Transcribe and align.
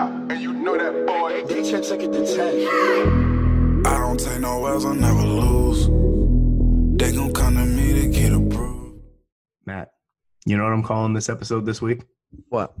top, 0.00 0.10
and 0.30 0.40
you 0.40 0.52
know 0.52 0.76
that 0.76 1.06
boy. 1.06 1.44
They 1.46 1.62
check 1.68 1.82
check 1.82 2.00
it 2.00 2.12
to 2.12 2.26
10. 2.26 3.86
I 3.86 3.98
don't 3.98 4.18
take 4.18 4.40
no 4.40 4.66
L's, 4.66 4.84
I 4.84 4.94
never 4.94 5.22
lose. 5.22 5.86
They 6.98 7.12
gon' 7.12 7.32
come 7.32 7.54
to 7.56 7.64
me 7.64 8.00
to 8.00 8.08
get 8.08 8.32
approved. 8.32 9.02
Matt, 9.66 9.88
you 10.46 10.56
know 10.56 10.64
what 10.64 10.72
I'm 10.72 10.82
calling 10.82 11.14
this 11.14 11.28
episode 11.28 11.66
this 11.66 11.80
week? 11.82 12.02
What? 12.48 12.74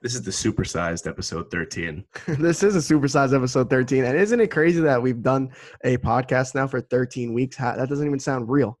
This 0.00 0.14
is 0.14 0.22
the 0.22 0.30
supersized 0.30 1.08
episode 1.08 1.50
13. 1.50 2.04
this 2.38 2.62
is 2.62 2.76
a 2.76 2.94
supersized 2.94 3.34
episode 3.34 3.68
13. 3.68 4.04
And 4.04 4.16
isn't 4.16 4.40
it 4.40 4.48
crazy 4.48 4.80
that 4.80 5.02
we've 5.02 5.22
done 5.22 5.50
a 5.82 5.96
podcast 5.98 6.54
now 6.54 6.68
for 6.68 6.80
13 6.80 7.34
weeks? 7.34 7.56
That 7.56 7.88
doesn't 7.88 8.06
even 8.06 8.20
sound 8.20 8.48
real. 8.48 8.78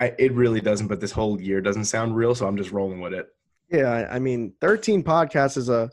I, 0.00 0.14
it 0.18 0.32
really 0.32 0.62
doesn't, 0.62 0.88
but 0.88 0.98
this 0.98 1.12
whole 1.12 1.38
year 1.40 1.60
doesn't 1.60 1.84
sound 1.84 2.16
real, 2.16 2.34
so 2.34 2.46
I'm 2.46 2.56
just 2.56 2.72
rolling 2.72 3.00
with 3.00 3.12
it. 3.12 3.26
Yeah, 3.70 3.90
I- 3.92 4.16
I 4.16 4.18
mean, 4.18 4.54
13 4.62 5.04
podcasts 5.04 5.58
is 5.58 5.68
a 5.68 5.90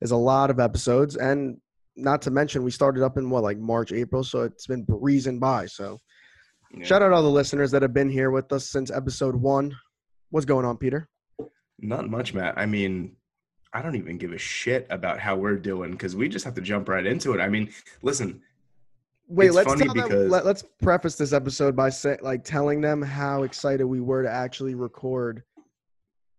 is 0.00 0.10
a 0.10 0.16
lot 0.16 0.50
of 0.50 0.60
episodes, 0.60 1.16
and 1.16 1.56
not 1.96 2.20
to 2.22 2.30
mention 2.30 2.62
we 2.62 2.70
started 2.70 3.02
up 3.02 3.16
in 3.16 3.30
what 3.30 3.42
like 3.42 3.58
March, 3.58 3.92
April, 3.92 4.22
so 4.22 4.42
it's 4.42 4.66
been 4.66 4.82
breezing 4.84 5.38
by. 5.38 5.66
So 5.66 5.98
Yeah. 6.76 6.84
shout 6.84 7.02
out 7.02 7.12
all 7.12 7.22
the 7.22 7.30
listeners 7.30 7.70
that 7.70 7.82
have 7.82 7.94
been 7.94 8.10
here 8.10 8.30
with 8.30 8.52
us 8.52 8.68
since 8.68 8.90
episode 8.90 9.34
one. 9.36 9.74
What's 10.30 10.44
going 10.46 10.66
on, 10.66 10.76
Peter? 10.76 11.08
Not 11.78 12.10
much, 12.10 12.34
Matt. 12.34 12.54
I 12.58 12.66
mean, 12.66 13.16
I 13.72 13.80
don't 13.82 13.96
even 13.96 14.18
give 14.18 14.32
a 14.32 14.38
shit 14.38 14.86
about 14.90 15.18
how 15.20 15.36
we're 15.36 15.56
doing 15.56 15.92
because 15.92 16.16
we 16.16 16.28
just 16.28 16.44
have 16.44 16.54
to 16.54 16.60
jump 16.60 16.88
right 16.88 17.06
into 17.06 17.32
it. 17.32 17.40
I 17.40 17.48
mean, 17.48 17.70
listen, 18.02 18.42
Wait, 19.28 19.46
It's 19.46 19.56
let's 19.56 19.68
funny 19.68 19.84
tell 19.86 19.94
them, 19.94 20.04
because- 20.04 20.30
let, 20.30 20.46
let's 20.46 20.62
preface 20.80 21.16
this 21.16 21.32
episode 21.32 21.74
by 21.74 21.88
say, 21.90 22.16
like 22.22 22.44
telling 22.44 22.80
them 22.80 23.02
how 23.02 23.42
excited 23.42 23.84
we 23.84 24.00
were 24.00 24.22
to 24.22 24.30
actually 24.30 24.76
record 24.76 25.42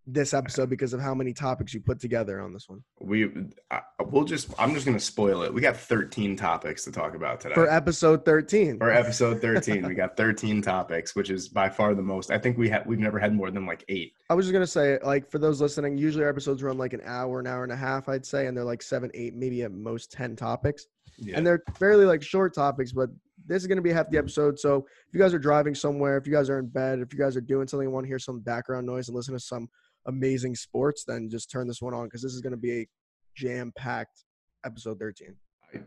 this 0.10 0.34
episode 0.34 0.70
because 0.70 0.94
of 0.94 1.02
how 1.02 1.14
many 1.14 1.34
topics 1.34 1.74
you 1.74 1.82
put 1.82 2.00
together 2.00 2.40
on 2.40 2.54
this 2.54 2.70
one 2.70 2.82
we 3.02 3.30
I, 3.70 3.82
we'll 4.06 4.24
just 4.24 4.54
I'm 4.58 4.74
just 4.74 4.86
gonna 4.86 5.00
spoil 5.00 5.42
it. 5.44 5.54
We 5.54 5.60
got 5.62 5.76
13 5.76 6.36
topics 6.38 6.84
to 6.86 6.92
talk 6.92 7.14
about 7.14 7.42
today. 7.42 7.56
for 7.56 7.70
episode 7.70 8.24
13. 8.24 8.78
For 8.78 8.92
episode 8.92 9.42
13, 9.42 9.86
we 9.86 9.94
got 9.96 10.16
13 10.16 10.62
topics, 10.62 11.16
which 11.16 11.30
is 11.30 11.50
by 11.50 11.70
far 11.70 11.94
the 11.94 12.02
most. 12.02 12.32
I 12.32 12.38
think 12.38 12.58
we 12.58 12.70
had 12.70 12.86
we've 12.86 13.00
never 13.00 13.20
had 13.20 13.36
more 13.36 13.52
than 13.52 13.66
like 13.66 13.84
eight. 13.90 14.14
I 14.30 14.34
was 14.34 14.46
just 14.46 14.54
gonna 14.54 14.66
say, 14.68 14.98
like, 15.04 15.30
for 15.30 15.40
those 15.40 15.60
listening, 15.62 15.98
usually 15.98 16.24
our 16.24 16.30
episodes 16.30 16.64
run 16.64 16.78
like 16.78 16.94
an 16.94 17.02
hour, 17.06 17.40
an 17.40 17.48
hour 17.48 17.64
and 17.64 17.72
a 17.72 17.78
half, 17.78 18.08
I'd 18.08 18.26
say, 18.26 18.48
and 18.48 18.56
they're 18.56 18.64
like 18.64 18.82
seven, 18.82 19.12
eight, 19.14 19.36
maybe 19.36 19.64
at 19.64 19.72
most 19.72 20.12
ten 20.12 20.36
topics, 20.36 20.88
Yeah. 21.18 21.38
and 21.38 21.46
they're 21.46 21.64
fairly 21.78 22.06
like 22.06 22.24
short 22.24 22.54
topics. 22.54 22.92
But 22.94 23.10
this 23.46 23.62
is 23.62 23.68
gonna 23.68 23.82
be 23.82 23.92
a 23.92 23.94
hefty 23.94 24.18
episode, 24.18 24.58
so 24.60 24.86
if 25.08 25.14
you 25.14 25.20
guys 25.20 25.34
are 25.34 25.40
driving 25.40 25.76
somewhere, 25.76 26.18
if 26.18 26.26
you 26.28 26.34
guys 26.34 26.50
are 26.50 26.60
in 26.60 26.68
bed, 26.68 27.00
if 27.00 27.14
you 27.14 27.20
guys 27.20 27.36
are 27.38 27.42
doing 27.42 27.68
something, 27.68 27.88
and 27.88 27.94
want 27.94 28.06
to 28.06 28.10
hear 28.10 28.20
some 28.20 28.40
background 28.40 28.86
noise 28.88 29.08
and 29.10 29.16
listen 29.16 29.34
to 29.34 29.40
some 29.40 29.68
amazing 30.08 30.56
sports, 30.56 31.04
then 31.06 31.30
just 31.30 31.52
turn 31.52 31.68
this 31.68 31.82
one 31.82 31.94
on 31.94 32.06
because 32.06 32.22
this 32.22 32.34
is 32.34 32.42
gonna 32.42 32.58
be 32.58 32.82
a 32.82 32.88
jam-packed 33.36 34.24
episode 34.66 35.00
thirteen. 35.00 35.36
I 35.74 35.80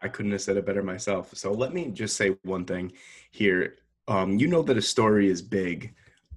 I 0.00 0.08
couldn't 0.08 0.32
have 0.32 0.42
said 0.42 0.56
it 0.56 0.66
better 0.66 0.82
myself. 0.82 1.34
So 1.34 1.52
let 1.52 1.72
me 1.72 1.88
just 1.88 2.16
say 2.16 2.36
one 2.42 2.64
thing 2.64 2.92
here. 3.30 3.76
Um, 4.08 4.38
you 4.38 4.46
know 4.46 4.62
that 4.62 4.76
a 4.76 4.82
story 4.82 5.28
is 5.28 5.42
big 5.42 5.94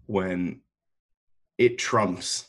when 0.08 0.62
it 1.58 1.78
trumps 1.78 2.48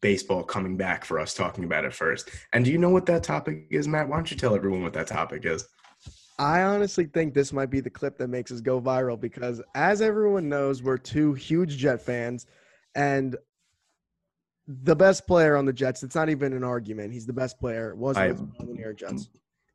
baseball 0.00 0.42
coming 0.42 0.76
back 0.76 1.04
for 1.04 1.18
us 1.18 1.34
talking 1.34 1.64
about 1.64 1.84
it 1.84 1.92
first. 1.92 2.30
And 2.52 2.64
do 2.64 2.70
you 2.70 2.78
know 2.78 2.90
what 2.90 3.06
that 3.06 3.22
topic 3.22 3.66
is, 3.70 3.86
Matt? 3.86 4.08
Why 4.08 4.16
don't 4.16 4.30
you 4.30 4.36
tell 4.36 4.54
everyone 4.54 4.82
what 4.82 4.92
that 4.94 5.06
topic 5.06 5.44
is? 5.44 5.66
I 6.38 6.62
honestly 6.62 7.04
think 7.06 7.34
this 7.34 7.52
might 7.52 7.70
be 7.70 7.80
the 7.80 7.90
clip 7.90 8.18
that 8.18 8.28
makes 8.28 8.50
us 8.50 8.60
go 8.60 8.80
viral 8.80 9.20
because, 9.20 9.62
as 9.74 10.00
everyone 10.00 10.48
knows, 10.48 10.82
we're 10.82 10.98
two 10.98 11.34
huge 11.34 11.76
Jet 11.76 12.00
fans, 12.00 12.46
and 12.94 13.36
the 14.82 14.96
best 14.96 15.26
player 15.26 15.56
on 15.56 15.64
the 15.64 15.72
Jets. 15.72 16.02
It's 16.02 16.14
not 16.14 16.28
even 16.28 16.52
an 16.52 16.64
argument. 16.64 17.12
He's 17.12 17.26
the 17.26 17.32
best 17.32 17.58
player. 17.58 17.94
Was 17.94 18.16
I- 18.16 18.28
with 18.32 18.38
the 18.58 18.94
Jets. 18.96 19.28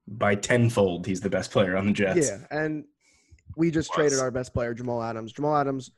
By 0.10 0.36
tenfold, 0.36 1.06
he's 1.06 1.20
the 1.20 1.30
best 1.30 1.52
player 1.52 1.76
on 1.76 1.86
the 1.88 1.92
Jets. 1.92 2.30
Yeah, 2.30 2.40
and 2.50 2.86
we 3.58 3.72
just 3.72 3.90
Was. 3.90 3.96
traded 3.96 4.20
our 4.20 4.32
best 4.32 4.54
player, 4.54 4.74
Jamal 4.74 5.04
Adams. 5.04 5.34
Jamal 5.34 5.58
Adams. 5.58 5.92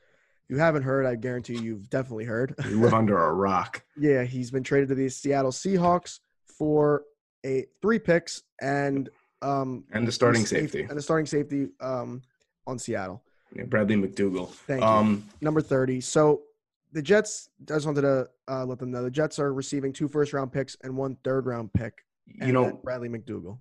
You 0.47 0.57
haven't 0.57 0.81
heard, 0.81 1.05
I 1.05 1.13
guarantee 1.15 1.59
you've 1.59 1.91
definitely 1.91 2.25
heard. 2.25 2.55
You 2.67 2.81
live 2.81 2.95
under 2.95 3.17
a 3.23 3.31
rock. 3.47 3.83
yeah, 3.95 4.23
he's 4.23 4.49
been 4.49 4.63
traded 4.63 4.89
to 4.89 4.95
the 4.95 5.09
Seattle 5.09 5.51
Seahawks 5.51 6.19
for 6.57 7.03
a 7.45 7.67
three 7.83 7.99
picks 7.99 8.41
and 8.59 9.09
um 9.43 9.85
And 9.91 10.07
the 10.07 10.11
starting 10.11 10.43
safe- 10.45 10.71
safety. 10.71 10.87
and 10.89 10.97
a 10.97 11.01
starting 11.03 11.27
safety 11.27 11.67
um 11.79 12.23
on 12.65 12.79
Seattle. 12.79 13.21
Yeah, 13.55 13.63
Bradley 13.65 13.95
McDougald. 13.95 14.49
Thank 14.67 14.81
you. 14.81 14.87
um, 14.87 15.23
number 15.39 15.61
30. 15.61 16.01
So 16.01 16.41
the 16.91 17.01
Jets, 17.01 17.49
I 17.61 17.73
just 17.73 17.85
wanted 17.85 18.01
to 18.01 18.27
uh, 18.47 18.65
let 18.65 18.79
them 18.79 18.91
know 18.91 19.03
the 19.03 19.11
Jets 19.11 19.39
are 19.39 19.53
receiving 19.53 19.93
two 19.93 20.07
first 20.07 20.33
round 20.33 20.51
picks 20.51 20.75
and 20.83 20.95
one 20.95 21.17
third 21.23 21.45
round 21.45 21.73
pick. 21.73 21.93
You 22.25 22.53
know, 22.53 22.79
Bradley 22.83 23.09
McDougald. 23.09 23.57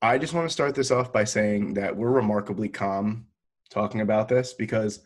I 0.00 0.16
just 0.18 0.32
want 0.32 0.48
to 0.48 0.52
start 0.52 0.74
this 0.74 0.90
off 0.90 1.12
by 1.12 1.24
saying 1.24 1.74
that 1.74 1.96
we're 1.96 2.10
remarkably 2.10 2.68
calm 2.68 3.26
talking 3.68 4.00
about 4.00 4.28
this 4.28 4.52
because, 4.52 5.00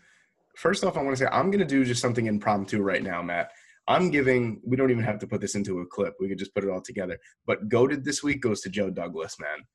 first 0.57 0.85
off, 0.85 0.97
I 0.97 1.03
want 1.03 1.17
to 1.17 1.25
say 1.25 1.31
I'm 1.33 1.51
going 1.51 1.61
to 1.61 1.65
do 1.65 1.85
just 1.85 2.03
something 2.03 2.27
impromptu 2.27 2.83
right 2.83 3.03
now, 3.03 3.23
Matt. 3.23 3.53
I'm 3.89 4.11
giving, 4.11 4.61
we 4.65 4.77
don't 4.77 4.91
even 4.91 5.03
have 5.03 5.19
to 5.21 5.27
put 5.27 5.41
this 5.41 5.55
into 5.55 5.81
a 5.81 5.87
clip. 5.87 6.15
We 6.21 6.29
could 6.29 6.39
just 6.39 6.55
put 6.55 6.63
it 6.63 6.71
all 6.71 6.81
together. 6.81 7.19
But 7.47 7.69
goaded 7.69 8.05
this 8.05 8.23
week 8.23 8.41
goes 8.41 8.61
to 8.61 8.71
Joe 8.71 8.91
Douglas, 8.91 9.37
man. 9.41 9.67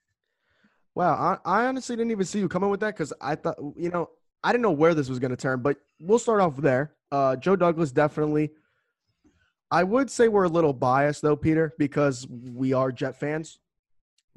Wow. 0.95 1.39
I, 1.45 1.63
I 1.63 1.65
honestly 1.65 1.95
didn't 1.95 2.11
even 2.11 2.25
see 2.25 2.39
you 2.39 2.47
coming 2.47 2.69
with 2.69 2.79
that 2.79 2.95
because 2.95 3.11
I 3.19 3.35
thought, 3.35 3.57
you 3.75 3.89
know, 3.89 4.09
I 4.43 4.51
didn't 4.51 4.61
know 4.63 4.71
where 4.71 4.93
this 4.93 5.09
was 5.09 5.19
going 5.19 5.31
to 5.31 5.37
turn, 5.37 5.61
but 5.61 5.77
we'll 5.99 6.19
start 6.19 6.41
off 6.41 6.57
there. 6.57 6.93
Uh, 7.11 7.35
Joe 7.35 7.55
Douglas 7.55 7.91
definitely. 7.91 8.51
I 9.71 9.83
would 9.83 10.09
say 10.09 10.27
we're 10.27 10.45
a 10.45 10.49
little 10.49 10.73
biased 10.73 11.21
though, 11.21 11.35
Peter, 11.35 11.73
because 11.77 12.25
we 12.29 12.73
are 12.73 12.91
Jet 12.91 13.19
fans. 13.19 13.59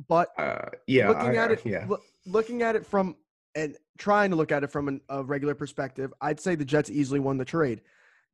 But 0.09 0.29
Uh, 0.39 0.71
yeah. 0.87 1.09
looking 1.09 1.31
I- 1.39 1.45
at 1.45 1.51
it, 1.53 1.67
Yeah. 1.67 1.87
loo- 1.89 1.99
looking 2.27 2.63
at 2.63 2.75
it 2.77 2.87
from 2.87 3.17
and 3.55 3.77
trying 3.99 4.31
to 4.31 4.37
look 4.37 4.53
at 4.53 4.63
it 4.65 4.71
from 4.71 4.89
an, 4.89 5.01
a 5.09 5.23
regular 5.23 5.55
perspective, 5.55 6.13
I'd 6.21 6.41
say 6.41 6.55
the 6.55 6.65
Jets 6.65 6.89
easily 6.91 7.21
won 7.21 7.37
the 7.37 7.45
trade. 7.45 7.83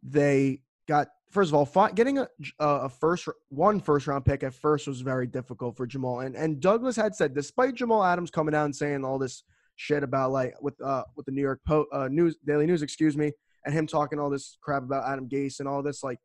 They 0.03 0.63
got 0.87 1.09
first 1.31 1.51
of 1.51 1.55
all, 1.55 1.67
fi- 1.67 1.91
getting 1.91 2.19
a, 2.19 2.29
a 2.61 2.89
first 2.89 3.29
one 3.49 3.81
first 3.81 4.07
round 4.07 4.25
pick 4.25 4.43
at 4.45 4.55
first 4.55 4.87
was 4.87 5.01
very 5.01 5.27
difficult 5.27 5.77
for 5.77 5.87
Jamal. 5.87 6.21
And 6.21 6.37
and 6.37 6.61
Douglas 6.61 6.97
had 6.97 7.15
said, 7.17 7.35
despite 7.35 7.75
Jamal 7.75 8.05
Adams 8.05 8.31
coming 8.31 8.55
out 8.55 8.67
and 8.67 8.77
saying 8.77 9.05
all 9.05 9.19
this 9.19 9.43
shit 9.77 10.03
about 10.03 10.33
like 10.33 10.55
with 10.61 10.75
uh 10.83 11.05
with 11.17 11.27
the 11.27 11.33
New 11.33 11.43
York 11.43 11.61
Post 11.67 11.89
uh, 11.93 12.09
News 12.09 12.37
Daily 12.47 12.67
News, 12.67 12.83
excuse 12.83 13.17
me, 13.17 13.33
and 13.65 13.75
him 13.75 13.87
talking 13.87 14.19
all 14.19 14.31
this 14.31 14.59
crap 14.61 14.83
about 14.83 15.09
Adam 15.11 15.29
Gase 15.29 15.61
and 15.61 15.69
all 15.69 15.83
this 15.83 16.03
like. 16.03 16.19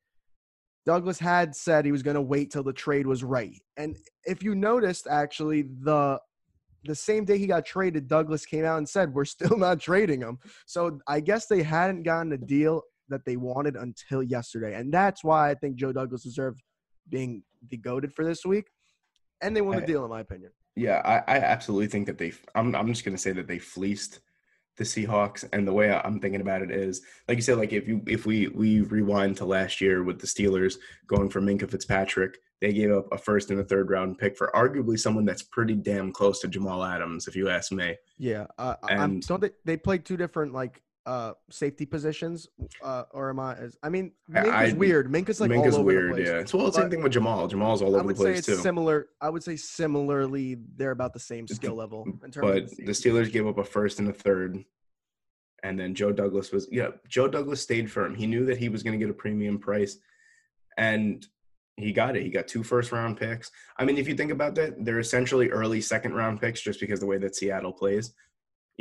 Douglas 0.84 1.20
had 1.20 1.56
said 1.56 1.86
he 1.86 1.92
was 1.92 2.02
going 2.02 2.16
to 2.16 2.22
wait 2.24 2.50
till 2.50 2.64
the 2.64 2.74
trade 2.74 3.06
was 3.06 3.24
right. 3.24 3.62
And 3.78 3.96
if 4.24 4.42
you 4.42 4.56
noticed, 4.56 5.06
actually, 5.06 5.62
the 5.84 6.20
the 6.86 6.96
same 6.96 7.26
day 7.26 7.38
he 7.38 7.48
got 7.48 7.66
traded, 7.66 8.08
Douglas 8.08 8.46
came 8.46 8.66
out 8.66 8.78
and 8.78 8.90
said, 8.90 9.14
We're 9.14 9.26
still 9.26 9.58
not 9.60 9.80
trading 9.80 10.22
him. 10.22 10.40
So 10.66 11.00
I 11.08 11.20
guess 11.20 11.46
they 11.46 11.64
hadn't 11.64 12.04
gotten 12.04 12.32
a 12.34 12.38
deal 12.38 12.82
that 13.10 13.26
they 13.26 13.38
wanted 13.38 13.76
until 13.76 14.24
yesterday. 14.24 14.76
And 14.76 14.92
that's 14.92 15.24
why 15.24 15.50
I 15.52 15.56
think 15.56 15.76
Joe 15.76 15.92
Douglas 15.92 16.24
deserved 16.24 16.62
being 17.10 17.44
degoated 17.68 18.14
for 18.14 18.26
this 18.26 18.46
week. 18.46 18.66
And 19.42 19.56
they 19.56 19.62
won 19.62 19.80
the 19.80 19.86
deal, 19.86 20.04
in 20.04 20.10
my 20.10 20.22
opinion. 20.22 20.52
Yeah, 20.76 21.02
I, 21.04 21.36
I 21.36 21.40
absolutely 21.40 21.88
think 21.88 22.08
that 22.08 22.18
they. 22.18 22.34
I'm 22.56 22.76
I'm 22.76 22.88
just 22.88 23.04
gonna 23.06 23.18
say 23.18 23.32
that 23.34 23.48
they 23.48 23.60
fleeced 23.60 24.20
the 24.78 24.84
Seahawks, 24.86 25.44
and 25.52 25.68
the 25.68 25.74
way 25.74 25.92
I'm 25.94 26.20
thinking 26.20 26.40
about 26.42 26.62
it 26.62 26.72
is, 26.72 27.02
like 27.28 27.38
you 27.38 27.42
said, 27.42 27.58
like 27.58 27.74
if 27.74 27.88
you 27.88 28.02
if 28.08 28.26
we 28.26 28.48
we 28.48 28.82
rewind 28.82 29.38
to 29.38 29.46
last 29.46 29.82
year 29.82 30.04
with 30.04 30.20
the 30.20 30.28
Steelers 30.28 30.76
going 31.08 31.30
for 31.30 31.42
Minkah 31.42 31.70
Fitzpatrick, 31.70 32.38
they 32.62 32.72
gave 32.72 32.90
up 32.92 33.12
a 33.12 33.18
first 33.18 33.52
and 33.52 33.60
a 33.60 33.64
third 33.66 33.90
round 33.90 34.18
pick 34.18 34.38
for 34.38 34.50
arguably 34.56 34.98
someone 34.98 35.26
that's 35.26 35.44
pretty 35.44 35.76
damn 35.76 36.14
close 36.14 36.40
to 36.40 36.48
Jamal 36.48 36.84
Adams, 36.86 37.28
if 37.28 37.36
you 37.36 37.50
ask 37.50 37.72
me. 37.74 37.96
Yeah. 38.18 38.48
Uh, 38.58 38.76
I- 38.84 38.94
I'm, 38.96 39.12
And- 39.16 39.28
don't 39.28 39.42
they, 39.42 39.52
they 39.66 39.76
played 39.78 40.06
two 40.06 40.16
different 40.16 40.54
like 40.54 40.82
uh 41.08 41.34
safety 41.50 41.86
positions 41.86 42.48
uh 42.84 43.04
or 43.12 43.30
am 43.32 43.40
i 43.40 43.54
is, 43.54 43.76
i 43.82 43.90
mean 43.90 44.12
I- 44.30 44.44
minkah's 44.44 44.74
I- 44.74 44.78
weird 44.78 45.12
minkah's 45.12 45.42
like 45.42 45.50
Minkah's 45.50 45.74
all 45.74 45.80
over 45.82 45.88
weird, 45.88 46.12
the 46.12 46.16
place 46.16 46.28
yeah. 46.28 46.40
It's 46.40 46.54
well, 46.54 46.68
the 46.68 46.74
same 46.74 46.92
thing 46.92 47.02
with 47.02 47.12
Jamal. 47.12 47.48
Jamal's 47.48 47.82
all 47.82 47.96
over 47.96 48.08
the 48.08 48.14
place 48.14 48.40
it's 48.40 48.48
too. 48.48 48.56
similar 48.56 49.08
i 49.20 49.30
would 49.30 49.44
say 49.44 49.56
similarly 49.56 50.58
they're 50.76 50.92
about 50.92 51.14
the 51.14 51.20
same 51.20 51.48
skill 51.48 51.74
level 51.76 52.06
in 52.24 52.30
terms 52.32 52.36
but 52.48 52.58
of 52.64 52.70
the. 52.78 52.92
Steelers 52.92 53.32
gave 53.32 53.48
up 53.48 53.58
a 53.58 53.64
first 53.64 54.00
and 54.00 54.10
a 54.10 54.14
third. 54.14 54.64
And 55.64 55.80
then 55.80 55.94
Joe 55.94 56.12
Douglas 56.12 56.52
was 56.52 56.68
yeah, 56.72 56.88
Joe 57.08 57.28
Douglas 57.28 57.62
stayed 57.62 57.92
firm. 57.92 58.16
He 58.16 58.26
knew 58.26 58.46
that 58.48 58.58
he 58.58 58.68
was 58.70 58.82
going 58.82 59.00
to 59.00 59.04
get 59.06 59.12
a 59.12 59.18
premium 59.18 59.60
price 59.60 59.98
and 60.76 61.24
he 61.78 61.92
got 61.94 62.16
it. 62.16 62.24
He 62.24 62.30
got 62.30 62.48
two 62.48 62.64
first 62.64 62.92
round 62.92 63.18
picks. 63.18 63.52
I 63.78 63.86
mean, 63.86 63.98
if 63.98 64.08
you 64.08 64.16
think 64.16 64.32
about 64.32 64.56
that, 64.56 64.84
they're 64.84 65.00
essentially 65.00 65.50
early 65.50 65.80
second 65.80 66.14
round 66.16 66.42
picks 66.42 66.62
just 66.62 66.80
because 66.80 67.00
the 67.00 67.06
way 67.06 67.20
that 67.20 67.36
Seattle 67.36 67.74
plays. 67.74 68.14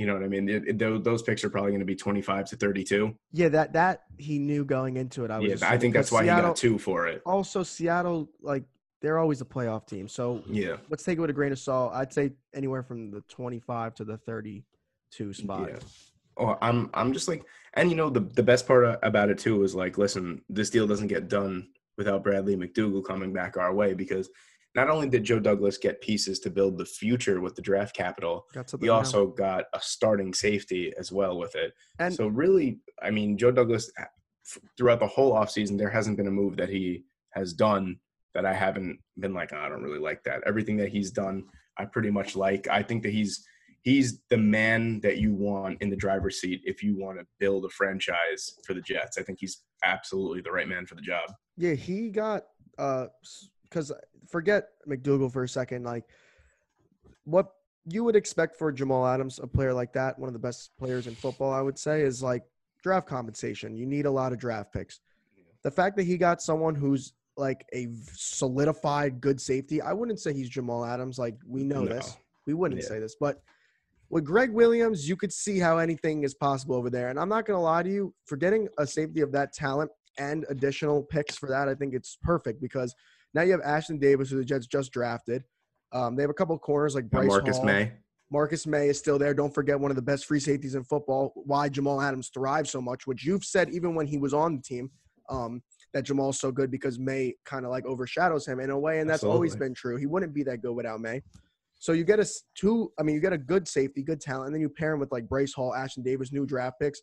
You 0.01 0.07
know 0.07 0.15
what 0.15 0.23
I 0.23 0.29
mean? 0.29 0.49
It- 0.49 0.67
it- 0.67 0.79
tho- 0.79 0.97
those 0.97 1.21
picks 1.21 1.45
are 1.45 1.51
probably 1.51 1.73
going 1.73 1.81
to 1.81 1.85
be 1.85 1.95
25 1.95 2.47
to 2.47 2.57
32. 2.57 3.15
Yeah, 3.33 3.51
that 3.51 3.75
that 3.75 4.05
he 4.17 4.39
knew 4.39 4.65
going 4.65 4.97
into 4.97 5.27
it. 5.27 5.31
I 5.31 5.39
was. 5.39 5.61
Yeah, 5.61 5.69
I 5.71 5.77
think 5.77 5.93
that's 5.93 6.11
why 6.11 6.23
he 6.23 6.29
Seattle, 6.29 6.51
got 6.53 6.57
two 6.57 6.79
for 6.79 7.07
it. 7.07 7.21
Also, 7.27 7.63
Seattle, 7.63 8.31
like 8.41 8.65
they're 9.03 9.19
always 9.19 9.43
a 9.43 9.45
playoff 9.45 9.87
team. 9.87 10.09
So 10.09 10.43
Yeah. 10.47 10.79
let's 10.89 11.05
take 11.05 11.19
it 11.19 11.21
with 11.21 11.29
a 11.29 11.35
grain 11.35 11.53
of 11.53 11.59
salt. 11.59 11.93
I'd 11.93 12.15
say 12.15 12.33
anywhere 12.55 12.83
from 12.83 13.11
the 13.11 13.21
twenty-five 13.29 13.95
to 13.97 14.05
the 14.07 14.17
thirty-two 14.17 15.35
spot. 15.35 15.69
Yeah. 15.69 15.79
Oh, 16.39 16.57
I'm 16.63 16.89
I'm 16.95 17.13
just 17.13 17.29
like, 17.29 17.45
and 17.75 17.91
you 17.91 17.97
know 17.97 18.09
the 18.09 18.21
the 18.21 18.43
best 18.43 18.67
part 18.67 18.87
uh, 18.87 18.97
about 19.03 19.29
it 19.29 19.37
too 19.37 19.63
is 19.65 19.75
like, 19.75 19.99
listen, 19.99 20.41
this 20.49 20.71
deal 20.71 20.87
doesn't 20.87 21.09
get 21.09 21.29
done 21.29 21.69
without 21.99 22.23
Bradley 22.25 22.57
McDougald 22.57 23.05
coming 23.05 23.35
back 23.35 23.59
our 23.59 23.75
way 23.75 23.93
because 23.93 24.31
not 24.75 24.89
only 24.89 25.09
did 25.09 25.25
Joe 25.25 25.41
Douglas 25.41 25.79
get 25.79 26.01
pieces 26.01 26.39
to 26.41 26.51
build 26.51 26.79
the 26.79 26.85
future 26.85 27.41
with 27.41 27.57
the 27.57 27.63
draft 27.63 27.95
capital, 27.95 28.47
Got 28.55 28.71
he 28.81 28.87
now. 28.87 28.93
also 28.95 29.27
got 29.27 29.65
a 29.75 29.81
starting 29.81 30.33
safety 30.33 30.93
as 30.99 31.11
well 31.11 31.39
with 31.39 31.55
it. 31.57 31.73
and 31.99 32.15
so 32.15 32.29
really, 32.29 32.79
I 33.03 33.11
mean, 33.11 33.37
Joe 33.37 33.51
Douglas 33.51 33.91
uh, 34.01 34.05
throughout 34.77 35.01
the 35.01 35.07
whole 35.07 35.33
offseason, 35.35 35.77
there 35.79 35.91
hasn't 35.91 36.17
been 36.17 36.27
a 36.29 36.31
move 36.33 36.57
that 36.57 36.69
he 36.69 37.05
has 37.31 37.53
done 37.53 37.99
that 38.35 38.47
I 38.47 38.53
haven't 38.53 38.99
been 39.19 39.35
like, 39.35 39.53
"Oh, 39.53 39.59
I 39.59 39.69
don't 39.69 39.83
really 39.83 39.99
like 39.99 40.23
that. 40.25 40.43
Everything 40.47 40.77
that 40.77 40.89
he's 40.91 41.11
done, 41.11 41.45
I 41.77 41.85
pretty 41.85 42.11
much 42.11 42.37
like. 42.37 42.69
I 42.69 42.83
think 42.83 43.03
that 43.03 43.13
he's 43.13 43.45
he's 43.83 44.21
the 44.29 44.37
man 44.37 45.01
that 45.01 45.19
you 45.19 45.33
want 45.35 45.81
in 45.83 45.91
the 45.91 45.97
driver's 45.97 46.41
seat 46.41 46.61
if 46.65 46.81
you 46.83 46.97
want 46.97 47.19
to 47.19 47.27
build 47.41 47.65
a 47.65 47.69
franchise 47.71 48.55
for 48.65 48.75
the 48.75 48.81
Jets. 48.81 49.19
I 49.19 49.23
think 49.23 49.39
he's 49.41 49.63
absolutely 49.85 50.43
the 50.43 50.53
right 50.53 50.69
man 50.69 50.87
for 50.87 50.95
the 50.95 51.01
job. 51.03 51.33
Yeah, 51.57 51.73
he 51.75 52.11
got 52.11 52.45
uh 52.79 53.07
because 53.65 53.93
forget 54.31 54.69
McDougald 54.89 55.33
for 55.33 55.43
a 55.45 55.49
second. 55.49 55.85
Like 55.85 56.05
what 57.25 57.49
you 57.87 58.05
would 58.05 58.17
expect 58.17 58.57
for 58.57 58.71
Jamal 58.73 59.07
Adams, 59.07 59.41
a 59.43 59.47
player 59.47 59.73
like 59.73 59.93
that, 59.95 60.19
one 60.19 60.29
of 60.29 60.33
the 60.33 60.39
best 60.39 60.71
players 60.79 61.07
in 61.07 61.15
football, 61.17 61.53
I 61.53 61.61
would 61.61 61.79
say, 61.79 62.03
is 62.03 62.23
like 62.23 62.43
draft 62.83 63.07
compensation. 63.07 63.77
You 63.77 63.87
need 63.87 64.07
a 64.07 64.11
lot 64.11 64.33
of 64.33 64.39
draft 64.39 64.73
picks. 64.73 65.01
The 65.63 65.71
fact 65.71 65.97
that 65.97 66.05
he 66.05 66.17
got 66.17 66.41
someone 66.41 66.75
who's 66.75 67.13
like 67.37 67.65
a 67.75 67.89
solidified 68.13 69.21
good 69.21 69.41
safety, 69.41 69.81
I 69.81 69.93
wouldn't 69.93 70.21
say 70.21 70.33
he's 70.33 70.49
Jamal 70.49 70.85
Adams. 70.85 71.19
Like 71.19 71.37
we 71.47 71.65
know 71.65 71.85
No. 71.85 71.95
this. 71.95 72.17
We 72.47 72.55
wouldn't 72.55 72.81
Yeah. 72.83 72.89
say 72.89 72.99
this, 72.99 73.17
but 73.19 73.43
with 74.09 74.25
Gregg 74.25 74.53
Williams, 74.53 75.09
you 75.09 75.17
could 75.17 75.33
see 75.33 75.59
how 75.59 75.79
anything 75.79 76.25
is 76.25 76.35
possible 76.35 76.75
over 76.75 76.91
there. 76.91 77.09
And 77.09 77.19
I'm 77.19 77.29
not 77.29 77.47
going 77.47 77.57
to 77.57 77.63
lie 77.63 77.83
to 77.85 77.89
you, 77.91 78.13
for 78.25 78.37
getting 78.37 78.69
a 78.77 78.87
safety 78.87 79.21
of 79.21 79.31
that 79.33 79.53
talent 79.53 79.91
and 80.19 80.45
additional 80.49 81.03
picks 81.05 81.37
for 81.37 81.49
that, 81.49 81.69
I 81.69 81.75
think 81.77 81.95
it's 81.95 82.19
perfect 82.21 82.61
because 82.61 82.95
now 83.35 83.43
you 83.43 83.53
have 83.53 83.61
Ashtyn 83.61 84.01
Davis, 84.01 84.31
who 84.31 84.37
the 84.37 84.45
Jets 84.45 84.67
just 84.67 84.93
drafted. 84.93 85.45
Um, 85.93 86.17
they 86.17 86.23
have 86.23 86.31
a 86.31 86.35
couple 86.35 86.55
of 86.55 86.61
corners 86.61 86.95
like 86.95 87.11
Bryce 87.11 87.29
Marcus 87.29 87.57
Hall. 87.57 87.67
Maye. 87.67 87.93
Marcus 88.33 88.67
Maye 88.67 88.89
is 88.89 88.99
still 88.99 89.19
there. 89.19 89.35
Don't 89.35 89.53
forget 89.53 89.79
one 89.79 89.91
of 89.91 89.97
the 89.97 90.03
best 90.03 90.27
free 90.27 90.39
safeties 90.39 90.77
in 90.77 90.85
football. 90.85 91.33
Why 91.35 91.69
Jamal 91.69 92.01
Adams 92.01 92.31
thrives 92.33 92.71
so 92.71 92.81
much, 92.81 93.07
which 93.07 93.25
you've 93.25 93.45
said 93.45 93.71
even 93.71 93.95
when 93.95 94.07
he 94.07 94.19
was 94.19 94.33
on 94.33 94.57
the 94.57 94.63
team, 94.63 94.91
um, 95.29 95.63
that 95.93 96.03
Jamal's 96.03 96.39
so 96.39 96.53
good 96.53 96.71
because 96.71 96.99
Maye 96.99 97.35
kind 97.45 97.65
of 97.65 97.73
like 97.73 97.85
overshadows 97.87 98.47
him 98.47 98.61
in 98.61 98.71
a 98.71 98.79
way, 98.79 99.01
and 99.01 99.11
that's 99.11 99.25
always 99.25 99.57
been 99.57 99.75
true. 99.75 99.97
He 99.97 100.07
wouldn't 100.07 100.33
be 100.33 100.45
that 100.45 100.59
good 100.59 100.73
without 100.73 101.01
Maye. 101.01 101.23
So 101.81 101.93
you 101.93 102.05
get 102.05 102.21
a 102.21 102.29
two. 102.55 102.93
I 102.99 103.03
mean, 103.03 103.15
you 103.15 103.21
get 103.21 103.33
a 103.33 103.39
good 103.39 103.67
safety, 103.67 104.03
good 104.03 104.21
talent, 104.21 104.47
and 104.47 104.55
then 104.55 104.61
you 104.61 104.69
pair 104.69 104.93
him 104.93 105.01
with 105.01 105.11
like 105.11 105.29
Bryce 105.29 105.53
Hall, 105.53 105.73
Ashtyn 105.77 106.05
Davis, 106.05 106.31
new 106.31 106.47
draft 106.47 106.79
picks, 106.81 107.01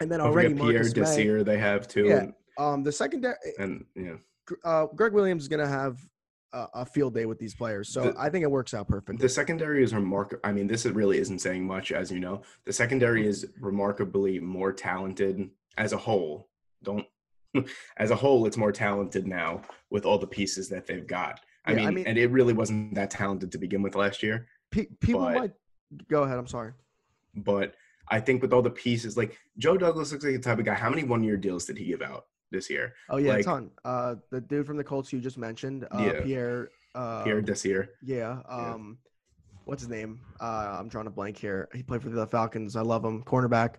and 0.00 0.10
then 0.10 0.20
already 0.20 0.54
Pierre 0.54 0.72
Marcus 0.72 0.94
Maye. 0.94 1.02
Desir 1.02 1.44
they 1.44 1.58
have 1.58 1.88
too. 1.88 2.06
Yeah. 2.06 2.26
Um, 2.56 2.82
the 2.84 2.92
secondary, 2.92 3.34
and 3.58 3.84
yeah. 3.96 4.14
Uh, 4.64 4.86
Gregg 4.94 5.12
Williams 5.12 5.42
is 5.44 5.48
gonna 5.48 5.66
have 5.68 5.98
a, 6.52 6.66
a 6.74 6.86
field 6.86 7.14
day 7.14 7.26
with 7.26 7.38
these 7.38 7.54
players, 7.54 7.88
so 7.88 8.12
The- 8.12 8.20
I 8.20 8.30
think 8.30 8.42
it 8.44 8.50
works 8.50 8.74
out 8.74 8.88
perfectly. 8.88 9.16
The 9.16 9.28
secondary 9.28 9.82
is 9.82 9.94
remarkable. 9.94 10.40
I 10.44 10.52
mean, 10.52 10.66
this 10.66 10.84
really 10.86 11.18
isn't 11.18 11.40
saying 11.40 11.66
much, 11.66 11.92
as 11.92 12.10
you 12.10 12.20
know. 12.20 12.42
The 12.64 12.72
secondary 12.72 13.26
is 13.26 13.46
remarkably 13.60 14.38
more 14.38 14.72
talented 14.72 15.50
as 15.78 15.92
a 15.92 15.96
whole. 15.96 16.48
Don't 16.82 17.06
as 17.96 18.10
a 18.10 18.16
whole, 18.16 18.46
it's 18.46 18.56
more 18.56 18.72
talented 18.72 19.26
now 19.26 19.62
with 19.90 20.04
all 20.04 20.18
the 20.18 20.26
pieces 20.26 20.68
that 20.68 20.86
they've 20.86 21.06
got. 21.06 21.40
I, 21.66 21.70
Yeah, 21.72 21.76
mean, 21.78 21.86
I 21.86 21.90
mean- 21.90 22.06
and 22.06 22.18
it 22.18 22.30
really 22.30 22.52
wasn't 22.52 22.94
that 22.94 23.10
talented 23.10 23.50
to 23.52 23.58
begin 23.58 23.80
with 23.82 23.94
last 23.94 24.22
year. 24.22 24.46
Pe- 24.70 24.86
people 25.00 25.20
but- 25.22 25.34
might 25.34 25.52
go 26.08 26.24
ahead. 26.24 26.38
I'm 26.38 26.46
sorry. 26.48 26.72
But 27.36 27.74
I 28.08 28.20
think 28.20 28.42
with 28.42 28.52
all 28.52 28.62
the 28.62 28.70
pieces, 28.70 29.16
like 29.16 29.38
Joe 29.58 29.76
Douglas 29.76 30.12
looks 30.12 30.24
like 30.24 30.34
the 30.34 30.38
type 30.40 30.58
of 30.58 30.64
guy. 30.64 30.74
How 30.74 30.90
many 30.90 31.04
one-year 31.04 31.36
deals 31.36 31.64
did 31.64 31.78
he 31.78 31.86
give 31.86 32.02
out 32.02 32.26
this 32.54 32.70
year? 32.70 32.94
Oh 33.10 33.18
yeah, 33.18 33.32
a 33.32 33.34
Like- 33.34 33.44
ton. 33.44 33.70
Uh, 33.84 34.14
the 34.30 34.40
dude 34.40 34.66
from 34.66 34.76
the 34.78 34.84
Colts 34.84 35.12
you 35.12 35.20
just 35.20 35.36
mentioned, 35.38 35.86
uh, 35.90 35.98
Yeah. 35.98 36.20
Pierre. 36.22 36.70
Uh, 36.94 37.22
Pierre 37.24 37.42
Desir. 37.42 37.90
Yeah. 38.02 38.40
Um, 38.48 38.98
what's 39.64 39.82
his 39.82 39.90
name? 39.90 40.20
Uh, 40.40 40.76
I'm 40.78 40.88
drawing 40.88 41.06
a 41.08 41.10
blank 41.10 41.36
here. 41.36 41.68
He 41.74 41.82
played 41.82 42.02
for 42.02 42.08
the 42.08 42.26
Falcons. 42.26 42.76
I 42.76 42.82
love 42.82 43.04
him. 43.04 43.22
Cornerback. 43.24 43.74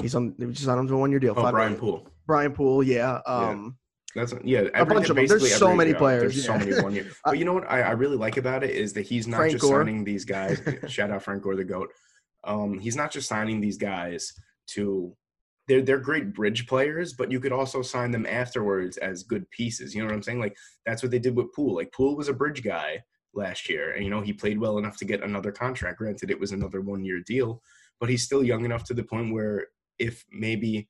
He's 0.00 0.14
on. 0.14 0.34
He 0.38 0.46
just 0.46 0.64
to 0.64 0.72
a 0.72 0.96
one 0.98 1.10
year 1.10 1.20
deal. 1.20 1.34
Oh, 1.36 1.42
five 1.42 1.52
Brian 1.52 1.72
million. 1.72 1.80
Poole. 1.80 2.08
Brian 2.26 2.52
Poole. 2.52 2.82
Yeah. 2.82 3.20
Um, 3.26 3.76
That's 4.14 4.34
yeah. 4.44 4.68
Every, 4.74 4.94
bunch 4.94 5.10
of 5.10 5.16
'em. 5.18 5.26
There's 5.26 5.54
so 5.56 5.74
many 5.74 5.92
yeah, 5.92 5.98
players, 5.98 6.34
There's 6.34 6.46
so 6.46 6.58
many 6.58 6.80
one 6.82 6.94
year. 6.94 7.06
But 7.24 7.38
you 7.38 7.44
know 7.44 7.54
what 7.54 7.70
I, 7.70 7.82
I 7.82 7.90
really 7.92 8.16
like 8.16 8.36
about 8.36 8.64
it 8.64 8.70
is 8.70 8.92
that 8.94 9.02
he's 9.02 9.26
not 9.28 9.36
Frank 9.38 9.52
just 9.52 9.62
Gore. 9.62 9.80
signing 9.80 10.04
these 10.04 10.24
guys. 10.24 10.60
shout 10.88 11.10
out 11.10 11.22
Frank 11.22 11.42
Gore 11.42 11.56
the 11.56 11.64
goat. 11.64 11.90
Um, 12.44 12.78
he's 12.78 12.96
not 12.96 13.10
just 13.12 13.28
signing 13.28 13.60
these 13.60 13.76
guys 13.78 14.32
to. 14.68 15.14
They're 15.68 15.82
they're 15.82 15.98
great 15.98 16.32
bridge 16.32 16.66
players, 16.66 17.12
but 17.12 17.30
you 17.30 17.40
could 17.40 17.52
also 17.52 17.82
sign 17.82 18.10
them 18.10 18.26
afterwards 18.26 18.96
as 18.98 19.22
good 19.22 19.50
pieces. 19.50 19.94
You 19.94 20.02
know 20.02 20.06
what 20.06 20.14
I'm 20.14 20.22
saying? 20.22 20.40
Like 20.40 20.56
that's 20.84 21.02
what 21.02 21.10
they 21.10 21.18
did 21.18 21.36
with 21.36 21.52
Poole. 21.52 21.76
Like 21.76 21.92
Poole 21.92 22.16
was 22.16 22.28
a 22.28 22.34
bridge 22.34 22.62
guy 22.62 23.02
last 23.34 23.68
year, 23.68 23.92
and 23.92 24.04
you 24.04 24.10
know 24.10 24.20
he 24.20 24.32
played 24.32 24.58
well 24.58 24.78
enough 24.78 24.96
to 24.98 25.04
get 25.04 25.22
another 25.22 25.52
contract. 25.52 25.98
Granted, 25.98 26.30
it 26.30 26.38
was 26.38 26.52
another 26.52 26.80
one 26.80 27.04
year 27.04 27.20
deal, 27.20 27.62
but 28.00 28.08
he's 28.08 28.22
still 28.22 28.44
young 28.44 28.64
enough 28.64 28.84
to 28.84 28.94
the 28.94 29.04
point 29.04 29.32
where 29.32 29.66
if 29.98 30.24
maybe 30.30 30.88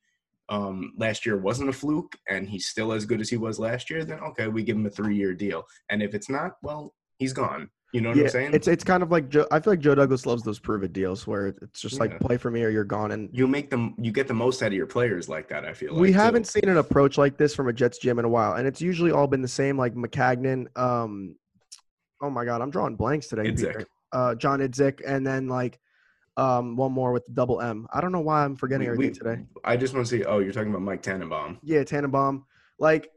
um, 0.49 0.93
last 0.97 1.27
year 1.27 1.37
wasn't 1.37 1.69
a 1.69 1.73
fluke 1.73 2.17
and 2.29 2.49
he's 2.49 2.67
still 2.67 2.93
as 2.93 3.05
good 3.05 3.21
as 3.21 3.29
he 3.29 3.37
was 3.37 3.59
last 3.59 3.91
year, 3.91 4.05
then 4.05 4.21
okay, 4.21 4.49
we 4.49 4.63
give 4.63 4.77
him 4.77 4.87
a 4.87 4.91
three 4.91 5.17
year 5.17 5.35
deal. 5.35 5.65
And 5.89 6.03
if 6.03 6.15
it's 6.15 6.29
not, 6.29 6.53
well, 6.63 6.95
he's 7.19 7.33
gone. 7.33 7.71
You 7.97 8.03
know 8.03 8.11
what 8.11 8.19
yeah, 8.19 8.25
I'm 8.25 8.29
saying? 8.29 8.51
it's 8.53 8.69
it's 8.69 8.85
kind 8.85 9.03
of 9.03 9.11
like 9.11 9.31
Joe. 9.31 9.47
I 9.51 9.59
feel 9.59 9.73
like 9.73 9.81
Joe 9.81 9.95
Douglas 9.95 10.27
loves 10.27 10.43
those 10.43 10.59
prove 10.59 10.83
it 10.83 10.93
deals 10.93 11.27
where 11.27 11.47
it's 11.63 11.81
just 11.81 11.95
Yeah. 11.95 12.01
like 12.01 12.21
play 12.21 12.37
for 12.37 12.51
me 12.51 12.63
or 12.63 12.69
you're 12.69 12.85
gone. 12.85 13.11
And 13.13 13.31
you 13.33 13.47
make 13.47 13.71
them, 13.71 13.95
you 13.97 14.13
get 14.13 14.29
the 14.29 14.35
most 14.35 14.63
out 14.63 14.67
of 14.67 14.75
your 14.75 14.85
players 14.87 15.31
like 15.31 15.49
that. 15.49 15.65
I 15.65 15.73
feel 15.73 15.93
like 15.95 16.01
we 16.03 16.09
too. 16.09 16.13
haven't 16.19 16.47
seen 16.47 16.69
an 16.69 16.77
approach 16.77 17.17
like 17.17 17.39
this 17.39 17.55
from 17.55 17.69
a 17.69 17.73
Jets 17.73 17.99
GM 17.99 18.19
in 18.19 18.27
a 18.27 18.29
while, 18.29 18.53
and 18.57 18.67
it's 18.69 18.83
usually 18.83 19.13
all 19.13 19.27
been 19.27 19.41
the 19.41 19.49
same. 19.49 19.79
Like 19.79 19.95
Maccagnan. 19.95 20.67
Um, 20.79 21.37
oh 22.21 22.29
my 22.29 22.45
God, 22.45 22.61
I'm 22.61 22.71
drawing 22.71 22.97
blanks 22.97 23.29
today. 23.29 23.55
Uh, 24.13 24.35
John 24.35 24.61
Idzik, 24.61 25.01
and 25.07 25.27
then 25.27 25.49
like 25.49 25.79
um 26.37 26.77
one 26.77 26.93
more 26.93 27.13
with 27.13 27.25
the 27.25 27.33
double 27.33 27.63
M. 27.63 27.87
I 27.95 28.03
don't 28.03 28.13
know 28.13 28.21
why 28.21 28.45
I'm 28.45 28.57
forgetting 28.57 28.89
We- 28.89 28.93
everything 28.93 29.13
we- 29.25 29.31
today. 29.31 29.43
I 29.65 29.79
just 29.79 29.95
want 29.95 30.07
to 30.07 30.11
see. 30.19 30.23
Oh, 30.27 30.41
you're 30.41 30.53
talking 30.53 30.69
about 30.69 30.83
Mike 30.83 31.01
Tannenbaum. 31.03 31.61
Yeah, 31.63 31.83
Tannenbaum. 31.83 32.45
Like 32.79 33.09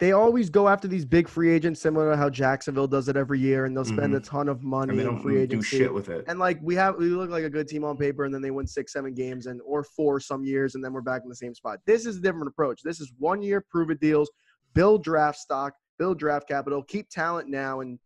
they 0.00 0.12
always 0.12 0.48
go 0.48 0.66
after 0.66 0.88
these 0.88 1.04
big 1.04 1.28
free 1.28 1.52
agents, 1.52 1.78
similar 1.78 2.10
to 2.10 2.16
how 2.16 2.30
Jacksonville 2.30 2.86
does 2.86 3.08
it 3.08 3.18
every 3.18 3.38
year, 3.38 3.66
and 3.66 3.76
they'll 3.76 3.84
spend 3.84 4.14
mm-hmm. 4.14 4.16
a 4.16 4.20
ton 4.20 4.48
of 4.48 4.62
money 4.62 4.90
And 4.90 4.98
they 4.98 5.04
don't 5.04 5.20
free 5.20 5.46
do 5.46 5.60
shit 5.60 5.92
with 5.92 6.08
it. 6.08 6.24
And 6.26 6.38
like 6.38 6.58
we 6.62 6.74
have, 6.76 6.96
we 6.96 7.10
look 7.10 7.28
like 7.28 7.44
a 7.44 7.50
good 7.50 7.68
team 7.68 7.84
on 7.84 7.98
paper, 7.98 8.24
and 8.24 8.34
then 8.34 8.40
they 8.40 8.50
win 8.50 8.66
six, 8.66 8.94
seven 8.94 9.12
games, 9.12 9.44
and 9.44 9.60
or 9.60 9.84
four 9.84 10.18
some 10.18 10.42
years, 10.42 10.74
and 10.74 10.82
then 10.82 10.94
we're 10.94 11.02
back 11.02 11.20
in 11.22 11.28
the 11.28 11.36
same 11.36 11.54
spot. 11.54 11.80
This 11.84 12.06
is 12.06 12.16
a 12.16 12.20
different 12.20 12.48
approach. 12.48 12.80
This 12.82 12.98
is 12.98 13.12
one 13.18 13.42
year 13.42 13.62
prove 13.70 13.90
it 13.90 14.00
deals, 14.00 14.30
build 14.74 15.04
draft 15.04 15.38
stock, 15.38 15.74
build 15.98 16.18
draft 16.18 16.48
capital, 16.48 16.82
keep 16.82 17.10
talent 17.10 17.50
now, 17.50 17.80
and 17.80 17.98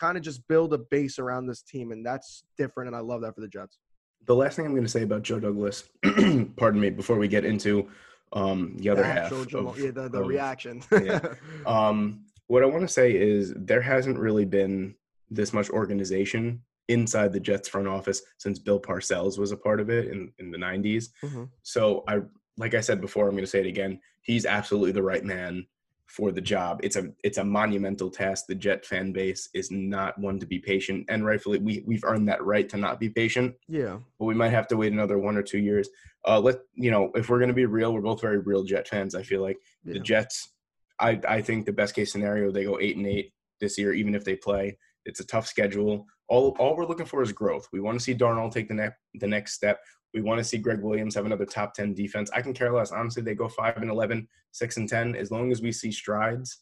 kind 0.00 0.16
of 0.16 0.22
just 0.22 0.48
build 0.48 0.72
a 0.72 0.78
base 0.78 1.18
around 1.18 1.46
this 1.46 1.60
team, 1.60 1.92
and 1.92 2.04
that's 2.04 2.44
different. 2.56 2.88
And 2.88 2.96
I 2.96 3.00
love 3.00 3.20
that 3.20 3.34
for 3.34 3.42
the 3.42 3.48
Jets. 3.48 3.78
The 4.24 4.34
last 4.34 4.56
thing 4.56 4.64
I'm 4.64 4.72
going 4.72 4.84
to 4.84 4.88
say 4.88 5.02
about 5.02 5.22
Joe 5.22 5.38
Douglas, 5.38 5.84
pardon 6.56 6.80
me, 6.80 6.88
before 6.88 7.18
we 7.18 7.28
get 7.28 7.44
into 7.44 7.90
um, 8.32 8.76
the 8.78 8.88
other 8.88 9.02
The 9.02 9.08
half, 9.08 9.32
of, 9.32 9.78
yeah, 9.78 9.90
the, 9.90 10.08
the 10.08 10.20
of- 10.20 10.26
reaction. 10.28 10.82
yeah. 10.92 11.20
Um, 11.66 12.24
what 12.48 12.62
I 12.62 12.66
want 12.66 12.82
to 12.82 12.88
say 12.88 13.12
is 13.14 13.54
there 13.56 13.80
hasn't 13.80 14.18
really 14.18 14.44
been 14.44 14.94
this 15.30 15.52
much 15.52 15.70
organization 15.70 16.62
inside 16.88 17.32
the 17.32 17.40
Jets 17.40 17.68
front 17.68 17.88
office 17.88 18.20
since 18.38 18.58
Bill 18.58 18.80
Parcells 18.80 19.38
was 19.38 19.52
a 19.52 19.56
part 19.56 19.80
of 19.80 19.88
it 19.88 20.08
in, 20.08 20.30
in 20.38 20.50
the 20.50 20.58
90s. 20.58 21.06
Mhm. 21.24 21.48
So 21.62 22.04
I, 22.08 22.20
like 22.58 22.74
I 22.74 22.80
said 22.80 23.00
before, 23.00 23.24
I'm 23.26 23.32
going 23.34 23.44
to 23.44 23.50
say 23.50 23.60
it 23.60 23.66
again. 23.66 23.98
He's 24.22 24.44
absolutely 24.44 24.92
the 24.92 25.02
right 25.02 25.24
man 25.24 25.66
for 26.12 26.30
the 26.30 26.40
job. 26.42 26.80
It's 26.82 26.96
a 26.96 27.10
it's 27.24 27.38
a 27.38 27.44
monumental 27.44 28.10
task. 28.10 28.44
The 28.46 28.54
Jet 28.54 28.84
fan 28.84 29.12
base 29.12 29.48
is 29.54 29.70
not 29.70 30.18
one 30.18 30.38
to 30.40 30.46
be 30.46 30.58
patient, 30.58 31.06
and 31.08 31.24
rightfully 31.24 31.58
we 31.58 31.82
we've 31.86 32.04
earned 32.04 32.28
that 32.28 32.44
right 32.44 32.68
to 32.68 32.76
not 32.76 33.00
be 33.00 33.08
patient. 33.08 33.54
Yeah. 33.66 33.98
But 34.18 34.26
we 34.26 34.34
might 34.34 34.50
have 34.50 34.68
to 34.68 34.76
wait 34.76 34.92
another 34.92 35.18
one 35.18 35.38
or 35.38 35.42
two 35.42 35.58
years. 35.58 35.88
Uh, 36.28 36.38
let 36.38 36.58
you 36.74 36.90
know 36.90 37.10
if 37.14 37.30
we're 37.30 37.38
going 37.38 37.48
to 37.48 37.54
be 37.54 37.64
real. 37.64 37.94
We're 37.94 38.02
both 38.02 38.20
very 38.20 38.38
real 38.38 38.62
Jet 38.62 38.86
fans. 38.86 39.14
I 39.14 39.22
feel 39.22 39.40
like 39.40 39.58
the 39.84 40.00
Jets. 40.00 40.52
I 41.00 41.18
I 41.26 41.40
think 41.40 41.64
the 41.64 41.72
best 41.72 41.94
case 41.94 42.12
scenario 42.12 42.52
they 42.52 42.64
go 42.64 42.78
eight 42.78 42.98
and 42.98 43.06
eight 43.06 43.32
this 43.58 43.78
year, 43.78 43.94
even 43.94 44.14
if 44.14 44.24
they 44.24 44.36
play. 44.36 44.76
It's 45.04 45.20
a 45.20 45.26
tough 45.26 45.46
schedule. 45.46 46.06
All 46.28 46.56
all 46.58 46.76
we're 46.76 46.86
looking 46.86 47.06
for 47.06 47.22
is 47.22 47.32
growth. 47.32 47.68
We 47.72 47.80
want 47.80 47.98
to 47.98 48.04
see 48.04 48.14
Darnold 48.14 48.52
take 48.52 48.68
the 48.68 48.74
next 48.74 48.98
the 49.14 49.26
next 49.26 49.54
step. 49.54 49.80
We 50.14 50.20
want 50.20 50.38
to 50.38 50.44
see 50.44 50.58
Gregg 50.58 50.80
Williams 50.80 51.14
have 51.14 51.24
another 51.24 51.46
top 51.46 51.72
10 51.74 51.94
defense. 51.94 52.30
I 52.34 52.42
can 52.42 52.52
care 52.52 52.72
less. 52.72 52.92
Honestly, 52.92 53.22
they 53.22 53.34
go 53.34 53.48
5 53.48 53.78
and 53.78 53.90
11, 53.90 54.28
6 54.52 54.76
and 54.76 54.86
10. 54.86 55.16
As 55.16 55.30
long 55.30 55.50
as 55.50 55.62
we 55.62 55.72
see 55.72 55.90
strides, 55.90 56.58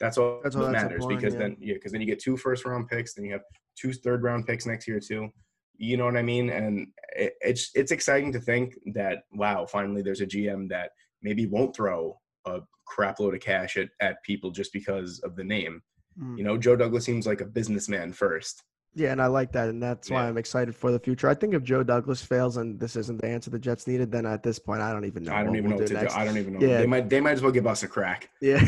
that's 0.00 0.16
all 0.16 0.40
That's 0.42 0.56
that 0.56 0.64
all 0.64 0.70
matters. 0.70 1.06
because 1.06 1.34
yeah. 1.34 1.40
then, 1.40 1.56
yeah, 1.60 1.74
because 1.74 1.92
then 1.92 2.00
you 2.00 2.06
get 2.06 2.18
two 2.18 2.36
first 2.36 2.64
round 2.64 2.88
picks, 2.88 3.14
then 3.14 3.24
you 3.24 3.32
have 3.32 3.42
two 3.76 3.92
third 3.92 4.22
round 4.22 4.46
picks 4.46 4.64
next 4.64 4.88
year, 4.88 5.00
too. 5.00 5.28
You 5.76 5.96
know 5.96 6.06
what 6.06 6.16
I 6.16 6.22
mean? 6.22 6.50
And 6.50 6.88
it, 7.14 7.34
it's 7.40 7.70
it's 7.74 7.92
exciting 7.92 8.32
to 8.32 8.40
think 8.40 8.74
that, 8.94 9.24
wow, 9.32 9.66
finally 9.66 10.02
there's 10.02 10.20
a 10.20 10.26
GM 10.26 10.68
that 10.70 10.90
maybe 11.22 11.46
won't 11.46 11.74
throw 11.74 12.18
a 12.46 12.60
crap 12.86 13.20
load 13.20 13.34
of 13.34 13.40
cash 13.40 13.76
at, 13.76 13.88
at 14.00 14.22
people 14.22 14.50
just 14.50 14.72
because 14.72 15.20
of 15.20 15.36
the 15.36 15.44
name. 15.44 15.82
Mm. 16.20 16.38
You 16.38 16.44
know, 16.44 16.56
Joe 16.56 16.76
Douglas 16.76 17.04
seems 17.04 17.26
like 17.26 17.40
a 17.40 17.46
businessman 17.46 18.12
first. 18.12 18.64
Yeah, 18.94 19.12
and 19.12 19.22
I 19.22 19.26
like 19.26 19.52
that, 19.52 19.68
and 19.68 19.80
that's 19.82 20.10
why 20.10 20.26
I'm 20.26 20.38
excited 20.38 20.74
for 20.74 20.90
the 20.90 20.98
future. 20.98 21.28
I 21.28 21.34
think 21.34 21.54
if 21.54 21.62
Joe 21.62 21.84
Douglas 21.84 22.22
fails 22.22 22.56
and 22.56 22.80
this 22.80 22.96
isn't 22.96 23.20
the 23.20 23.28
answer 23.28 23.50
the 23.50 23.58
Jets 23.58 23.86
needed, 23.86 24.10
then 24.10 24.26
at 24.26 24.42
this 24.42 24.58
point, 24.58 24.80
I 24.80 24.92
don't 24.92 25.04
even 25.04 25.24
know. 25.24 25.34
I 25.34 25.42
don't 25.42 25.50
what 25.50 25.58
even 25.58 25.70
know 25.70 25.76
we'll 25.76 25.84
what 25.84 25.88
do 25.88 25.94
to 25.94 26.00
next. 26.00 26.14
do. 26.14 26.20
I 26.20 26.24
don't 26.24 26.38
even 26.38 26.58
know. 26.58 26.66
Yeah. 26.66 26.78
They 26.78 26.86
might 26.86 27.08
they 27.08 27.20
might 27.20 27.32
as 27.32 27.42
well 27.42 27.52
give 27.52 27.66
us 27.66 27.82
a 27.82 27.88
crack. 27.88 28.30
Yeah, 28.40 28.64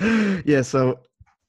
yeah. 0.44 0.62
So 0.62 1.00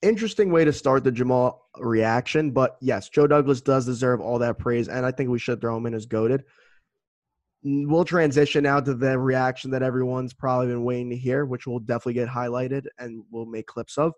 interesting 0.01 0.51
way 0.51 0.65
to 0.65 0.73
start 0.73 1.05
the 1.05 1.11
Jamal 1.11 1.69
reaction. 1.79 2.51
But 2.51 2.77
yes, 2.81 3.09
Joe 3.09 3.25
Douglas 3.25 3.61
does 3.61 3.85
deserve 3.85 4.21
all 4.21 4.37
that 4.39 4.59
praise, 4.59 4.89
and 4.89 5.05
I 5.05 5.11
think 5.11 5.29
we 5.29 5.39
should 5.39 5.61
throw 5.61 5.77
him 5.77 5.85
in 5.87 5.93
as 5.93 6.05
goaded. 6.05 6.43
We'll 7.63 8.05
transition 8.05 8.63
now 8.63 8.79
to 8.79 8.93
the 8.93 9.17
reaction 9.17 9.71
that 9.71 9.81
everyone's 9.81 10.33
probably 10.33 10.67
been 10.67 10.83
waiting 10.83 11.09
to 11.09 11.17
hear, 11.17 11.45
which 11.45 11.65
will 11.65 11.79
definitely 11.79 12.13
get 12.13 12.29
highlighted 12.29 12.85
and 12.99 13.23
we'll 13.31 13.47
make 13.47 13.65
clips 13.65 13.97
of. 13.97 14.13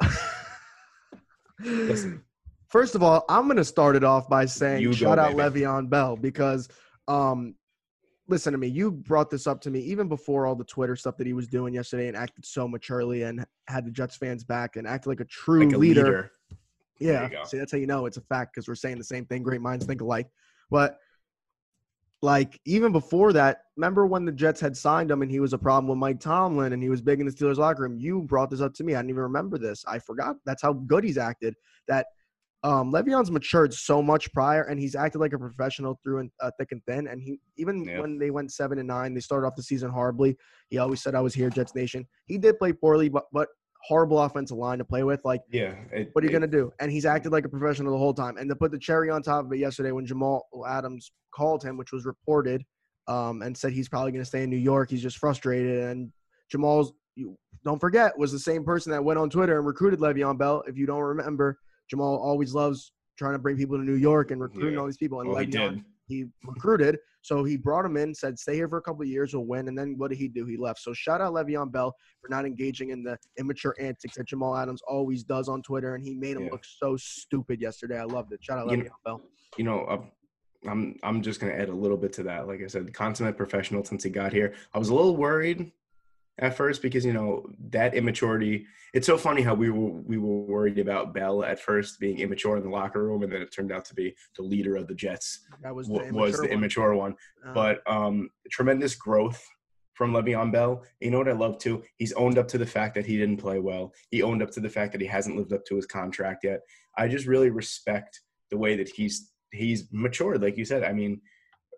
Listen. 1.64 2.22
First 2.68 2.94
of 2.94 3.02
all, 3.02 3.24
I'm 3.28 3.44
going 3.44 3.56
to 3.56 3.64
start 3.64 3.96
it 3.96 4.04
off 4.04 4.28
by 4.28 4.44
saying 4.44 4.82
You 4.82 4.88
go, 4.88 4.94
shout 4.94 5.18
out 5.18 5.36
baby. 5.36 5.60
Le'Veon 5.60 5.88
Bell 5.88 6.16
because, 6.16 6.68
um, 7.08 7.54
listen 8.28 8.52
to 8.52 8.58
me. 8.58 8.66
You 8.66 8.90
brought 8.90 9.30
this 9.30 9.46
up 9.46 9.60
to 9.62 9.70
me 9.70 9.80
even 9.80 10.08
before 10.08 10.46
all 10.46 10.56
the 10.56 10.64
Twitter 10.64 10.96
stuff 10.96 11.16
that 11.18 11.26
he 11.26 11.32
was 11.32 11.46
doing 11.46 11.74
yesterday 11.74 12.08
and 12.08 12.16
acted 12.16 12.44
so 12.44 12.66
maturely 12.66 13.22
and 13.22 13.46
had 13.68 13.86
the 13.86 13.90
Jets 13.92 14.16
fans 14.16 14.42
back 14.44 14.76
and 14.76 14.86
acted 14.86 15.08
like 15.08 15.20
a 15.20 15.24
true 15.26 15.64
Like 15.64 15.74
a 15.74 15.78
leader. 15.78 16.04
leader. 16.04 16.30
Yeah. 16.98 17.44
See, 17.44 17.56
that's 17.58 17.70
how 17.72 17.78
you 17.78 17.86
know 17.86 18.06
it's 18.06 18.16
a 18.16 18.22
fact 18.22 18.52
because 18.54 18.66
we're 18.66 18.74
saying 18.74 18.98
the 18.98 19.04
same 19.04 19.24
thing. 19.26 19.42
Great 19.42 19.60
minds 19.60 19.86
think 19.86 20.00
alike. 20.00 20.28
But 20.70 20.98
like 22.22 22.58
even 22.64 22.92
before 22.92 23.32
that, 23.34 23.58
remember 23.76 24.06
when 24.06 24.24
the 24.24 24.32
Jets 24.32 24.60
had 24.60 24.76
signed 24.76 25.10
him 25.10 25.22
and 25.22 25.30
he 25.30 25.40
was 25.40 25.52
a 25.52 25.58
problem 25.58 25.88
with 25.88 25.98
Mike 25.98 26.20
Tomlin 26.20 26.72
and 26.72 26.82
he 26.82 26.88
was 26.88 27.02
big 27.02 27.20
in 27.20 27.26
the 27.26 27.32
Steelers 27.32 27.58
locker 27.58 27.82
room? 27.82 27.98
You 27.98 28.22
brought 28.22 28.50
this 28.50 28.60
up 28.60 28.74
to 28.74 28.84
me. 28.84 28.94
I 28.94 28.98
didn't 28.98 29.10
even 29.10 29.22
remember 29.22 29.58
this. 29.58 29.84
I 29.86 29.98
forgot. 29.98 30.36
That's 30.44 30.62
how 30.62 30.72
good 30.72 31.04
he's 31.04 31.18
acted. 31.18 31.54
That 31.88 32.06
um, 32.62 32.90
Le'Veon's 32.90 33.30
matured 33.30 33.72
so 33.72 34.02
much 34.02 34.32
prior, 34.32 34.62
and 34.64 34.80
he's 34.80 34.96
acted 34.96 35.18
like 35.18 35.34
a 35.34 35.38
professional 35.38 36.00
through 36.02 36.18
and 36.18 36.30
uh, 36.40 36.50
thick 36.58 36.72
and 36.72 36.82
thin. 36.86 37.06
And 37.06 37.22
he 37.22 37.38
even 37.58 37.84
Yep. 37.84 38.00
when 38.00 38.18
they 38.18 38.30
went 38.30 38.52
seven 38.52 38.78
and 38.78 38.88
nine, 38.88 39.14
they 39.14 39.20
started 39.20 39.46
off 39.46 39.54
the 39.54 39.62
season 39.62 39.90
horribly. 39.90 40.36
He 40.70 40.78
always 40.78 41.02
said, 41.02 41.14
"I 41.14 41.20
was 41.20 41.34
here, 41.34 41.50
Jets 41.50 41.74
Nation." 41.74 42.06
He 42.26 42.38
did 42.38 42.58
play 42.58 42.72
poorly, 42.72 43.08
but 43.08 43.24
but 43.32 43.48
horrible 43.86 44.20
offensive 44.20 44.56
line 44.56 44.78
to 44.78 44.84
play 44.84 45.02
with. 45.04 45.20
Like 45.24 45.42
Yeah. 45.50 45.74
it- 45.92 46.10
what 46.12 46.24
are 46.24 46.26
you 46.26 46.30
it- 46.30 46.32
gonna 46.32 46.46
do? 46.48 46.72
And 46.80 46.90
he's 46.90 47.06
acted 47.06 47.30
like 47.32 47.44
a 47.44 47.48
professional 47.48 47.92
the 47.92 47.98
whole 47.98 48.14
time. 48.14 48.36
And 48.36 48.48
to 48.50 48.56
put 48.56 48.70
the 48.72 48.78
cherry 48.78 49.10
on 49.10 49.22
top 49.22 49.44
of 49.44 49.52
it 49.52 49.58
yesterday 49.58 49.92
when 49.92 50.04
Jamal 50.06 50.46
Adams 50.66 51.12
called 51.34 51.62
him, 51.62 51.76
which 51.76 51.92
was 51.92 52.04
reported, 52.04 52.64
um, 53.08 53.42
and 53.42 53.56
said 53.56 53.72
he's 53.72 53.88
probably 53.88 54.10
gonna 54.12 54.24
stay 54.24 54.42
in 54.42 54.50
New 54.50 54.56
York. 54.56 54.90
He's 54.90 55.02
just 55.02 55.18
frustrated. 55.18 55.84
And 55.84 56.12
Jamal's 56.50 56.92
you 57.14 57.36
don't 57.64 57.80
forget 57.80 58.16
was 58.18 58.30
the 58.32 58.38
same 58.38 58.62
person 58.64 58.92
that 58.92 59.02
went 59.02 59.18
on 59.18 59.30
Twitter 59.30 59.56
and 59.56 59.66
recruited 59.66 60.00
Le'Veon 60.00 60.36
Bell. 60.36 60.62
If 60.66 60.76
you 60.76 60.84
don't 60.86 61.00
remember, 61.00 61.58
Jamal 61.88 62.16
always 62.18 62.52
loves 62.54 62.92
trying 63.18 63.32
to 63.32 63.38
bring 63.38 63.56
people 63.56 63.78
to 63.78 63.82
New 63.84 63.94
York 63.94 64.30
and 64.32 64.40
recruiting 64.40 64.74
Yeah. 64.74 64.80
all 64.80 64.86
these 64.86 64.98
people. 64.98 65.20
And 65.20 65.30
Well, 65.30 65.38
he 65.38 65.46
Le'Veon 65.46 65.74
did. 65.76 65.84
He 66.06 66.26
recruited. 66.44 66.98
So 67.22 67.42
he 67.44 67.56
brought 67.56 67.84
him 67.84 67.96
in, 67.96 68.14
said, 68.14 68.38
stay 68.38 68.54
here 68.54 68.68
for 68.68 68.78
a 68.78 68.82
couple 68.82 69.02
of 69.02 69.08
years, 69.08 69.34
we'll 69.34 69.44
win. 69.44 69.68
And 69.68 69.76
then 69.76 69.94
what 69.98 70.10
did 70.10 70.18
he 70.18 70.28
do? 70.28 70.46
He 70.46 70.56
left. 70.56 70.80
So 70.80 70.92
shout 70.92 71.20
out 71.20 71.32
Le'Veon 71.34 71.72
Bell 71.72 71.94
for 72.20 72.28
not 72.28 72.46
engaging 72.46 72.90
in 72.90 73.02
the 73.02 73.18
immature 73.38 73.74
antics 73.80 74.16
that 74.16 74.26
Jamal 74.28 74.56
Adams 74.56 74.80
always 74.88 75.24
does 75.24 75.48
on 75.48 75.62
Twitter. 75.62 75.94
And 75.96 76.04
he 76.04 76.14
made 76.14 76.36
him 76.36 76.44
Yeah. 76.44 76.52
look 76.52 76.64
so 76.64 76.96
stupid 76.96 77.60
yesterday. 77.60 77.98
I 77.98 78.04
loved 78.04 78.32
it. 78.32 78.42
Shout 78.44 78.58
out 78.58 78.70
You 78.70 78.76
Le'Veon 78.78 78.84
know- 78.84 78.90
Bell. 79.04 79.22
you 79.56 79.64
know, 79.64 79.80
uh, 79.84 80.02
I'm 80.68 80.96
I'm 81.02 81.22
just 81.22 81.38
gonna 81.40 81.52
add 81.52 81.68
a 81.68 81.74
little 81.74 81.96
bit 81.96 82.12
to 82.14 82.22
that. 82.24 82.46
Like 82.48 82.60
I 82.62 82.66
said, 82.66 82.92
consummate 82.92 83.36
professional 83.36 83.84
since 83.84 84.02
he 84.02 84.10
got 84.10 84.32
here. 84.32 84.54
I 84.72 84.78
was 84.78 84.88
a 84.88 84.94
little 84.94 85.16
worried 85.16 85.70
at 86.38 86.56
first 86.56 86.82
because 86.82 87.04
you 87.04 87.12
know 87.12 87.46
that 87.70 87.94
immaturity. 87.94 88.66
It's 88.94 89.06
so 89.06 89.18
funny 89.18 89.42
how 89.42 89.54
we 89.54 89.70
were 89.70 89.90
we 89.90 90.18
were 90.18 90.38
worried 90.42 90.78
about 90.78 91.12
Bell 91.14 91.44
at 91.44 91.60
first 91.60 91.98
being 92.00 92.18
immature 92.18 92.56
in 92.56 92.62
the 92.62 92.70
locker 92.70 93.04
room, 93.04 93.22
and 93.22 93.32
then 93.32 93.42
it 93.42 93.52
turned 93.52 93.72
out 93.72 93.84
to 93.86 93.94
be 93.94 94.14
the 94.36 94.42
leader 94.42 94.76
of 94.76 94.86
the 94.86 94.94
Jets 94.94 95.40
That 95.62 95.74
was 95.74 95.86
the 95.88 95.94
w- 95.94 96.08
immature 96.10 96.22
was 96.26 96.36
the 96.36 96.42
one. 96.42 96.50
immature 96.52 96.94
one. 96.94 97.14
Uh, 97.46 97.52
But 97.52 97.82
um, 97.90 98.30
tremendous 98.50 98.94
growth 98.94 99.44
from 99.94 100.12
Le'Veon 100.12 100.52
Bell. 100.52 100.84
You 101.00 101.10
know 101.10 101.18
what 101.18 101.28
I 101.28 101.32
love 101.32 101.58
too? 101.58 101.82
He's 101.96 102.12
owned 102.12 102.36
up 102.38 102.48
to 102.48 102.58
the 102.58 102.66
fact 102.66 102.94
that 102.96 103.06
he 103.06 103.16
didn't 103.16 103.38
play 103.38 103.58
well. 103.60 103.92
He 104.10 104.22
owned 104.22 104.42
up 104.42 104.50
to 104.52 104.60
the 104.60 104.68
fact 104.68 104.92
that 104.92 105.00
he 105.00 105.06
hasn't 105.06 105.36
lived 105.36 105.54
up 105.54 105.64
to 105.66 105.76
his 105.76 105.86
contract 105.86 106.44
yet. 106.44 106.60
I 106.98 107.08
just 107.08 107.26
really 107.26 107.48
respect 107.50 108.20
the 108.50 108.58
way 108.58 108.76
that 108.76 108.88
he's 108.90 109.32
he's 109.52 109.88
matured. 109.92 110.42
Like 110.42 110.56
you 110.58 110.64
said, 110.66 110.84
I 110.84 110.92
mean, 110.92 111.20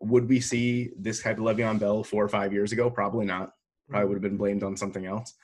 would 0.01 0.29
we 0.29 0.41
see 0.41 0.91
this 0.99 1.23
type 1.23 1.39
of 1.39 1.45
Le'Veon 1.45 1.79
Bell 1.79 2.03
four 2.05 2.25
or 2.25 2.29
five 2.29 2.53
years 2.53 2.73
ago? 2.73 2.91
Probably 2.91 3.25
not. 3.27 3.53
Probably 3.89 4.03
mm-hmm. 4.05 4.09
would 4.09 4.17
have 4.17 4.31
been 4.31 4.37
blamed 4.37 4.63
on 4.63 4.77
something 4.77 5.07
else. 5.07 5.35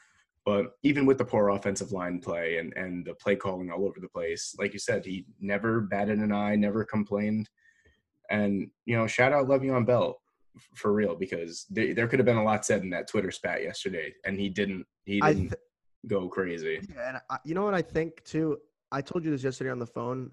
But 0.44 0.76
even 0.82 1.06
with 1.06 1.16
the 1.18 1.24
poor 1.24 1.50
offensive 1.50 1.92
line 1.92 2.20
play 2.20 2.58
and 2.58 2.72
and 2.76 3.06
the 3.06 3.14
play 3.14 3.36
calling 3.36 3.70
all 3.70 3.86
over 3.86 3.98
the 4.00 4.08
place, 4.08 4.54
like 4.58 4.72
you 4.74 4.78
said, 4.78 5.04
he 5.04 5.26
never 5.40 5.80
batted 5.80 6.18
an 6.18 6.32
eye, 6.32 6.54
never 6.54 6.84
complained. 6.84 7.48
And 8.30 8.70
you 8.84 8.96
know, 8.96 9.06
shout 9.06 9.32
out 9.32 9.48
Le'Veon 9.48 9.86
Bell 9.86 10.20
for 10.74 10.92
real 10.92 11.14
because 11.14 11.66
there, 11.70 11.94
there 11.94 12.06
could 12.06 12.18
have 12.18 12.26
been 12.26 12.36
a 12.36 12.44
lot 12.44 12.64
said 12.64 12.82
in 12.82 12.90
that 12.90 13.08
Twitter 13.08 13.30
spat 13.30 13.62
yesterday, 13.62 14.14
and 14.24 14.38
he 14.38 14.48
didn't. 14.48 14.86
He 15.04 15.20
didn't 15.20 15.48
th- 15.48 15.60
go 16.06 16.28
crazy. 16.28 16.80
Yeah, 16.94 17.08
and 17.08 17.20
I, 17.30 17.38
you 17.44 17.54
know 17.54 17.64
what 17.64 17.74
I 17.74 17.82
think 17.82 18.22
too. 18.24 18.58
I 18.92 19.00
told 19.00 19.24
you 19.24 19.30
this 19.30 19.42
yesterday 19.42 19.70
on 19.70 19.78
the 19.78 19.86
phone. 19.86 20.30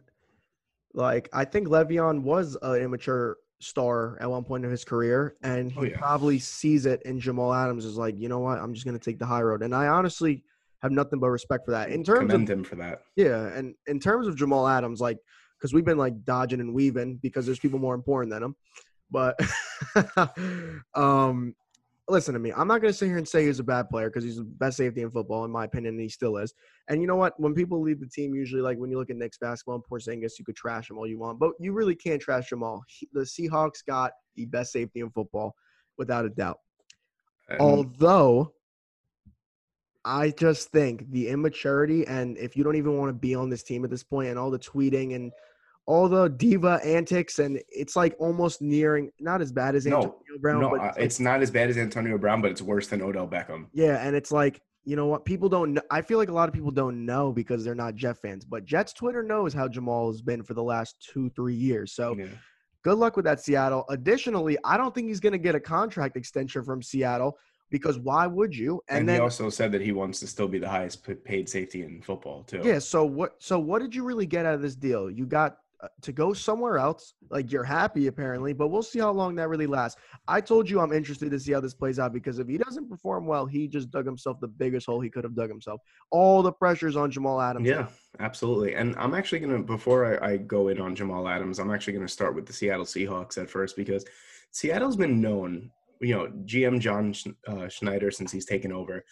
Like 0.93 1.29
I 1.31 1.45
think 1.45 1.69
Le'Veon 1.69 2.21
was 2.21 2.57
an 2.61 2.81
immature 2.81 3.37
star 3.63 4.17
at 4.21 4.29
one 4.29 4.43
point 4.43 4.65
in 4.65 4.71
his 4.71 4.83
career, 4.83 5.35
and 5.43 5.71
he 5.71 5.79
Oh, 5.79 5.83
yeah. 5.83 5.97
probably 5.97 6.39
sees 6.39 6.85
it 6.85 7.01
in 7.03 7.19
Jamal 7.19 7.53
Adams 7.53 7.85
is 7.85 7.97
like, 7.97 8.17
you 8.19 8.27
know 8.29 8.39
what, 8.39 8.59
I'm 8.59 8.73
just 8.73 8.85
gonna 8.85 8.99
take 8.99 9.19
the 9.19 9.25
high 9.25 9.41
road. 9.41 9.61
And 9.63 9.73
I 9.75 9.87
honestly 9.87 10.43
have 10.81 10.91
nothing 10.91 11.19
but 11.19 11.29
respect 11.29 11.65
for 11.65 11.71
that. 11.71 11.89
In 11.89 12.03
terms 12.03 12.19
Commend 12.31 12.49
of 12.49 12.57
him 12.57 12.63
for 12.63 12.75
that. 12.77 13.03
yeah, 13.15 13.47
and 13.55 13.75
in 13.87 13.99
terms 13.99 14.27
of 14.27 14.35
Jamal 14.35 14.67
Adams, 14.67 14.99
like 14.99 15.17
because 15.57 15.73
we've 15.73 15.85
been 15.85 15.97
like 15.99 16.25
dodging 16.25 16.59
and 16.59 16.73
weaving 16.73 17.19
because 17.21 17.45
there's 17.45 17.59
people 17.59 17.77
more 17.79 17.93
important 17.93 18.31
than 18.31 18.41
him. 18.43 18.55
But 19.11 19.39
um, 20.95 21.55
listen 22.07 22.33
to 22.33 22.39
me. 22.39 22.51
I'm 22.51 22.67
not 22.67 22.81
going 22.81 22.91
to 22.91 22.97
sit 22.97 23.07
here 23.07 23.17
and 23.17 23.27
say 23.27 23.45
he's 23.45 23.59
a 23.59 23.63
bad 23.63 23.89
player 23.89 24.09
because 24.09 24.23
he's 24.23 24.37
the 24.37 24.43
best 24.43 24.77
safety 24.77 25.01
in 25.01 25.11
football, 25.11 25.45
in 25.45 25.51
my 25.51 25.65
opinion, 25.65 25.95
and 25.95 26.01
he 26.01 26.09
still 26.09 26.37
is. 26.37 26.53
And 26.89 27.01
you 27.01 27.07
know 27.07 27.15
what? 27.15 27.39
When 27.39 27.53
people 27.53 27.81
leave 27.81 27.99
the 27.99 28.07
team, 28.07 28.33
usually, 28.35 28.61
like 28.61 28.77
when 28.77 28.91
you 28.91 28.97
look 28.97 29.09
at 29.09 29.15
Knicks 29.15 29.37
basketball 29.37 29.75
and 29.75 29.83
Porzingis, 29.83 30.37
you 30.37 30.45
could 30.45 30.55
trash 30.55 30.89
him 30.89 30.97
all 30.97 31.07
you 31.07 31.19
want, 31.19 31.39
but 31.39 31.51
you 31.59 31.73
really 31.73 31.95
can't 31.95 32.21
trash 32.21 32.49
Jamal. 32.49 32.83
He, 32.87 33.07
the 33.13 33.21
Seahawks 33.21 33.85
got 33.87 34.11
the 34.35 34.45
best 34.45 34.71
safety 34.71 34.99
in 34.99 35.09
football, 35.11 35.55
without 35.97 36.25
a 36.25 36.29
doubt. 36.29 36.59
Although, 37.59 38.53
I 40.03 40.31
just 40.31 40.69
think 40.69 41.11
the 41.11 41.27
immaturity, 41.27 42.07
and 42.07 42.37
if 42.37 42.55
you 42.55 42.63
don't 42.63 42.77
even 42.77 42.97
want 42.97 43.09
to 43.09 43.13
be 43.13 43.35
on 43.35 43.49
this 43.49 43.61
team 43.61 43.83
at 43.83 43.91
this 43.91 44.03
point, 44.03 44.29
and 44.29 44.39
all 44.39 44.49
the 44.49 44.59
tweeting 44.59 45.15
and 45.15 45.31
all 45.85 46.07
the 46.07 46.29
diva 46.29 46.79
antics, 46.83 47.39
and 47.39 47.59
it's 47.69 47.95
like 47.95 48.15
almost 48.19 48.61
nearing 48.61 49.11
not 49.19 49.41
as 49.41 49.51
bad 49.51 49.75
as 49.75 49.85
No, 49.85 49.97
Antonio 49.97 50.15
Brown, 50.39 50.61
no, 50.61 50.69
but 50.69 50.79
uh, 50.79 50.85
it's, 50.85 50.95
like- 50.97 51.05
it's 51.05 51.19
not 51.19 51.41
as 51.41 51.51
bad 51.51 51.69
as 51.69 51.77
Antonio 51.77 52.17
Brown, 52.17 52.41
but 52.41 52.51
it's 52.51 52.61
worse 52.61 52.87
than 52.87 53.01
Odell 53.01 53.27
Beckham. 53.27 53.67
yeah, 53.73 54.05
and 54.05 54.15
it's 54.15 54.31
like 54.31 54.61
you 54.83 54.95
know 54.95 55.05
what 55.05 55.25
people 55.25 55.47
don't. 55.49 55.73
know. 55.75 55.81
I 55.91 56.01
feel 56.01 56.17
like 56.17 56.29
a 56.29 56.33
lot 56.33 56.49
of 56.49 56.55
people 56.55 56.71
don't 56.71 57.05
know 57.05 57.31
because 57.31 57.63
they're 57.63 57.75
not 57.75 57.95
Jet 57.95 58.17
fans, 58.17 58.45
but 58.45 58.65
Jets 58.65 58.93
Twitter 58.93 59.21
knows 59.21 59.53
how 59.53 59.67
Jamal 59.67 60.11
has 60.11 60.21
been 60.23 60.41
for 60.43 60.55
the 60.55 60.63
last 60.63 60.95
two, 61.13 61.29
three 61.35 61.53
years. 61.53 61.93
So 61.93 62.15
Yeah. 62.17 62.25
good 62.83 62.97
luck 62.97 63.15
with 63.15 63.25
that, 63.25 63.39
Seattle. 63.39 63.85
Additionally, 63.89 64.57
I 64.65 64.77
don't 64.77 64.93
think 64.95 65.07
he's 65.07 65.19
going 65.19 65.33
to 65.33 65.37
get 65.39 65.53
a 65.53 65.59
contract 65.59 66.17
extension 66.17 66.63
from 66.63 66.81
Seattle 66.81 67.37
because 67.69 67.99
why 67.99 68.25
would 68.25 68.55
you? 68.55 68.81
And, 68.89 69.07
then 69.07 69.17
he 69.17 69.21
also 69.21 69.49
said 69.51 69.71
that 69.71 69.81
he 69.81 69.91
wants 69.91 70.19
to 70.21 70.25
still 70.27 70.47
be 70.47 70.57
the 70.57 70.67
highest 70.69 71.07
paid 71.25 71.47
safety 71.47 71.83
in 71.83 72.01
football 72.01 72.41
too. 72.43 72.61
Yeah. 72.63 72.79
So 72.79 73.05
what? 73.05 73.35
So 73.37 73.59
what 73.59 73.83
did 73.83 73.93
you 73.93 74.03
really 74.03 74.25
get 74.25 74.47
out 74.47 74.55
of 74.55 74.63
this 74.63 74.75
deal? 74.75 75.11
You 75.11 75.27
got 75.27 75.57
to 76.01 76.11
go 76.11 76.33
somewhere 76.33 76.77
else. 76.77 77.13
Like 77.29 77.51
you're 77.51 77.63
happy 77.63 78.07
apparently, 78.07 78.53
but 78.53 78.67
we'll 78.67 78.83
see 78.83 78.99
how 78.99 79.11
long 79.11 79.35
that 79.35 79.49
really 79.49 79.67
lasts. 79.67 79.99
I 80.27 80.41
told 80.41 80.69
you 80.69 80.79
I'm 80.79 80.93
interested 80.93 81.31
to 81.31 81.39
see 81.39 81.53
how 81.53 81.59
this 81.59 81.73
plays 81.73 81.99
out 81.99 82.13
because 82.13 82.39
if 82.39 82.47
he 82.47 82.57
doesn't 82.57 82.89
perform 82.89 83.25
well, 83.25 83.45
he 83.45 83.67
just 83.67 83.89
dug 83.89 84.05
himself 84.05 84.39
the 84.39 84.47
biggest 84.47 84.85
hole 84.85 84.99
he 84.99 85.09
could 85.09 85.23
have 85.23 85.35
dug 85.35 85.49
himself. 85.49 85.81
All 86.11 86.43
the 86.43 86.51
pressure's 86.51 86.95
on 86.95 87.09
Jamal 87.09 87.41
Adams. 87.41 87.67
Yeah, 87.67 87.87
absolutely. 88.19 88.75
And 88.75 88.95
I'm 88.97 89.13
actually 89.13 89.39
gonna 89.39 89.59
before 89.59 90.23
I, 90.23 90.33
I 90.33 90.37
go 90.37 90.67
in 90.67 90.79
on 90.79 90.95
Jamal 90.95 91.27
Adams, 91.27 91.59
I'm 91.59 91.71
actually 91.71 91.93
gonna 91.93 92.07
start 92.07 92.35
with 92.35 92.45
the 92.45 92.53
Seattle 92.53 92.85
Seahawks 92.85 93.37
at 93.37 93.49
first 93.49 93.75
because 93.75 94.05
Seattle's 94.51 94.97
been 94.97 95.21
known, 95.21 95.71
you 95.99 96.15
know, 96.15 96.27
GM 96.45 96.79
John 96.79 97.13
uh, 97.47 97.67
Schneider 97.67 98.11
since 98.11 98.31
he's 98.31 98.45
taken 98.45 98.71
over, 98.71 99.03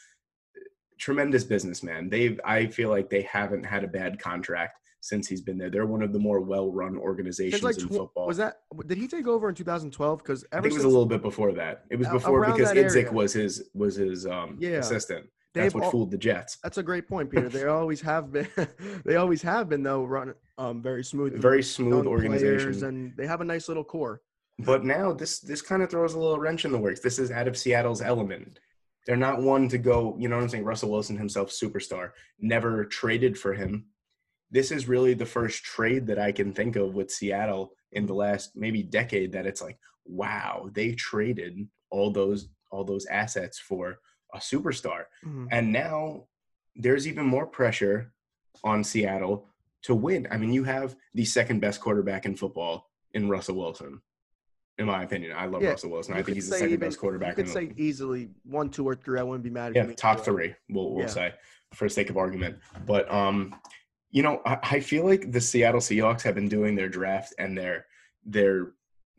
tremendous 0.99 1.43
businessman. 1.43 2.09
They've 2.09 2.39
I 2.45 2.67
feel 2.67 2.89
like 2.89 3.09
they 3.09 3.23
haven't 3.23 3.63
had 3.63 3.83
a 3.83 3.87
bad 3.87 4.19
contract 4.19 4.79
since 5.01 5.27
he's 5.27 5.41
been 5.41 5.57
there. 5.57 5.69
They're 5.69 5.85
one 5.85 6.01
of 6.01 6.11
the 6.13 6.19
more 6.19 6.41
well-run 6.41 6.97
organizations 6.97 7.63
like 7.63 7.77
in 7.79 7.87
tw- 7.87 7.93
football. 7.95 8.27
was 8.27 8.37
that 8.37 8.61
did 8.87 8.97
he 8.97 9.07
take 9.07 9.27
over 9.27 9.49
in 9.49 9.55
2012? 9.55 10.19
Because 10.19 10.45
I 10.51 10.61
think 10.61 10.73
it 10.73 10.77
was 10.77 10.83
a 10.83 10.87
little 10.87 11.05
bit 11.05 11.21
before 11.21 11.53
that. 11.53 11.85
It 11.89 11.97
was 11.97 12.07
before 12.09 12.45
because 12.45 12.71
Idzik 12.73 13.11
was 13.11 13.33
his 13.33 13.69
was 13.73 13.95
his 13.95 14.25
um 14.25 14.57
Yeah. 14.59 14.77
assistant. 14.77 15.27
they've 15.53 15.63
That's 15.63 15.75
what 15.75 15.83
al- 15.85 15.91
fooled 15.91 16.11
the 16.11 16.17
Jets. 16.17 16.57
That's 16.63 16.77
a 16.77 16.83
great 16.83 17.07
point, 17.07 17.29
Peter. 17.31 17.49
They 17.49 17.65
always 17.79 18.01
have 18.01 18.31
been. 18.31 18.47
they 19.05 19.15
always 19.15 19.41
have 19.41 19.69
been 19.69 19.83
though. 19.83 20.03
Run 20.05 20.33
um 20.57 20.81
very 20.81 21.03
smooth. 21.03 21.39
Very 21.41 21.63
smooth 21.63 22.05
organization. 22.05 22.83
and 22.85 23.13
they 23.17 23.27
have 23.27 23.41
a 23.41 23.45
nice 23.45 23.67
little 23.67 23.83
core. 23.83 24.21
But 24.59 24.83
now 24.83 25.13
this 25.13 25.39
this 25.39 25.61
kind 25.61 25.81
of 25.81 25.89
throws 25.89 26.13
a 26.13 26.19
little 26.19 26.39
wrench 26.39 26.65
in 26.65 26.71
the 26.73 26.77
works. 26.77 26.99
This 26.99 27.19
is 27.19 27.31
out 27.31 27.47
of 27.47 27.57
Seattle's 27.57 28.01
element. 28.01 28.59
They're 29.07 29.15
not 29.15 29.41
one 29.41 29.69
to 29.69 29.77
go, 29.77 30.15
you 30.19 30.27
know 30.27 30.35
what 30.35 30.43
I'm 30.43 30.49
saying? 30.49 30.65
Russell 30.65 30.91
Wilson 30.91 31.17
himself, 31.17 31.49
superstar, 31.49 32.11
never 32.39 32.83
traded 32.85 33.39
for 33.39 33.53
him. 33.53 33.85
This 34.51 34.71
is 34.71 34.87
really 34.87 35.13
the 35.13 35.25
first 35.25 35.63
trade 35.63 36.07
that 36.07 36.17
I 36.19 36.31
can 36.31 36.53
think 36.53 36.75
of 36.75 36.95
with 36.95 37.11
Seattle 37.11 37.73
in 37.91 38.05
the 38.05 38.13
last 38.13 38.55
maybe 38.55 38.81
decade 38.83 39.31
that 39.33 39.45
it's 39.45 39.61
like, 39.61 39.77
wow, 40.05 40.69
they 40.73 40.93
traded 40.93 41.67
all 41.91 42.11
those 42.11 42.49
all 42.71 42.83
those 42.83 43.05
assets 43.07 43.57
for 43.57 43.97
a 44.33 44.37
superstar. 44.37 45.05
Mhm. 45.25 45.47
And 45.51 45.71
now 45.73 46.27
there's 46.75 47.07
even 47.07 47.25
more 47.25 47.47
pressure 47.47 48.13
on 48.63 48.83
Seattle 48.83 49.47
to 49.83 49.95
win. 49.95 50.27
I 50.29 50.37
mean, 50.37 50.53
you 50.53 50.63
have 50.65 50.95
the 51.15 51.25
second 51.25 51.61
best 51.61 51.81
quarterback 51.81 52.25
in 52.27 52.35
football 52.35 52.91
in 53.15 53.27
Russell 53.27 53.55
Wilson. 53.55 54.01
In 54.77 54.85
my 54.85 55.01
opinion, 55.03 55.35
I 55.35 55.45
love 55.47 55.63
Yeah, 55.63 55.69
Russell 55.71 55.89
Wilson. 55.89 56.13
I 56.13 56.21
think 56.21 56.35
he's 56.35 56.47
the 56.47 56.57
second 56.57 56.73
even- 56.73 56.79
best 56.87 56.99
quarterback. 56.99 57.37
You 57.37 57.41
in 57.43 57.47
could 57.47 57.47
the 57.47 57.51
say 57.51 57.73
easily 57.75 58.29
one, 58.43 58.69
two, 58.69 58.87
or 58.87 58.93
three. 58.95 59.19
I 59.19 59.23
wouldn't 59.23 59.43
be 59.43 59.49
mad 59.49 59.75
if 59.75 59.87
yeah, 59.87 59.93
top 59.95 60.19
three. 60.19 60.53
We'll 60.69 60.91
we'll 60.93 61.05
Yeah. 61.05 61.07
say 61.09 61.33
for 61.73 61.89
sake 61.89 62.09
of 62.11 62.17
argument. 62.17 62.59
But 62.85 63.11
um, 63.11 63.55
you 64.11 64.23
know, 64.23 64.41
I, 64.45 64.57
I 64.63 64.79
feel 64.79 65.05
like 65.05 65.31
the 65.31 65.41
Seattle 65.41 65.81
Seahawks 65.81 66.21
have 66.23 66.35
been 66.35 66.49
doing 66.49 66.75
their 66.75 66.89
draft 66.89 67.33
and 67.37 67.57
their 67.57 67.85
their 68.25 68.71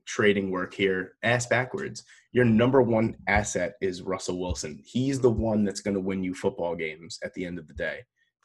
trading 0.07 0.51
work 0.51 0.75
here 0.75 1.13
ass 1.23 1.47
backwards. 1.47 2.03
Your 2.33 2.45
number 2.45 2.83
one 2.83 3.17
asset 3.29 3.75
is 3.81 4.03
Russell 4.03 4.41
Wilson. 4.41 4.81
He's 4.85 5.21
the 5.21 5.31
one 5.31 5.65
that's 5.65 5.81
going 5.81 5.95
to 5.95 6.01
win 6.01 6.23
you 6.23 6.35
football 6.35 6.75
games 6.75 7.19
at 7.25 7.33
the 7.35 7.45
end 7.45 7.59
of 7.59 7.67
the 7.69 7.75
day 7.75 8.01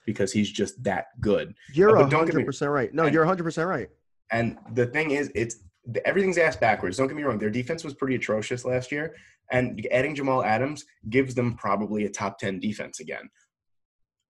because 0.05 0.31
he's 0.31 0.51
just 0.51 0.81
that 0.83 1.07
good. 1.19 1.53
You're 1.73 1.97
Uh, 1.97 2.03
but 2.03 2.09
don't 2.11 2.25
me- 2.25 2.31
hundred 2.31 2.45
percent 2.45 2.71
right. 2.71 2.93
No, 2.93 3.05
and- 3.05 3.13
you're 3.13 3.25
hundred 3.25 3.43
percent 3.43 3.67
right. 3.67 3.89
And 4.31 4.57
the 4.73 4.87
thing 4.87 5.11
is, 5.11 5.31
it's 5.35 5.57
the, 5.85 6.05
everything's 6.07 6.37
ass 6.39 6.55
backwards. 6.55 6.97
Don't 6.97 7.07
get 7.07 7.15
me 7.15 7.23
wrong; 7.23 7.37
their 7.37 7.51
defense 7.51 7.83
was 7.83 7.93
pretty 7.93 8.15
atrocious 8.15 8.65
last 8.65 8.91
year, 8.91 9.15
and 9.51 9.87
adding 9.91 10.15
Jamal 10.15 10.43
Adams 10.43 10.83
gives 11.09 11.35
them 11.35 11.55
probably 11.55 12.05
a 12.05 12.09
top 12.09 12.39
ten 12.39 12.59
defense 12.59 12.99
again. 12.99 13.29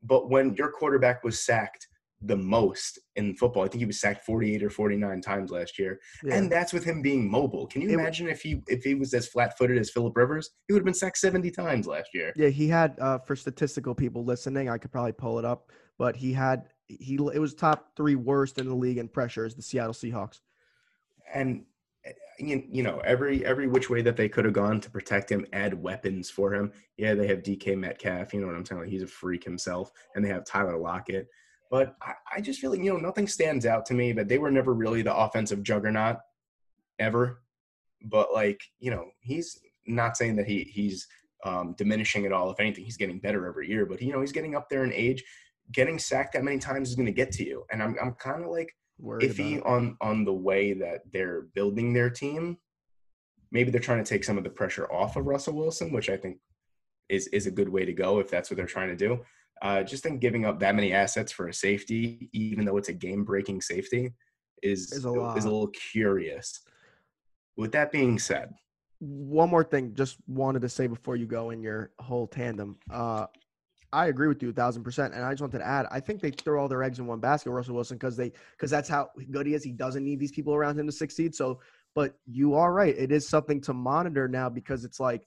But 0.04 0.30
when 0.30 0.54
your 0.56 0.70
quarterback 0.72 1.24
was 1.24 1.40
sacked 1.40 1.88
the 2.22 2.36
most 2.38 2.98
in 3.18 3.36
football, 3.36 3.64
I 3.66 3.68
think 3.68 3.80
he 3.80 3.86
was 3.86 4.00
sacked 4.00 4.26
forty-eight 4.26 4.64
or 4.64 4.70
forty-nine 4.70 5.22
times 5.22 5.52
last 5.52 5.78
year, 5.78 6.00
Yeah. 6.24 6.36
and 6.36 6.52
that's 6.52 6.74
with 6.74 6.84
him 6.84 7.02
being 7.02 7.30
mobile. 7.30 7.68
Can 7.68 7.82
you 7.82 7.90
It 7.90 7.94
imagine 7.94 8.28
if 8.30 8.42
he 8.42 8.62
if 8.68 8.84
he 8.84 8.96
was 8.96 9.14
as 9.14 9.28
flat-footed 9.28 9.78
as 9.78 9.90
Philip 9.92 10.16
Rivers? 10.16 10.52
He 10.68 10.74
would 10.74 10.80
have 10.80 10.86
been 10.86 10.94
sacked 10.94 11.18
seventy 11.18 11.52
times 11.52 11.88
last 11.88 12.10
year. 12.14 12.32
Yeah, 12.36 12.48
he 12.50 12.68
had 12.68 12.98
uh, 13.00 13.20
for 13.20 13.36
statistical 13.36 13.94
people 13.94 14.24
listening, 14.24 14.70
I 14.70 14.78
could 14.78 14.92
probably 14.92 15.12
pull 15.12 15.40
it 15.40 15.46
up, 15.46 15.72
but 16.00 16.16
he 16.16 16.32
had 16.34 16.64
he 16.88 17.16
it 17.16 17.40
was 17.40 17.54
top 17.54 17.92
three 17.98 18.16
worst 18.16 18.58
in 18.60 18.68
the 18.68 18.76
league 18.76 18.98
in 18.98 19.08
pressures. 19.10 19.54
The 19.56 19.62
Seattle 19.62 19.94
Seahawks. 19.94 20.40
and 21.34 21.66
uh, 22.08 22.12
you, 22.40 22.64
you 22.72 22.84
know 22.84 23.00
every 23.00 23.46
every 23.46 23.68
which 23.68 23.90
way 23.90 24.02
that 24.02 24.16
they 24.16 24.30
could 24.30 24.46
have 24.46 24.54
gone 24.54 24.80
to 24.82 24.90
protect 24.90 25.30
him 25.32 25.46
add 25.54 25.74
weapons 25.74 26.30
for 26.30 26.54
him 26.54 26.72
yeah 26.98 27.14
they 27.16 27.26
have 27.28 27.42
dk 27.42 27.76
metcalf 27.78 28.34
you 28.34 28.40
know 28.42 28.46
what 28.48 28.56
i'm 28.56 28.66
saying 28.66 28.82
like 28.82 28.90
he's 28.90 29.02
a 29.02 29.08
freak 29.08 29.44
himself 29.44 29.92
and 30.14 30.24
they 30.24 30.30
have 30.30 30.46
tyler 30.46 30.78
lockett 30.78 31.28
but 31.70 31.96
I, 32.02 32.14
I 32.38 32.42
just 32.42 32.60
feel 32.60 32.72
like 32.72 32.82
you 32.82 32.94
know 32.94 33.00
nothing 33.00 33.28
stands 33.28 33.66
out 33.66 33.86
to 33.88 33.94
me 33.94 34.14
but 34.14 34.28
they 34.28 34.38
were 34.38 34.52
never 34.52 34.74
really 34.74 35.02
the 35.02 35.16
offensive 35.16 35.64
juggernaut 35.64 36.18
ever. 37.00 37.42
But 38.04 38.34
like 38.34 38.62
you 38.80 38.92
know 38.92 39.06
he's 39.22 39.60
not 39.88 40.18
saying 40.18 40.36
that 40.38 40.48
he 40.48 40.64
he's 40.64 41.08
um, 41.44 41.76
diminishing 41.78 42.26
at 42.26 42.32
all. 42.32 42.52
If 42.52 42.60
anything 42.60 42.86
he's 42.86 42.98
getting 42.98 43.20
better 43.20 43.46
every 43.48 43.70
year. 43.70 43.86
But 43.86 44.02
you 44.02 44.12
know 44.12 44.22
he's 44.22 44.32
getting 44.32 44.56
up 44.56 44.70
there 44.70 44.84
in 44.84 44.94
age. 44.94 45.24
Getting 45.72 45.98
sacked 45.98 46.34
that 46.34 46.44
many 46.44 46.60
times 46.60 46.90
is 46.90 46.96
going 46.96 47.08
to 47.08 47.12
get 47.12 47.32
to 47.34 47.44
you. 47.44 47.66
And 47.72 47.82
i'm, 47.82 47.96
I'm 48.00 48.14
kind 48.14 48.44
of 48.44 48.52
like 48.52 48.72
iffy 49.02 49.66
on 49.66 49.98
on 50.00 50.24
the 50.24 50.34
way 50.34 50.74
that 50.74 51.02
they're 51.12 51.44
building 51.54 51.94
their 51.94 52.10
team. 52.10 52.58
Maybe 53.52 53.72
they're 53.72 53.82
trying 53.82 54.04
to 54.04 54.10
take 54.10 54.24
some 54.24 54.38
of 54.38 54.44
the 54.44 54.50
pressure 54.50 54.92
off 54.92 55.16
of 55.16 55.26
Russell 55.26 55.56
Wilson, 55.56 55.92
which 55.92 56.10
I 56.10 56.18
think 56.18 56.38
is 57.10 57.28
is 57.28 57.48
a 57.48 57.52
good 57.52 57.70
way 57.70 57.86
to 57.86 57.94
go 57.94 58.20
if 58.20 58.30
that's 58.30 58.50
what 58.50 58.58
they're 58.58 58.66
trying 58.66 58.90
to 58.90 58.96
do. 58.96 59.22
Uh, 59.62 59.84
just 59.84 60.04
think 60.04 60.20
giving 60.20 60.46
up 60.46 60.60
that 60.60 60.76
many 60.76 60.92
assets 60.92 61.32
for 61.32 61.48
a 61.48 61.54
safety, 61.54 62.30
even 62.34 62.66
though 62.66 62.78
it's 62.78 62.90
a 62.90 62.94
game 62.94 63.24
breaking 63.24 63.62
safety, 63.62 64.14
is 64.62 64.92
Is 64.92 65.06
a 65.06 65.34
is 65.38 65.46
a 65.46 65.50
little 65.50 65.68
curious. 65.68 66.62
With 67.58 67.72
that 67.72 67.92
being 67.92 68.20
said, 68.20 68.54
One 69.00 69.50
more 69.50 69.64
thing, 69.64 69.94
just 69.96 70.18
wanted 70.28 70.62
to 70.64 70.70
say 70.70 70.88
before 70.88 71.16
you 71.16 71.26
go 71.26 71.52
in 71.52 71.62
your 71.62 71.92
whole 72.00 72.28
tandem. 72.28 72.78
Uh, 72.92 73.28
I 73.94 74.08
agree 74.08 74.28
with 74.28 74.44
you 74.44 74.50
a 74.50 74.54
thousand 74.54 74.84
percent, 74.84 75.14
and 75.14 75.24
I 75.24 75.32
just 75.32 75.42
wanted 75.42 75.60
to 75.60 75.66
add. 75.66 75.88
I 75.90 76.02
think 76.02 76.22
they 76.22 76.32
throw 76.32 76.62
all 76.62 76.68
their 76.68 76.84
eggs 76.84 77.00
in 77.00 77.08
one 77.08 77.22
basket, 77.22 77.52
Russell 77.52 77.76
Wilson, 77.76 77.98
because 77.98 78.18
they 78.18 78.34
because 78.52 78.70
that's 78.70 78.90
how 78.90 79.10
good 79.32 79.48
he 79.48 79.54
is. 79.54 79.64
He 79.64 79.72
doesn't 79.72 80.04
need 80.04 80.20
these 80.20 80.34
people 80.34 80.54
around 80.54 80.78
him 80.78 80.86
to 80.86 80.92
succeed. 80.92 81.34
So, 81.34 81.62
but 81.94 82.16
you 82.26 82.56
are 82.56 82.74
right. 82.74 82.96
It 82.98 83.12
is 83.14 83.28
something 83.28 83.62
to 83.62 83.74
monitor 83.74 84.28
now 84.28 84.50
because 84.50 84.84
it's 84.84 85.00
like 85.00 85.26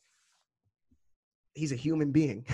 he's 1.55 1.73
a 1.73 1.77
human 1.77 2.11
being. 2.11 2.47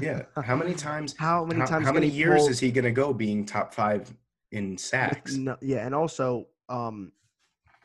yeah, 0.00 0.22
how 0.42 0.56
many 0.56 0.74
times? 0.74 1.14
How 1.18 1.44
many 1.44 1.60
how, 1.60 1.66
times? 1.66 1.86
how 1.86 1.92
many 1.92 2.08
years 2.08 2.46
is 2.48 2.58
he 2.58 2.70
going 2.70 2.84
to 2.84 2.90
go 2.90 3.12
being 3.12 3.44
top 3.44 3.74
five 3.74 4.12
in 4.52 4.78
sacks? 4.78 5.34
No, 5.34 5.56
yeah, 5.60 5.84
and 5.84 5.94
also, 5.94 6.46
um, 6.68 7.12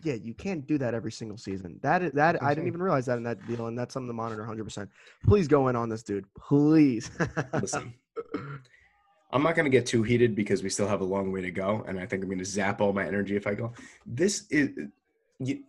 yeah, 0.04 0.16
you 0.16 0.34
can't 0.34 0.66
do 0.66 0.78
that 0.78 0.94
every 0.94 1.12
single 1.12 1.38
season. 1.38 1.80
That 1.82 2.02
is, 2.02 2.12
that 2.14 2.42
I 2.42 2.54
didn't 2.54 2.68
even 2.68 2.82
realize 2.82 3.06
that 3.08 3.18
in 3.18 3.24
that 3.24 3.46
deal, 3.48 3.68
and 3.68 3.78
that's 3.78 3.94
something 3.94 4.08
to 4.10 4.14
monitor 4.14 4.42
100. 4.42 4.64
percent 4.64 4.90
Please 5.26 5.48
go 5.48 5.68
in 5.68 5.76
on 5.76 5.90
this, 5.90 6.04
dude. 6.04 6.26
Please. 6.36 7.12
Listen, 7.54 7.94
I'm 9.32 9.44
not 9.44 9.56
going 9.56 9.66
to 9.66 9.72
get 9.72 9.86
too 9.86 10.04
heated 10.04 10.36
because 10.36 10.64
we 10.64 10.70
still 10.70 10.88
have 10.88 11.02
a 11.02 11.06
long 11.06 11.32
way 11.32 11.42
to 11.42 11.52
go, 11.52 11.84
and 11.88 12.00
I 12.00 12.06
think 12.06 12.24
I'm 12.24 12.30
going 12.30 12.40
to 12.40 12.46
zap 12.46 12.82
all 12.82 12.94
my 12.94 13.06
energy 13.06 13.36
if 13.36 13.48
I 13.48 13.54
go. 13.54 13.74
This 14.06 14.46
is 14.50 14.70
you, 15.40 15.64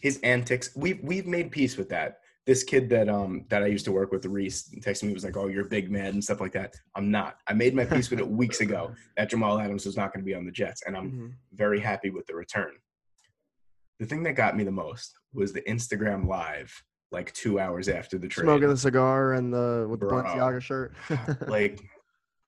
his 0.00 0.18
antics. 0.22 0.70
We've 0.74 1.00
we've 1.02 1.26
made 1.26 1.50
peace 1.50 1.76
with 1.76 1.88
that. 1.90 2.20
This 2.46 2.62
kid 2.62 2.90
that 2.90 3.08
um 3.08 3.46
that 3.48 3.62
I 3.62 3.66
used 3.66 3.86
to 3.86 3.92
work 3.92 4.12
with, 4.12 4.26
Reese, 4.26 4.68
texted 4.80 5.04
me 5.04 5.14
was 5.14 5.24
like, 5.24 5.36
"Oh, 5.36 5.46
you're 5.48 5.64
big 5.64 5.90
man" 5.90 6.08
and 6.08 6.22
stuff 6.22 6.40
like 6.42 6.52
that. 6.52 6.74
I'm 6.94 7.10
not. 7.10 7.38
I 7.48 7.54
made 7.54 7.74
my 7.74 7.86
peace 7.86 8.10
with 8.10 8.18
it 8.18 8.28
weeks 8.42 8.60
ago 8.60 8.92
that 9.16 9.30
Jamal 9.30 9.58
Adams 9.58 9.86
was 9.86 9.96
not 9.96 10.12
going 10.12 10.22
to 10.22 10.26
be 10.26 10.34
on 10.34 10.44
the 10.44 10.50
Jets, 10.52 10.82
and 10.86 10.94
I'm 10.94 11.10
Mhm. 11.10 11.32
very 11.54 11.80
happy 11.80 12.10
with 12.10 12.26
the 12.26 12.34
return. 12.34 12.72
The 13.98 14.04
thing 14.06 14.22
that 14.24 14.34
got 14.34 14.56
me 14.56 14.64
the 14.64 14.70
most 14.72 15.14
was 15.32 15.54
the 15.54 15.62
Instagram 15.62 16.26
live, 16.26 16.70
like 17.12 17.32
two 17.32 17.58
hours 17.58 17.88
after 17.88 18.18
the 18.18 18.28
trade. 18.28 18.44
Smoking 18.44 18.68
the 18.68 18.76
cigar 18.76 19.32
and 19.32 19.50
the 19.52 19.86
with 19.88 20.00
the 20.00 20.06
Bro. 20.06 20.24
Balenciaga 20.24 20.60
shirt. 20.60 20.92
like 21.48 21.80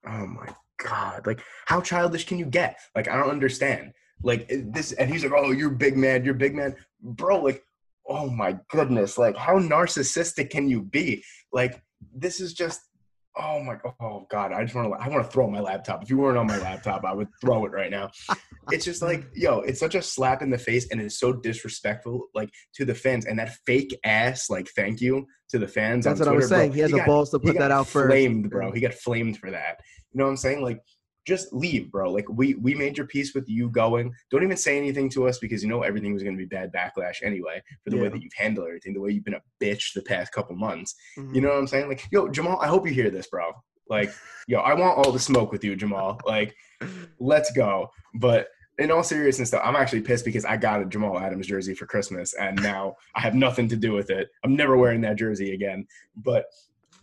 oh 0.07 0.27
my 0.27 0.49
god 0.79 1.27
like 1.27 1.41
how 1.65 1.81
childish 1.81 2.27
can 2.27 2.39
you 2.39 2.45
get 2.45 2.79
like 2.95 3.09
i 3.09 3.17
don't 3.17 3.31
understand 3.31 3.91
like 4.23 4.47
this 4.71 4.93
and 4.93 5.11
he's 5.11 5.25
like 5.25 5.33
oh 5.35 5.51
you're 5.51 5.71
big 5.71 5.97
man 5.97 6.23
you're 6.23 6.35
big 6.35 6.55
man 6.55 6.77
bro 7.03 7.41
like 7.41 7.65
oh 8.09 8.31
my 8.31 8.57
goodness 8.71 9.19
like 9.19 9.37
how 9.37 9.59
narcissistic 9.59 10.51
can 10.51 10.69
you 10.69 10.83
be 10.83 11.23
like 11.53 11.83
this 12.15 12.41
is 12.41 12.55
just 12.55 12.81
oh 13.39 13.63
my 13.63 13.77
oh 14.01 14.27
god 14.31 14.53
i 14.53 14.63
just 14.63 14.75
want 14.75 14.89
to 14.89 15.05
i 15.05 15.09
want 15.09 15.23
to 15.25 15.31
throw 15.31 15.49
my 15.49 15.61
laptop 15.61 16.03
if 16.03 16.09
you 16.09 16.17
weren't 16.17 16.39
on 16.39 16.47
my 16.47 16.57
laptop 16.59 17.05
i 17.05 17.13
would 17.13 17.29
throw 17.41 17.67
it 17.67 17.73
right 17.73 17.91
now 17.91 18.11
it's 18.71 18.85
just 18.85 19.03
like 19.03 19.27
yo 19.35 19.61
it's 19.61 19.81
such 19.81 19.95
a 19.95 20.01
slap 20.01 20.41
in 20.41 20.51
the 20.51 20.59
face 20.59 20.89
and 20.91 21.01
it's 21.01 21.19
so 21.19 21.33
disrespectful 21.33 22.27
like 22.35 22.49
to 22.75 22.85
the 22.85 22.95
fans 22.95 23.27
and 23.27 23.39
that 23.39 23.55
fake 23.67 23.95
ass 24.05 24.49
like 24.49 24.69
thank 24.75 25.01
you 25.01 25.27
to 25.49 25.59
the 25.59 25.69
fans 25.69 26.05
That's 26.05 26.19
what 26.19 26.29
I 26.29 26.33
was 26.33 26.49
Twitter, 26.49 26.55
bro. 26.57 26.59
saying. 26.59 26.73
He 26.73 26.81
has 26.81 26.91
the 26.91 26.97
got- 26.99 27.07
balls 27.07 27.31
to 27.31 27.39
he 27.39 27.47
put 27.49 27.59
that 27.59 27.71
out 27.71 27.87
first. 27.87 28.09
Flamed, 28.09 28.51
bro. 28.51 28.73
He 28.73 28.81
got 28.81 28.95
flamed 28.95 29.39
for 29.39 29.51
that. 29.51 29.77
You 30.13 30.19
know 30.19 30.25
what 30.25 30.31
I'm 30.31 30.37
saying? 30.37 30.63
Like, 30.63 30.81
just 31.27 31.53
leave, 31.53 31.91
bro. 31.91 32.11
Like, 32.11 32.27
we 32.29 32.55
we 32.55 32.75
made 32.75 32.97
your 32.97 33.07
peace 33.07 33.35
with 33.35 33.49
you 33.49 33.69
going. 33.69 34.15
Don't 34.31 34.45
even 34.45 34.57
say 34.57 34.79
anything 34.79 35.11
to 35.11 35.27
us 35.29 35.39
because 35.39 35.63
you 35.63 35.69
know 35.69 35.83
everything 35.83 36.15
was 36.15 36.23
going 36.23 36.37
to 36.37 36.43
be 36.43 36.47
bad 36.47 36.73
backlash 36.73 37.17
anyway 37.23 37.63
for 37.83 37.91
the 37.91 37.99
way 37.99 38.09
that 38.09 38.23
you've 38.23 38.33
handled 38.35 38.69
everything, 38.69 38.95
the 38.95 39.01
way 39.01 39.11
you've 39.11 39.25
been 39.25 39.35
a 39.35 39.43
bitch 39.61 39.93
the 39.95 40.03
past 40.03 40.33
couple 40.33 40.55
months. 40.57 40.95
Mhm. 41.19 41.35
You 41.35 41.41
know 41.41 41.49
what 41.49 41.59
I'm 41.59 41.67
saying? 41.67 41.89
Like, 41.89 42.07
yo, 42.11 42.29
Jamal, 42.29 42.61
I 42.61 42.69
hope 42.69 42.87
you 42.87 42.95
hear 42.95 43.11
this, 43.11 43.27
bro. 43.27 43.53
Like, 43.89 44.13
yo, 44.47 44.61
I 44.61 44.75
want 44.75 44.99
all 44.99 45.13
the 45.13 45.19
smoke 45.19 45.53
with 45.53 45.65
you, 45.65 45.75
Jamal. 45.77 46.21
Like, 46.25 46.55
let's 47.19 47.51
go. 47.53 47.91
But 48.15 48.49
in 48.79 48.91
all 48.91 49.03
seriousness, 49.03 49.51
though, 49.51 49.59
I'm 49.59 49.77
actually 49.77 50.03
pissed 50.03 50.25
because 50.25 50.45
I 50.45 50.57
got 50.57 50.83
a 50.83 50.85
Jamal 50.85 51.19
Adams 51.19 51.47
jersey 51.47 51.75
for 51.75 51.87
Christmas, 51.87 52.35
and 52.35 52.63
now 52.63 52.97
I 53.15 53.21
have 53.21 53.35
nothing 53.35 53.69
to 53.69 53.77
do 53.77 53.93
with 53.93 54.11
it. 54.11 54.29
I'm 54.45 54.55
never 54.55 54.77
wearing 54.77 55.01
that 55.01 55.17
jersey 55.17 55.55
again. 55.55 55.87
But 56.17 56.45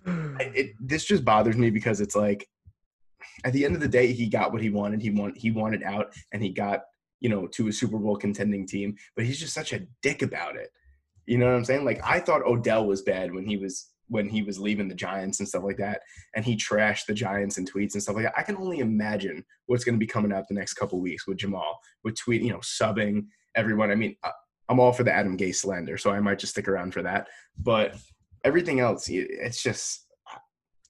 it, 0.05 0.75
this 0.79 1.05
just 1.05 1.25
bothers 1.25 1.57
me 1.57 1.69
because 1.69 1.99
it's 1.99 2.15
like, 2.15 2.47
at 3.43 3.53
the 3.53 3.65
end 3.65 3.75
of 3.75 3.81
the 3.81 3.87
day, 3.87 4.11
he 4.11 4.27
got 4.27 4.51
what 4.51 4.61
he 4.61 4.69
wanted. 4.69 5.01
He 5.01 5.09
want 5.09 5.37
he 5.37 5.51
wanted 5.51 5.83
out, 5.83 6.13
and 6.31 6.41
he 6.41 6.49
got 6.49 6.81
you 7.19 7.29
know 7.29 7.47
to 7.47 7.67
a 7.67 7.73
Super 7.73 7.97
Bowl 7.97 8.15
contending 8.15 8.67
team. 8.67 8.95
But 9.15 9.25
he's 9.25 9.39
just 9.39 9.53
such 9.53 9.73
a 9.73 9.85
dick 10.01 10.21
about 10.21 10.55
it. 10.55 10.71
You 11.25 11.37
know 11.37 11.45
what 11.45 11.55
I'm 11.55 11.65
saying? 11.65 11.85
Like 11.85 12.01
I 12.03 12.19
thought 12.19 12.45
Odell 12.45 12.85
was 12.85 13.01
bad 13.01 13.33
when 13.33 13.45
he 13.45 13.57
was 13.57 13.89
when 14.09 14.29
he 14.29 14.43
was 14.43 14.59
leaving 14.59 14.87
the 14.87 14.95
Giants 14.95 15.39
and 15.39 15.47
stuff 15.47 15.63
like 15.63 15.77
that, 15.77 16.01
and 16.35 16.45
he 16.45 16.55
trashed 16.55 17.05
the 17.07 17.13
Giants 17.13 17.57
in 17.57 17.65
tweets 17.65 17.93
and 17.93 18.03
stuff 18.03 18.15
like 18.15 18.25
that. 18.25 18.37
I 18.37 18.43
can 18.43 18.57
only 18.57 18.79
imagine 18.79 19.43
what's 19.65 19.83
going 19.83 19.95
to 19.95 19.99
be 19.99 20.07
coming 20.07 20.33
out 20.33 20.47
the 20.47 20.53
next 20.53 20.73
couple 20.73 20.99
weeks 20.99 21.25
with 21.25 21.37
Jamal, 21.37 21.79
with 22.03 22.19
tweet, 22.19 22.41
you 22.41 22.51
know, 22.51 22.59
subbing 22.59 23.27
everyone. 23.55 23.91
I 23.91 23.95
mean, 23.95 24.15
I'm 24.69 24.79
all 24.79 24.93
for 24.93 25.03
the 25.03 25.13
Adam 25.13 25.37
Gase 25.37 25.55
slander, 25.55 25.97
so 25.97 26.11
I 26.11 26.19
might 26.19 26.39
just 26.39 26.53
stick 26.53 26.67
around 26.67 26.93
for 26.93 27.01
that. 27.03 27.27
But 27.57 27.95
everything 28.43 28.79
else, 28.79 29.07
it's 29.09 29.61
just, 29.61 30.05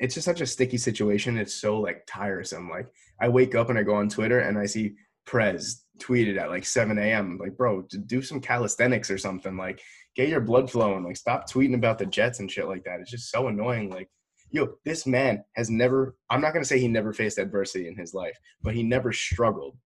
it's 0.03 0.15
just 0.15 0.25
such 0.25 0.41
a 0.41 0.45
sticky 0.45 0.77
situation. 0.77 1.37
It's 1.37 1.53
so 1.53 1.79
like 1.79 2.03
tiresome. 2.05 2.69
Like 2.69 2.87
I 3.21 3.29
wake 3.29 3.55
up 3.55 3.69
and 3.69 3.79
I 3.79 3.83
go 3.83 3.95
on 3.95 4.09
Twitter 4.09 4.39
and 4.39 4.59
I 4.59 4.65
see 4.65 4.95
Prez 5.25 5.85
tweeted 5.97 6.37
at 6.37 6.49
like 6.49 6.65
7 6.65 6.99
a.m. 6.99 7.37
Like, 7.41 7.55
bro, 7.55 7.83
do 8.05 8.21
some 8.21 8.41
calisthenics 8.41 9.09
or 9.09 9.17
something. 9.17 9.55
Like, 9.55 9.81
get 10.17 10.27
your 10.27 10.41
blood 10.41 10.69
flowing. 10.69 11.05
Like, 11.05 11.15
stop 11.15 11.49
tweeting 11.49 11.75
about 11.75 11.99
the 11.99 12.05
Jets 12.05 12.41
and 12.41 12.51
shit 12.51 12.67
like 12.67 12.83
that. 12.83 12.99
It's 12.99 13.11
just 13.11 13.31
so 13.31 13.47
annoying. 13.47 13.89
Like, 13.89 14.09
yo, 14.51 14.73
this 14.83 15.07
man 15.07 15.41
has 15.55 15.69
never. 15.69 16.17
I'm 16.29 16.41
not 16.41 16.51
gonna 16.51 16.65
say 16.65 16.79
he 16.79 16.89
never 16.89 17.13
faced 17.13 17.37
adversity 17.37 17.87
in 17.87 17.95
his 17.95 18.13
life, 18.13 18.37
but 18.61 18.75
he 18.75 18.83
never 18.83 19.13
struggled 19.13 19.77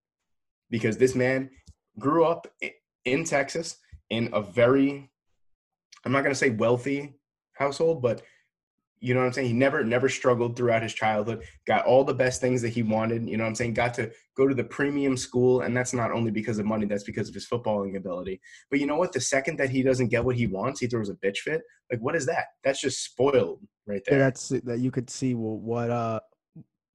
because 0.72 0.98
this 0.98 1.14
man 1.14 1.52
grew 2.00 2.26
up 2.26 2.48
in 3.06 3.24
Texas 3.24 3.78
in 4.10 4.32
a 4.34 4.42
very. 4.42 5.12
I'm 6.06 6.12
not 6.12 6.24
gonna 6.24 6.34
say 6.34 6.50
wealthy 6.50 7.20
household, 7.54 8.02
but 8.02 8.24
You 9.00 9.14
know 9.14 9.20
what 9.20 9.28
I'm 9.28 9.34
saying? 9.34 9.48
He 9.48 9.54
never 9.54 9.84
never 9.84 10.10
struggled 10.10 10.56
throughout 10.56 10.82
his 10.82 10.94
childhood. 10.94 11.44
Got 11.68 11.86
all 11.86 12.04
the 12.04 12.14
best 12.14 12.42
things 12.42 12.62
that 12.64 12.70
he 12.70 12.82
wanted. 12.84 13.28
You 13.30 13.38
know 13.38 13.44
what 13.44 13.50
I'm 13.50 13.56
saying? 13.56 13.74
Got 13.76 13.94
to 13.96 14.12
go 14.36 14.48
to 14.48 14.56
the 14.56 14.64
premium 14.64 15.16
school, 15.18 15.62
and 15.62 15.76
that's 15.78 15.94
not 15.94 16.12
only 16.12 16.32
because 16.32 16.58
of 16.60 16.66
money. 16.66 16.86
That's 16.88 17.04
because 17.04 17.28
of 17.30 17.34
his 17.36 17.48
footballing 17.48 17.96
ability. 17.96 18.42
But 18.72 18.80
you 18.80 18.88
know 18.88 18.96
what? 18.98 19.14
The 19.14 19.22
second 19.22 19.58
that 19.58 19.70
he 19.70 19.84
doesn't 19.84 20.08
get 20.08 20.26
what 20.26 20.36
he 20.36 20.48
wants, 20.48 20.80
he 20.80 20.88
throws 20.88 21.10
a 21.10 21.14
bitch 21.16 21.38
fit. 21.40 21.62
Like 21.92 22.00
what 22.02 22.16
is 22.16 22.26
that? 22.26 22.46
That's 22.64 22.82
just 22.82 23.04
spoiled 23.04 23.60
right 23.86 24.02
Yeah, 24.08 24.12
there. 24.12 24.20
that's 24.20 24.50
that 24.50 24.80
you 24.80 24.92
could 24.92 25.10
see 25.10 25.34
wh- 25.34 25.62
what 25.64 25.90
uh 25.92 26.20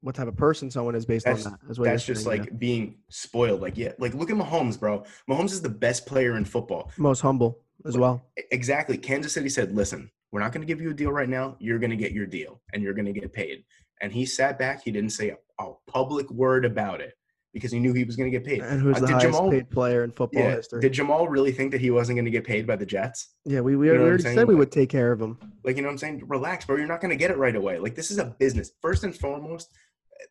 what 0.00 0.16
type 0.16 0.26
of 0.26 0.36
person 0.36 0.68
someone 0.68 0.96
is 0.96 1.06
based 1.06 1.24
That's- 1.26 1.46
on 1.46 1.52
that. 1.52 1.76
You're 1.76 1.86
That's 1.86 2.04
just 2.04 2.26
like 2.26 2.44
yeah. 2.46 2.52
being 2.58 2.96
spoiled. 3.08 3.60
Like 3.62 3.76
yeah, 3.78 3.92
like 4.00 4.14
look 4.14 4.30
at 4.30 4.36
Mahomes, 4.36 4.78
bro. 4.78 5.04
Mahomes 5.30 5.52
is 5.52 5.62
the 5.62 5.68
best 5.68 6.06
player 6.06 6.36
in 6.36 6.44
football. 6.44 6.90
most 6.98 7.20
humble 7.20 7.60
as 7.86 7.96
well. 7.96 8.26
Exactly. 8.50 8.98
Kansas 8.98 9.32
City 9.32 9.48
said, 9.48 9.74
listen, 9.74 10.10
we're 10.32 10.40
not 10.40 10.50
going 10.52 10.62
to 10.62 10.66
give 10.66 10.80
you 10.80 10.90
a 10.90 10.94
deal 10.94 11.12
right 11.12 11.28
now. 11.28 11.56
You're 11.60 11.78
going 11.78 11.90
to 11.90 11.96
get 11.96 12.12
your 12.12 12.26
deal 12.26 12.60
and 12.72 12.82
you're 12.82 12.94
going 12.94 13.04
to 13.04 13.12
get 13.12 13.32
paid. 13.32 13.64
And 14.00 14.12
he 14.12 14.26
sat 14.26 14.58
back. 14.58 14.82
He 14.82 14.90
didn't 14.90 15.10
say 15.10 15.30
a, 15.30 15.36
a 15.62 15.72
public 15.86 16.28
word 16.30 16.64
about 16.64 17.00
it 17.02 17.12
because 17.52 17.70
he 17.70 17.78
knew 17.78 17.92
he 17.92 18.02
was 18.02 18.16
going 18.16 18.32
to 18.32 18.36
get 18.36 18.44
paid. 18.46 18.62
And 18.62 18.80
who's 18.80 18.96
Uh, 18.96 19.00
the 19.00 19.06
highest 19.08 19.26
Jamal- 19.26 19.50
paid 19.50 19.70
player 19.70 20.04
in 20.04 20.10
football 20.10 20.42
Yeah. 20.42 20.56
history? 20.56 20.80
Did 20.80 20.92
Jamal 20.94 21.28
really 21.28 21.52
think 21.52 21.70
that 21.72 21.82
he 21.82 21.90
wasn't 21.90 22.16
going 22.16 22.24
to 22.24 22.30
get 22.30 22.44
paid 22.44 22.66
by 22.66 22.76
the 22.76 22.86
Jets? 22.86 23.34
yeah, 23.44 23.60
we, 23.60 23.76
we, 23.76 23.88
you 23.88 23.92
know 23.94 24.00
we 24.00 24.08
already 24.08 24.22
said 24.22 24.48
we 24.48 24.54
Like- 24.54 24.58
would 24.60 24.72
take 24.72 24.88
care 24.88 25.12
of 25.12 25.20
him. 25.20 25.38
Like, 25.62 25.76
you 25.76 25.82
know 25.82 25.88
what 25.88 25.92
I'm 25.92 25.98
saying? 25.98 26.22
Relax, 26.26 26.64
bro. 26.64 26.76
You're 26.76 26.86
not 26.88 27.02
going 27.02 27.10
to 27.10 27.16
get 27.16 27.30
it 27.30 27.36
right 27.36 27.54
away. 27.54 27.78
Like, 27.78 27.94
this 27.94 28.10
is 28.10 28.18
a 28.18 28.34
business. 28.38 28.72
First 28.80 29.04
and 29.04 29.14
foremost, 29.14 29.68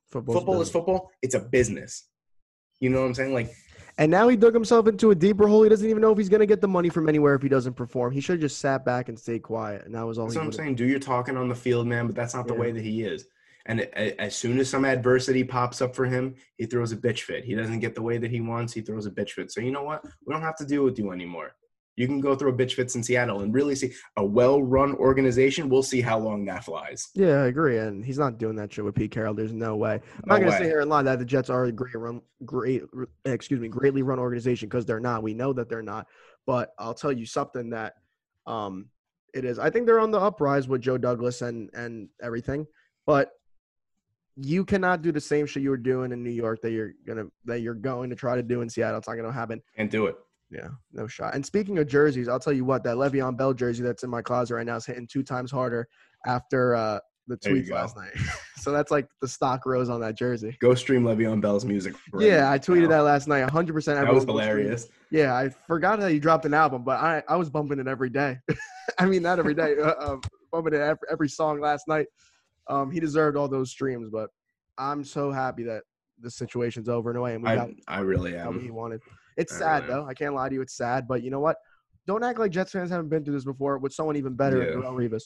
Football's 0.10 0.38
football 0.38 0.62
is 0.62 0.70
football. 0.72 1.12
It's 1.22 1.36
a 1.36 1.40
business. 1.40 2.08
You 2.80 2.90
know 2.90 3.02
what 3.02 3.08
I'm 3.08 3.14
saying? 3.14 3.34
Like, 3.34 3.52
And 3.98 4.10
now 4.12 4.28
he 4.28 4.36
dug 4.36 4.54
himself 4.54 4.88
into 4.88 5.12
a 5.12 5.16
deeper 5.16 5.48
hole. 5.48 5.64
He 5.64 5.70
doesn't 5.70 5.90
even 5.90 6.02
know 6.02 6.12
if 6.12 6.18
he's 6.18 6.30
going 6.30 6.40
to 6.40 6.46
get 6.46 6.62
the 6.62 6.68
money 6.68 6.90
from 6.90 7.10
anywhere 7.10 7.36
if 7.36 7.42
he 7.42 7.50
doesn't 7.50 7.74
perform. 7.74 8.14
He 8.14 8.22
should 8.22 8.34
have 8.34 8.42
just 8.42 8.60
sat 8.60 8.86
back 8.86 9.10
and 9.10 9.20
stayed 9.20 9.44
quiet. 9.44 9.86
And 9.86 9.96
that 9.96 10.04
was 10.04 10.18
all 10.18 10.26
That's 10.26 10.36
he 10.36 10.40
what 10.40 10.46
I'm 10.46 10.52
saying. 10.54 10.76
Do 10.76 10.86
your 10.86 11.00
talking 11.00 11.38
on 11.38 11.50
the 11.50 11.56
field, 11.56 11.88
man, 11.88 12.08
but 12.08 12.16
that's 12.16 12.34
not 12.34 12.48
the 12.48 12.54
Yeah. 12.54 12.60
way 12.60 12.72
that 12.72 12.84
he 12.84 13.04
is. 13.04 13.28
And 13.68 13.82
as 13.82 14.36
soon 14.36 14.60
as 14.60 14.70
some 14.70 14.86
adversity 14.86 15.44
pops 15.44 15.82
up 15.82 15.96
for 15.96 16.06
him, 16.06 16.36
he 16.58 16.66
throws 16.66 16.92
a 16.92 16.98
bitch 16.98 17.22
fit. 17.22 17.44
He 17.44 17.54
doesn't 17.54 17.80
get 17.80 17.94
the 17.94 18.02
way 18.02 18.18
that 18.18 18.32
he 18.32 18.42
wants, 18.42 18.74
he 18.74 18.82
throws 18.82 19.06
a 19.06 19.12
bitch 19.12 19.32
fit. 19.32 19.52
So 19.52 19.62
you 19.62 19.72
know 19.72 19.84
what? 19.84 20.04
We 20.26 20.34
don't 20.34 20.42
have 20.42 20.58
to 20.58 20.66
deal 20.66 20.84
with 20.84 20.98
you 20.98 21.12
anymore. 21.12 21.52
You 21.98 22.08
can 22.08 22.22
go 22.22 22.36
through 22.36 22.52
a 22.52 22.54
bitch 22.54 22.74
fits 22.74 22.96
in 22.96 23.04
Seattle 23.04 23.42
and 23.42 23.54
really 23.54 23.76
see 23.76 23.94
a 24.16 24.26
well-run 24.26 24.96
organization. 24.96 25.70
We'll 25.70 25.84
see 25.84 26.02
how 26.02 26.20
long 26.20 26.46
that 26.46 26.64
flies. 26.64 27.10
Yeah, 27.14 27.44
I 27.44 27.48
agree. 27.48 27.80
And 27.80 28.04
he's 28.04 28.18
not 28.18 28.38
doing 28.38 28.56
that 28.56 28.72
shit 28.72 28.86
with 28.86 28.96
Pete 28.96 29.12
Carroll. 29.12 29.34
There's 29.34 29.54
no 29.54 29.76
way. 29.76 29.96
I'm 29.96 30.24
No 30.26 30.36
not 30.36 30.40
going 30.40 30.52
to 30.52 30.58
sit 30.58 30.68
here 30.68 30.80
and 30.80 30.90
lie 30.90 31.04
that 31.04 31.20
the 31.20 31.26
Jets 31.26 31.50
are 31.50 31.66
a 31.66 31.72
great 31.72 31.96
run, 31.96 32.22
great, 32.46 32.84
excuse 33.26 33.60
me, 33.60 33.68
greatly 33.68 34.04
run 34.04 34.20
organization 34.20 34.70
because 34.70 34.86
they're 34.86 35.00
not. 35.00 35.22
We 35.22 35.34
know 35.34 35.54
that 35.54 35.70
they're 35.70 35.82
not. 35.82 36.08
But 36.48 36.74
I'll 36.80 36.94
tell 36.94 37.12
you 37.12 37.26
something 37.26 37.70
that 37.72 37.96
um, 38.48 38.88
it 39.34 39.46
is. 39.46 39.60
I 39.60 39.70
think 39.70 39.86
they're 39.86 40.00
on 40.00 40.12
the 40.12 40.20
uprise 40.20 40.68
with 40.68 40.82
Joe 40.82 40.98
Douglas 40.98 41.42
and 41.42 41.70
and 41.74 42.10
everything. 42.22 42.66
But 43.06 43.32
you 44.36 44.66
cannot 44.66 45.02
do 45.02 45.12
the 45.12 45.22
same 45.22 45.46
shit 45.46 45.62
you 45.62 45.70
were 45.70 45.78
doing 45.78 46.12
in 46.12 46.24
New 46.24 46.32
York 46.32 46.62
that 46.62 46.72
you're 46.72 46.94
gonna 47.06 47.26
that 47.46 47.62
you're 47.62 47.74
going 47.74 48.10
to 48.10 48.16
try 48.16 48.36
to 48.36 48.44
do 48.44 48.62
in 48.62 48.70
Seattle. 48.70 48.98
It's 48.98 49.08
not 49.08 49.16
going 49.16 49.28
to 49.28 49.32
happen. 49.32 49.62
Can't 49.76 49.92
do 49.92 50.08
it. 50.08 50.16
Yeah, 50.52 50.68
no 50.92 51.08
shot. 51.08 51.34
And 51.34 51.46
speaking 51.46 51.78
of 51.80 51.88
jerseys, 51.88 52.28
I'll 52.28 52.40
tell 52.40 52.54
you 52.54 52.66
what, 52.66 52.84
that 52.84 52.98
Le'Veon 52.98 53.38
Bell 53.38 53.54
jersey 53.54 53.84
that's 53.84 54.04
in 54.04 54.10
my 54.10 54.22
closet 54.22 54.56
right 54.56 54.66
now 54.66 54.76
is 54.76 54.86
hitting 54.86 55.08
two 55.08 55.24
times 55.24 55.50
harder 55.50 55.88
after 56.28 56.76
uh, 56.76 57.00
the 57.28 57.38
There 57.42 57.56
you 57.56 57.64
tweets 57.64 57.72
last 57.72 57.96
night. 57.96 58.12
so 58.58 58.72
that's 58.72 58.92
like 58.92 59.08
the 59.22 59.28
stock 59.28 59.66
rose 59.66 59.90
on 59.90 60.02
that 60.02 60.18
jersey. 60.18 60.58
Go 60.60 60.76
stream 60.76 61.04
Le'Veon 61.04 61.40
Bell's 61.40 61.64
music. 61.64 61.96
right 62.12 62.28
yeah, 62.28 62.52
I 62.52 62.60
tweeted 62.60 62.84
now. 62.84 62.90
that 62.90 63.04
last 63.04 63.28
night. 63.30 63.48
100%. 63.48 63.50
That 63.54 63.64
was 63.64 63.74
go 63.74 63.86
stream 63.86 63.96
it. 63.96 64.28
hilarious. 64.28 64.88
Yeah, 65.10 65.36
I 65.36 65.50
forgot 65.68 66.00
that 66.02 66.12
he 66.12 66.20
dropped 66.20 66.46
an 66.46 66.54
album, 66.54 66.84
but 66.84 67.00
I, 67.00 67.24
I 67.30 67.38
was 67.38 67.50
bumping 67.50 67.80
it 67.80 67.88
every 67.88 68.10
day. 68.10 68.40
I 69.00 69.06
mean, 69.06 69.24
not 69.24 69.40
every 69.40 69.54
day, 69.54 69.76
uh, 69.82 69.92
uh, 69.92 70.18
bumping 70.52 70.74
it 70.74 70.82
every, 70.82 71.08
every 71.10 71.30
song 71.30 71.62
last 71.62 71.88
night. 71.88 72.08
Um, 72.68 72.92
he 72.92 73.00
deserved 73.00 73.38
all 73.38 73.48
those 73.48 73.72
streams, 73.72 74.10
but 74.12 74.30
I'm 74.78 75.04
so 75.04 75.32
happy 75.32 75.64
that 75.64 75.84
the 76.20 76.30
situation's 76.30 76.90
over 76.90 77.12
in 77.12 77.18
a 77.18 77.22
way, 77.22 77.36
and 77.36 77.44
we 77.44 77.56
got 77.56 77.70
I, 77.88 77.98
I 77.98 78.00
really 78.00 78.36
am. 78.36 78.48
what 78.48 78.62
he 78.62 78.72
wanted. 78.72 79.02
It's 79.38 79.58
sad 79.58 79.84
am. 79.84 79.90
though. 79.90 80.06
I 80.06 80.14
can't 80.14 80.34
lie 80.36 80.50
to 80.50 80.56
you. 80.56 80.62
It's 80.62 80.76
sad, 80.76 81.08
but 81.08 81.24
you 81.24 81.32
know 81.32 81.40
what? 81.40 81.58
Don't 82.08 82.24
act 82.24 82.40
like 82.40 82.52
Jets 82.52 82.72
fans 82.72 82.90
haven't 82.90 83.10
been 83.10 83.24
through 83.24 83.36
this 83.36 83.46
before 83.46 83.78
with 83.78 83.94
someone 83.94 84.16
even 84.18 84.34
better 84.34 84.58
Yeah. 84.64 84.72
than 84.72 84.82
Darrelle 84.82 84.96
Revis. 85.10 85.24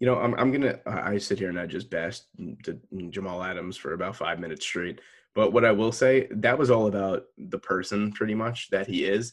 You 0.00 0.06
know, 0.06 0.16
I'm, 0.16 0.34
I'm 0.34 0.52
gonna. 0.52 0.78
I 0.86 1.18
sit 1.18 1.38
here 1.38 1.48
and 1.48 1.58
I 1.58 1.66
just 1.66 1.90
bash 1.90 2.20
to 2.64 2.78
Jamal 3.10 3.42
Adams 3.42 3.76
for 3.76 3.94
about 3.94 4.14
five 4.16 4.38
minutes 4.38 4.64
straight. 4.64 5.00
But 5.34 5.52
what 5.52 5.64
I 5.64 5.72
will 5.72 5.92
say, 5.92 6.28
that 6.30 6.56
was 6.58 6.70
all 6.70 6.86
about 6.86 7.24
the 7.36 7.58
person, 7.58 8.12
pretty 8.12 8.34
much 8.34 8.68
that 8.70 8.86
he 8.86 9.04
is. 9.04 9.32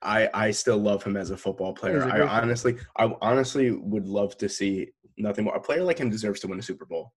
I 0.00 0.28
I 0.32 0.50
still 0.50 0.78
love 0.78 1.02
him 1.02 1.16
as 1.16 1.30
a 1.30 1.36
football 1.36 1.74
player. 1.74 2.02
I 2.02 2.20
honestly, 2.40 2.76
I 2.96 3.14
honestly 3.20 3.70
would 3.70 4.06
love 4.08 4.36
to 4.38 4.48
see 4.48 4.88
nothing 5.16 5.44
more. 5.44 5.54
A 5.54 5.60
player 5.60 5.84
like 5.84 5.98
him 5.98 6.10
deserves 6.10 6.40
to 6.40 6.48
win 6.48 6.58
a 6.58 6.62
Super 6.62 6.86
Bowl, 6.86 7.12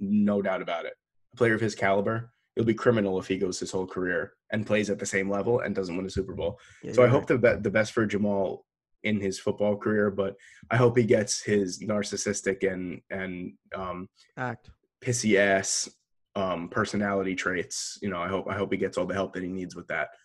no 0.00 0.40
doubt 0.42 0.62
about 0.62 0.86
it. 0.86 0.94
A 1.34 1.36
player 1.36 1.54
of 1.54 1.60
his 1.60 1.74
caliber, 1.74 2.32
it'll 2.56 2.66
be 2.66 2.74
criminal 2.74 3.18
if 3.20 3.26
he 3.28 3.36
goes 3.38 3.60
his 3.60 3.70
whole 3.70 3.86
career 3.86 4.32
and 4.50 4.66
plays 4.66 4.88
at 4.90 4.98
the 4.98 5.06
same 5.06 5.30
level 5.30 5.60
and 5.60 5.74
doesn't 5.74 5.96
win 5.96 6.06
a 6.06 6.10
Super 6.10 6.34
Bowl. 6.34 6.58
Yeah, 6.82 6.92
So 6.92 7.02
I 7.02 7.04
you're 7.04 7.12
hope 7.12 7.26
the 7.26 7.38
be- 7.38 7.60
the 7.60 7.70
best 7.70 7.92
for 7.92 8.06
Jamal 8.06 8.64
in 9.04 9.20
his 9.20 9.38
football 9.38 9.76
career, 9.76 10.10
but 10.10 10.34
I 10.70 10.76
hope 10.76 10.96
he 10.96 11.04
gets 11.04 11.42
his 11.42 11.80
narcissistic 11.80 12.70
and 12.70 13.00
and 13.10 13.52
um, 13.74 14.08
act. 14.36 14.70
pissy 15.02 15.36
ass 15.38 15.88
um, 16.34 16.68
personality 16.68 17.34
traits. 17.34 17.98
You 18.02 18.08
know, 18.10 18.20
I 18.20 18.28
hope 18.28 18.46
I 18.48 18.56
hope 18.56 18.72
he 18.72 18.78
gets 18.78 18.96
all 18.98 19.06
the 19.06 19.14
help 19.14 19.34
that 19.34 19.42
he 19.42 19.48
needs 19.48 19.76
with 19.76 19.86
that. 19.88 20.08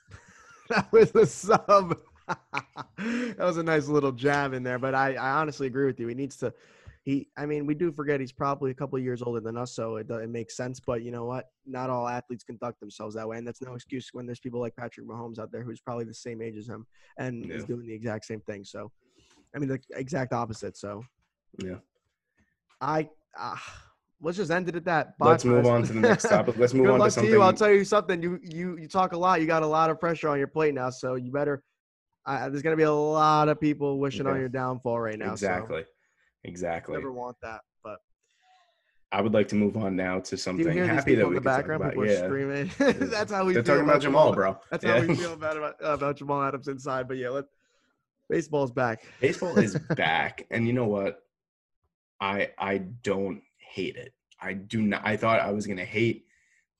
That 0.70 0.90
was 0.94 1.14
a 1.16 1.26
sub. 1.26 1.98
that 2.98 3.36
was 3.38 3.58
a 3.58 3.64
nice 3.64 3.88
little 3.90 4.14
jab 4.14 4.54
in 4.54 4.64
there, 4.64 4.80
but 4.80 4.96
I, 4.96 5.16
I 5.16 5.32
honestly 5.32 5.68
agree 5.68 5.86
with 5.86 6.00
you. 6.00 6.08
He 6.08 6.16
needs 6.16 6.38
to. 6.38 6.54
He, 7.04 7.30
I 7.36 7.48
mean, 7.48 7.66
we 7.66 7.74
do 7.74 7.92
forget 7.92 8.20
he's 8.20 8.32
probably 8.32 8.70
a 8.70 8.76
couple 8.76 8.96
of 8.98 9.04
years 9.04 9.24
older 9.24 9.40
than 9.40 9.58
us, 9.58 9.74
so 9.76 9.96
it, 9.96 10.08
it 10.10 10.30
makes 10.30 10.56
sense. 10.56 10.80
But 10.80 11.02
you 11.02 11.10
know 11.10 11.26
what? 11.26 11.46
Not 11.66 11.90
all 11.90 12.08
athletes 12.08 12.44
conduct 12.44 12.80
themselves 12.80 13.16
that 13.16 13.28
way, 13.28 13.38
and 13.38 13.48
that's 13.48 13.62
no 13.62 13.74
excuse 13.74 14.10
when 14.14 14.28
there's 14.28 14.40
people 14.40 14.60
like 14.60 14.76
Patrick 14.76 15.08
Mahomes 15.08 15.40
out 15.40 15.52
there 15.52 15.64
who's 15.64 15.80
probably 15.80 16.06
the 16.06 16.14
same 16.14 16.44
age 16.44 16.58
as 16.58 16.68
him 16.68 16.86
and 17.18 17.52
is 17.52 17.64
Yeah. 17.64 17.68
doing 17.68 17.88
the 17.88 17.94
exact 17.94 18.26
same 18.26 18.42
thing. 18.42 18.64
So, 18.64 18.92
I 19.56 19.60
mean, 19.60 19.68
the 19.70 19.80
exact 19.96 20.32
opposite. 20.32 20.78
So, 20.78 21.04
Yeah. 21.58 21.78
I 22.80 23.10
uh, 23.38 23.56
let's 24.22 24.38
just 24.38 24.52
end 24.52 24.70
it 24.70 24.76
at 24.76 24.86
that. 24.86 25.18
Bye, 25.18 25.30
Let's 25.32 25.46
move 25.46 25.66
on 25.66 25.84
to 25.84 25.94
the 25.94 26.00
next 26.02 26.30
topic. 26.30 26.56
Let's 26.58 26.74
move 26.76 26.86
Good 26.86 26.92
on 26.92 27.00
to 27.00 27.04
luck 27.04 27.08
to 27.10 27.14
something. 27.14 27.34
you. 27.34 27.42
I'll 27.42 27.54
tell 27.54 27.72
you 27.72 27.84
something. 27.84 28.22
You 28.22 28.40
you 28.44 28.78
you 28.78 28.88
talk 28.88 29.14
a 29.14 29.18
lot. 29.18 29.42
You 29.42 29.48
got 29.48 29.64
a 29.64 29.68
lot 29.68 29.90
of 29.90 30.00
pressure 30.00 30.30
on 30.30 30.38
your 30.38 30.48
plate 30.48 30.74
now, 30.76 30.90
so 30.92 31.16
you 31.16 31.32
better. 31.32 31.64
Uh, 32.26 32.50
there's 32.50 32.62
gonna 32.62 32.76
be 32.76 32.84
a 32.84 32.92
lot 32.92 33.50
of 33.50 33.60
people 33.60 33.98
wishing 34.00 34.28
on 34.28 34.38
your 34.40 34.50
downfall 34.50 35.00
right 35.00 35.18
now. 35.18 35.32
exactly. 35.32 35.82
So 35.82 35.88
Exactly. 36.44 36.96
never 36.96 37.12
want 37.12 37.38
that. 37.42 37.62
But 37.84 38.00
I 39.12 39.22
would 39.22 39.34
like 39.34 39.48
to 39.50 39.56
move 39.56 39.78
on 39.78 39.96
now 39.96 40.20
to 40.22 40.38
something 40.38 40.66
happy 40.78 41.16
that 41.16 41.28
we 41.28 41.38
in 41.38 41.44
the 41.44 41.50
can 41.50 41.64
talk 41.68 41.70
about. 41.70 41.96
Yeah. 42.08 42.26
screaming. 42.26 42.72
That's 42.80 43.32
how 43.32 43.46
we 43.46 43.54
They're 43.54 43.64
feel 43.64 43.76
talking 43.76 43.90
about 43.90 44.02
Jamal, 44.02 44.34
bro. 44.34 44.58
That's 44.70 44.84
Yeah. 44.84 45.02
how 45.02 45.08
we 45.08 45.16
feel 45.24 45.34
about 45.34 45.58
about, 45.58 45.76
about 45.82 46.16
Jamal 46.18 46.42
Adams 46.44 46.68
inside. 46.68 47.08
But 47.08 47.18
yeah, 47.18 47.30
let 47.30 47.46
baseball's 48.30 48.72
back. 48.72 49.04
Baseball 49.20 49.58
is 49.60 49.78
back, 49.96 50.46
and 50.52 50.66
you 50.68 50.74
know 50.74 50.86
what? 50.88 51.20
I 52.20 52.50
I 52.58 52.80
don't 52.80 53.42
hate 53.58 53.96
it. 53.98 54.14
I 54.40 54.54
do 54.54 54.82
not. 54.82 55.02
I 55.06 55.18
thought 55.18 55.40
I 55.42 55.52
was 55.52 55.68
gonna 55.68 55.86
hate 55.86 56.26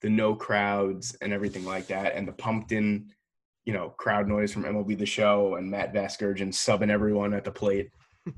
the 0.02 0.10
no 0.10 0.34
crowds 0.34 1.16
and 1.22 1.32
everything 1.34 1.66
like 1.66 1.88
that, 1.88 2.16
and 2.16 2.28
the 2.28 2.32
pumped 2.32 2.72
in, 2.72 3.12
you 3.66 3.74
know, 3.74 3.90
crowd 3.90 4.28
noise 4.28 4.52
from 4.52 4.64
MLB 4.64 4.98
The 4.98 5.06
Show 5.06 5.56
and 5.56 5.70
Matt 5.70 5.94
Vasgersian 5.94 6.50
subbing 6.50 6.90
everyone 6.90 7.34
at 7.36 7.44
the 7.44 7.52
plate. 7.52 7.92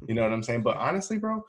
You 0.08 0.14
know 0.14 0.24
what 0.24 0.32
I'm 0.34 0.44
saying? 0.44 0.64
But 0.64 0.78
honestly, 0.78 1.18
bro, 1.18 1.44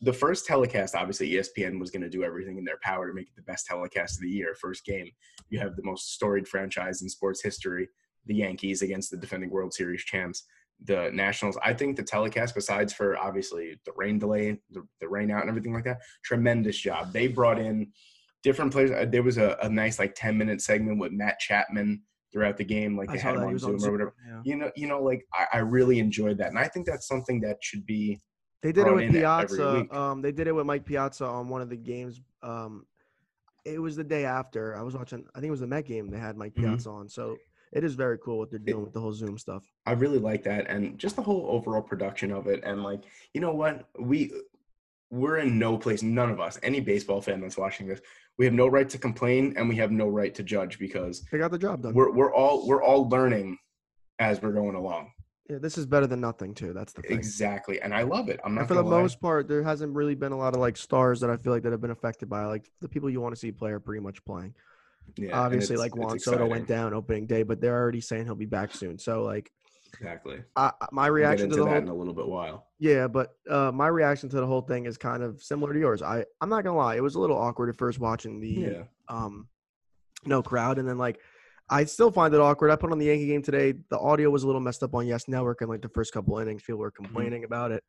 the 0.00 0.12
first 0.12 0.46
telecast, 0.46 0.94
obviously 0.94 1.30
ESPN 1.30 1.80
was 1.80 1.90
going 1.90 2.02
to 2.02 2.08
do 2.08 2.22
everything 2.22 2.58
in 2.58 2.64
their 2.64 2.78
power 2.82 3.08
to 3.08 3.14
make 3.14 3.28
it 3.28 3.36
the 3.36 3.42
best 3.42 3.66
telecast 3.66 4.16
of 4.16 4.22
the 4.22 4.30
year. 4.30 4.54
First 4.54 4.84
game, 4.84 5.10
you 5.50 5.58
have 5.58 5.76
the 5.76 5.82
most 5.82 6.14
storied 6.14 6.46
franchise 6.46 7.02
in 7.02 7.08
sports 7.08 7.42
history, 7.42 7.88
the 8.26 8.34
Yankees 8.34 8.82
against 8.82 9.10
the 9.10 9.16
defending 9.16 9.50
World 9.50 9.74
Series 9.74 10.04
champs, 10.04 10.44
the 10.84 11.10
Nationals. 11.12 11.58
I 11.64 11.74
think 11.74 11.96
the 11.96 12.04
telecast, 12.04 12.54
besides 12.54 12.92
for 12.92 13.18
obviously 13.18 13.80
the 13.84 13.92
rain 13.96 14.18
delay, 14.18 14.60
the, 14.70 14.86
the 15.00 15.08
rain 15.08 15.30
out, 15.30 15.40
and 15.40 15.48
everything 15.48 15.74
like 15.74 15.84
that, 15.84 16.00
tremendous 16.22 16.78
job. 16.78 17.12
They 17.12 17.26
brought 17.26 17.58
in 17.58 17.90
different 18.42 18.72
players. 18.72 18.92
Uh, 18.92 19.06
There 19.10 19.24
was 19.24 19.38
a, 19.38 19.56
a 19.62 19.68
nice 19.68 19.98
like 19.98 20.14
10 20.14 20.38
minute 20.38 20.60
segment 20.60 21.00
with 21.00 21.12
Matt 21.12 21.40
Chapman 21.40 22.02
throughout 22.32 22.56
the 22.56 22.64
game, 22.64 22.96
like 22.96 23.10
I 23.10 23.14
they 23.14 23.18
had 23.18 23.34
him 23.36 23.42
on 23.42 23.52
was 23.52 23.62
Zoom 23.62 23.82
or 23.84 23.92
whatever. 23.92 24.14
Yeah. 24.26 24.40
You 24.44 24.56
know, 24.56 24.70
you 24.76 24.86
know, 24.86 25.02
like 25.02 25.26
I, 25.32 25.46
I 25.54 25.58
really 25.58 25.98
enjoyed 25.98 26.38
that, 26.38 26.48
and 26.48 26.58
I 26.58 26.68
think 26.68 26.86
that's 26.86 27.06
something 27.06 27.40
that 27.40 27.58
should 27.62 27.86
be 27.86 28.20
They 28.62 28.72
did 28.72 28.86
it 28.86 28.94
with 28.94 29.10
Piazza. 29.10 29.86
Um, 29.96 30.22
they 30.22 30.32
did 30.32 30.46
it 30.46 30.52
with 30.52 30.66
Mike 30.66 30.84
Piazza 30.84 31.24
on 31.26 31.48
one 31.48 31.62
of 31.62 31.68
the 31.70 31.76
games. 31.76 32.20
Um, 32.42 32.86
it 33.64 33.80
was 33.80 33.96
the 33.96 34.04
day 34.04 34.24
after 34.24 34.76
I 34.76 34.82
was 34.82 34.94
watching. 34.94 35.24
I 35.34 35.40
think 35.40 35.48
it 35.48 35.52
was 35.52 35.60
the 35.60 35.66
Met 35.66 35.84
game. 35.86 36.10
They 36.10 36.18
had 36.18 36.36
Mike 36.36 36.54
Mhm. 36.54 36.62
Piazza 36.62 36.90
on. 36.90 37.08
So 37.08 37.36
it 37.72 37.84
is 37.84 37.94
very 37.94 38.16
cool 38.18 38.38
what 38.38 38.50
they're 38.50 38.58
doing 38.58 38.84
with 38.84 38.94
the 38.94 39.00
whole 39.00 39.12
Zoom 39.12 39.36
stuff. 39.36 39.62
I 39.84 39.92
really 39.92 40.18
like 40.18 40.42
that 40.44 40.68
and 40.68 40.98
just 40.98 41.16
the 41.16 41.22
whole 41.22 41.46
overall 41.50 41.82
production 41.82 42.32
of 42.32 42.46
it 42.46 42.62
and 42.64 42.82
like 42.82 43.02
you 43.34 43.40
know 43.42 43.52
what 43.52 43.88
we 43.98 44.32
we're 45.10 45.38
in 45.38 45.58
no 45.58 45.76
place 45.78 46.02
none 46.02 46.30
of 46.30 46.40
us 46.40 46.58
any 46.62 46.80
baseball 46.80 47.20
fan 47.20 47.40
that's 47.40 47.56
watching 47.56 47.86
this 47.86 48.00
we 48.36 48.44
have 48.44 48.54
no 48.54 48.66
right 48.66 48.88
to 48.90 48.98
complain 48.98 49.54
and 49.56 49.68
we 49.68 49.76
have 49.76 49.90
no 49.90 50.06
right 50.08 50.34
to 50.34 50.42
judge 50.42 50.78
because 50.78 51.22
They 51.32 51.38
got 51.38 51.50
the 51.50 51.58
job 51.58 51.82
done. 51.82 51.94
we're 51.94 52.10
we're 52.12 52.32
all 52.34 52.66
we're 52.68 52.82
all 52.82 53.08
learning 53.08 53.56
as 54.18 54.42
we're 54.42 54.52
going 54.52 54.74
along 54.74 55.10
Yeah, 55.48 55.58
this 55.58 55.78
is 55.78 55.86
better 55.86 56.06
than 56.06 56.20
nothing 56.20 56.52
too. 56.54 56.72
That's 56.74 56.92
the 56.92 57.00
thing. 57.02 57.16
Exactly, 57.16 57.80
and 57.80 57.94
I 57.94 58.02
love 58.02 58.28
it. 58.28 58.38
I'm 58.44 58.54
not 58.54 58.60
And 58.62 58.68
for 58.68 58.74
the 58.74 58.82
lie. 58.82 59.00
most 59.00 59.18
part, 59.20 59.48
there 59.48 59.62
hasn't 59.62 59.94
really 59.94 60.14
been 60.14 60.32
a 60.32 60.36
lot 60.36 60.54
of 60.54 60.60
like 60.60 60.76
stars 60.76 61.20
that 61.20 61.30
I 61.30 61.36
feel 61.38 61.52
like 61.54 61.62
that 61.62 61.72
have 61.72 61.80
been 61.80 61.90
affected 61.92 62.28
by 62.28 62.44
like 62.44 62.70
the 62.82 62.88
people 62.88 63.08
you 63.08 63.20
want 63.22 63.34
to 63.34 63.40
see 63.40 63.50
play 63.52 63.70
are 63.70 63.80
pretty 63.80 64.02
much 64.02 64.22
playing. 64.26 64.54
Yeah, 65.16 65.40
Obviously, 65.40 65.76
like 65.76 65.96
Juan 65.96 66.18
Soto 66.18 66.46
went 66.46 66.66
down 66.68 66.92
opening 66.92 67.26
day, 67.26 67.44
but 67.44 67.62
they're 67.62 67.74
already 67.80 68.02
saying 68.02 68.26
he'll 68.26 68.34
be 68.34 68.44
back 68.44 68.74
soon. 68.74 68.98
So 68.98 69.22
like, 69.22 69.50
Exactly. 69.92 70.42
I, 70.56 70.72
my 70.92 71.06
reaction 71.06 71.48
to 71.50 71.56
the 71.56 71.64
that 71.64 71.68
whole 71.70 71.78
in 71.78 71.88
a 71.88 71.94
little 71.94 72.14
bit 72.14 72.26
while. 72.28 72.66
yeah, 72.78 73.06
but 73.08 73.30
uh, 73.50 73.72
my 73.72 73.88
reaction 73.88 74.28
to 74.30 74.36
the 74.36 74.46
whole 74.46 74.60
thing 74.62 74.86
is 74.86 74.96
kind 74.98 75.22
of 75.22 75.42
similar 75.42 75.72
to 75.72 75.78
yours. 75.78 76.02
I 76.02 76.24
I'm 76.40 76.48
not 76.48 76.64
gonna 76.64 76.76
lie, 76.76 76.96
it 76.96 77.02
was 77.02 77.14
a 77.14 77.20
little 77.20 77.36
awkward 77.36 77.68
at 77.68 77.76
first 77.78 77.98
watching 77.98 78.40
the 78.40 78.48
Yeah. 78.48 78.82
um 79.08 79.48
no 80.26 80.42
crowd, 80.42 80.78
and 80.78 80.88
then 80.88 80.98
like 80.98 81.20
I 81.70 81.84
still 81.84 82.10
find 82.10 82.32
it 82.34 82.40
awkward. 82.40 82.70
I 82.70 82.76
put 82.76 82.92
on 82.92 82.98
the 82.98 83.06
Yankee 83.06 83.26
game 83.26 83.42
today. 83.42 83.74
The 83.90 83.98
audio 83.98 84.30
was 84.30 84.42
a 84.42 84.46
little 84.46 84.60
messed 84.60 84.82
up 84.82 84.94
on 84.94 85.06
Yes 85.06 85.28
Network, 85.28 85.60
and 85.60 85.68
like 85.70 85.82
the 85.82 85.90
first 85.90 86.12
couple 86.12 86.38
innings, 86.38 86.62
people 86.62 86.78
were 86.80 86.90
complaining 86.90 87.44
about 87.44 87.72
it. 87.72 87.82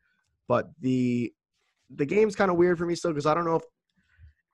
But 0.48 0.70
the 0.82 1.34
the 1.96 2.06
game's 2.06 2.36
kind 2.36 2.52
of 2.52 2.58
weird 2.58 2.78
for 2.78 2.86
me 2.86 2.96
still 2.96 3.12
because 3.12 3.26
I 3.26 3.34
don't 3.34 3.46
know 3.46 3.56
if 3.56 3.64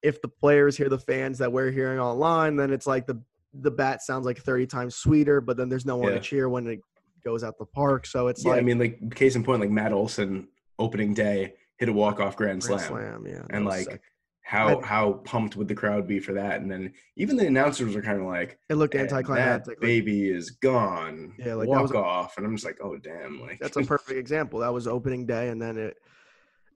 if 0.04 0.22
the 0.22 0.28
players 0.28 0.78
hear 0.78 0.90
the 0.90 1.00
fans 1.00 1.38
that 1.40 1.52
we're 1.52 1.72
hearing 1.72 2.00
online, 2.00 2.56
then 2.56 2.72
it's 2.72 2.86
like 2.88 3.08
the 3.08 3.22
the 3.54 3.72
bat 3.72 4.02
sounds 4.04 4.26
like 4.26 4.38
30 4.38 4.68
times 4.68 4.96
sweeter, 4.98 5.40
but 5.42 5.56
then 5.58 5.70
there's 5.70 5.86
no 5.86 5.96
one 5.98 6.12
Yeah. 6.12 6.20
to 6.20 6.24
cheer 6.24 6.50
when 6.50 6.68
it 6.68 6.80
goes 7.26 7.44
out 7.44 7.58
the 7.58 7.66
park. 7.66 8.06
So 8.06 8.28
it's 8.28 8.46
Yeah, 8.46 8.52
like 8.52 8.60
I 8.60 8.64
mean, 8.64 8.80
like 8.80 9.16
case 9.16 9.36
in 9.36 9.44
point, 9.44 9.60
like 9.60 9.70
Matt 9.72 9.92
Olson 9.92 10.48
opening 10.80 11.14
day 11.14 11.56
hit 11.78 11.90
a 11.90 11.94
walk 11.94 12.20
off 12.20 12.38
grand, 12.38 12.62
grand 12.62 12.82
slam, 12.82 12.88
slam, 13.24 13.26
yeah. 13.28 13.42
and 13.50 13.66
like 13.66 13.86
sick. 13.86 14.02
how 14.44 14.80
I- 14.80 14.86
how 14.86 15.14
pumped 15.26 15.56
would 15.58 15.68
the 15.68 15.76
crowd 15.76 16.08
be 16.08 16.20
for 16.20 16.34
that? 16.34 16.62
And 16.62 16.72
then 16.72 16.94
even 17.18 17.36
the 17.36 17.48
announcers 17.48 17.96
are 17.96 18.02
kind 18.02 18.22
of 18.22 18.28
like, 18.28 18.60
it 18.70 18.76
looked 18.76 18.96
eh, 18.96 19.00
"And 19.00 19.12
anticlimactic. 19.12 19.66
That 19.66 19.72
like, 19.72 19.80
baby 19.82 20.30
is 20.30 20.52
gone. 20.52 21.34
Yeah, 21.40 21.56
like, 21.56 21.68
walk 21.68 21.94
a- 21.94 21.98
off, 21.98 22.38
and 22.38 22.46
I'm 22.46 22.56
just 22.56 22.66
like, 22.66 22.78
oh 22.82 22.98
damn, 22.98 23.42
like 23.42 23.60
that's 23.60 23.76
a 23.78 23.84
perfect 23.96 24.18
example. 24.20 24.60
That 24.60 24.74
was 24.74 24.88
opening 24.88 25.26
day, 25.26 25.50
and 25.50 25.62
then 25.62 25.78
it 25.78 25.98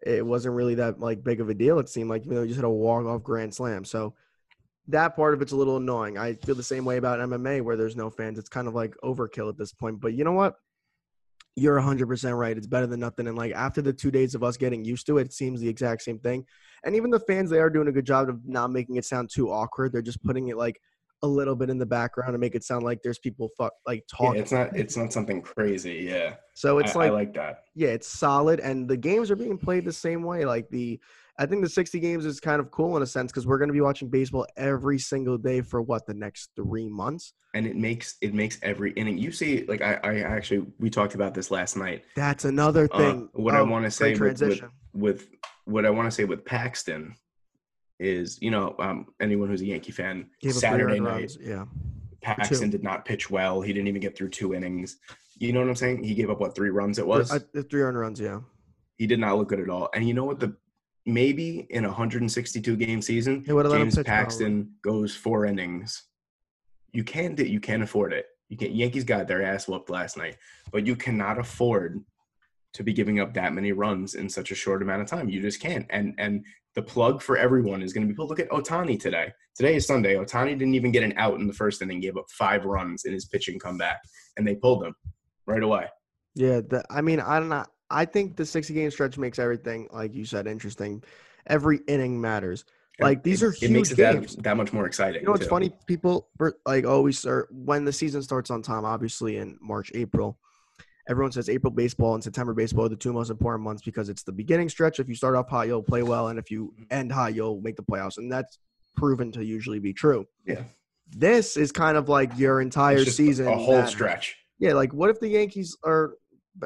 it 0.01 0.25
wasn't 0.25 0.55
really 0.55 0.75
that 0.75 0.99
like 0.99 1.23
big 1.23 1.41
of 1.41 1.49
a 1.49 1.53
deal. 1.53 1.77
It 1.79 1.89
seemed 1.89 2.09
like 2.09 2.25
you 2.25 2.31
know 2.31 2.41
you 2.41 2.47
just 2.47 2.57
had 2.57 2.65
a 2.65 2.69
walk 2.69 3.05
off 3.05 3.21
grand 3.23 3.53
slam. 3.53 3.85
So 3.85 4.15
that 4.89 5.15
part 5.15 5.33
of 5.33 5.41
it's 5.41 5.51
a 5.51 5.55
little 5.55 5.77
annoying. 5.77 6.17
I 6.17 6.33
feel 6.33 6.55
the 6.55 6.63
same 6.63 6.83
way 6.83 6.97
about 6.97 7.19
MMA 7.19 7.61
where 7.61 7.77
there's 7.77 7.95
no 7.95 8.09
fans. 8.09 8.39
It's 8.39 8.49
kind 8.49 8.67
of 8.67 8.73
like 8.73 8.95
overkill 9.03 9.49
at 9.49 9.57
this 9.57 9.71
point. 9.71 10.01
But 10.01 10.13
you 10.13 10.23
know 10.23 10.33
what? 10.33 10.55
You're 11.55 11.79
100% 11.79 12.37
right. 12.37 12.57
It's 12.57 12.67
better 12.67 12.87
than 12.87 12.99
nothing. 12.99 13.27
And 13.27 13.37
like 13.37 13.53
after 13.53 13.81
the 13.81 13.93
two 13.93 14.11
days 14.11 14.33
of 14.33 14.43
us 14.43 14.57
getting 14.57 14.83
used 14.83 15.05
to 15.07 15.17
it, 15.19 15.27
it 15.27 15.33
seems 15.33 15.59
the 15.59 15.69
exact 15.69 16.01
same 16.01 16.19
thing. 16.19 16.45
And 16.83 16.95
even 16.95 17.11
the 17.11 17.19
fans, 17.19 17.49
they 17.49 17.59
are 17.59 17.69
doing 17.69 17.87
a 17.87 17.91
good 17.91 18.05
job 18.05 18.29
of 18.29 18.39
not 18.45 18.71
making 18.71 18.95
it 18.95 19.05
sound 19.05 19.29
too 19.31 19.51
awkward. 19.51 19.91
They're 19.91 20.01
just 20.01 20.23
putting 20.23 20.47
it 20.47 20.57
like 20.57 20.79
a 21.21 21.27
little 21.27 21.55
bit 21.55 21.69
in 21.69 21.77
the 21.77 21.85
background 21.85 22.33
to 22.33 22.37
make 22.37 22.55
it 22.55 22.63
sound 22.63 22.83
like 22.83 23.01
there's 23.03 23.19
people 23.19 23.49
fuck 23.57 23.73
like 23.85 24.03
yeah, 24.11 24.17
talking. 24.17 24.41
it's 24.41 24.51
not 24.51 24.75
it's 24.75 24.95
not 24.95 25.11
something 25.11 25.41
crazy. 25.41 26.07
Yeah, 26.09 26.35
so 26.53 26.79
it's 26.79 26.95
I, 26.95 26.99
like 26.99 27.11
I 27.11 27.13
like 27.13 27.33
that. 27.33 27.63
yeah, 27.75 27.89
it's 27.89 28.07
solid, 28.07 28.61
and 28.61 28.87
the 28.87 28.95
games 28.95 29.29
are 29.29 29.35
being 29.35 29.57
played 29.57 29.83
the 29.83 29.91
same 29.91 30.23
way. 30.23 30.45
Like 30.45 30.69
the, 30.69 30.99
I 31.39 31.45
think 31.45 31.63
the 31.63 31.69
60 31.69 32.01
games 32.01 32.25
is 32.25 32.41
kind 32.41 32.59
of 32.59 32.69
cool 32.69 32.97
in 32.97 33.01
a 33.01 33.05
sense 33.07 33.31
because 33.31 33.47
we're 33.47 33.57
going 33.57 33.69
to 33.69 33.73
be 33.73 33.79
watching 33.79 34.09
baseball 34.09 34.45
every 34.57 34.99
single 34.99 35.37
day 35.37 35.61
for 35.61 35.81
what 35.81 36.05
the 36.05 36.13
next 36.13 36.49
three 36.57 36.89
months. 36.89 37.33
And 37.53 37.65
it 37.65 37.77
makes 37.77 38.17
it 38.21 38.33
makes 38.33 38.59
every 38.61 38.91
inning. 38.91 39.17
You 39.17 39.31
see, 39.31 39.63
like 39.65 39.81
I, 39.81 39.99
I 40.03 40.19
actually 40.19 40.65
we 40.79 40.89
talked 40.89 41.15
about 41.15 41.33
this 41.33 41.49
last 41.49 41.77
night. 41.77 42.03
That's 42.13 42.43
another 42.43 42.89
Uh, 42.91 42.97
thing. 42.97 43.29
what 43.33 43.55
I 43.55 43.61
want 43.61 43.85
to 43.85 43.91
say 43.91 44.15
with, 44.15 44.41
with, 44.41 44.61
with 44.93 45.29
what 45.63 45.85
I 45.85 45.89
want 45.89 46.07
to 46.07 46.11
say 46.11 46.25
with 46.25 46.43
Paxton 46.43 47.15
is, 47.99 48.37
you 48.41 48.51
know, 48.51 48.75
um, 48.79 49.07
anyone 49.21 49.47
who's 49.47 49.61
a 49.61 49.65
Yankee 49.65 49.93
fan, 49.93 50.27
Gave 50.41 50.55
Saturday 50.55 50.99
night, 50.99 51.21
runs. 51.21 51.37
Yeah, 51.39 51.65
Paxton 52.21 52.69
did 52.69 52.83
not 52.83 53.05
pitch 53.05 53.29
well. 53.29 53.61
He 53.61 53.71
didn't 53.71 53.87
even 53.87 54.01
get 54.01 54.17
through 54.17 54.29
two 54.29 54.53
innings. 54.53 54.97
You 55.37 55.53
know 55.53 55.61
what 55.61 55.69
I'm 55.69 55.75
saying? 55.75 56.03
He 56.03 56.13
gave 56.15 56.29
up 56.29 56.41
what 56.41 56.53
three 56.53 56.69
runs 56.69 56.99
it 56.99 57.07
was. 57.07 57.31
I, 57.31 57.39
the 57.53 57.63
three 57.63 57.81
earned 57.81 57.97
runs. 57.97 58.19
Yeah, 58.19 58.41
he 58.97 59.07
did 59.07 59.19
not 59.19 59.37
look 59.37 59.47
good 59.47 59.61
at 59.61 59.69
all. 59.69 59.89
And 59.93 60.05
you 60.05 60.13
know 60.13 60.25
what? 60.25 60.41
The 60.41 60.53
maybe 61.13 61.67
in 61.69 61.85
a 61.85 61.89
162 61.89 62.75
game 62.77 63.01
season, 63.01 63.43
They 63.45 63.53
would've 63.53 63.71
let 63.71 63.81
him 63.81 63.87
James 63.87 63.95
pitch 63.97 64.05
probably. 64.05 64.23
Paxton 64.23 64.71
goes 64.83 65.15
four 65.15 65.45
innings. 65.45 66.03
You 66.91 67.03
can 67.03 67.35
do. 67.35 67.43
You 67.43 67.59
can't 67.59 67.83
afford 67.83 68.13
it. 68.13 68.25
You 68.49 68.57
can't. 68.57 68.71
Yankees 68.73 69.03
got 69.03 69.27
their 69.27 69.43
ass 69.43 69.67
whooped 69.67 69.89
last 69.89 70.17
night, 70.17 70.37
but 70.71 70.85
you 70.85 70.95
cannot 70.95 71.37
afford 71.37 72.03
to 72.73 72.83
be 72.83 72.93
giving 72.93 73.19
up 73.19 73.33
that 73.33 73.53
many 73.53 73.71
runs 73.71 74.15
in 74.15 74.29
such 74.29 74.51
a 74.51 74.55
short 74.55 74.81
amount 74.81 75.01
of 75.01 75.07
time. 75.07 75.29
You 75.29 75.41
just 75.41 75.59
can't. 75.59 75.85
And 75.89 76.15
and 76.17 76.45
the 76.75 76.81
plug 76.81 77.21
for 77.21 77.37
everyone 77.37 77.81
is 77.81 77.93
going 77.93 78.07
to 78.07 78.13
be. 78.13 78.23
Look 78.23 78.39
at 78.39 78.49
Ohtani 78.49 78.99
today. 78.99 79.31
Today 79.55 79.75
is 79.75 79.85
Sunday. 79.85 80.15
Ohtani 80.15 80.57
didn't 80.57 80.75
even 80.75 80.91
get 80.91 81.03
an 81.03 81.13
out 81.17 81.39
in 81.39 81.47
the 81.47 81.53
first 81.53 81.81
inning. 81.81 81.99
Gave 81.99 82.17
up 82.17 82.29
five 82.31 82.65
runs 82.65 83.05
in 83.05 83.13
his 83.13 83.25
pitching 83.25 83.59
comeback, 83.59 83.99
and 84.37 84.47
they 84.47 84.55
pulled 84.55 84.83
him 84.83 84.95
right 85.45 85.63
away. 85.63 85.87
yeah. 86.35 86.61
The, 86.61 86.83
I 86.89 87.01
mean, 87.01 87.19
I 87.19 87.39
don't 87.39 87.49
know. 87.49 87.65
I 87.89 88.05
think 88.05 88.35
the 88.35 88.45
60 88.45 88.73
game 88.73 88.91
stretch 88.91 89.17
makes 89.17 89.39
everything, 89.39 89.87
like 89.91 90.13
you 90.13 90.25
said, 90.25 90.47
interesting. 90.47 91.03
Every 91.47 91.79
inning 91.87 92.19
matters. 92.19 92.65
Like 92.99 93.23
these 93.23 93.41
It- 93.41 93.45
are 93.45 93.55
it 93.61 93.71
makes 93.71 93.89
huge 93.89 93.99
it 93.99 94.13
games. 94.13 94.35
that, 94.35 94.43
that 94.43 94.57
much 94.57 94.73
more 94.73 94.85
exciting. 94.85 95.21
You 95.21 95.27
know 95.27 95.31
what's 95.31 95.45
too. 95.45 95.49
funny? 95.49 95.71
People 95.87 96.29
like 96.65 96.85
always 96.85 97.19
start 97.19 97.47
when 97.51 97.85
the 97.85 97.93
season 97.93 98.21
starts 98.21 98.49
on 98.49 98.61
time. 98.61 98.83
Obviously, 98.85 99.37
in 99.37 99.57
March, 99.61 99.91
April, 99.95 100.37
everyone 101.07 101.31
says 101.31 101.49
April 101.49 101.71
baseball 101.71 102.13
and 102.15 102.23
September 102.23 102.53
baseball 102.53 102.85
are 102.85 102.89
the 102.89 102.95
two 102.97 103.13
most 103.13 103.29
important 103.29 103.63
months 103.63 103.81
because 103.81 104.09
it's 104.09 104.23
the 104.23 104.33
beginning 104.33 104.67
stretch. 104.69 104.99
If 104.99 105.07
you 105.07 105.15
start 105.15 105.35
off 105.35 105.49
hot, 105.49 105.67
you'll 105.67 105.81
play 105.81 106.03
well, 106.03 106.27
and 106.27 106.37
if 106.37 106.51
you 106.51 106.73
mm-hmm. 106.73 106.83
end 106.91 107.11
hot, 107.11 107.33
you'll 107.33 107.61
make 107.61 107.77
the 107.77 107.83
playoffs, 107.83 108.17
and 108.17 108.31
that's 108.31 108.59
proven 108.97 109.31
to 109.31 109.45
usually 109.45 109.79
be 109.79 109.93
true. 109.93 110.27
Yeah. 110.45 110.63
This 111.07 111.57
is 111.57 111.71
kind 111.71 111.97
of 111.97 112.09
like 112.09 112.37
your 112.37 112.61
entire 112.61 112.99
It's 112.99 113.15
season. 113.15 113.47
a 113.47 113.55
whole 113.55 113.77
matters. 113.77 113.91
stretch. 113.91 114.37
Yeah, 114.59 114.73
like 114.73 114.93
what 114.93 115.09
if 115.09 115.19
the 115.21 115.29
Yankees 115.29 115.77
but 115.81 116.11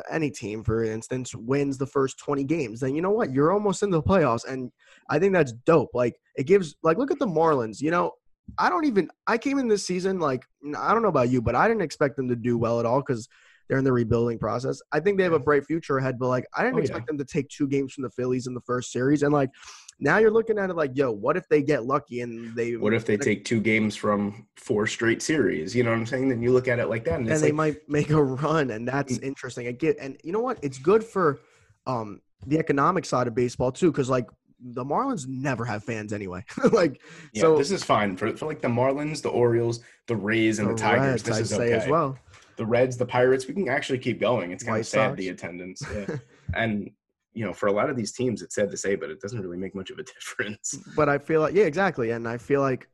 any 0.09 0.31
team, 0.31 0.63
for 0.63 0.83
instance, 0.83 1.35
wins 1.35 1.77
the 1.77 1.85
first 1.87 2.17
20 2.19 2.43
games? 2.43 2.79
Then 2.79 2.95
you 2.95 3.01
know 3.01 3.11
what? 3.11 3.31
You're 3.31 3.51
almost 3.51 3.83
in 3.83 3.89
the 3.89 4.01
playoffs. 4.01 4.45
And 4.45 4.71
I 5.09 5.19
think 5.19 5.33
that's 5.33 5.53
dope. 5.65 5.89
Like 5.93 6.15
it 6.35 6.45
gives 6.45 6.75
like 6.83 6.97
look 6.97 7.11
at 7.11 7.19
the 7.19 7.27
Marlins. 7.27 7.81
You 7.81 7.91
know, 7.91 8.11
I 8.57 8.69
don't 8.69 8.85
even 8.85 9.09
I 9.27 9.37
came 9.37 9.59
in 9.59 9.67
this 9.67 9.85
season 9.85 10.19
like 10.19 10.43
I 10.77 10.93
don't 10.93 11.01
know 11.03 11.09
about 11.09 11.29
you, 11.29 11.41
but 11.41 11.55
I 11.55 11.67
didn't 11.67 11.83
expect 11.83 12.15
them 12.17 12.27
to 12.29 12.35
do 12.35 12.57
well 12.57 12.79
at 12.79 12.85
all 12.85 13.01
because 13.01 13.27
they're 13.69 13.77
in 13.77 13.85
the 13.85 13.93
rebuilding 13.93 14.39
process. 14.39 14.81
I 14.91 14.99
think 14.99 15.17
they 15.17 15.23
have 15.23 15.33
a 15.33 15.39
bright 15.39 15.65
future 15.65 15.97
ahead, 15.97 16.19
but 16.19 16.27
like 16.27 16.45
I 16.55 16.63
didn't 16.63 16.75
Oh, 16.75 16.77
yeah. 16.79 16.83
expect 16.83 17.07
them 17.07 17.17
to 17.17 17.25
take 17.25 17.47
two 17.49 17.67
games 17.67 17.93
from 17.93 18.03
the 18.03 18.09
Phillies 18.09 18.47
in 18.47 18.53
the 18.53 18.61
first 18.61 18.91
series. 18.91 19.23
And 19.23 19.33
like 19.33 19.49
now 19.99 20.17
you're 20.17 20.31
looking 20.31 20.57
at 20.57 20.69
it 20.69 20.75
like, 20.75 20.91
yo, 20.95 21.11
what 21.11 21.37
if 21.37 21.47
they 21.49 21.61
get 21.61 21.85
lucky 21.85 22.21
and 22.21 22.55
they 22.55 22.75
What 22.75 22.93
if 22.93 23.05
they 23.05 23.17
take 23.17 23.45
two 23.45 23.61
games 23.61 23.95
from 23.95 24.47
four 24.57 24.87
straight 24.87 25.21
series? 25.21 25.75
You 25.75 25.83
know 25.83 25.91
what 25.91 25.99
I'm 25.99 26.05
saying? 26.05 26.29
Then 26.29 26.41
you 26.41 26.51
look 26.51 26.67
at 26.67 26.79
it 26.79 26.87
like 26.89 27.05
that, 27.05 27.15
and 27.19 27.23
and 27.27 27.31
it's 27.31 27.41
they 27.41 27.47
like, 27.47 27.55
might 27.55 27.89
make 27.89 28.09
a 28.09 28.21
run, 28.23 28.71
and 28.71 28.87
that's 28.87 29.17
Mm. 29.19 29.23
interesting. 29.23 29.67
I 29.67 29.71
get, 29.71 29.97
and 29.99 30.17
you 30.23 30.31
know 30.31 30.39
what? 30.41 30.59
It's 30.61 30.77
good 30.77 31.03
for 31.03 31.39
um 31.85 32.21
the 32.45 32.57
economic 32.59 33.05
side 33.05 33.27
of 33.27 33.35
baseball 33.35 33.71
too, 33.71 33.91
because 33.91 34.09
like 34.09 34.27
the 34.59 34.83
Marlins 34.83 35.27
never 35.27 35.65
have 35.65 35.83
fans 35.83 36.13
anyway. 36.13 36.43
like 36.71 37.01
yeah, 37.33 37.41
so 37.41 37.57
this 37.57 37.71
is 37.71 37.83
fine 37.83 38.15
for, 38.17 38.35
for 38.35 38.45
like 38.45 38.61
the 38.61 38.67
Marlins, 38.67 39.21
the 39.21 39.29
Orioles, 39.29 39.81
the 40.07 40.15
Rays, 40.15 40.59
and 40.59 40.69
the, 40.69 40.75
Tigers. 40.75 41.05
Reds, 41.05 41.23
this 41.23 41.37
I'd 41.37 41.41
is 41.41 41.53
okay. 41.53 41.73
as 41.73 41.87
well. 41.87 42.17
The 42.55 42.65
Reds, 42.65 42.97
the 42.97 43.05
Pirates, 43.05 43.47
we 43.47 43.53
can 43.55 43.67
actually 43.67 43.97
keep 43.99 44.19
going. 44.19 44.51
It's 44.51 44.63
kind 44.63 44.73
White 44.75 44.79
of 44.81 44.87
sad 44.87 45.09
Sox. 45.09 45.17
the 45.17 45.29
attendance, 45.29 45.83
yeah. 45.93 46.15
and 46.53 46.91
you 47.33 47.43
know, 47.45 47.53
for 47.53 47.67
a 47.67 47.71
lot 47.71 47.89
of 47.89 47.95
these 47.95 48.11
teams, 48.11 48.41
it's 48.41 48.55
sad 48.55 48.69
to 48.71 48.77
say, 48.77 48.95
but 48.95 49.09
it 49.09 49.19
doesn't 49.19 49.39
really 49.41 49.57
make 49.57 49.75
much 49.75 49.89
of 49.89 49.99
a 49.99 50.03
difference. 50.15 50.77
But 50.95 51.09
I 51.09 51.17
feel 51.17 51.41
like 51.41 51.53
yeah, 51.53 51.63
exactly, 51.65 52.11
and 52.11 52.27
I 52.27 52.37
feel 52.37 52.61
like 52.61 52.87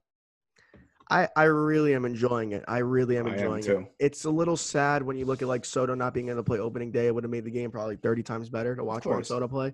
I 1.10 1.28
I 1.36 1.44
really 1.46 1.94
am 1.96 2.06
enjoying 2.06 2.52
it. 2.54 2.64
I 2.68 2.80
really 2.80 3.18
am 3.18 3.28
I 3.28 3.30
am 3.32 3.36
enjoying 3.36 3.66
it. 3.66 3.92
It's 4.00 4.26
a 4.26 4.30
little 4.30 4.58
sad 4.58 5.04
when 5.04 5.18
you 5.18 5.26
look 5.26 5.42
at 5.42 5.48
like 5.48 5.66
Soto 5.66 5.96
not 5.96 6.14
being 6.14 6.30
able 6.30 6.40
to 6.40 6.44
play 6.44 6.60
opening 6.60 6.92
day. 6.92 7.08
It 7.08 7.16
would 7.16 7.24
have 7.24 7.32
made 7.32 7.46
the 7.46 7.52
game 7.52 7.72
probably 7.72 7.96
thirty 7.98 8.24
times 8.24 8.50
better 8.50 8.76
to 8.76 8.84
watch 8.84 9.06
Juan. 9.06 9.24
Soto 9.24 9.48
play. 9.48 9.74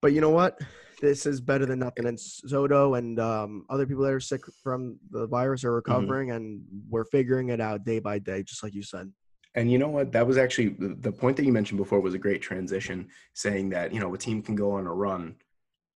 But 0.00 0.12
you 0.12 0.20
know 0.20 0.30
what? 0.30 0.58
This 1.00 1.26
is 1.26 1.40
better 1.40 1.66
than 1.66 1.78
nothing. 1.80 2.06
And 2.06 2.18
Soto 2.18 2.94
and 2.94 3.20
um, 3.20 3.66
other 3.70 3.86
people 3.86 4.02
that 4.04 4.12
are 4.12 4.20
sick 4.20 4.40
from 4.62 4.98
the 5.10 5.26
virus 5.26 5.64
are 5.64 5.68
Mm-hmm. 5.68 5.76
recovering, 5.90 6.30
and 6.32 6.62
we're 6.88 7.04
figuring 7.04 7.50
it 7.50 7.60
out 7.60 7.84
day 7.84 7.98
by 8.00 8.18
day, 8.18 8.42
just 8.42 8.62
like 8.62 8.74
you 8.74 8.82
said. 8.82 9.12
And 9.54 9.70
you 9.70 9.78
know 9.78 9.88
what? 9.88 10.12
That 10.12 10.26
was 10.26 10.38
actually 10.38 10.76
the 10.78 11.12
point 11.12 11.36
that 11.36 11.44
you 11.44 11.52
mentioned 11.52 11.78
before 11.78 12.00
was 12.00 12.14
a 12.14 12.18
great 12.18 12.42
transition, 12.42 13.08
saying 13.34 13.70
that, 13.70 13.92
you 13.92 14.00
know, 14.00 14.14
a 14.14 14.18
team 14.18 14.42
can 14.42 14.54
go 14.54 14.72
on 14.72 14.86
a 14.86 14.92
run 14.92 15.36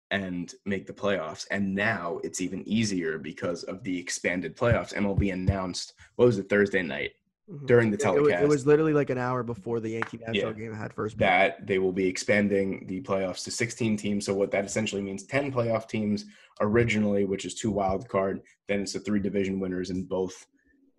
and 0.09 0.53
make 0.65 0.87
the 0.87 0.93
playoffs. 0.93 1.45
And 1.51 1.75
now 1.75 2.19
it's 2.23 2.41
even 2.41 2.67
easier 2.67 3.17
because 3.17 3.63
of 3.63 3.83
the 3.83 3.97
expanded 3.97 4.57
playoffs. 4.57 4.93
MLB 4.93 5.31
announced, 5.33 5.93
what 6.15 6.25
was 6.25 6.37
it, 6.39 6.49
Thursday 6.49 6.81
night 6.81 7.11
Mhm. 7.49 7.67
during 7.67 7.91
the 7.91 7.97
It- 7.97 8.03
it, 8.03 8.07
was, 8.07 8.15
telecast 8.23 8.43
it 8.43 8.49
was 8.49 8.65
literally 8.65 8.93
like 8.93 9.09
an 9.09 9.17
hour 9.17 9.43
before 9.43 9.79
the 9.79 9.89
Yankee 9.89 10.17
National 10.17 10.35
Yeah. 10.35 10.51
game 10.53 10.73
had 10.73 10.93
first. 10.93 11.17
that 11.17 11.65
they 11.67 11.79
will 11.79 11.91
be 11.93 12.07
expanding 12.07 12.85
the 12.87 13.01
playoffs 13.01 13.43
to 13.45 13.51
16 13.51 13.95
teams. 13.97 14.25
So 14.25 14.33
what 14.33 14.51
that 14.51 14.65
essentially 14.65 15.01
means 15.01 15.23
10 15.23 15.51
playoff 15.51 15.87
teams 15.87 16.25
originally, 16.61 17.25
which 17.25 17.45
is 17.45 17.53
two 17.53 17.71
wild 17.71 18.07
card, 18.07 18.41
then 18.67 18.81
it's 18.81 18.93
the 18.93 18.99
three 18.99 19.19
division 19.19 19.59
winners 19.59 19.89
in 19.91 20.03
both 20.05 20.47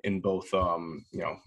in 0.05 0.21
both 0.21 0.53
um, 0.53 1.05
you 1.13 1.21
know, 1.21 1.39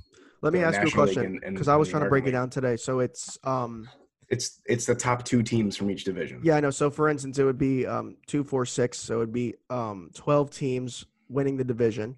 Let 0.46 0.54
me 0.54 0.60
ask 0.62 0.80
you 0.82 0.88
a 0.88 0.92
question 0.92 1.26
and- 1.26 1.44
and- 1.44 1.56
because 1.56 1.68
I 1.68 1.76
was 1.76 1.90
trying 1.90 2.04
to 2.04 2.10
break 2.10 2.28
it 2.28 2.32
down 2.32 2.50
today. 2.52 2.78
So 2.78 3.00
it's 3.00 3.38
um 3.44 3.90
it's 4.30 4.62
it's 4.66 4.86
the 4.86 4.96
top 4.96 5.24
two 5.26 5.42
teams 5.44 5.76
from 5.76 5.90
each 5.90 6.04
division. 6.04 6.40
Yeah, 6.44 6.56
I 6.56 6.60
know. 6.60 6.70
So 6.70 6.90
for 6.92 7.10
instance, 7.10 7.40
it 7.40 7.44
would 7.44 7.58
be 7.58 7.86
um 7.88 8.18
two, 8.28 8.44
four, 8.44 8.66
six. 8.66 9.00
So 9.00 9.16
it 9.16 9.18
would 9.18 9.34
be 9.34 9.56
um 9.72 10.12
twelve 10.14 10.52
teams 10.52 11.06
winning 11.30 11.58
the 11.58 11.64
division. 11.64 12.16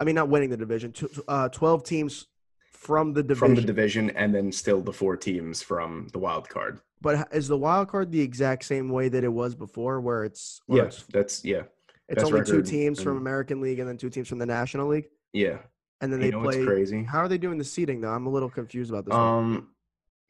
I 0.00 0.04
mean, 0.04 0.16
not 0.16 0.28
winning 0.28 0.50
the 0.50 0.56
division. 0.56 0.90
Two, 0.92 1.08
uh, 1.28 1.48
twelve 1.50 1.84
teams 1.84 2.26
from 2.72 3.12
the 3.12 3.22
division. 3.22 3.46
from 3.46 3.54
the 3.54 3.62
division, 3.62 4.10
and 4.10 4.34
then 4.34 4.50
still 4.50 4.80
the 4.82 4.92
four 4.92 5.16
teams 5.16 5.62
from 5.62 6.08
the 6.12 6.18
wild 6.18 6.48
card. 6.48 6.80
but 7.00 7.28
is 7.32 7.46
the 7.48 7.56
wild 7.56 7.88
card 7.88 8.10
the 8.10 8.20
exact 8.20 8.64
same 8.64 8.88
way 8.88 9.08
that 9.08 9.22
it 9.24 9.32
was 9.32 9.54
before, 9.54 10.00
where 10.00 10.24
it's 10.24 10.60
or 10.68 10.78
Yeah, 10.78 10.82
it's, 10.84 11.02
that's 11.04 11.44
yeah, 11.44 11.62
it's 12.08 12.24
only 12.24 12.42
two 12.44 12.62
teams 12.62 13.00
from 13.00 13.16
American 13.16 13.60
League 13.60 13.78
and 13.78 13.88
then 13.88 13.96
two 13.96 14.10
teams 14.10 14.26
from 14.28 14.38
the 14.38 14.46
National 14.46 14.88
League, 14.88 15.08
yeah. 15.32 15.58
And 16.00 16.12
then 16.12 16.20
you 16.20 16.26
they 16.26 16.30
know 16.32 16.40
what's 16.44 16.56
play. 16.56 16.64
crazy? 16.66 17.02
How 17.04 17.18
are 17.18 17.28
they 17.28 17.38
doing 17.38 17.58
the 17.58 17.64
seating 17.64 18.00
though? 18.00 18.10
I'm 18.12 18.26
a 18.26 18.30
little 18.30 18.50
confused 18.50 18.90
about 18.90 19.04
this. 19.06 19.12
one. 19.12 19.20
Um, 19.22 19.68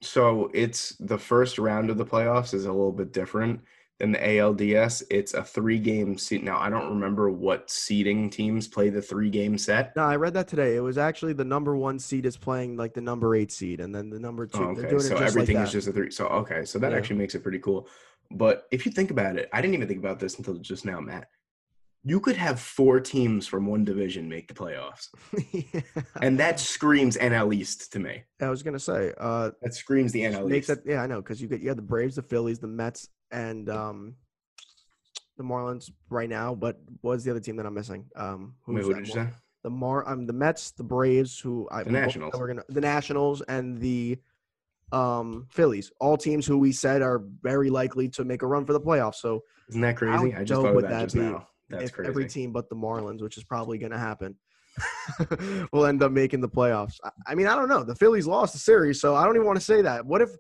so 0.03 0.51
it's 0.53 0.91
the 0.97 1.19
first 1.19 1.59
round 1.59 1.91
of 1.91 1.99
the 1.99 2.05
playoffs 2.05 2.53
is 2.55 2.67
a 2.67 2.73
little 2.73 2.93
bit 2.93 3.13
different 3.13 3.61
than 3.99 4.13
the 4.13 4.19
ALDS. 4.19 5.03
It's 5.09 5.35
a 5.35 5.43
three 5.43 5.79
game 5.79 6.19
seat. 6.19 6.43
Now 6.43 6.59
I 6.59 6.69
don't 6.69 6.91
remember 6.91 7.31
what 7.31 7.71
seeding 7.71 8.29
teams 8.29 8.69
play 8.69 8.91
the 8.91 9.01
three 9.01 9.31
game 9.31 9.57
set. 9.57 9.95
No, 9.97 10.03
I 10.05 10.17
read 10.17 10.35
that 10.35 10.49
today. 10.49 10.77
It 10.77 10.81
was 10.81 10.99
actually 10.99 11.33
the 11.33 11.45
number 11.45 11.77
one 11.77 11.99
seed 11.99 12.27
is 12.27 12.37
playing 12.37 12.77
like 12.77 12.93
the 12.93 13.01
number 13.01 13.35
eight 13.35 13.53
seed, 13.53 13.81
and 13.81 13.95
then 13.95 14.11
the 14.11 14.19
number 14.19 14.47
two. 14.47 14.59
Oh, 14.59 14.65
okay, 14.73 14.89
doing 14.89 15.01
so 15.01 15.15
it 15.17 15.19
just 15.21 15.23
everything 15.23 15.57
like 15.57 15.67
is 15.67 15.73
just 15.73 15.89
a 15.89 15.93
three. 15.93 16.11
So 16.11 16.27
okay, 16.27 16.65
so 16.65 16.79
that 16.81 16.93
Yeah. 16.93 16.99
actually 16.99 17.17
makes 17.17 17.35
it 17.35 17.43
pretty 17.43 17.61
cool. 17.61 17.89
But 18.31 18.67
if 18.73 18.85
you 18.85 18.93
think 18.93 19.11
about 19.11 19.37
it, 19.37 19.49
I 19.53 19.61
didn't 19.61 19.75
even 19.75 19.87
think 19.87 20.01
about 20.01 20.19
this 20.19 20.39
until 20.39 20.55
just 20.57 20.85
now, 20.85 21.01
Matt. 21.01 21.29
You 22.07 22.21
could 22.21 22.37
have 22.37 22.61
four 22.61 23.01
teams 23.01 23.47
from 23.47 23.65
one 23.67 23.83
division 23.85 24.29
make 24.29 24.47
the 24.47 24.55
playoffs, 24.55 25.09
Yeah. 25.53 25.81
and 26.21 26.39
that 26.39 26.61
screams 26.61 27.17
NL 27.17 27.55
East 27.55 27.93
to 27.95 27.99
me. 27.99 28.25
I 28.43 28.51
was 28.51 28.63
gonna 28.63 28.79
say, 28.79 29.15
uh, 29.19 29.53
That 29.63 29.75
screams 29.75 30.13
the 30.13 30.21
NL 30.21 30.47
makes 30.47 30.69
East. 30.69 30.85
that 30.85 30.91
yeah, 30.91 31.03
I 31.03 31.07
know 31.07 31.23
because 31.23 31.41
you 31.41 31.49
get 31.49 31.61
you 31.63 31.69
have 31.69 31.77
the 31.77 31.83
Braves, 31.83 32.17
the 32.17 32.23
Phillies, 32.23 32.59
the 32.59 32.67
Mets, 32.67 33.09
and 33.31 33.71
um, 33.71 34.17
the 35.39 35.45
Marlins 35.45 35.91
right 36.11 36.29
now. 36.29 36.55
But 36.55 36.79
what's 37.01 37.25
the 37.25 37.31
other 37.31 37.41
team 37.41 37.57
that 37.57 37.65
I'm 37.65 37.75
missing? 37.75 38.05
Um, 38.17 38.55
Wait, 38.67 38.77
who's 38.77 38.87
what 38.87 38.97
that 38.97 39.05
did 39.05 39.09
you 39.09 39.15
say? 39.15 39.29
The 39.63 39.71
Mar, 39.71 40.07
um, 40.07 40.27
the 40.27 40.35
Mets, 40.35 40.73
the 40.73 40.85
Braves, 40.85 41.39
who 41.39 41.67
I 41.71 41.85
The 41.85 41.91
Nationals. 41.91 42.35
We're 42.39 42.49
gonna 42.49 42.65
the 42.69 42.83
Nationals 42.83 43.41
and 43.49 43.79
the 43.79 44.19
um 44.93 45.47
Phillies, 45.51 45.91
all 46.01 46.19
teams 46.19 46.47
who 46.47 46.59
we 46.59 46.71
said 46.71 47.01
are 47.01 47.23
very 47.41 47.71
likely 47.71 48.11
to 48.11 48.25
make 48.25 48.43
a 48.43 48.47
run 48.47 48.67
for 48.67 48.75
the 48.75 48.81
playoffs. 48.81 49.15
So 49.17 49.43
Isn't 49.71 49.81
that 49.81 49.97
crazy? 49.97 50.35
I 50.35 50.45
just 50.45 50.61
thought 50.61 50.69
of 50.69 50.75
would 50.75 50.85
that, 50.85 50.91
that 50.91 51.03
just 51.05 51.15
be 51.15 51.23
now. 51.23 51.49
That's 51.69 51.85
if 51.85 51.93
crazy. 51.93 52.09
every 52.09 52.29
team 52.29 52.53
but 52.53 52.69
the 52.69 52.77
Marlins, 52.77 53.23
which 53.23 53.37
is 53.37 53.45
probably 53.45 53.79
going 53.79 53.93
to 53.93 53.99
happen, 53.99 54.37
will 55.73 55.87
end 55.87 56.03
up 56.03 56.13
making 56.13 56.41
the 56.41 56.49
playoffs. 56.49 56.99
I, 57.27 57.35
mean, 57.35 57.47
I 57.47 57.55
don't 57.55 57.69
know. 57.69 57.85
The 57.85 57.95
Phillies 57.95 58.27
lost 58.27 58.53
the 58.53 58.59
series, 58.59 59.01
so 59.01 59.15
I 59.15 59.25
don't 59.25 59.37
even 59.37 59.47
want 59.47 59.59
to 59.59 59.65
say 59.65 59.83
that. 59.83 60.05
What 60.05 60.21
if 60.21 60.31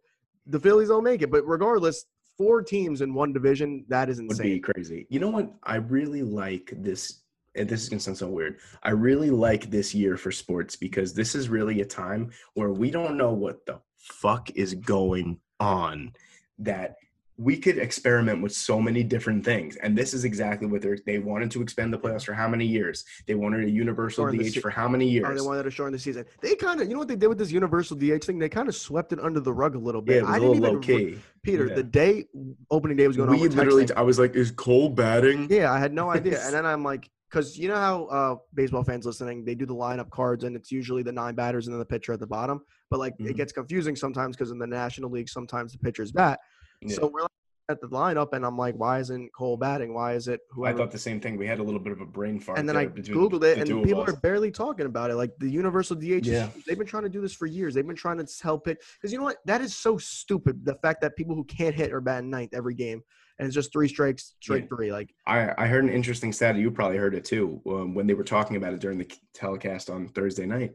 the 0.46 0.60
Phillies 0.60 0.88
don't 0.88 1.04
make 1.04 1.22
it? 1.22 1.30
But 1.30 1.46
regardless, 1.46 2.04
four 2.36 2.62
teams 2.62 3.00
in 3.00 3.14
one 3.14 3.32
division, 3.32 3.84
that 3.88 4.08
is 4.08 4.18
would 4.18 4.32
insane. 4.32 4.46
be 4.46 4.60
crazy. 4.60 5.06
You 5.08 5.20
know 5.20 5.30
what? 5.30 5.52
I 5.62 5.76
really 5.76 6.22
like 6.22 6.72
this. 6.76 7.20
And 7.56 7.68
this 7.68 7.82
is 7.82 7.88
gonna 7.88 8.00
sound 8.00 8.18
so 8.18 8.28
weird. 8.28 8.58
I 8.82 8.90
really 8.90 9.30
like 9.30 9.70
this 9.70 9.94
year 9.94 10.16
for 10.16 10.32
sports 10.32 10.74
because 10.74 11.14
this 11.14 11.36
is 11.36 11.48
really 11.48 11.82
a 11.82 11.84
time 11.84 12.32
where 12.54 12.70
we 12.70 12.90
don't 12.90 13.16
know 13.16 13.32
what 13.32 13.64
the 13.64 13.78
fuck 13.96 14.50
is 14.56 14.74
going 14.74 15.38
on. 15.60 16.12
That 16.58 16.96
we 17.36 17.56
could 17.56 17.78
experiment 17.78 18.40
with 18.42 18.52
so 18.52 18.80
many 18.80 19.02
different 19.02 19.44
things, 19.44 19.74
and 19.76 19.98
this 19.98 20.14
is 20.14 20.24
exactly 20.24 20.68
what 20.68 20.82
they 20.82 20.94
they 21.04 21.18
wanted 21.18 21.50
to 21.50 21.62
expand 21.62 21.92
the 21.92 21.98
playoffs 21.98 22.24
for 22.24 22.32
how 22.32 22.46
many 22.46 22.64
years? 22.64 23.04
They 23.26 23.34
wanted 23.34 23.64
a 23.64 23.70
universal 23.70 24.30
DH 24.30 24.52
se- 24.54 24.60
for 24.60 24.70
how 24.70 24.86
many 24.86 25.06
Oh, 25.06 25.10
years? 25.10 25.40
they 25.40 25.46
wanted 25.46 25.64
to 25.64 25.70
shorten 25.70 25.92
the 25.92 25.98
season. 25.98 26.24
They 26.40 26.54
kind 26.54 26.80
of, 26.80 26.86
you 26.86 26.92
know 26.92 27.00
what 27.00 27.08
they 27.08 27.16
did 27.16 27.26
with 27.26 27.38
this 27.38 27.50
universal 27.50 27.96
DH 27.96 28.22
thing? 28.24 28.38
They 28.38 28.48
kind 28.48 28.68
of 28.68 28.76
swept 28.76 29.12
it 29.12 29.18
under 29.18 29.40
the 29.40 29.52
rug 29.52 29.74
a 29.74 29.78
little 29.78 30.00
yeah, 30.06 30.14
bit. 30.14 30.16
it 30.18 30.22
was 30.26 30.30
I 30.30 30.36
a 30.36 30.40
didn't 30.40 30.56
even 30.56 30.80
re-. 30.80 31.18
Peter, 31.42 31.66
Yeah. 31.66 31.74
the 31.74 31.82
day 31.82 32.24
opening 32.70 32.96
day 32.96 33.08
was 33.08 33.16
going 33.16 33.28
on, 33.28 33.40
We 33.40 33.48
literally, 33.48 33.84
texting. 33.86 33.96
I 33.96 34.02
was 34.02 34.18
like, 34.20 34.36
"Is 34.36 34.52
Cole 34.52 34.88
batting?" 34.90 35.48
Yeah, 35.50 35.72
I 35.72 35.78
had 35.80 35.92
no 35.92 36.10
idea. 36.10 36.40
And 36.44 36.54
then 36.54 36.64
I'm 36.64 36.84
like, 36.84 37.10
because 37.28 37.58
you 37.58 37.66
know 37.66 37.74
how 37.74 38.04
uh, 38.04 38.36
baseball 38.54 38.84
fans 38.84 39.06
listening, 39.06 39.44
they 39.44 39.56
do 39.56 39.66
the 39.66 39.74
lineup 39.74 40.08
cards, 40.10 40.44
and 40.44 40.54
it's 40.54 40.70
usually 40.70 41.02
the 41.02 41.10
nine 41.10 41.34
batters 41.34 41.66
and 41.66 41.74
then 41.74 41.80
the 41.80 41.84
pitcher 41.84 42.12
at 42.12 42.20
the 42.20 42.26
bottom. 42.28 42.60
But 42.90 43.00
like, 43.00 43.14
it 43.18 43.24
Mhm. 43.32 43.36
gets 43.36 43.52
confusing 43.52 43.96
sometimes 43.96 44.36
because 44.36 44.52
in 44.52 44.58
the 44.60 44.68
National 44.68 45.10
League, 45.10 45.28
sometimes 45.28 45.72
the 45.72 45.78
pitchers 45.78 46.12
bat. 46.12 46.38
Yeah. 46.84 46.96
So 46.96 47.06
we're 47.08 47.22
like, 47.22 47.30
at 47.70 47.80
the 47.80 47.88
lineup, 47.88 48.34
and 48.34 48.44
I'm 48.44 48.58
like, 48.58 48.74
why 48.74 48.98
isn't 48.98 49.32
Cole 49.32 49.56
batting? 49.56 49.94
Why 49.94 50.12
is 50.12 50.28
it 50.28 50.40
who 50.50 50.66
I 50.66 50.74
thought 50.74 50.90
the 50.90 50.98
same 50.98 51.18
thing. 51.18 51.38
We 51.38 51.46
had 51.46 51.60
a 51.60 51.62
little 51.62 51.80
bit 51.80 51.92
of 51.92 52.02
a 52.02 52.06
brain 52.06 52.38
fart. 52.38 52.58
and 52.58 52.68
then 52.68 52.76
I 52.76 52.86
googled 52.86 53.42
it, 53.42 53.56
and 53.56 53.82
people 53.84 54.02
are 54.02 54.16
barely 54.16 54.50
talking 54.50 54.84
about 54.84 55.10
it. 55.10 55.14
Like 55.14 55.30
the 55.38 55.48
universal 55.48 55.96
DH, 55.96 56.26
Yeah. 56.26 56.50
they've 56.66 56.76
been 56.76 56.86
trying 56.86 57.04
to 57.04 57.08
do 57.08 57.22
this 57.22 57.32
for 57.32 57.46
years. 57.46 57.74
They've 57.74 57.86
been 57.86 57.96
trying 57.96 58.18
to 58.18 58.26
help 58.42 58.68
it 58.68 58.82
because 59.00 59.12
you 59.12 59.18
know 59.18 59.24
what? 59.24 59.38
That 59.46 59.62
is 59.62 59.74
so 59.74 59.96
stupid. 59.96 60.62
The 60.64 60.74
fact 60.82 61.00
that 61.00 61.16
people 61.16 61.34
who 61.34 61.44
can't 61.44 61.74
hit 61.74 61.90
are 61.90 62.02
batting 62.02 62.28
ninth 62.28 62.52
every 62.52 62.74
game, 62.74 63.02
and 63.38 63.46
it's 63.46 63.54
just 63.54 63.72
three 63.72 63.88
strikes, 63.88 64.34
strike 64.42 64.64
Yeah. 64.64 64.76
three. 64.76 64.92
Like 64.92 65.14
I, 65.26 65.54
I 65.56 65.66
heard 65.66 65.84
an 65.84 65.90
interesting 65.90 66.34
stat. 66.34 66.56
You 66.56 66.70
probably 66.70 66.98
heard 66.98 67.14
it 67.14 67.24
too 67.24 67.62
um, 67.66 67.94
when 67.94 68.06
they 68.06 68.14
were 68.14 68.24
talking 68.24 68.56
about 68.56 68.74
it 68.74 68.80
during 68.80 68.98
the 68.98 69.10
telecast 69.32 69.88
on 69.88 70.08
Thursday 70.08 70.44
night. 70.44 70.74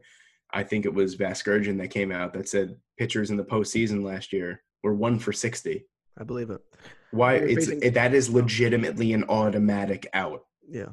I 0.52 0.64
think 0.64 0.86
it 0.86 0.92
was 0.92 1.16
Vasgersian 1.16 1.78
that 1.78 1.90
came 1.92 2.10
out 2.10 2.32
that 2.32 2.48
said 2.48 2.74
pitchers 2.98 3.30
in 3.30 3.36
the 3.36 3.44
postseason 3.44 4.02
last 4.02 4.32
year 4.32 4.64
were 4.82 4.94
one 4.94 5.20
for 5.20 5.32
sixty. 5.32 5.84
I 6.18 6.24
believe 6.24 6.50
it. 6.50 6.60
Why? 7.10 7.34
It's 7.34 7.68
it, 7.68 7.94
that 7.94 8.14
is 8.14 8.30
legitimately 8.30 9.12
an 9.12 9.24
automatic 9.24 10.06
out. 10.12 10.42
Yeah. 10.68 10.90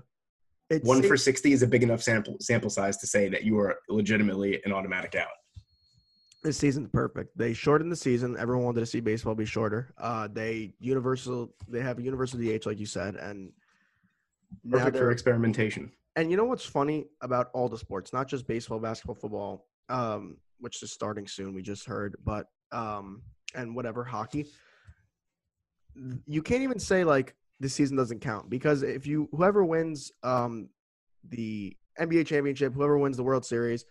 It's 0.69 0.85
One 0.85 1.03
it- 1.03 1.07
for 1.07 1.17
sixty 1.17 1.53
is 1.53 1.63
a 1.63 1.67
big 1.67 1.83
enough 1.83 2.01
sample 2.01 2.37
sample 2.39 2.69
size 2.69 2.97
to 2.97 3.07
say 3.07 3.29
that 3.29 3.43
you 3.43 3.59
are 3.59 3.75
legitimately 3.89 4.61
an 4.65 4.73
automatic 4.73 5.15
out. 5.15 5.27
This 6.43 6.57
season's 6.57 6.89
perfect. 6.89 7.37
They 7.37 7.53
shortened 7.53 7.91
the 7.91 7.95
season. 7.95 8.37
Everyone 8.37 8.65
wanted 8.65 8.79
to 8.81 8.85
see 8.85 8.99
baseball 8.99 9.35
be 9.35 9.45
shorter. 9.45 9.93
Uh, 9.97 10.27
they 10.31 10.73
universal. 10.79 11.53
They 11.67 11.81
have 11.81 11.99
a 11.99 12.01
universal 12.01 12.39
DH, 12.39 12.65
like 12.65 12.79
you 12.79 12.85
said, 12.85 13.15
and 13.15 13.51
Perfect 14.69 14.97
for 14.97 15.11
experimentation. 15.11 15.91
And 16.15 16.31
you 16.31 16.37
know 16.37 16.45
what's 16.45 16.65
funny 16.65 17.05
about 17.21 17.49
all 17.53 17.69
the 17.69 17.77
sports, 17.77 18.11
not 18.11 18.27
just 18.27 18.47
baseball, 18.47 18.79
basketball, 18.79 19.15
football, 19.15 19.67
um, 19.89 20.37
which 20.59 20.81
is 20.81 20.91
starting 20.91 21.27
soon. 21.27 21.53
We 21.53 21.61
just 21.61 21.85
heard, 21.85 22.15
but 22.23 22.47
um, 22.71 23.21
and 23.55 23.75
whatever 23.75 24.03
hockey. 24.03 24.47
You 26.25 26.41
can't 26.41 26.63
even 26.63 26.79
say 26.79 27.03
like 27.03 27.35
this 27.59 27.73
season 27.73 27.97
doesn't 27.97 28.19
count 28.19 28.49
because 28.49 28.83
if 28.83 29.07
you 29.07 29.29
whoever 29.31 29.65
wins 29.65 30.11
um, 30.23 30.69
the 31.29 31.75
NBA 31.99 32.27
championship, 32.27 32.73
whoever 32.73 32.97
wins 32.97 33.17
the 33.17 33.23
World 33.23 33.45
Series, 33.45 33.85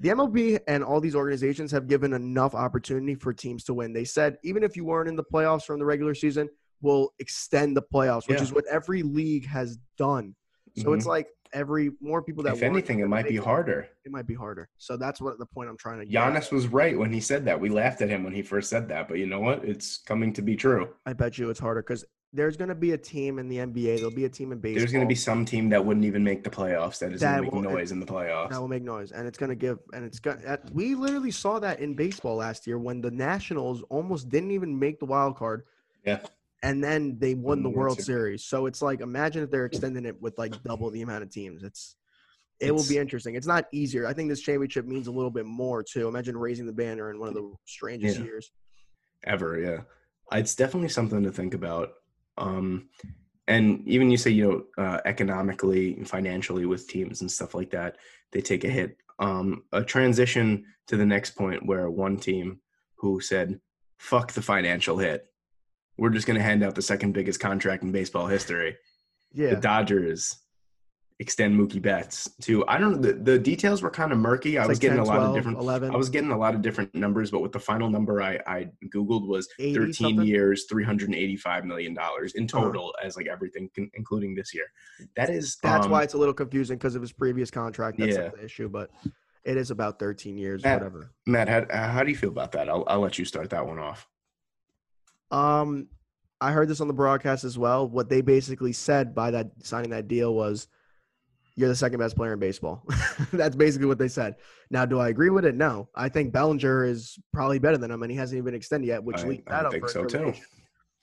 the 0.00 0.08
MLB 0.08 0.58
and 0.66 0.82
all 0.82 1.00
these 1.00 1.14
organizations 1.14 1.70
have 1.72 1.86
given 1.86 2.12
enough 2.14 2.54
opportunity 2.54 3.14
for 3.14 3.32
teams 3.32 3.64
to 3.64 3.74
win. 3.74 3.92
They 3.92 4.04
said 4.04 4.38
even 4.42 4.62
if 4.62 4.76
you 4.76 4.84
weren't 4.84 5.08
in 5.08 5.16
the 5.16 5.24
playoffs 5.24 5.64
from 5.64 5.78
the 5.78 5.84
regular 5.84 6.14
season, 6.14 6.48
we'll 6.80 7.10
extend 7.18 7.76
the 7.76 7.82
playoffs, 7.82 8.26
which 8.28 8.38
Yeah. 8.38 8.44
is 8.44 8.52
what 8.52 8.64
every 8.70 9.02
league 9.02 9.46
has 9.46 9.78
done. 9.96 10.34
So 10.76 10.92
it's 10.92 11.06
like 11.06 11.28
every 11.54 11.90
more 12.00 12.20
people 12.20 12.42
that 12.42 12.54
If 12.54 12.62
anything, 12.62 12.98
it 12.98 13.08
might 13.08 13.28
be 13.28 13.36
harder. 13.36 13.88
It 14.04 14.12
might 14.12 14.26
be 14.26 14.34
harder. 14.34 14.68
So 14.76 14.96
that's 14.96 15.20
what 15.20 15.38
the 15.38 15.46
point 15.46 15.70
I'm 15.70 15.76
trying 15.78 16.00
to. 16.00 16.04
get. 16.04 16.20
Giannis 16.20 16.52
was 16.52 16.66
right 16.66 16.98
when 16.98 17.12
he 17.12 17.20
said 17.20 17.44
that. 17.46 17.58
We 17.58 17.70
laughed 17.70 18.02
at 18.02 18.10
him 18.10 18.24
when 18.24 18.34
he 18.34 18.42
first 18.42 18.68
said 18.68 18.88
that, 18.88 19.08
but 19.08 19.18
you 19.18 19.26
know 19.26 19.40
what? 19.40 19.64
It's 19.64 19.98
coming 19.98 20.32
to 20.34 20.42
be 20.42 20.56
true. 20.56 20.90
I 21.06 21.12
bet 21.14 21.38
you 21.38 21.48
it's 21.48 21.60
harder 21.60 21.82
because 21.82 22.04
there's 22.32 22.56
going 22.56 22.68
to 22.68 22.74
be 22.74 22.90
a 22.92 22.98
team 22.98 23.38
in 23.38 23.48
the 23.48 23.58
NBA. 23.58 23.96
There'll 23.98 24.10
be 24.10 24.24
a 24.24 24.28
team 24.28 24.50
in 24.50 24.58
baseball. 24.58 24.80
There's 24.80 24.92
going 24.92 25.04
to 25.04 25.08
be 25.08 25.14
some 25.14 25.44
team 25.44 25.68
that 25.68 25.84
wouldn't 25.84 26.04
even 26.04 26.24
make 26.24 26.42
the 26.42 26.50
playoffs 26.50 26.98
that 26.98 27.12
is 27.12 27.20
That 27.20 27.38
going 27.38 27.50
to 27.50 27.56
will- 27.56 27.62
make 27.62 27.72
noise 27.72 27.92
in 27.92 28.00
the 28.00 28.06
playoffs. 28.06 28.50
that 28.50 28.60
will 28.60 28.68
make 28.68 28.82
noise, 28.82 29.12
and 29.12 29.28
it's 29.28 29.38
going 29.38 29.50
to 29.50 29.54
give, 29.56 29.78
and 29.92 30.04
it's 30.04 30.18
going. 30.18 30.38
We 30.72 30.96
literally 30.96 31.30
saw 31.30 31.60
that 31.60 31.78
in 31.78 31.94
baseball 31.94 32.36
last 32.36 32.66
year 32.66 32.78
when 32.78 33.00
the 33.00 33.10
Nationals 33.12 33.84
almost 33.88 34.28
didn't 34.28 34.50
even 34.50 34.76
make 34.76 34.98
the 34.98 35.06
wild 35.06 35.36
card, 35.36 35.62
Yeah. 36.04 36.20
And 36.64 36.82
then 36.82 37.18
they 37.18 37.34
won 37.34 37.62
the 37.62 37.68
World 37.68 37.96
World 37.96 38.00
Series. 38.00 38.44
So 38.46 38.64
it's 38.64 38.80
like 38.80 39.00
imagine 39.00 39.42
if 39.42 39.50
they're 39.50 39.66
extending 39.66 40.06
it 40.06 40.20
with 40.20 40.38
like 40.38 40.62
double 40.62 40.90
the 40.90 41.02
amount 41.02 41.22
of 41.22 41.30
teams. 41.30 41.62
It's 41.62 41.96
it 42.58 42.72
will 42.74 42.86
be 42.88 42.96
interesting. 42.96 43.34
It's 43.34 43.46
not 43.46 43.66
easier. 43.72 44.06
I 44.06 44.14
think 44.14 44.30
this 44.30 44.40
championship 44.40 44.86
means 44.86 45.06
a 45.06 45.12
little 45.12 45.30
bit 45.30 45.44
more 45.44 45.82
too. 45.82 46.08
Imagine 46.08 46.36
raising 46.36 46.66
the 46.66 46.72
banner 46.72 47.10
in 47.10 47.18
one 47.18 47.28
of 47.28 47.34
the 47.34 47.52
strangest 47.66 48.18
Yeah. 48.18 48.24
years. 48.24 48.50
Ever, 49.24 49.58
yeah. 49.60 49.80
It's 50.32 50.54
definitely 50.54 50.88
something 50.88 51.22
to 51.22 51.30
think 51.30 51.52
about. 51.52 51.90
Um, 52.38 52.88
and 53.46 53.86
even 53.86 54.10
you 54.10 54.16
say, 54.16 54.30
you 54.30 54.66
know, 54.78 54.82
uh, 54.82 55.00
economically 55.04 55.94
and 55.96 56.08
financially 56.08 56.64
with 56.64 56.88
teams 56.88 57.20
and 57.20 57.30
stuff 57.30 57.54
like 57.54 57.70
that, 57.70 57.96
they 58.32 58.40
take 58.40 58.64
a 58.64 58.70
hit. 58.70 58.96
Um, 59.18 59.64
a 59.72 59.82
transition 59.82 60.64
to 60.86 60.96
the 60.96 61.04
next 61.04 61.32
point 61.32 61.66
where 61.66 61.90
one 61.90 62.16
team 62.16 62.60
who 62.96 63.20
said, 63.20 63.60
fuck 63.98 64.32
the 64.32 64.42
financial 64.42 64.96
hit. 64.96 65.26
We're 65.96 66.10
just 66.10 66.26
going 66.26 66.36
to 66.38 66.42
hand 66.42 66.62
out 66.62 66.74
the 66.74 66.82
second 66.82 67.12
biggest 67.12 67.40
contract 67.40 67.82
in 67.82 67.92
baseball 67.92 68.26
history. 68.26 68.76
Yeah, 69.32 69.50
the 69.50 69.60
Dodgers 69.60 70.36
extend 71.20 71.56
Mookie 71.58 71.80
Betts 71.80 72.28
to 72.42 72.66
I 72.66 72.76
don't 72.78 73.00
know 73.00 73.12
the, 73.12 73.12
the 73.12 73.38
details 73.38 73.82
were 73.82 73.90
kind 73.90 74.10
of 74.10 74.18
murky. 74.18 74.58
I 74.58 74.62
It's 74.62 74.68
was 74.68 74.76
like 74.78 74.82
getting 74.82 74.96
10, 74.98 75.04
a 75.04 75.08
lot 75.08 75.14
12, 75.16 75.28
of 75.30 75.34
different 75.36 75.58
11, 75.58 75.90
I 75.92 75.96
was 75.96 76.08
getting 76.08 76.30
a 76.32 76.36
lot 76.38 76.54
of 76.56 76.62
different 76.62 76.92
numbers, 76.94 77.30
but 77.30 77.40
with 77.40 77.52
the 77.52 77.60
final 77.60 77.88
number 77.88 78.20
I, 78.20 78.40
I 78.46 78.68
googled 78.92 79.26
was 79.28 79.48
13 79.60 79.92
something? 79.92 80.22
years, 80.26 80.64
385 80.68 81.64
million 81.64 81.94
dollars 81.94 82.34
in 82.34 82.44
Uh-huh. 82.44 82.60
total 82.64 82.94
as 83.02 83.16
like 83.16 83.26
everything 83.28 83.70
including 83.94 84.34
this 84.34 84.52
year. 84.52 84.66
That 85.16 85.30
is 85.30 85.56
That's 85.62 85.86
um, 85.86 85.92
why 85.92 86.02
it's 86.02 86.14
a 86.14 86.18
little 86.18 86.34
confusing 86.34 86.78
because 86.78 86.96
of 86.96 87.02
his 87.02 87.12
previous 87.12 87.50
contract. 87.50 87.98
That's 87.98 88.16
Yeah. 88.16 88.30
the 88.30 88.44
issue, 88.44 88.68
but 88.68 88.90
it 89.44 89.56
is 89.56 89.70
about 89.70 89.98
13 90.00 90.36
years, 90.36 90.64
Matt- 90.64 90.80
whatever. 90.80 91.12
Matt. 91.26 91.48
How, 91.70 91.88
how 91.88 92.02
do 92.02 92.10
you 92.10 92.16
feel 92.16 92.30
about 92.30 92.50
that? 92.52 92.68
I'll 92.68 92.82
I'll 92.88 93.00
let 93.00 93.18
you 93.20 93.24
start 93.24 93.50
that 93.50 93.64
one 93.66 93.78
off. 93.78 94.08
Um, 95.34 95.88
I 96.40 96.52
heard 96.52 96.68
this 96.68 96.80
on 96.80 96.88
the 96.88 96.94
broadcast 96.94 97.42
as 97.44 97.58
well. 97.58 97.88
What 97.88 98.08
they 98.08 98.20
basically 98.20 98.72
said 98.72 99.14
by 99.14 99.32
that 99.32 99.50
signing 99.62 99.90
that 99.90 100.06
deal 100.08 100.34
was, 100.34 100.68
you're 101.56 101.68
the 101.68 101.76
second 101.76 101.98
best 101.98 102.16
player 102.16 102.32
in 102.32 102.38
baseball. 102.38 102.82
That's 103.32 103.54
basically 103.56 103.86
what 103.86 103.98
they 103.98 104.08
said. 104.08 104.36
Now, 104.70 104.84
do 104.84 104.98
I 104.98 105.08
agree 105.08 105.30
with 105.30 105.44
it? 105.44 105.54
No. 105.54 105.88
I 105.94 106.08
think 106.08 106.32
Bellinger 106.32 106.84
is 106.84 107.18
probably 107.32 107.58
better 107.58 107.78
than 107.78 107.90
him, 107.90 108.02
and 108.02 108.10
he 108.10 108.16
hasn't 108.16 108.36
even 108.36 108.46
been 108.46 108.54
extended 108.54 108.86
yet, 108.86 109.02
which 109.02 109.18
I, 109.18 109.28
leaked 109.28 109.48
I 109.48 109.56
that 109.56 109.66
up 109.66 109.72
think 109.72 109.88
so 109.88 110.04
too. 110.04 110.34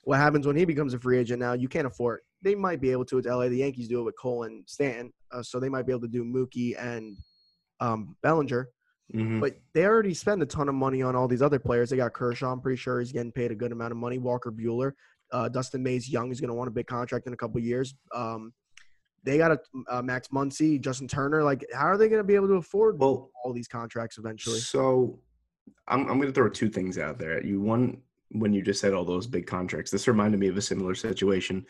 What 0.04 0.18
happens 0.18 0.46
when 0.46 0.56
he 0.56 0.64
becomes 0.64 0.94
a 0.94 0.98
free 0.98 1.18
agent? 1.18 1.40
Now 1.40 1.52
you 1.52 1.68
can't 1.68 1.86
afford. 1.86 2.20
They 2.42 2.54
might 2.54 2.80
be 2.80 2.90
able 2.90 3.04
to 3.06 3.16
with 3.16 3.26
LA. 3.26 3.48
The 3.48 3.58
Yankees 3.58 3.88
do 3.88 4.00
it 4.00 4.02
with 4.02 4.18
Cole 4.18 4.42
and 4.44 4.64
Stanton, 4.68 5.12
uh, 5.30 5.42
so 5.42 5.60
they 5.60 5.68
might 5.68 5.86
be 5.86 5.92
able 5.92 6.02
to 6.02 6.08
do 6.08 6.24
Mookie 6.24 6.74
and 6.78 7.16
um, 7.80 8.16
Bellinger. 8.22 8.68
Mhm. 9.14 9.40
But 9.40 9.60
they 9.74 9.84
already 9.84 10.14
spend 10.14 10.42
a 10.42 10.46
ton 10.46 10.68
of 10.68 10.74
money 10.74 11.02
on 11.02 11.14
all 11.14 11.28
these 11.28 11.42
other 11.42 11.58
players. 11.58 11.90
They 11.90 11.96
got 11.96 12.12
Kershaw. 12.12 12.52
I'm 12.52 12.60
pretty 12.60 12.76
sure 12.76 13.00
he's 13.00 13.12
getting 13.12 13.32
paid 13.32 13.50
a 13.50 13.54
good 13.54 13.72
amount 13.72 13.92
of 13.92 13.98
money. 13.98 14.18
Walker 14.18 14.50
Buehler, 14.50 14.92
uh, 15.32 15.48
Dustin 15.48 15.82
May's 15.82 16.08
young. 16.08 16.28
He's 16.28 16.40
going 16.40 16.48
to 16.48 16.54
want 16.54 16.68
a 16.68 16.72
big 16.72 16.86
contract 16.86 17.26
in 17.26 17.32
a 17.32 17.36
couple 17.36 17.60
years. 17.60 17.94
Um, 18.14 18.52
they 19.24 19.38
got 19.38 19.52
a 19.52 19.60
uh, 19.88 20.02
Max 20.02 20.28
Muncy, 20.28 20.80
Justin 20.80 21.06
Turner. 21.08 21.42
Like, 21.44 21.64
how 21.72 21.86
are 21.86 21.96
they 21.96 22.08
going 22.08 22.20
to 22.20 22.26
be 22.26 22.34
able 22.34 22.48
to 22.48 22.54
afford 22.54 22.98
Well, 22.98 23.30
all 23.44 23.52
these 23.52 23.68
contracts 23.68 24.18
eventually? 24.18 24.58
So 24.58 25.20
I'm, 25.86 26.00
I'm 26.02 26.18
going 26.18 26.22
to 26.22 26.32
throw 26.32 26.48
two 26.48 26.68
things 26.68 26.98
out 26.98 27.18
there 27.18 27.36
at 27.36 27.44
you. 27.44 27.60
One, 27.60 28.02
when 28.30 28.52
you 28.52 28.62
just 28.62 28.80
said 28.80 28.94
all 28.94 29.04
those 29.04 29.26
big 29.26 29.46
contracts, 29.46 29.90
this 29.90 30.08
reminded 30.08 30.40
me 30.40 30.48
of 30.48 30.56
a 30.56 30.62
similar 30.62 30.94
situation. 30.94 31.66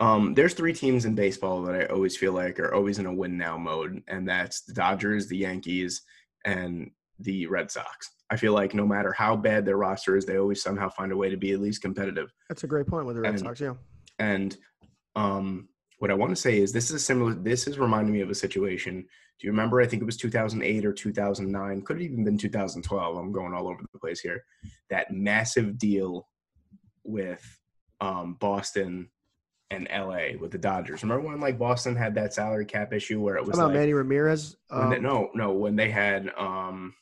Um, 0.00 0.34
there's 0.34 0.54
three 0.54 0.72
teams 0.72 1.04
in 1.04 1.14
baseball 1.14 1.62
that 1.62 1.74
I 1.74 1.86
always 1.86 2.16
feel 2.16 2.32
like 2.32 2.58
are 2.58 2.74
always 2.74 2.98
in 2.98 3.06
a 3.06 3.14
win 3.14 3.38
now 3.38 3.56
mode, 3.56 4.02
and 4.08 4.28
that's 4.28 4.62
the 4.62 4.74
Dodgers, 4.74 5.28
the 5.28 5.36
Yankees, 5.36 6.02
and 6.44 6.90
the 7.20 7.46
Red 7.46 7.70
Sox. 7.70 8.10
I 8.30 8.36
feel 8.36 8.52
like 8.52 8.74
no 8.74 8.86
matter 8.86 9.12
how 9.12 9.36
bad 9.36 9.64
their 9.64 9.76
roster 9.76 10.16
is, 10.16 10.24
they 10.26 10.38
always 10.38 10.62
somehow 10.62 10.88
find 10.88 11.12
a 11.12 11.16
way 11.16 11.30
to 11.30 11.36
be 11.36 11.52
at 11.52 11.60
least 11.60 11.82
competitive. 11.82 12.32
That's 12.48 12.64
a 12.64 12.66
great 12.66 12.86
point 12.86 13.06
with 13.06 13.16
the 13.16 13.22
Red 13.22 13.30
And- 13.34 13.40
Sox. 13.40 13.60
Yeah. 13.60 13.74
And 14.18 14.56
um, 15.16 15.68
what 15.98 16.10
I 16.10 16.14
want 16.14 16.30
to 16.30 16.36
say 16.36 16.58
is 16.58 16.72
this 16.72 16.90
is 16.90 16.96
a 16.96 16.98
similar. 16.98 17.34
This 17.34 17.66
is 17.66 17.78
reminding 17.78 18.12
me 18.12 18.20
of 18.20 18.30
a 18.30 18.34
situation. 18.34 19.00
Do 19.40 19.46
you 19.46 19.50
remember? 19.50 19.80
I 19.80 19.86
think 19.86 20.02
it 20.02 20.06
was 20.06 20.16
2008 20.16 20.84
or 20.84 20.92
2009. 20.92 21.82
Could 21.82 21.96
have 21.96 22.02
even 22.02 22.24
been 22.24 22.38
2012. 22.38 23.16
I'm 23.16 23.32
going 23.32 23.52
all 23.54 23.68
over 23.68 23.80
the 23.92 23.98
place 23.98 24.20
here. 24.20 24.44
That 24.90 25.12
massive 25.12 25.78
deal 25.78 26.28
with 27.04 27.42
um, 28.00 28.34
Boston 28.40 29.08
and 29.74 29.88
LA 29.92 30.38
with 30.40 30.50
the 30.50 30.58
Dodgers. 30.58 31.02
Remember 31.02 31.26
when 31.28 31.40
like 31.40 31.58
Boston 31.58 31.96
had 31.96 32.14
that 32.14 32.32
salary 32.32 32.64
cap 32.66 32.92
issue 32.92 33.20
where 33.20 33.36
it 33.36 33.44
was 33.44 33.56
How 33.56 33.64
about 33.64 33.72
like 33.74 33.80
Manny 33.80 33.92
Ramirez? 33.92 34.56
when 34.68 34.90
they, 34.90 34.96
Um, 34.96 35.02
no 35.02 35.30
no 35.34 35.52
when 35.52 35.76
they 35.76 35.90
had 35.90 36.32
um 36.36 36.94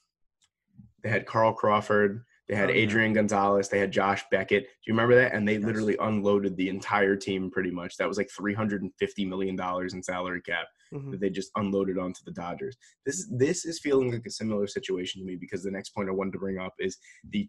they 1.03 1.09
had 1.11 1.27
Carl 1.27 1.53
Crawford. 1.53 2.25
They 2.49 2.57
had 2.57 2.71
Oh, 2.71 2.73
yeah. 2.73 2.81
Adrian 2.81 3.13
Gonzalez. 3.13 3.69
They 3.69 3.79
had 3.79 3.93
Josh 3.93 4.25
Beckett. 4.31 4.65
Do 4.65 4.69
you 4.87 4.93
remember 4.95 5.15
that? 5.15 5.33
And 5.33 5.47
they 5.49 5.55
Yes. 5.55 5.65
literally 5.65 5.97
unloaded 6.01 6.57
the 6.57 6.69
entire 6.69 7.17
team 7.17 7.51
pretty 7.51 7.71
much. 7.71 7.97
That 7.97 8.09
was 8.09 8.19
like 8.19 8.31
three 8.31 8.55
hundred 8.55 8.83
and 8.83 8.93
fifty 8.99 9.25
million 9.25 9.57
dollars 9.57 9.95
in 9.95 10.03
salary 10.03 10.43
cap 10.43 10.67
mhm. 10.93 11.13
that 11.13 11.21
they 11.21 11.31
just 11.31 11.51
unloaded 11.57 11.99
onto 11.99 12.21
the 12.25 12.33
Dodgers. 12.33 12.77
This 13.07 13.27
this 13.33 13.65
is 13.65 13.79
feeling 13.81 14.13
like 14.13 14.27
a 14.27 14.31
similar 14.31 14.67
situation 14.67 15.21
to 15.21 15.27
me 15.27 15.37
because 15.37 15.63
the 15.63 15.71
next 15.71 15.91
point 15.91 16.09
I 16.09 16.13
wanted 16.13 16.33
to 16.33 16.39
bring 16.39 16.59
up 16.59 16.75
is 16.79 16.99
the 17.31 17.47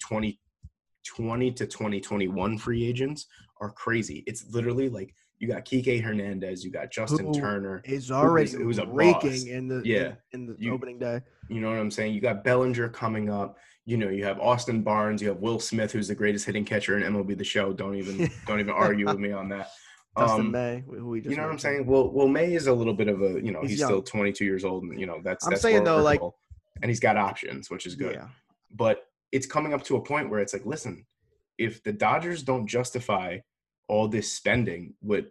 2020 1.04 1.52
to 1.52 1.66
2021 1.66 2.58
free 2.58 2.86
agents 2.86 3.28
are 3.62 3.72
crazy. 3.72 4.24
It's 4.28 4.46
literally 4.52 4.90
like 4.90 5.14
you 5.40 5.48
got 5.48 5.66
Kike 5.66 6.02
Hernandez, 6.02 6.64
you 6.64 6.72
got 6.72 6.92
Justin 6.92 7.28
Who 7.28 7.34
Turner. 7.34 7.82
Is 7.86 8.12
already 8.12 8.52
it 8.52 8.66
was 8.66 8.78
a 8.80 8.86
raking 8.86 9.30
boss. 9.32 9.44
in 9.46 9.68
the 9.68 9.82
Yeah. 9.84 10.14
in, 10.32 10.42
in 10.42 10.46
the 10.48 10.56
You- 10.60 10.74
opening 10.74 11.00
day. 11.00 11.22
You 11.50 11.60
know 11.60 11.70
what 11.70 11.78
I'm 11.78 11.92
saying? 11.92 12.14
You 12.14 12.22
got 12.22 12.44
Bellinger 12.44 12.90
coming 12.90 13.30
up. 13.30 13.58
You 13.86 13.98
know, 13.98 14.08
you 14.10 14.24
have 14.24 14.40
Austin 14.40 14.82
Barnes. 14.82 15.22
You 15.22 15.28
have 15.28 15.40
Will 15.40 15.60
Smith, 15.60 15.92
who's 15.92 16.08
the 16.08 16.16
greatest 16.16 16.46
hitting 16.46 16.64
catcher 16.64 16.98
in 16.98 17.04
MLB 17.04 17.38
The 17.38 17.44
Show. 17.44 17.74
Don't 17.74 17.96
even 17.96 18.30
don't 18.48 18.60
even 18.62 18.74
argue 18.74 19.06
with 19.06 19.20
me 19.20 19.32
on 19.34 19.50
that. 19.50 19.70
Dustin 20.16 20.42
Um, 20.42 20.52
May, 20.52 20.84
who 20.88 21.10
we 21.10 21.20
just 21.20 21.32
you 21.32 21.36
know 21.38 21.44
what 21.44 21.52
I'm 21.52 21.60
saying? 21.60 21.86
Well, 21.88 22.10
well, 22.12 22.28
May 22.30 22.54
is 22.54 22.68
a 22.68 22.74
little 22.74 22.94
bit 22.94 23.08
of 23.10 23.22
a 23.22 23.42
you 23.44 23.52
know 23.52 23.62
He's 23.62 23.72
he's, 23.72 23.84
still 23.84 24.02
22 24.02 24.46
years 24.46 24.64
old, 24.64 24.84
and 24.84 24.98
you 25.00 25.06
know 25.08 25.20
that's 25.24 25.46
I'm 25.46 25.50
that's 25.52 25.62
saying, 25.62 25.84
though, 25.84 26.02
like- 26.02 26.22
and 26.82 26.90
he's 26.90 27.00
got 27.02 27.18
options, 27.18 27.70
which 27.70 27.86
is 27.86 27.96
good. 27.96 28.14
Yeah. 28.16 28.28
But 28.74 29.06
it's 29.34 29.48
coming 29.48 29.74
up 29.74 29.84
to 29.84 29.98
a 29.98 30.02
point 30.02 30.30
where 30.30 30.40
it's 30.40 30.54
like, 30.54 30.66
listen, 30.66 31.06
if 31.58 31.84
the 31.84 31.92
Dodgers 31.92 32.44
don't 32.44 32.68
justify 32.68 33.40
all 33.90 34.08
this 34.08 34.32
spending 34.32 34.94
with 35.02 35.26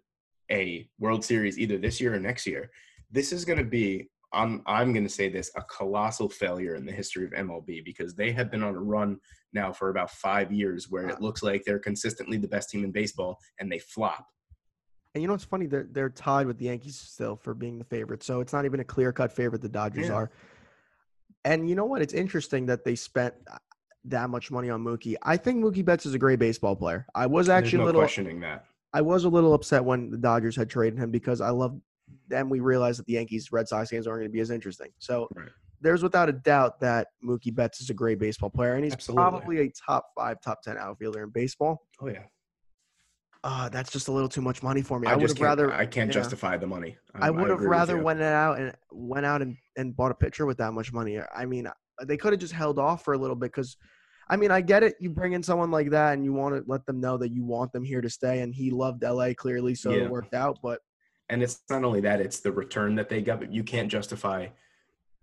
a 0.51 0.89
World 0.99 1.25
Series 1.25 1.59
either 1.59 1.79
this 1.79 2.01
year 2.01 2.15
or 2.15 2.19
next 2.19 2.45
year, 2.47 2.71
this 3.11 3.33
is 3.33 3.47
going 3.47 3.59
to 3.59 3.65
be. 3.65 4.11
I'm 4.35 4.63
I'm 4.65 4.95
going 4.95 5.05
to 5.05 5.11
say 5.13 5.29
this 5.29 5.51
a 5.57 5.63
colossal 5.63 6.29
failure 6.29 6.75
in 6.75 6.87
the 6.87 6.93
history 6.93 7.27
of 7.27 7.33
MLB 7.33 7.85
because 7.85 8.15
they 8.15 8.33
have 8.33 8.51
been 8.51 8.63
on 8.63 8.75
a 8.75 8.81
run 8.81 9.19
now 9.53 9.73
for 9.75 9.91
about 9.91 10.11
five 10.11 10.51
years 10.51 10.87
where 10.89 11.07
it 11.07 11.21
looks 11.21 11.43
like 11.43 11.63
they're 11.67 11.79
consistently 11.79 12.39
the 12.39 12.49
best 12.49 12.71
team 12.71 12.83
in 12.83 12.91
baseball 12.93 13.39
and 13.61 13.71
they 13.71 13.79
flop. 13.79 14.25
And 15.15 15.21
you 15.21 15.29
know 15.29 15.35
what's 15.35 15.45
funny? 15.45 15.67
They're 15.67 15.87
they're 15.91 16.09
tied 16.09 16.47
with 16.47 16.57
the 16.57 16.65
Yankees 16.65 16.99
still 16.99 17.37
for 17.37 17.53
being 17.53 17.79
the 17.79 17.85
favorite. 17.85 18.23
So 18.23 18.41
it's 18.41 18.55
not 18.55 18.65
even 18.65 18.81
a 18.81 18.85
clear 18.85 19.13
cut 19.13 19.31
favorite. 19.33 19.61
The 19.61 19.69
Dodgers 19.69 20.09
Yeah. 20.09 20.15
are. 20.15 20.31
And 21.45 21.69
you 21.69 21.75
know 21.75 21.85
what? 21.85 22.01
It's 22.01 22.15
interesting 22.15 22.65
that 22.67 22.85
they 22.85 22.95
spent 22.95 23.35
that 24.07 24.31
much 24.31 24.51
money 24.51 24.71
on 24.71 24.83
Mookie. 24.83 25.15
I 25.23 25.37
think 25.37 25.63
Mookie 25.63 25.85
Betts 25.85 26.07
is 26.07 26.15
a 26.15 26.19
great 26.19 26.39
baseball 26.39 26.77
player. 26.77 27.07
I 27.15 27.27
was 27.27 27.49
actually 27.49 27.79
no 27.79 27.85
a 27.85 27.87
little 27.87 28.01
questioning 28.01 28.41
that. 28.41 28.65
I 28.93 29.01
was 29.01 29.25
a 29.25 29.29
little 29.29 29.55
upset 29.55 29.85
when 29.85 30.11
the 30.11 30.19
Dodgers 30.19 30.57
had 30.57 30.69
traded 30.69 30.99
him 30.99 31.11
because 31.11 31.41
I 31.41 31.51
love. 31.51 31.79
Then 32.29 32.49
we 32.49 32.61
realized 32.61 32.99
that 32.99 33.07
the 33.07 33.15
Yankees 33.15 33.53
Red 33.53 33.69
Sox 33.69 33.91
games 33.91 34.07
aren't 34.07 34.21
going 34.21 34.29
to 34.29 34.33
be 34.33 34.41
as 34.41 34.51
interesting. 34.51 34.89
So 34.99 35.29
Right. 35.35 35.49
there's 35.81 36.03
without 36.03 36.29
a 36.29 36.33
doubt 36.33 36.81
that 36.81 37.09
Mookie 37.25 37.55
Betts 37.55 37.81
is 37.81 37.91
a 37.91 37.95
great 37.95 38.19
baseball 38.19 38.51
player, 38.51 38.75
and 38.75 38.85
he's 38.85 38.93
Absolutely. 38.93 39.23
probably 39.23 39.61
a 39.61 39.71
top 39.71 40.07
five, 40.15 40.41
top 40.43 40.63
ten 40.63 40.77
outfielder 40.77 41.23
in 41.23 41.31
baseball. 41.31 41.87
Oh 42.01 42.09
yeah. 42.09 42.25
Uh, 43.45 43.69
that's 43.69 43.91
just 43.91 44.07
a 44.07 44.13
little 44.13 44.29
too 44.29 44.41
much 44.41 44.63
money 44.63 44.83
for 44.83 45.01
me. 45.01 45.09
I, 45.09 45.13
I, 45.13 45.17
would 45.17 45.29
have 45.29 45.41
rather. 45.41 45.73
I 45.73 45.85
can't 45.85 46.09
yeah. 46.09 46.15
justify 46.15 46.57
the 46.57 46.67
money. 46.67 46.97
I 47.15 47.29
would 47.31 47.51
have 47.51 47.61
rather 47.61 47.99
went 47.99 48.23
out 48.23 48.59
and 48.59 48.73
went 48.93 49.27
out 49.27 49.43
and, 49.43 49.57
and 49.77 49.97
bought 49.97 50.13
a 50.13 50.15
pitcher 50.15 50.47
with 50.47 50.59
that 50.59 50.73
much 50.73 50.93
money. 50.93 51.19
I 51.35 51.45
mean, 51.45 51.67
they 52.07 52.17
could 52.17 52.33
have 52.33 52.41
just 52.41 52.53
held 52.53 52.79
off 52.79 53.05
for 53.05 53.15
a 53.15 53.19
little 53.19 53.37
bit 53.37 53.53
because, 53.53 53.77
I 54.29 54.37
mean, 54.37 54.51
I 54.51 54.61
get 54.61 54.83
it. 54.83 54.95
You 55.01 55.11
bring 55.11 55.33
in 55.33 55.43
someone 55.43 55.71
like 55.71 55.91
that 55.91 56.15
and 56.15 56.25
you 56.25 56.33
want 56.33 56.55
to 56.55 56.63
let 56.67 56.87
them 56.87 57.01
know 57.01 57.17
that 57.19 57.33
you 57.33 57.45
want 57.45 57.73
them 57.73 57.85
here 57.85 58.01
to 58.01 58.11
stay. 58.11 58.41
And 58.41 58.55
he 58.55 58.71
loved 58.71 59.03
LA 59.03 59.33
clearly, 59.35 59.75
so 59.75 59.91
Yeah. 59.91 60.05
it 60.05 60.11
worked 60.11 60.35
out. 60.35 60.59
But 60.63 60.81
and 61.29 61.43
it's 61.43 61.63
not 61.71 61.85
only 61.85 62.01
that; 62.03 62.21
it's 62.21 62.41
the 62.41 62.53
return 62.53 62.95
that 62.97 63.09
they 63.09 63.23
got. 63.23 63.41
But 63.41 63.53
you 63.53 63.65
can't 63.65 63.91
justify, 63.91 64.49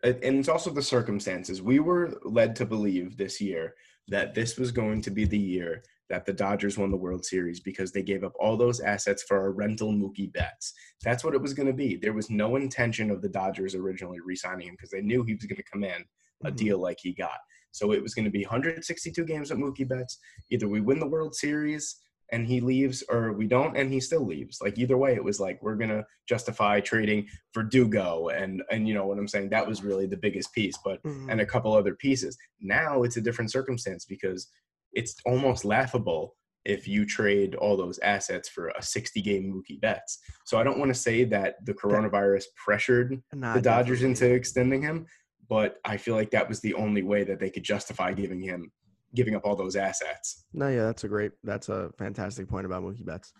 and 0.04 0.24
and 0.24 0.38
it's 0.40 0.50
also 0.50 0.72
the 0.72 0.82
circumstances. 0.82 1.62
We 1.62 1.80
were 1.80 2.20
led 2.24 2.56
to 2.58 2.66
believe 2.66 3.18
this 3.18 3.40
year 3.40 3.76
that 4.08 4.34
this 4.34 4.58
was 4.58 4.72
going 4.72 5.02
to 5.04 5.12
be 5.12 5.26
the 5.26 5.38
year 5.38 5.84
that 6.10 6.26
the 6.26 6.34
Dodgers 6.34 6.78
won 6.78 6.90
the 6.90 6.98
World 6.98 7.24
Series 7.24 7.60
because 7.60 7.92
they 7.92 8.02
gave 8.02 8.24
up 8.24 8.34
all 8.40 8.58
those 8.58 8.80
assets 8.80 9.24
for 9.24 9.46
a 9.46 9.52
rental 9.52 9.94
Mookie 9.94 10.34
Betts. 10.34 10.74
That's 11.04 11.24
what 11.24 11.36
it 11.36 11.42
was 11.42 11.54
going 11.54 11.68
to 11.68 11.74
be. 11.74 11.96
There 11.96 12.14
was 12.14 12.32
no 12.32 12.56
intention 12.56 13.12
of 13.12 13.22
the 13.22 13.30
Dodgers 13.30 13.76
originally 13.76 14.20
re-signing 14.20 14.68
him 14.68 14.74
because 14.76 14.90
they 14.90 15.02
knew 15.02 15.24
he 15.24 15.36
was 15.36 15.46
going 15.46 15.58
to 15.58 15.64
command 15.72 16.06
a 16.46 16.52
Mhm. 16.52 16.56
deal 16.56 16.80
like 16.80 16.98
he 17.02 17.14
got. 17.14 17.38
So 17.72 17.92
it 17.92 18.02
was 18.02 18.14
going 18.16 18.26
to 18.26 18.32
be 18.32 18.44
162 18.44 19.24
games 19.26 19.50
with 19.52 19.60
Mookie 19.60 19.88
Betts. 19.88 20.18
Either 20.50 20.68
we 20.68 20.82
win 20.82 21.00
the 21.00 21.08
World 21.08 21.36
Series 21.36 21.96
and 22.32 22.46
he 22.48 22.62
leaves, 22.62 23.04
or 23.10 23.34
we 23.34 23.48
don't 23.48 23.76
and 23.76 23.92
he 23.92 24.00
still 24.00 24.26
leaves. 24.26 24.60
Like 24.62 24.78
either 24.78 24.98
way, 24.98 25.14
it 25.16 25.24
was 25.24 25.40
like 25.40 25.62
we're 25.64 25.76
going 25.76 25.90
to 25.90 26.06
justify 26.28 26.80
trading 26.80 27.28
for 27.54 27.64
Dugo, 27.64 28.30
and 28.30 28.62
and 28.72 28.88
you 28.88 28.94
know 28.94 29.06
what 29.08 29.18
I'm 29.18 29.28
saying. 29.28 29.50
That 29.50 29.68
was 29.68 29.84
really 29.84 30.06
the 30.08 30.18
biggest 30.18 30.54
piece, 30.54 30.78
but 30.84 31.02
Mhm. 31.04 31.32
and 31.32 31.42
a 31.42 31.46
couple 31.46 31.74
other 31.74 31.96
pieces. 31.96 32.38
Now 32.60 33.04
it's 33.04 33.18
a 33.18 33.22
different 33.22 33.52
circumstance 33.52 34.06
because 34.06 34.48
it's 34.94 35.16
almost 35.26 35.66
laughable 35.66 36.36
if 36.66 36.88
you 36.88 37.06
trade 37.06 37.56
all 37.56 37.78
those 37.78 37.98
assets 38.00 38.48
for 38.50 38.68
a 38.70 38.82
60 38.82 39.22
game 39.22 39.52
Mookie 39.52 39.80
Betts. 39.80 40.20
So 40.46 40.60
I 40.60 40.64
don't 40.64 40.78
want 40.78 40.90
to 40.94 41.00
say 41.00 41.24
that 41.24 41.56
the 41.66 41.74
coronavirus 41.74 42.44
pressured 42.64 43.22
the 43.32 43.62
Dodgers 43.62 44.02
definitely. 44.02 44.06
into 44.28 44.34
extending 44.36 44.82
him, 44.84 45.08
but 45.50 45.80
I 45.84 45.98
feel 45.98 46.16
like 46.16 46.32
that 46.32 46.48
was 46.48 46.62
the 46.62 46.76
only 46.76 47.02
way 47.02 47.24
that 47.24 47.40
they 47.40 47.50
could 47.50 47.64
justify 47.64 48.14
giving 48.14 48.42
him 48.42 48.72
giving 49.16 49.36
up 49.36 49.46
all 49.46 49.56
those 49.56 49.76
assets. 49.76 50.46
No, 50.54 50.68
yeah, 50.70 50.86
that's 50.86 51.04
a 51.04 51.08
great, 51.08 51.32
that's 51.44 51.70
a 51.70 51.90
fantastic 51.98 52.48
point 52.48 52.68
about 52.68 52.84
Mookie 52.84 53.06
Betts 53.06 53.34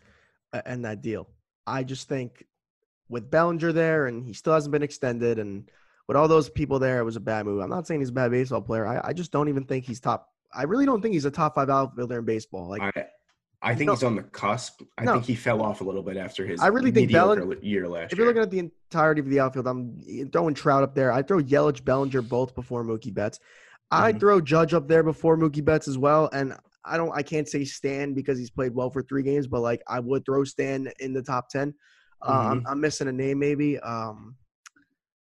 and 0.66 0.84
that 0.84 1.02
deal. 1.02 1.30
I 1.68 1.84
just 1.84 2.10
think 2.10 2.46
with 3.08 3.30
Bellinger 3.30 3.72
there, 3.72 4.08
and 4.08 4.26
he 4.26 4.34
still 4.34 4.54
hasn't 4.54 4.72
been 4.72 4.84
extended, 4.84 5.38
and 5.38 5.70
with 6.08 6.18
all 6.18 6.28
those 6.28 6.50
people 6.50 6.80
there, 6.80 7.00
it 7.00 7.04
was 7.04 7.16
a 7.16 7.22
bad 7.22 7.46
move. 7.46 7.62
I'm 7.62 7.70
not 7.70 7.86
saying 7.86 8.02
he's 8.02 8.10
a 8.10 8.14
bad 8.14 8.32
baseball 8.32 8.62
player. 8.62 8.88
I, 8.88 9.10
I 9.10 9.14
just 9.14 9.32
don't 9.32 9.50
even 9.50 9.64
think 9.64 9.86
he's 9.86 10.00
top. 10.00 10.30
I 10.52 10.64
really 10.64 10.86
don't 10.86 11.02
think 11.02 11.14
he's 11.14 11.26
a 11.26 11.32
top 11.32 11.54
five 11.54 11.70
outfielder 11.70 12.20
in 12.20 12.26
baseball. 12.26 12.68
Like 12.70 12.82
I 12.82 13.06
I 13.62 13.76
think 13.76 13.88
No. 13.88 13.94
he's 13.94 14.04
on 14.04 14.16
the 14.16 14.24
cusp. 14.24 14.82
I 14.98 15.04
No. 15.04 15.14
think 15.14 15.26
he 15.26 15.36
fell 15.36 15.62
off 15.62 15.82
a 15.82 15.84
little 15.84 16.02
bit 16.04 16.16
after 16.16 16.46
his 16.46 16.62
I 16.62 16.68
really 16.68 16.92
think 16.92 17.08
mediocre 17.08 17.42
Belling- 17.42 17.64
year 17.64 17.90
last 17.90 18.14
if 18.14 18.18
you're 18.18 18.28
year. 18.28 18.34
looking 18.34 18.44
at 18.44 18.52
the 18.52 18.60
entirety 18.60 19.20
of 19.22 19.28
the 19.28 19.40
outfield, 19.42 19.68
I'm 19.68 20.30
throwing 20.32 20.54
Trout 20.54 20.82
up 20.84 20.96
there. 20.96 21.12
I 21.12 21.22
throw 21.22 21.40
Yelich, 21.40 21.84
Bellinger 21.84 22.22
both 22.22 22.56
before 22.56 22.84
Mookie 22.86 23.14
Betts. 23.14 23.40
I'd 23.92 24.16
Mhm. 24.16 24.20
throw 24.20 24.42
Judge 24.42 24.74
up 24.74 24.88
there 24.88 25.04
before 25.04 25.36
Mookie 25.36 25.64
Betts 25.66 25.88
as 25.90 25.98
well. 25.98 26.30
And 26.32 26.56
I 26.86 26.96
don't, 26.96 27.12
I 27.14 27.22
can't 27.22 27.48
say 27.50 27.66
Stan 27.66 28.14
because 28.14 28.40
he's 28.40 28.50
played 28.50 28.74
well 28.74 28.90
for 28.90 29.02
three 29.02 29.24
games, 29.24 29.46
but 29.48 29.60
like 29.60 29.82
I 29.88 30.00
would 30.00 30.24
throw 30.26 30.44
Stan 30.46 30.90
in 31.00 31.12
the 31.14 31.22
top 31.22 31.50
ten. 31.50 31.74
Uh, 32.22 32.32
I'm, 32.32 32.58
Mm-hmm. 32.60 32.68
I'm 32.68 32.82
missing 32.82 33.08
a 33.10 33.12
name 33.12 33.40
maybe. 33.40 33.78
Um, 33.80 34.38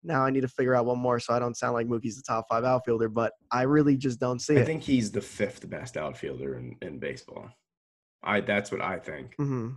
now 0.04 0.24
I 0.24 0.30
need 0.30 0.40
to 0.40 0.48
figure 0.48 0.74
out 0.74 0.86
one 0.86 0.98
more 0.98 1.20
so 1.20 1.34
I 1.34 1.38
don't 1.38 1.56
sound 1.56 1.74
like 1.74 1.86
Mookie's 1.86 2.16
the 2.16 2.22
top 2.22 2.46
five 2.48 2.64
outfielder, 2.64 3.08
but 3.10 3.34
I 3.50 3.62
really 3.62 3.96
just 3.96 4.18
don't 4.20 4.40
see 4.40 4.56
I 4.56 4.60
it. 4.60 4.64
think 4.66 4.82
he's 4.82 5.10
the 5.12 5.20
fifth 5.20 5.68
best 5.68 5.96
outfielder 5.98 6.56
in, 6.56 6.76
in 6.80 6.98
baseball. 6.98 7.50
I 8.22 8.40
that's 8.40 8.70
what 8.72 8.80
I 8.80 8.98
think. 8.98 9.34
hmm 9.36 9.70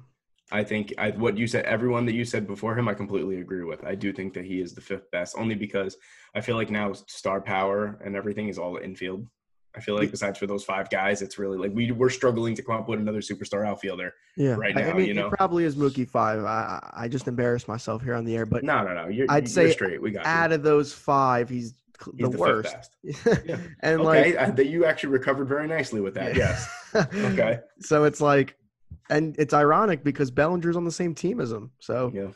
I 0.51 0.63
think 0.63 0.93
I, 0.99 1.09
what 1.09 1.35
you 1.39 1.47
said, 1.47 1.65
everyone 1.65 2.05
that 2.05 2.13
you 2.13 2.23
said 2.23 2.45
before 2.45 2.77
him, 2.77 2.87
I 2.87 2.93
completely 2.93 3.41
agree 3.41 3.63
with. 3.63 3.83
I 3.83 3.95
do 3.95 4.13
think 4.13 4.35
that 4.35 4.45
he 4.45 4.61
is 4.61 4.75
the 4.75 4.81
fifth 4.81 5.09
best, 5.09 5.35
only 5.39 5.55
because 5.55 5.97
I 6.35 6.41
feel 6.41 6.55
like 6.55 6.69
now 6.69 6.93
star 6.93 7.41
power 7.41 7.99
and 8.05 8.15
everything 8.15 8.47
is 8.47 8.59
all 8.59 8.77
infield. 8.77 9.27
I 9.75 9.81
feel 9.81 9.95
like 9.97 10.11
besides 10.11 10.37
for 10.37 10.45
those 10.45 10.63
five 10.63 10.91
guys, 10.91 11.23
it's 11.23 11.39
really 11.39 11.57
like 11.57 11.71
we 11.73 11.91
we're 11.91 12.11
struggling 12.11 12.53
to 12.55 12.61
come 12.61 12.75
up 12.75 12.87
with 12.87 12.99
another 12.99 13.21
superstar 13.21 13.65
outfielder. 13.67 14.13
Yeah, 14.37 14.53
right 14.53 14.77
I- 14.77 14.81
now, 14.81 14.89
I 14.91 14.93
mean, 14.93 15.07
you 15.07 15.13
know? 15.15 15.29
probably 15.29 15.63
is 15.65 15.75
Mookie 15.75 16.07
five. 16.07 16.45
I 16.45 16.91
I 16.93 17.07
just 17.07 17.27
embarrassed 17.27 17.67
myself 17.67 18.03
here 18.03 18.13
on 18.13 18.23
the 18.23 18.35
air, 18.37 18.45
but 18.45 18.63
No, 18.63 18.83
no, 18.83 18.93
no. 18.93 19.07
You're, 19.07 19.25
I'd 19.29 19.43
you're 19.43 19.47
say 19.49 19.71
straight. 19.71 19.99
We 19.99 20.11
got 20.11 20.25
you. 20.25 20.31
out 20.31 20.51
of 20.51 20.61
those 20.61 20.93
five, 20.93 21.49
He's 21.49 21.73
the, 22.13 22.29
the, 22.29 22.37
worst. 22.37 22.95
Yeah. 23.03 23.57
and 23.81 24.01
okay, 24.01 24.37
I, 24.37 24.49
that 24.51 24.67
you 24.67 24.85
actually 24.85 25.09
recovered 25.09 25.47
very 25.47 25.67
nicely 25.67 26.01
with 26.01 26.15
that. 26.15 26.35
Yes. 26.35 26.67
Okay. 26.95 27.59
So 27.81 28.03
it's 28.05 28.21
like, 28.21 28.57
and 29.09 29.35
it's 29.37 29.53
ironic 29.53 30.03
because 30.03 30.31
Bellinger's 30.31 30.75
on 30.77 30.85
the 30.85 30.91
same 30.91 31.13
team 31.13 31.39
as 31.39 31.51
him. 31.51 31.71
So 31.79 32.11
Yeah. 32.13 32.27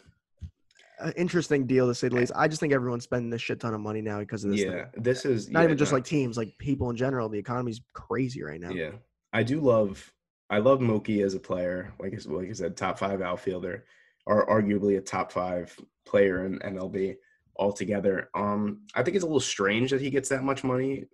uh, 0.99 1.11
interesting 1.15 1.65
deal 1.65 1.87
to 1.87 1.95
say 1.95 2.09
the 2.09 2.15
least. 2.17 2.31
I 2.35 2.47
just 2.47 2.59
think 2.59 2.73
everyone's 2.73 3.03
spending 3.05 3.31
a 3.33 3.37
shit 3.37 3.59
ton 3.59 3.73
of 3.73 3.81
money 3.81 4.01
now 4.01 4.19
because 4.19 4.43
of 4.43 4.51
this. 4.51 4.61
Yeah. 4.61 4.85
thing. 4.85 5.03
This 5.03 5.25
is 5.25 5.49
Not 5.49 5.61
yeah, 5.61 5.65
even 5.65 5.77
just 5.77 5.91
no. 5.91 5.97
like 5.97 6.05
teams, 6.05 6.37
like 6.37 6.57
people 6.57 6.89
in 6.89 6.95
general. 6.95 7.29
The 7.29 7.39
economy's 7.39 7.81
crazy 7.93 8.43
right 8.43 8.59
now. 8.59 8.71
Yeah, 8.71 8.91
I 9.33 9.43
do 9.43 9.59
love. 9.59 10.11
I 10.49 10.57
love 10.59 10.79
Mookie 10.79 11.23
as 11.23 11.35
a 11.35 11.39
player. 11.39 11.93
Like 11.99 12.13
like 12.25 12.49
I 12.49 12.53
said, 12.53 12.75
top 12.75 12.97
five 12.99 13.21
outfielder, 13.21 13.85
or 14.25 14.47
arguably 14.47 14.97
a 14.97 15.01
top 15.01 15.31
five 15.31 15.75
player 16.05 16.45
in 16.45 16.59
MLB 16.59 17.15
altogether. 17.59 18.29
Um, 18.33 18.81
I 18.95 19.03
think 19.03 19.15
it's 19.15 19.23
a 19.23 19.27
little 19.27 19.39
strange 19.39 19.91
that 19.91 20.01
he 20.01 20.09
gets 20.09 20.29
that 20.29 20.43
much 20.43 20.63
money 20.63 21.05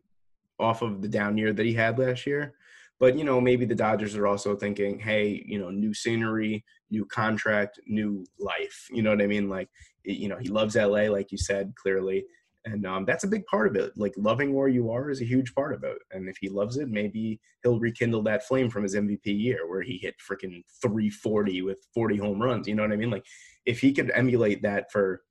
off 0.60 0.82
of 0.82 1.02
the 1.02 1.10
down 1.10 1.38
year 1.38 1.52
that 1.52 1.66
he 1.66 1.74
had 1.74 2.00
last 2.00 2.26
year. 2.26 2.54
But 3.00 3.18
you 3.18 3.26
know, 3.26 3.42
maybe 3.42 3.66
the 3.66 3.76
Dodgers 3.76 4.16
are 4.16 4.28
also 4.28 4.56
thinking, 4.56 5.00
hey, 5.00 5.44
you 5.46 5.60
know, 5.60 5.70
new 5.70 5.94
scenery, 5.94 6.64
new 6.90 7.06
contract, 7.06 7.80
new 7.88 8.26
life. 8.40 8.88
You 8.90 9.02
know 9.02 9.10
what 9.10 9.22
I 9.22 9.28
mean? 9.28 9.50
Like, 9.50 9.70
you 10.06 10.30
know, 10.30 10.38
he 10.38 10.48
loves 10.48 10.76
LA, 10.76 11.10
like 11.10 11.32
you 11.32 11.38
said 11.38 11.74
clearly, 11.76 12.26
and 12.66 12.86
um, 12.86 13.06
that's 13.06 13.24
a 13.24 13.28
big 13.28 13.46
part 13.46 13.68
of 13.68 13.76
it. 13.76 13.94
Like 13.96 14.14
loving 14.18 14.54
where 14.54 14.68
you 14.68 14.90
are 14.92 15.10
is 15.10 15.22
a 15.22 15.26
huge 15.26 15.54
part 15.54 15.74
of 15.74 15.84
it. 15.84 15.98
And 16.12 16.28
if 16.28 16.38
he 16.38 16.50
loves 16.50 16.78
it, 16.78 16.90
maybe 16.90 17.40
he'll 17.64 17.80
rekindle 17.80 18.24
that 18.24 18.48
flame 18.48 18.70
from 18.70 18.84
his 18.84 18.96
MVP 18.96 19.26
year 19.26 19.68
where 19.68 19.84
he 19.84 19.98
hit 19.98 20.16
freaking 20.18 20.64
340 20.82 21.62
with 21.62 21.86
40 21.94 22.18
home 22.18 22.42
runs. 22.42 22.68
You 22.68 22.76
know 22.76 22.82
what 22.82 22.92
I 22.92 22.96
mean? 22.96 23.12
Like 23.12 23.26
if 23.66 23.80
he 23.80 23.94
could 23.94 24.12
emulate 24.16 24.64
that 24.64 24.92
for, 24.92 25.22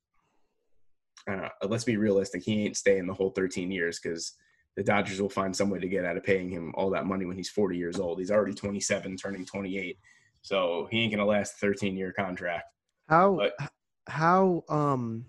uh, 1.27 1.49
let's 1.67 1.83
be 1.83 1.97
realistic, 1.97 2.43
he 2.43 2.65
ain't 2.65 2.77
staying 2.77 3.07
the 3.07 3.13
whole 3.13 3.31
13 3.31 3.71
years 3.71 3.99
because 3.99 4.33
the 4.75 4.83
Dodgers 4.83 5.21
will 5.21 5.29
find 5.29 5.55
some 5.55 5.69
way 5.69 5.79
to 5.79 5.87
get 5.87 6.05
out 6.05 6.17
of 6.17 6.23
paying 6.23 6.49
him 6.49 6.73
all 6.75 6.89
that 6.91 7.05
money 7.05 7.25
when 7.25 7.37
he's 7.37 7.49
40 7.49 7.77
years 7.77 7.99
old. 7.99 8.19
He's 8.19 8.31
already 8.31 8.53
27, 8.53 9.17
turning 9.17 9.45
28. 9.45 9.97
So 10.41 10.87
he 10.91 11.01
ain't 11.01 11.11
gonna 11.13 11.25
last 11.25 11.55
13 11.55 11.95
year 11.97 12.11
contract. 12.11 12.65
How 13.09 13.35
But- 13.37 13.69
how 14.07 14.63
um 14.69 15.25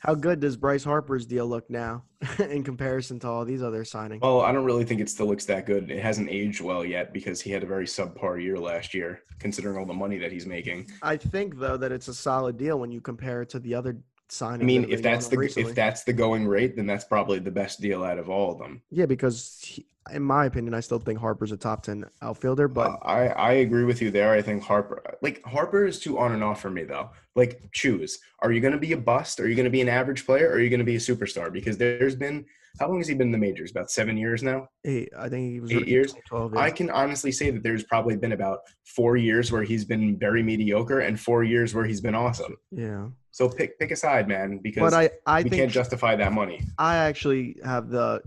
how 0.00 0.14
good 0.14 0.38
does 0.38 0.56
Bryce 0.56 0.84
Harper's 0.84 1.26
deal 1.26 1.46
look 1.46 1.68
now 1.70 2.04
in 2.38 2.62
comparison 2.62 3.18
to 3.20 3.28
all 3.28 3.44
these 3.44 3.62
other 3.62 3.82
signings? 3.84 4.20
Well, 4.20 4.42
I 4.42 4.52
don't 4.52 4.64
really 4.64 4.84
think 4.84 5.00
it 5.00 5.08
still 5.08 5.26
looks 5.26 5.44
that 5.46 5.64
good. 5.66 5.90
It 5.90 6.00
hasn't 6.02 6.28
aged 6.28 6.60
well 6.60 6.84
yet 6.84 7.12
because 7.12 7.40
he 7.40 7.50
had 7.50 7.62
a 7.62 7.66
very 7.66 7.86
subpar 7.86 8.40
year 8.42 8.58
last 8.58 8.92
year, 8.94 9.22
considering 9.40 9.76
all 9.78 9.86
the 9.86 9.94
money 9.94 10.18
that 10.18 10.30
he's 10.30 10.46
making. 10.46 10.88
I 11.02 11.16
think 11.16 11.58
though 11.58 11.76
that 11.78 11.90
it's 11.90 12.08
a 12.08 12.14
solid 12.14 12.58
deal 12.58 12.78
when 12.78 12.92
you 12.92 13.00
compare 13.00 13.42
it 13.42 13.48
to 13.50 13.58
the 13.60 13.74
other 13.74 13.96
signings. 14.28 14.60
I 14.62 14.64
mean, 14.64 14.86
if 14.90 15.02
that's 15.02 15.28
the 15.28 15.38
recently. 15.38 15.70
if 15.70 15.76
that's 15.76 16.04
the 16.04 16.12
going 16.12 16.46
rate, 16.46 16.76
then 16.76 16.86
that's 16.86 17.04
probably 17.04 17.38
the 17.38 17.50
best 17.50 17.80
deal 17.80 18.04
out 18.04 18.18
of 18.18 18.28
all 18.28 18.52
of 18.52 18.58
them. 18.58 18.82
yeah, 18.90 19.06
because 19.06 19.58
he, 19.62 19.86
in 20.12 20.22
my 20.22 20.46
opinion, 20.46 20.74
I 20.74 20.80
still 20.80 20.98
think 20.98 21.18
Harper's 21.18 21.52
a 21.52 21.56
top 21.56 21.82
ten 21.82 22.04
outfielder, 22.22 22.68
but 22.68 22.90
Uh, 22.90 22.96
I 23.02 23.26
I 23.28 23.52
agree 23.52 23.84
with 23.84 24.00
you 24.00 24.10
there. 24.10 24.32
I 24.32 24.42
think 24.42 24.62
Harper 24.62 25.02
like 25.22 25.42
Harper 25.44 25.86
is 25.86 25.98
too 25.98 26.18
on 26.18 26.32
and 26.32 26.42
off 26.44 26.60
for 26.60 26.70
me 26.70 26.84
though. 26.84 27.10
Like 27.34 27.60
choose. 27.72 28.18
Are 28.40 28.50
you 28.52 28.60
going 28.60 28.72
to 28.72 28.78
be 28.78 28.92
a 28.92 28.96
bust? 28.96 29.38
Are 29.40 29.48
you 29.48 29.54
going 29.54 29.64
to 29.64 29.70
be 29.70 29.80
an 29.80 29.88
average 29.88 30.24
player? 30.26 30.48
Or 30.48 30.52
are 30.54 30.60
you 30.60 30.70
going 30.70 30.80
to 30.80 30.84
be 30.84 30.96
a 30.96 30.98
superstar? 30.98 31.52
Because 31.52 31.76
there's 31.78 32.16
been 32.16 32.44
how 32.80 32.88
long 32.88 32.98
has 32.98 33.08
he 33.08 33.14
been 33.14 33.28
in 33.28 33.32
the 33.32 33.38
majors? 33.38 33.70
About 33.72 33.90
seven 33.90 34.16
years 34.16 34.42
now. 34.42 34.68
eight, 34.84 35.08
I 35.18 35.28
think 35.28 35.52
he 35.52 35.60
was 35.60 35.72
Eight 35.72 35.88
years? 35.88 36.12
2012, 36.12 36.54
yeah. 36.54 36.60
I 36.60 36.70
can 36.70 36.90
honestly 36.90 37.32
say 37.32 37.50
that 37.50 37.62
there's 37.62 37.82
probably 37.84 38.16
been 38.16 38.32
about 38.32 38.60
four 38.84 39.16
years 39.16 39.50
where 39.50 39.62
he's 39.64 39.84
been 39.84 40.16
very 40.18 40.42
mediocre 40.42 41.00
and 41.00 41.18
four 41.18 41.42
years 41.44 41.74
where 41.74 41.84
he's 41.84 42.00
been 42.00 42.14
awesome. 42.14 42.56
yeah, 42.70 43.08
So 43.38 43.48
pick 43.48 43.78
pick 43.78 43.92
a 43.92 43.96
side, 43.96 44.26
man, 44.26 44.58
because 44.58 44.90
but 44.90 44.94
I 44.94 45.10
I 45.24 45.44
we 45.44 45.50
can't 45.50 45.70
justify 45.70 46.16
that 46.16 46.32
money. 46.32 46.60
I 46.76 46.96
actually 46.96 47.54
have 47.64 47.88
the 47.88 48.20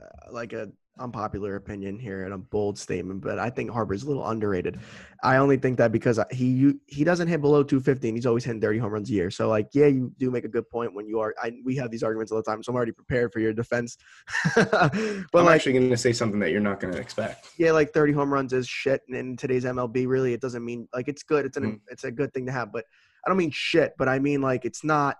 uh, 0.00 0.30
like 0.30 0.52
a 0.52 0.70
unpopular 1.00 1.56
opinion 1.56 1.98
here 1.98 2.24
and 2.24 2.32
a 2.32 2.38
bold 2.38 2.78
statement, 2.78 3.20
but 3.20 3.40
I 3.40 3.50
think 3.50 3.68
Harper's 3.68 4.04
a 4.04 4.06
little 4.06 4.24
underrated. 4.24 4.78
I 5.24 5.38
only 5.38 5.56
think 5.56 5.76
that 5.78 5.90
because 5.90 6.20
he 6.30 6.74
he 6.86 7.02
doesn't 7.02 7.26
hit 7.26 7.40
below 7.40 7.64
250 7.64 8.10
and 8.10 8.16
he's 8.16 8.26
always 8.26 8.44
hitting 8.44 8.60
30 8.60 8.78
home 8.78 8.92
runs 8.92 9.10
a 9.10 9.12
year. 9.12 9.28
So 9.32 9.48
like, 9.48 9.70
yeah, 9.72 9.86
you 9.86 10.12
do 10.20 10.30
make 10.30 10.44
a 10.44 10.48
good 10.48 10.70
point 10.70 10.94
when 10.94 11.08
you 11.08 11.18
are. 11.18 11.34
I, 11.42 11.54
we 11.64 11.74
have 11.74 11.90
these 11.90 12.04
arguments 12.04 12.30
all 12.30 12.38
the 12.38 12.44
time, 12.44 12.62
so 12.62 12.70
I'm 12.70 12.76
already 12.76 12.92
prepared 12.92 13.32
for 13.32 13.40
your 13.40 13.52
defense. 13.52 13.96
but 14.54 14.94
I'm 14.94 15.46
like, 15.46 15.56
actually 15.56 15.72
going 15.72 15.90
to 15.90 15.96
say 15.96 16.12
something 16.12 16.38
that 16.38 16.52
you're 16.52 16.60
not 16.60 16.78
going 16.78 16.94
to 16.94 17.00
expect. 17.00 17.48
yeah, 17.58 17.72
like 17.72 17.92
30 17.92 18.12
home 18.12 18.32
runs 18.32 18.52
is 18.52 18.68
shit. 18.68 19.02
And 19.08 19.16
in 19.16 19.36
today's 19.36 19.64
MLB, 19.64 20.06
really, 20.06 20.32
it 20.32 20.40
doesn't 20.40 20.64
mean 20.64 20.86
like 20.94 21.08
it's 21.08 21.24
good. 21.24 21.44
It's 21.44 21.56
an 21.56 21.64
Mhm. 21.64 21.80
it's 21.88 22.04
a 22.04 22.12
good 22.12 22.32
thing 22.32 22.46
to 22.46 22.52
have, 22.52 22.70
but 22.70 22.84
I 23.26 23.30
don't 23.30 23.36
mean 23.38 23.50
shit. 23.50 23.92
But 23.98 24.08
I 24.08 24.18
mean 24.18 24.40
like 24.40 24.64
it's 24.64 24.84
not 24.84 25.16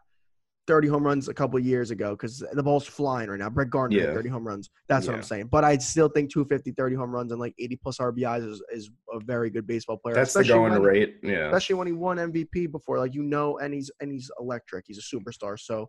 30 0.67 0.89
home 0.89 1.03
runs 1.03 1.29
a 1.29 1.35
couple 1.35 1.59
years 1.59 1.91
ago 1.91 2.11
because 2.11 2.45
the 2.53 2.63
ball's 2.63 2.87
flying 2.87 3.31
right 3.31 3.39
now. 3.39 3.49
Brett 3.49 3.71
Gardner 3.71 3.99
Yeah. 3.99 4.13
30 4.13 4.29
home 4.29 4.47
runs. 4.47 4.69
That's 4.87 5.07
what 5.07 5.17
I'm 5.17 5.23
saying. 5.23 5.47
But 5.47 5.65
I 5.65 5.79
still 5.79 6.09
think 6.11 6.31
250, 6.31 6.73
30 6.73 6.95
home 6.95 7.11
runs 7.11 7.33
and 7.33 7.41
like 7.41 7.55
80 7.59 7.77
plus 7.77 7.97
RBIs 7.97 8.47
is, 8.47 8.63
is 8.71 8.91
a 9.13 9.19
very 9.21 9.49
good 9.49 9.67
baseball 9.67 9.97
player. 9.97 10.15
That's 10.15 10.35
the 10.35 10.45
going 10.45 10.73
when- 10.73 10.83
rate. 10.83 11.21
Yeah. 11.23 11.47
Especially 11.47 11.77
when 11.77 11.87
he 11.87 11.95
won 11.95 12.19
MVP 12.19 12.71
before, 12.71 12.99
like 12.99 13.15
you 13.15 13.23
know, 13.23 13.57
and 13.59 13.73
he's 13.73 13.91
and 14.01 14.13
he's 14.13 14.31
electric. 14.39 14.85
He's 14.87 14.99
a 14.99 15.17
superstar. 15.17 15.59
So 15.59 15.89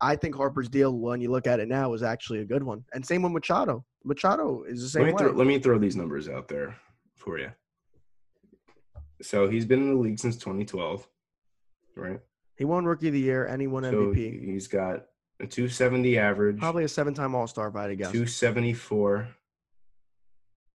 I 0.00 0.16
think 0.16 0.34
Harper's 0.36 0.68
deal, 0.70 0.96
when 0.96 1.20
you 1.20 1.30
look 1.30 1.46
at 1.46 1.60
it 1.60 1.68
now, 1.68 1.92
is 1.92 2.02
actually 2.02 2.38
a 2.38 2.44
good 2.46 2.62
one. 2.62 2.84
And 2.94 3.04
same 3.04 3.20
with 3.20 3.32
Machado. 3.32 3.84
Machado 4.04 4.62
is 4.62 4.80
the 4.80 4.88
same 4.88 5.02
Let 5.02 5.06
me, 5.08 5.12
way. 5.12 5.18
throw, 5.18 5.32
let 5.36 5.46
me 5.46 5.58
throw 5.58 5.78
these 5.78 5.96
numbers 5.96 6.28
out 6.30 6.48
there 6.48 6.76
for 7.16 7.38
you. 7.38 7.50
So 9.20 9.48
he's 9.48 9.66
been 9.66 9.80
in 9.80 9.88
the 9.94 10.00
league 10.00 10.18
since 10.18 10.36
2012, 10.36 11.06
right? 11.98 12.20
He 12.56 12.64
won 12.64 12.84
Rookie 12.84 13.08
of 13.08 13.12
the 13.12 13.20
Year 13.20 13.44
and 13.44 13.60
he 13.60 13.66
won 13.66 13.84
So 13.84 13.90
MVP. 13.92 14.44
he's 14.44 14.66
got 14.66 15.06
a 15.40 15.46
270 15.46 16.18
average, 16.18 16.58
Probably 16.58 16.84
a 16.84 16.88
seven-time 16.88 17.34
All-Star, 17.34 17.68
if 17.68 17.76
I 17.76 17.94
guess. 17.94 18.10
274. 18.10 19.28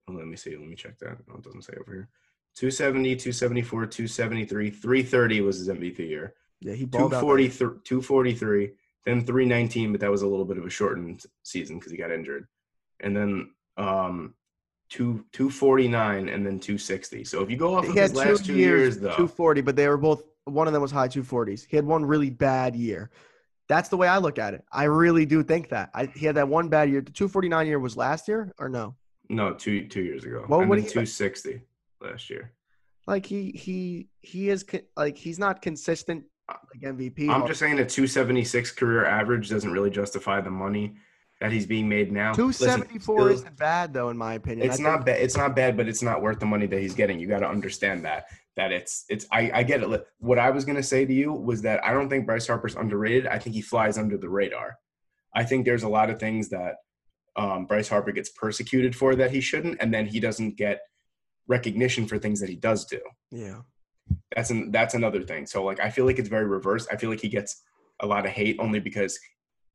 Oh, 0.08 0.12
let 0.12 0.26
me 0.26 0.36
see. 0.36 0.56
Let 0.56 0.68
me 0.68 0.76
check 0.76 0.98
that. 0.98 1.16
Oh, 1.30 1.36
it 1.36 1.42
doesn't 1.44 1.62
say 1.62 1.74
over 1.80 1.92
here. 1.92 2.08
270, 2.56 3.16
274, 3.16 3.86
273, 3.86 4.70
330 4.70 5.40
was 5.40 5.58
his 5.58 5.68
MVP 5.68 5.98
year. 6.00 6.34
Yeah, 6.60 6.74
he 6.74 6.84
balled 6.84 7.14
out. 7.14 7.20
240, 7.20 7.80
243, 7.84 8.72
then 9.06 9.24
319, 9.24 9.92
but 9.92 10.00
that 10.00 10.10
was 10.10 10.22
a 10.22 10.26
little 10.26 10.44
bit 10.44 10.58
of 10.58 10.66
a 10.66 10.70
shortened 10.70 11.24
season 11.42 11.78
because 11.78 11.92
he 11.92 11.96
got 11.96 12.10
injured. 12.10 12.46
And 12.98 13.16
then 13.16 13.50
um, 13.78 14.34
two, 14.90 15.24
249 15.32 16.28
and 16.28 16.44
then 16.44 16.58
260. 16.60 17.24
So 17.24 17.42
if 17.42 17.50
you 17.50 17.56
go 17.56 17.76
off 17.76 17.88
of 17.88 17.94
his 17.94 18.14
last 18.14 18.44
two 18.44 18.52
two 18.52 18.58
years, 18.58 18.80
years, 18.96 18.98
though, 18.98 19.08
240, 19.10 19.60
but 19.62 19.76
they 19.76 19.88
were 19.88 19.96
both. 19.96 20.24
One 20.52 20.66
of 20.66 20.72
them 20.72 20.82
was 20.82 20.90
high 20.90 21.08
240s. 21.08 21.66
He 21.68 21.76
had 21.76 21.84
one 21.84 22.04
really 22.04 22.30
bad 22.30 22.76
year. 22.76 23.10
That's 23.68 23.88
the 23.88 23.96
way 23.96 24.08
I 24.08 24.18
look 24.18 24.38
at 24.38 24.54
it. 24.54 24.64
I 24.72 24.84
really 24.84 25.24
do 25.24 25.42
think 25.42 25.68
that. 25.68 25.90
I, 25.94 26.06
he 26.06 26.26
had 26.26 26.34
that 26.34 26.48
one 26.48 26.68
bad 26.68 26.90
year. 26.90 27.00
The 27.00 27.12
249 27.12 27.66
year 27.66 27.78
was 27.78 27.96
last 27.96 28.26
year 28.26 28.52
or 28.58 28.68
no? 28.68 28.96
no, 29.30 29.54
two 29.54 29.86
two 29.86 30.02
years 30.02 30.24
ago. 30.24 30.44
Well, 30.48 30.60
and 30.60 30.68
what 30.68 30.76
do 30.76 30.82
260 30.82 31.62
last 32.00 32.28
year. 32.28 32.52
Like 33.06 33.24
he 33.24 33.52
he 33.52 34.08
he 34.20 34.50
is 34.50 34.64
like 34.96 35.16
he's 35.16 35.38
not 35.38 35.62
consistent 35.62 36.24
like 36.48 36.82
MVP. 36.82 37.28
I'm 37.28 37.46
just 37.46 37.60
saying 37.60 37.78
a 37.78 37.86
276 37.86 38.72
career 38.72 39.04
average 39.04 39.48
doesn't 39.48 39.70
really 39.70 39.90
justify 39.90 40.40
the 40.40 40.50
money 40.50 40.96
that 41.40 41.50
he's 41.52 41.64
being 41.64 41.88
made 41.88 42.12
now. 42.12 42.30
Listen, 42.32 42.66
274 42.66 43.18
still- 43.18 43.28
isn't 43.28 43.56
bad 43.56 43.94
though, 43.94 44.10
in 44.10 44.16
my 44.16 44.34
opinion. 44.34 44.68
It's 44.68 44.78
not 44.78 45.06
bad. 45.06 45.20
It's 45.20 45.36
not 45.36 45.56
bad, 45.56 45.76
but 45.76 45.88
it's 45.88 46.02
not 46.02 46.20
worth 46.20 46.38
the 46.38 46.46
money 46.46 46.66
that 46.66 46.80
he's 46.80 46.94
getting. 46.94 47.18
You 47.18 47.28
got 47.28 47.40
to 47.40 47.48
understand 47.48 48.04
that. 48.04 48.26
That 48.60 48.72
it's 48.72 49.06
it's. 49.08 49.26
I 49.32 49.50
I 49.54 49.62
get 49.62 49.82
it. 49.82 50.06
What 50.18 50.38
I 50.38 50.50
was 50.50 50.66
gonna 50.66 50.82
say 50.82 51.06
to 51.06 51.14
you 51.14 51.32
was 51.32 51.62
that 51.62 51.82
I 51.82 51.94
don't 51.94 52.10
think 52.10 52.26
Bryce 52.26 52.46
Harper's 52.46 52.76
underrated. 52.76 53.26
I 53.26 53.38
think 53.38 53.54
he 53.54 53.62
flies 53.62 53.96
under 53.96 54.18
the 54.18 54.28
radar. 54.28 54.76
I 55.34 55.44
think 55.44 55.64
there's 55.64 55.82
a 55.82 55.88
lot 55.88 56.10
of 56.10 56.18
things 56.18 56.50
that 56.50 56.74
um, 57.36 57.64
Bryce 57.64 57.88
Harper 57.88 58.12
gets 58.12 58.28
persecuted 58.28 58.94
for 58.94 59.14
that 59.14 59.30
he 59.30 59.40
shouldn't, 59.40 59.78
and 59.80 59.94
then 59.94 60.04
he 60.04 60.20
doesn't 60.20 60.58
get 60.58 60.80
recognition 61.46 62.06
for 62.06 62.18
things 62.18 62.38
that 62.40 62.50
he 62.50 62.56
does 62.56 62.84
do. 62.84 63.00
Yeah. 63.30 63.60
That's 64.36 64.50
an 64.50 64.70
that's 64.70 64.94
another 64.94 65.22
thing. 65.22 65.46
So 65.46 65.64
like 65.64 65.80
I 65.80 65.88
feel 65.88 66.04
like 66.04 66.18
it's 66.18 66.28
very 66.28 66.46
reversed. 66.46 66.88
I 66.92 66.96
feel 66.96 67.08
like 67.08 67.20
he 67.22 67.30
gets 67.30 67.62
a 68.00 68.06
lot 68.06 68.26
of 68.26 68.32
hate 68.32 68.56
only 68.58 68.80
because 68.80 69.18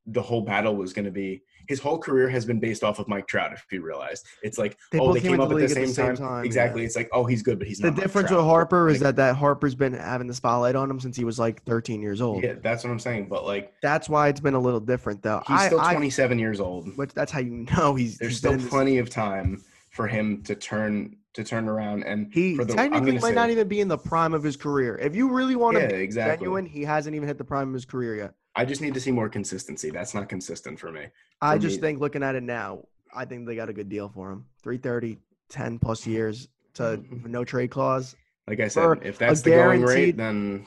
the 0.08 0.22
whole 0.22 0.42
battle 0.42 0.76
was 0.76 0.94
going 0.94 1.06
to 1.06 1.12
be 1.12 1.42
his 1.68 1.80
whole 1.80 1.98
career 1.98 2.30
has 2.30 2.46
been 2.46 2.60
based 2.60 2.84
off 2.84 3.00
of 3.00 3.08
Mike 3.08 3.28
Trout. 3.28 3.52
If 3.52 3.66
you 3.72 3.82
realize, 3.82 4.24
it's 4.44 4.60
like 4.60 4.78
They 4.92 5.00
oh 5.00 5.14
they 5.14 5.20
came 5.20 5.32
came 5.32 5.40
up 5.42 5.50
the 5.50 5.56
at 5.56 5.70
the 5.70 5.76
league 5.80 5.88
same, 5.96 6.16
time. 6.16 6.46
Exactly. 6.46 6.82
yeah. 6.82 6.86
It's 6.86 6.96
like 6.96 7.10
oh 7.12 7.26
he's 7.26 7.42
good, 7.42 7.58
but 7.58 7.68
he's 7.68 7.80
The 7.80 7.88
not. 7.88 7.96
Mike 7.96 8.04
difference 8.04 8.30
with 8.30 8.40
Harper 8.42 8.88
is 8.88 9.00
that 9.00 9.16
that 9.16 9.36
Harper's 9.36 9.74
been 9.74 9.94
having 9.94 10.28
the 10.28 10.36
spotlight 10.36 10.76
on 10.76 10.92
him 10.92 11.00
since 11.00 11.18
he 11.18 11.24
was 11.26 11.40
like 11.40 11.64
13 11.64 12.04
years 12.04 12.22
old. 12.22 12.44
yeah, 12.44 12.54
that's 12.62 12.84
what 12.84 12.92
I'm 12.92 13.00
saying. 13.00 13.30
But 13.30 13.46
like 13.46 13.74
That's 13.82 14.08
why 14.08 14.28
it's 14.28 14.40
been 14.40 14.54
a 14.54 14.60
little 14.60 14.80
different 14.80 15.24
though. 15.24 15.42
he's 15.48 15.60
I, 15.60 15.66
still 15.68 15.80
I- 15.82 15.94
27 15.94 16.38
years 16.38 16.60
old. 16.60 16.96
But 16.96 17.10
that's 17.16 17.32
how 17.32 17.40
you 17.40 17.66
know 17.76 17.96
he's 17.96 18.20
There's 18.20 18.34
he's 18.34 18.38
still 18.38 18.52
in 18.54 18.60
this- 18.60 18.70
plenty 18.70 19.00
of 19.00 19.10
time 19.10 19.64
for 19.90 20.08
him 20.08 20.44
to 20.44 20.54
turn 20.54 21.16
to 21.34 21.44
turn 21.44 21.68
around 21.68 22.04
and 22.04 22.32
He 22.32 22.56
for 22.56 22.64
the, 22.64 22.74
technically 22.76 23.14
might 23.14 23.22
say, 23.22 23.34
not 23.34 23.50
even 23.50 23.68
be 23.68 23.82
in 23.82 23.88
the 23.88 23.98
prime 23.98 24.34
of 24.36 24.44
his 24.44 24.56
career. 24.56 24.98
If 25.00 25.16
you 25.16 25.32
really 25.32 25.56
want 25.58 25.76
to 25.78 25.82
yeah, 25.82 25.88
be 25.90 25.96
exactly. 25.96 26.46
genuine, 26.46 26.66
he 26.68 26.84
hasn't 26.84 27.14
even 27.16 27.28
hit 27.28 27.38
the 27.40 27.44
prime 27.44 27.70
of 27.70 27.74
his 27.74 27.86
career 27.86 28.16
yet. 28.16 28.34
I 28.56 28.66
just 28.66 28.82
need 28.82 28.94
to 28.94 29.00
see 29.02 29.12
more 29.12 29.28
consistency. 29.30 29.90
That's 29.90 30.14
not 30.14 30.30
consistent 30.30 30.80
for 30.80 30.92
me. 30.92 31.08
I 31.42 31.58
just 31.58 31.78
me- 31.78 31.82
think 31.82 32.00
looking 32.00 32.24
at 32.24 32.36
it 32.36 32.44
now, 32.44 32.84
I 33.14 33.26
think 33.26 33.46
they 33.46 33.56
got 33.56 33.70
a 33.70 33.74
good 33.74 33.90
deal 33.90 34.10
for 34.10 34.32
him. 34.32 34.46
330, 34.64 35.20
10 35.50 35.78
plus 35.80 36.08
years 36.08 36.48
to 36.76 36.84
Mhm. 36.98 37.26
no 37.26 37.44
trade 37.44 37.70
clause. 37.72 38.16
Like 38.48 38.60
I 38.60 38.70
For 38.70 38.96
said, 38.98 39.06
if 39.06 39.18
that's 39.18 39.42
the 39.42 39.52
going 39.52 39.82
rate, 39.84 40.18
then 40.18 40.66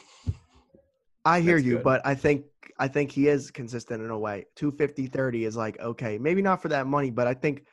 I 1.25 1.41
hear 1.41 1.59
you, 1.59 1.77
good. 1.77 1.85
but 1.85 2.07
I 2.07 2.15
think 2.15 2.45
I 2.81 2.87
think 2.87 3.11
he 3.11 3.27
is 3.27 3.51
consistent 3.51 4.05
in 4.05 4.11
a 4.11 4.19
way. 4.19 4.47
250 4.55 5.07
30 5.09 5.45
is 5.45 5.57
like 5.57 5.79
okay, 5.81 6.17
maybe 6.19 6.43
not 6.43 6.63
for 6.63 6.69
that 6.69 6.87
money, 6.87 7.11
but 7.11 7.27
I 7.27 7.35
think 7.35 7.65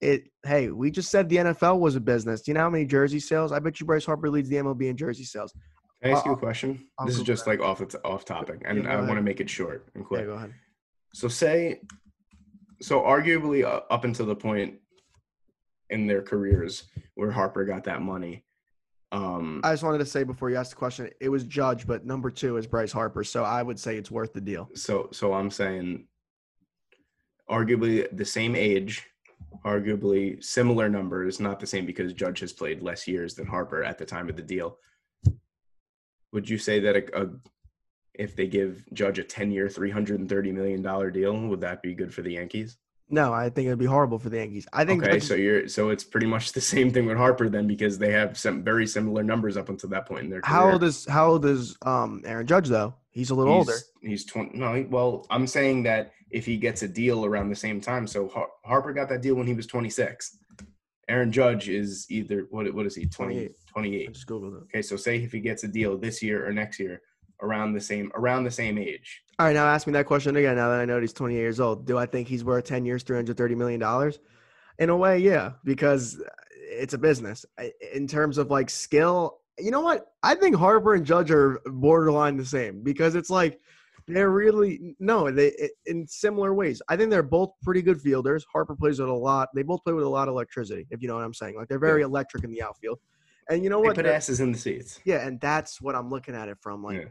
it 0.00 0.28
hey, 0.44 0.70
we 0.70 0.90
just 0.90 1.10
said 1.10 1.28
the 1.28 1.36
NFL 1.38 1.80
was 1.80 1.96
a 1.96 2.00
business. 2.00 2.42
Do 2.42 2.50
you 2.50 2.54
know 2.54 2.60
how 2.60 2.70
many 2.70 2.84
jersey 2.84 3.18
sales? 3.20 3.50
I 3.52 3.58
bet 3.58 3.80
you 3.80 3.86
Bryce 3.86 4.04
Harper 4.04 4.30
leads 4.30 4.48
the 4.48 4.56
MLB 4.56 4.88
in 4.88 4.96
jersey 4.96 5.24
sales. 5.24 5.52
Can 6.02 6.12
I 6.12 6.14
ask 6.16 6.26
you 6.26 6.32
a 6.32 6.36
question? 6.36 6.86
I'll 6.98 7.06
this 7.06 7.16
is 7.16 7.22
just 7.22 7.46
like 7.46 7.60
off 7.60 7.78
the 7.78 8.00
off 8.04 8.24
topic, 8.24 8.62
and 8.64 8.84
go 8.84 8.90
I 8.90 9.00
want 9.00 9.16
to 9.16 9.22
make 9.22 9.40
it 9.40 9.48
short 9.48 9.88
and 9.94 10.02
Yeah, 10.04 10.08
quick. 10.08 10.26
go 10.26 10.32
ahead. 10.32 10.54
So 11.12 11.28
say, 11.28 11.80
so 12.82 13.00
arguably 13.02 13.64
uh, 13.64 13.80
up 13.90 14.04
until 14.04 14.26
the 14.26 14.36
point 14.36 14.74
in 15.90 16.06
their 16.06 16.22
careers 16.22 16.84
where 17.14 17.30
Harper 17.30 17.64
got 17.64 17.84
that 17.84 18.02
money, 18.02 18.44
um, 19.12 19.60
I 19.62 19.72
just 19.72 19.82
wanted 19.84 19.98
to 19.98 20.06
say 20.06 20.24
before 20.24 20.50
you 20.50 20.56
asked 20.56 20.70
the 20.70 20.76
question, 20.76 21.08
it 21.20 21.28
was 21.28 21.44
Judge, 21.44 21.86
but 21.86 22.04
number 22.04 22.30
two 22.30 22.56
is 22.56 22.66
Bryce 22.66 22.90
Harper. 22.92 23.22
So 23.22 23.44
I 23.44 23.62
would 23.62 23.78
say 23.78 23.96
it's 23.96 24.10
worth 24.10 24.32
the 24.32 24.40
deal. 24.40 24.68
so 24.74 25.08
so 25.12 25.32
I'm 25.32 25.50
saying, 25.50 26.06
arguably 27.48 28.08
the 28.16 28.24
same 28.24 28.56
age, 28.56 29.06
arguably 29.64 30.42
similar 30.42 30.88
numbers, 30.88 31.38
not 31.40 31.60
the 31.60 31.66
same 31.66 31.86
because 31.86 32.12
Judge 32.12 32.40
has 32.40 32.52
played 32.52 32.82
less 32.82 33.06
years 33.06 33.34
than 33.34 33.46
Harper 33.46 33.84
at 33.84 33.98
the 33.98 34.04
time 34.04 34.28
of 34.28 34.36
the 34.36 34.42
deal. 34.42 34.78
Would 36.34 36.50
you 36.50 36.58
say 36.58 36.80
that 36.80 36.96
a, 36.96 37.22
a 37.22 37.28
if 38.14 38.36
they 38.36 38.46
give 38.46 38.84
Judge 38.92 39.18
a 39.18 39.24
10 39.24 39.52
year, 39.52 39.68
$330 39.68 40.52
million 40.52 40.82
deal, 41.12 41.48
would 41.48 41.60
that 41.60 41.80
be 41.80 41.94
good 41.94 42.12
for 42.12 42.22
the 42.22 42.32
Yankees? 42.32 42.76
No, 43.08 43.32
I 43.32 43.50
think 43.50 43.66
it'd 43.66 43.78
be 43.78 43.84
horrible 43.84 44.18
for 44.18 44.30
the 44.30 44.38
Yankees. 44.38 44.66
I 44.72 44.84
think 44.84 45.04
Okay, 45.04 45.20
so 45.20 45.34
you're 45.34 45.68
so 45.68 45.90
it's 45.90 46.02
pretty 46.04 46.26
much 46.26 46.52
the 46.52 46.60
same 46.74 46.90
thing 46.92 47.06
with 47.06 47.16
Harper 47.16 47.48
then 47.48 47.66
because 47.68 47.98
they 47.98 48.10
have 48.12 48.36
some 48.36 48.64
very 48.64 48.86
similar 48.86 49.22
numbers 49.22 49.56
up 49.56 49.68
until 49.68 49.90
that 49.90 50.06
point 50.06 50.24
in 50.24 50.30
their 50.30 50.40
career. 50.40 50.58
how 50.58 50.72
old 50.72 50.82
is 50.82 51.06
how 51.06 51.28
old 51.28 51.44
is 51.44 51.76
um 51.82 52.22
Aaron 52.24 52.46
Judge 52.46 52.68
though? 52.68 52.94
He's 53.10 53.30
a 53.30 53.34
little 53.34 53.52
older. 53.52 53.74
He's, 54.00 54.22
he's 54.22 54.24
20. 54.24 54.58
No, 54.58 54.84
well, 54.90 55.26
I'm 55.30 55.46
saying 55.46 55.84
that 55.84 56.12
if 56.30 56.44
he 56.44 56.56
gets 56.56 56.82
a 56.82 56.88
deal 56.88 57.24
around 57.24 57.50
the 57.50 57.56
same 57.56 57.80
time, 57.80 58.08
so 58.08 58.26
Har- 58.28 58.50
Harper 58.64 58.92
got 58.92 59.08
that 59.10 59.22
deal 59.22 59.36
when 59.36 59.46
he 59.46 59.54
was 59.54 59.68
26. 59.68 60.36
Aaron 61.08 61.30
Judge 61.30 61.68
is 61.68 62.06
either 62.10 62.46
what? 62.50 62.72
What 62.74 62.86
is 62.86 62.96
he? 62.96 63.06
20, 63.06 63.34
28. 63.34 63.52
I 63.76 63.80
28. 63.80 64.12
just 64.12 64.26
googled 64.26 64.56
it. 64.56 64.62
Okay, 64.64 64.82
so 64.82 64.96
say 64.96 65.22
if 65.22 65.32
he 65.32 65.40
gets 65.40 65.64
a 65.64 65.68
deal 65.68 65.98
this 65.98 66.22
year 66.22 66.46
or 66.46 66.52
next 66.52 66.78
year, 66.78 67.02
around 67.42 67.72
the 67.74 67.80
same 67.80 68.10
around 68.14 68.44
the 68.44 68.50
same 68.50 68.78
age. 68.78 69.22
All 69.38 69.46
right, 69.46 69.52
now 69.52 69.66
ask 69.66 69.86
me 69.86 69.92
that 69.94 70.06
question 70.06 70.36
again. 70.36 70.56
Now 70.56 70.70
that 70.70 70.80
I 70.80 70.84
know 70.84 71.00
he's 71.00 71.12
28 71.12 71.36
years 71.36 71.60
old, 71.60 71.86
do 71.86 71.98
I 71.98 72.06
think 72.06 72.28
he's 72.28 72.44
worth 72.44 72.64
10 72.64 72.84
years, 72.84 73.02
330 73.02 73.54
million 73.54 73.80
dollars? 73.80 74.18
In 74.78 74.88
a 74.90 74.96
way, 74.96 75.18
yeah, 75.18 75.52
because 75.64 76.20
it's 76.60 76.94
a 76.94 76.98
business. 76.98 77.44
In 77.92 78.06
terms 78.06 78.38
of 78.38 78.50
like 78.50 78.70
skill, 78.70 79.38
you 79.58 79.70
know 79.70 79.80
what? 79.80 80.12
I 80.22 80.34
think 80.34 80.56
Harper 80.56 80.94
and 80.94 81.04
Judge 81.04 81.30
are 81.30 81.60
borderline 81.66 82.36
the 82.36 82.44
same 82.44 82.82
because 82.82 83.14
it's 83.14 83.30
like 83.30 83.60
they're 84.06 84.30
really 84.30 84.94
no, 84.98 85.30
they 85.30 85.70
in 85.86 86.06
similar 86.06 86.54
ways. 86.54 86.82
I 86.88 86.96
think 86.96 87.10
they're 87.10 87.22
both 87.22 87.52
pretty 87.62 87.82
good 87.82 88.00
fielders. 88.00 88.44
Harper 88.52 88.76
plays 88.76 88.98
with 89.00 89.08
a 89.08 89.12
lot. 89.12 89.48
They 89.54 89.62
both 89.62 89.82
play 89.84 89.92
with 89.92 90.04
a 90.04 90.08
lot 90.08 90.28
of 90.28 90.32
electricity, 90.32 90.86
if 90.90 91.02
you 91.02 91.08
know 91.08 91.14
what 91.14 91.24
I'm 91.24 91.34
saying. 91.34 91.56
Like 91.56 91.68
they're 91.68 91.78
very 91.78 92.02
electric 92.02 92.44
in 92.44 92.50
the 92.50 92.62
outfield. 92.62 92.98
And 93.48 93.62
you 93.62 93.70
know 93.70 93.80
what? 93.80 93.94
put 93.96 94.04
They're- 94.04 94.12
asses 94.14 94.40
in 94.40 94.52
the 94.52 94.58
seats. 94.58 95.00
yeah, 95.04 95.26
and 95.26 95.40
that's 95.40 95.80
what 95.80 95.94
I'm 95.94 96.08
looking 96.10 96.34
at 96.34 96.48
it 96.48 96.58
from. 96.60 96.82
Like 96.82 96.98
Yeah. 96.98 97.04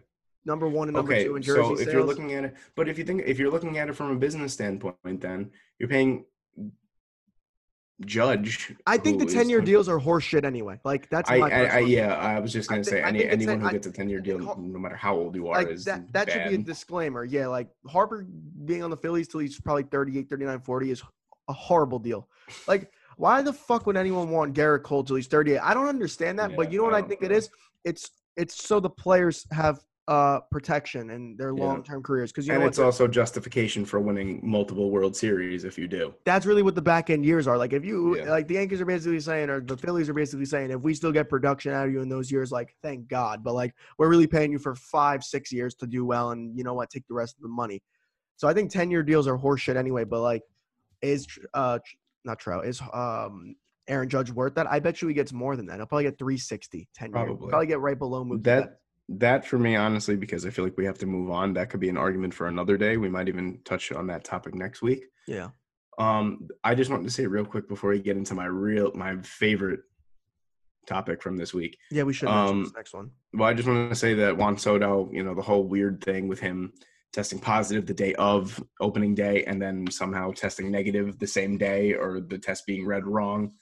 number 0.46 0.68
one 0.68 0.88
and 0.88 0.96
number 0.96 1.14
Okay, 1.14 1.26
two 1.26 1.36
in 1.36 1.42
jersey 1.42 1.62
so 1.62 1.72
if 1.74 1.80
sales. 1.80 1.94
you're 1.94 2.04
looking 2.04 2.34
at 2.34 2.44
it, 2.46 2.56
but 2.76 2.90
if 2.90 2.98
you 2.98 3.04
think 3.04 3.24
if 3.26 3.38
you're 3.40 3.52
looking 3.52 3.78
at 3.78 3.88
it 3.90 3.94
from 3.94 4.12
a 4.12 4.16
business 4.16 4.54
standpoint, 4.54 4.98
then 5.22 5.52
you're 5.80 5.90
paying 5.90 6.26
Judge. 8.06 8.76
I 8.88 8.98
think 8.98 9.20
the 9.20 9.26
10 9.26 9.48
year 9.50 9.60
20 9.60 9.72
deals 9.72 9.88
are 9.88 10.00
horseshit 10.00 10.44
anyway. 10.44 10.80
Like 10.84 11.10
that's 11.10 11.30
I, 11.30 11.38
my 11.38 11.50
I, 11.52 11.66
I 11.76 11.80
yeah, 11.80 12.16
I 12.16 12.40
was 12.40 12.52
just 12.52 12.68
gonna 12.68 12.84
thi- 12.84 12.90
say 12.90 13.02
I 13.04 13.08
any 13.10 13.24
anyone 13.26 13.62
who 13.62 13.68
I- 13.68 13.72
gets 13.72 13.88
a 13.88 13.92
ten 13.92 14.10
year 14.10 14.20
deal, 14.20 14.40
no 14.40 14.80
matter 14.80 14.96
how 14.96 15.16
old 15.16 15.36
you 15.36 15.48
are, 15.48 15.58
like 15.60 15.70
is 15.70 15.86
that 15.86 16.12
that 16.12 16.30
should 16.32 16.50
be 16.50 16.56
a 16.56 16.58
disclaimer. 16.58 17.24
Yeah, 17.24 17.48
like 17.48 17.70
Harper 17.88 18.26
being 18.66 18.84
on 18.84 18.90
the 18.90 18.98
Phillies 18.98 19.28
till 19.28 19.40
he's 19.42 19.60
probably 19.62 19.84
38, 19.84 20.28
39, 20.28 20.60
40 20.62 20.92
is 20.92 21.04
a 21.48 21.54
horrible 21.54 22.00
deal. 22.00 22.28
Like 22.68 22.92
why 23.24 23.42
the 23.42 23.54
fuck 23.54 23.86
would 23.88 23.96
anyone 23.96 24.30
want 24.32 24.54
Gerrit 24.54 24.84
Cole 24.84 25.02
till 25.02 25.16
he's 25.16 25.28
38? 25.28 25.58
I 25.60 25.74
don't 25.74 25.88
understand 25.88 26.38
that, 26.40 26.58
but 26.58 26.74
you 26.74 26.80
know 26.80 26.84
what 26.84 26.94
I 26.94 27.02
think 27.02 27.22
know. 27.22 27.28
it 27.28 27.32
is? 27.32 27.50
It's 27.86 28.12
it's 28.36 28.56
so 28.68 28.82
the 28.82 28.90
players 28.90 29.46
have 29.52 29.80
uh 30.10 30.42
protection 30.52 31.10
in 31.10 31.38
their 31.38 31.54
Yeah. 31.56 31.64
long-term 31.64 32.04
careers 32.04 32.34
because 32.34 32.46
you 32.46 32.52
know 32.52 32.60
and 32.60 32.68
it's 32.68 32.80
also 32.80 33.08
justification 33.08 33.86
for 33.86 34.02
winning 34.02 34.42
multiple 34.44 34.92
World 34.92 35.16
Series 35.16 35.64
if 35.64 35.78
you 35.78 35.88
do. 35.88 36.14
that's 36.26 36.46
really 36.46 36.64
what 36.64 36.76
the 36.76 36.82
back 36.82 37.10
end 37.10 37.24
years 37.26 37.48
are. 37.48 37.58
Like 37.58 37.72
if 37.72 37.86
you 37.86 38.18
Yeah. 38.18 38.30
like 38.30 38.50
the 38.50 38.56
Yankees 38.56 38.82
are 38.82 38.86
basically 38.86 39.22
saying 39.22 39.50
or 39.50 39.62
the 39.62 39.78
Phillies 39.78 40.10
are 40.10 40.14
basically 40.14 40.44
saying 40.46 40.72
if 40.72 40.82
we 40.82 40.94
still 40.94 41.14
get 41.14 41.30
production 41.30 41.72
out 41.72 41.88
of 41.88 41.94
you 41.94 42.02
in 42.02 42.10
those 42.10 42.30
years, 42.30 42.52
like 42.52 42.76
thank 42.82 43.08
God. 43.08 43.42
But 43.42 43.54
like 43.54 43.74
we're 43.98 44.10
really 44.10 44.28
paying 44.28 44.52
you 44.52 44.60
for 44.60 44.76
five, 44.76 45.24
six 45.24 45.50
years 45.54 45.74
to 45.76 45.88
do 45.88 46.04
well 46.06 46.32
and 46.32 46.58
you 46.58 46.66
know 46.66 46.74
what, 46.74 46.90
take 46.90 47.08
the 47.08 47.14
rest 47.14 47.38
of 47.38 47.44
the 47.44 47.48
money. 47.64 47.82
So 48.36 48.50
I 48.50 48.54
think 48.54 48.70
ten 48.70 48.92
year 48.92 49.04
deals 49.04 49.28
are 49.30 49.38
horseshit 49.38 49.78
anyway, 49.78 50.04
but 50.04 50.20
like 50.20 50.42
is 51.02 51.26
uh 51.54 51.80
not 52.26 52.40
Trout, 52.40 52.66
is 52.66 52.82
um 52.94 53.56
Aaron 53.88 54.10
Judge 54.10 54.32
worth 54.32 54.56
that? 54.56 54.68
I 54.72 54.80
bet 54.80 55.02
you 55.02 55.08
he 55.08 55.14
gets 55.14 55.34
more 55.34 55.56
than 55.56 55.66
that. 55.68 55.78
He'll 55.78 55.86
probably 55.86 56.06
get 56.06 56.18
360, 56.18 56.88
10 56.96 57.10
years. 57.10 57.14
Probably. 57.14 57.50
Probably 57.50 57.68
get 57.68 57.80
right 57.80 57.98
below 58.00 58.24
Mookie 58.24 58.44
That 58.44 58.80
that 59.10 59.46
for 59.46 59.60
me, 59.60 59.76
honestly, 59.76 60.16
because 60.16 60.46
I 60.46 60.50
feel 60.50 60.64
like 60.64 60.78
we 60.78 60.86
have 60.86 60.98
to 61.00 61.06
move 61.06 61.30
on. 61.30 61.54
That 61.54 61.70
could 61.70 61.82
be 61.82 61.90
an 61.90 61.98
argument 61.98 62.34
for 62.34 62.48
another 62.48 62.78
day. 62.78 62.96
We 62.98 63.10
might 63.10 63.28
even 63.28 63.60
touch 63.66 63.92
on 63.92 64.08
that 64.08 64.24
topic 64.24 64.56
next 64.56 64.82
week. 64.82 65.04
Yeah. 65.28 65.50
Um, 66.00 66.48
I 66.64 66.74
just 66.74 66.90
wanted 66.90 67.04
to 67.04 67.12
say 67.12 67.28
real 67.28 67.46
quick 67.46 67.68
before 67.68 67.92
we 67.92 68.00
get 68.00 68.18
into 68.18 68.34
my 68.34 68.46
real 68.46 68.92
my 68.96 69.18
favorite 69.22 69.82
topic 70.88 71.22
from 71.22 71.38
this 71.38 71.54
week. 71.54 71.78
Yeah, 71.92 72.04
we 72.04 72.14
should 72.14 72.30
Um, 72.30 72.72
next 72.76 72.94
one. 72.94 73.12
Well, 73.34 73.48
I 73.48 73.54
just 73.54 73.68
wanted 73.68 73.90
to 73.90 73.96
say 73.96 74.14
that 74.16 74.38
Juan 74.38 74.58
Soto, 74.58 75.10
you 75.12 75.24
know, 75.24 75.36
the 75.36 75.42
whole 75.42 75.64
weird 75.64 76.04
thing 76.04 76.28
with 76.28 76.40
him 76.40 76.74
testing 77.14 77.40
positive 77.40 77.86
the 77.86 77.94
day 77.94 78.14
of 78.16 78.62
opening 78.82 79.14
day 79.16 79.44
and 79.46 79.62
then 79.62 79.90
somehow 79.90 80.32
testing 80.32 80.72
negative 80.72 81.18
the 81.20 81.28
same 81.28 81.58
day 81.58 81.94
or 81.94 82.20
the 82.20 82.38
test 82.38 82.66
being 82.66 82.86
read 82.86 83.06
wrong. 83.06 83.54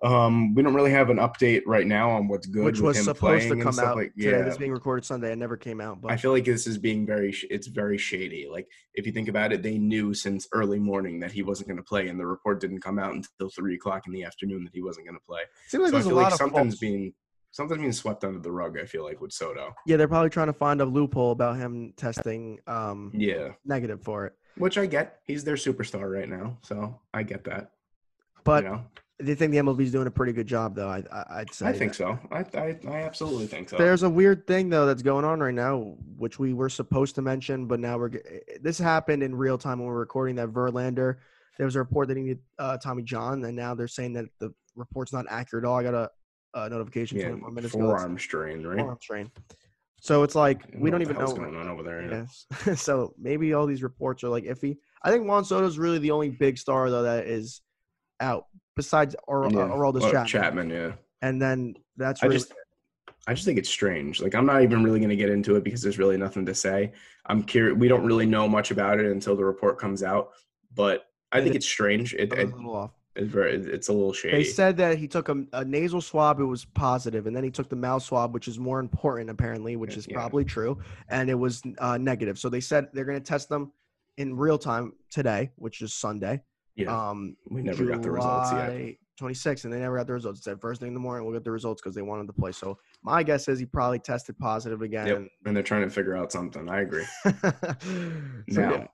Um, 0.00 0.54
we 0.54 0.62
don't 0.62 0.74
really 0.74 0.92
have 0.92 1.10
an 1.10 1.16
update 1.16 1.62
right 1.66 1.86
now 1.86 2.10
on 2.10 2.28
what's 2.28 2.46
good. 2.46 2.64
Which 2.64 2.76
with 2.76 2.84
was 2.84 2.98
him 2.98 3.04
supposed 3.04 3.48
to 3.48 3.56
come 3.56 3.80
out 3.80 3.96
like, 3.96 4.14
today. 4.14 4.30
yeah. 4.30 4.42
This 4.42 4.52
is 4.52 4.58
being 4.58 4.70
recorded 4.70 5.04
Sunday. 5.04 5.32
It 5.32 5.38
never 5.38 5.56
came 5.56 5.80
out. 5.80 6.00
But 6.00 6.12
I 6.12 6.16
feel 6.16 6.30
like 6.30 6.44
this 6.44 6.68
is 6.68 6.78
being 6.78 7.04
very, 7.04 7.32
sh- 7.32 7.46
it's 7.50 7.66
very 7.66 7.98
shady. 7.98 8.46
Like 8.48 8.68
if 8.94 9.06
you 9.06 9.12
think 9.12 9.28
about 9.28 9.52
it, 9.52 9.60
they 9.60 9.76
knew 9.76 10.14
since 10.14 10.46
early 10.52 10.78
morning 10.78 11.18
that 11.20 11.32
he 11.32 11.42
wasn't 11.42 11.68
going 11.68 11.78
to 11.78 11.82
play, 11.82 12.08
and 12.08 12.18
the 12.18 12.26
report 12.26 12.60
didn't 12.60 12.80
come 12.80 13.00
out 13.00 13.12
until 13.12 13.50
three 13.50 13.74
o'clock 13.74 14.04
in 14.06 14.12
the 14.12 14.22
afternoon 14.22 14.62
that 14.64 14.72
he 14.72 14.82
wasn't 14.82 15.04
going 15.04 15.18
to 15.18 15.24
play. 15.26 15.40
seems 15.66 15.82
like 15.82 15.90
so 15.90 15.96
I 15.96 16.00
there's 16.00 16.06
a 16.12 16.14
lot 16.14 16.22
like 16.24 16.32
of 16.32 16.38
something's 16.38 16.74
false- 16.74 16.78
being 16.80 17.12
something's 17.50 17.80
being 17.80 17.92
swept 17.92 18.24
under 18.24 18.38
the 18.38 18.50
rug. 18.50 18.78
I 18.78 18.84
feel 18.84 19.04
like 19.04 19.20
with 19.20 19.32
Soto. 19.32 19.74
Yeah, 19.86 19.96
they're 19.96 20.08
probably 20.08 20.30
trying 20.30 20.48
to 20.48 20.52
find 20.52 20.80
a 20.80 20.84
loophole 20.84 21.32
about 21.32 21.56
him 21.56 21.92
testing 21.96 22.58
um, 22.66 23.10
Yeah, 23.14 23.50
negative 23.64 24.02
for 24.02 24.26
it. 24.26 24.34
which 24.56 24.78
I 24.78 24.86
get. 24.86 25.20
He's 25.24 25.44
their 25.44 25.56
superstar 25.56 26.12
right 26.12 26.28
now, 26.28 26.58
so 26.62 27.00
I 27.14 27.22
get 27.22 27.44
that. 27.44 27.72
But 28.44 28.64
you 28.64 28.70
know, 28.70 28.84
they 29.20 29.34
think 29.34 29.52
the 29.52 29.58
MLB 29.58 29.80
is 29.82 29.92
doing 29.92 30.06
a 30.06 30.10
pretty 30.10 30.32
good 30.32 30.46
job, 30.46 30.74
though. 30.76 30.88
I, 30.88 31.02
I 31.12 31.40
I'd 31.40 31.52
say. 31.52 31.66
I 31.66 31.72
think 31.72 31.96
that. 31.96 31.96
so. 31.96 32.18
I, 32.30 32.44
I 32.58 32.78
I 32.88 33.02
absolutely 33.02 33.46
think 33.46 33.68
so. 33.68 33.76
There's 33.76 34.04
a 34.04 34.10
weird 34.10 34.46
thing 34.46 34.70
though 34.70 34.86
that's 34.86 35.02
going 35.02 35.24
on 35.24 35.40
right 35.40 35.54
now, 35.54 35.96
which 36.16 36.38
we 36.38 36.54
were 36.54 36.68
supposed 36.68 37.14
to 37.16 37.22
mention, 37.22 37.66
but 37.66 37.80
now 37.80 37.98
we're. 37.98 38.10
This 38.60 38.78
happened 38.78 39.22
in 39.22 39.34
real 39.34 39.58
time 39.58 39.78
when 39.80 39.88
we 39.88 39.92
we're 39.94 40.00
recording 40.00 40.36
that 40.36 40.48
Verlander. 40.48 41.16
There 41.56 41.66
was 41.66 41.74
a 41.74 41.80
report 41.80 42.06
that 42.08 42.16
he 42.16 42.22
needed 42.22 42.38
uh, 42.60 42.78
Tommy 42.78 43.02
John, 43.02 43.44
and 43.44 43.56
now 43.56 43.74
they're 43.74 43.88
saying 43.88 44.12
that 44.12 44.26
the 44.38 44.54
report's 44.76 45.12
not 45.12 45.26
accurate 45.28 45.64
at 45.64 45.68
all. 45.68 45.76
I 45.76 45.82
got 45.82 45.94
a, 45.94 46.10
a 46.66 46.68
notification 46.70 47.18
yeah, 47.18 47.28
24 47.28 47.50
minutes 47.50 47.74
ago. 47.74 47.82
that 47.82 47.88
said 47.90 47.98
forearm 47.98 48.18
strain, 48.18 48.66
right? 48.66 48.78
Forearm 48.78 48.98
strain. 49.00 49.30
So 50.00 50.22
it's 50.22 50.34
like 50.34 50.62
we 50.76 50.90
don't 50.90 51.02
even 51.02 51.16
know 51.16 51.22
what's 51.24 51.32
going 51.32 51.56
on 51.56 51.68
over 51.68 51.82
there. 51.82 52.02
yeah. 52.02 52.26
Yes. 52.66 52.80
so 52.82 53.14
maybe 53.18 53.52
all 53.52 53.66
these 53.66 53.82
reports 53.82 54.22
are 54.22 54.28
like 54.28 54.44
iffy. 54.44 54.76
I 55.02 55.10
think 55.10 55.26
Juan 55.26 55.44
Soto's 55.44 55.78
really 55.78 55.98
the 55.98 56.12
only 56.12 56.30
big 56.30 56.58
star 56.58 56.90
though 56.90 57.02
that 57.02 57.26
is 57.26 57.62
out 58.20 58.46
besides 58.76 59.16
or- 59.26 59.48
Yeah. 59.50 59.60
uh, 59.60 59.68
Aroldis 59.68 60.02
Well, 60.02 60.12
Chapman. 60.12 60.26
Chapman, 60.26 60.70
yeah. 60.70 60.92
And 61.22 61.42
then 61.42 61.74
that's 61.96 62.22
I 62.22 62.28
just 62.28 62.52
I 63.26 63.34
just 63.34 63.44
think 63.44 63.58
it's 63.58 63.68
strange. 63.68 64.22
Like 64.22 64.34
I'm 64.34 64.46
not 64.46 64.62
even 64.62 64.84
really 64.84 65.00
going 65.00 65.10
to 65.10 65.16
get 65.16 65.30
into 65.30 65.56
it 65.56 65.64
because 65.64 65.82
there's 65.82 65.98
really 65.98 66.16
nothing 66.16 66.46
to 66.46 66.54
say. 66.54 66.92
I'm 67.26 67.42
curious. 67.42 67.76
We 67.76 67.88
don't 67.88 68.06
really 68.06 68.24
know 68.26 68.48
much 68.48 68.70
about 68.70 69.00
it 69.00 69.06
until 69.06 69.36
the 69.36 69.44
report 69.44 69.78
comes 69.78 70.02
out, 70.02 70.30
but 70.74 71.04
I 71.32 71.42
think 71.42 71.54
it's 71.54 71.66
strange. 71.66 72.14
It, 72.14 72.32
a 72.32 72.44
little 72.44 72.74
off. 72.74 72.92
It's 73.16 73.28
very 73.32 73.54
it's 73.56 73.88
a 73.88 73.92
little 73.92 74.12
shady. 74.12 74.36
They 74.38 74.44
said 74.44 74.76
that 74.76 74.98
he 74.98 75.08
took 75.08 75.28
a, 75.28 75.44
a 75.52 75.64
nasal 75.64 76.00
swab, 76.00 76.40
it 76.40 76.44
was 76.44 76.64
positive, 76.64 77.26
and 77.26 77.34
then 77.34 77.42
he 77.44 77.50
took 77.50 77.68
the 77.68 77.76
mouth 77.76 78.02
swab, 78.02 78.32
which 78.34 78.46
is 78.48 78.58
more 78.58 78.78
important 78.80 79.28
apparently, 79.30 79.76
which 79.76 79.96
is 79.96 80.06
Yeah. 80.08 80.14
probably 80.16 80.44
true, 80.44 80.78
and 81.08 81.28
it 81.30 81.34
was 81.34 81.62
uh, 81.78 81.98
negative. 81.98 82.38
So 82.38 82.48
they 82.48 82.60
said 82.60 82.88
they're 82.92 83.04
going 83.04 83.18
to 83.20 83.24
test 83.24 83.48
them 83.48 83.72
in 84.16 84.36
real 84.36 84.58
time 84.58 84.92
today, 85.10 85.50
which 85.56 85.80
is 85.82 85.92
Sunday. 85.94 86.42
yeah, 86.76 87.10
Um, 87.10 87.36
we 87.50 87.62
never 87.62 87.84
got 87.86 88.02
the 88.02 88.10
results 88.10 88.52
yet. 88.52 88.66
July 88.70 88.98
26, 89.18 89.64
and 89.64 89.72
they 89.72 89.80
never 89.80 89.96
got 89.96 90.06
the 90.06 90.12
results. 90.12 90.38
It 90.38 90.44
said 90.44 90.60
first 90.60 90.80
thing 90.80 90.88
in 90.88 90.94
the 90.94 91.00
morning, 91.00 91.24
we'll 91.26 91.34
get 91.34 91.42
the 91.42 91.50
results 91.50 91.82
because 91.82 91.96
they 91.96 92.02
wanted 92.02 92.28
to 92.28 92.32
play. 92.32 92.52
So 92.52 92.78
my 93.02 93.24
guess 93.24 93.48
is 93.48 93.58
he 93.58 93.66
probably 93.66 93.98
tested 93.98 94.38
positive 94.38 94.80
again. 94.82 95.06
Yep. 95.08 95.28
And 95.46 95.56
they're 95.56 95.64
trying 95.64 95.82
to 95.82 95.90
figure 95.90 96.16
out 96.16 96.30
something. 96.30 96.68
I 96.68 96.82
agree. 96.82 97.04
so, 97.24 97.32
Now, 98.48 98.70
yeah. 98.72 98.86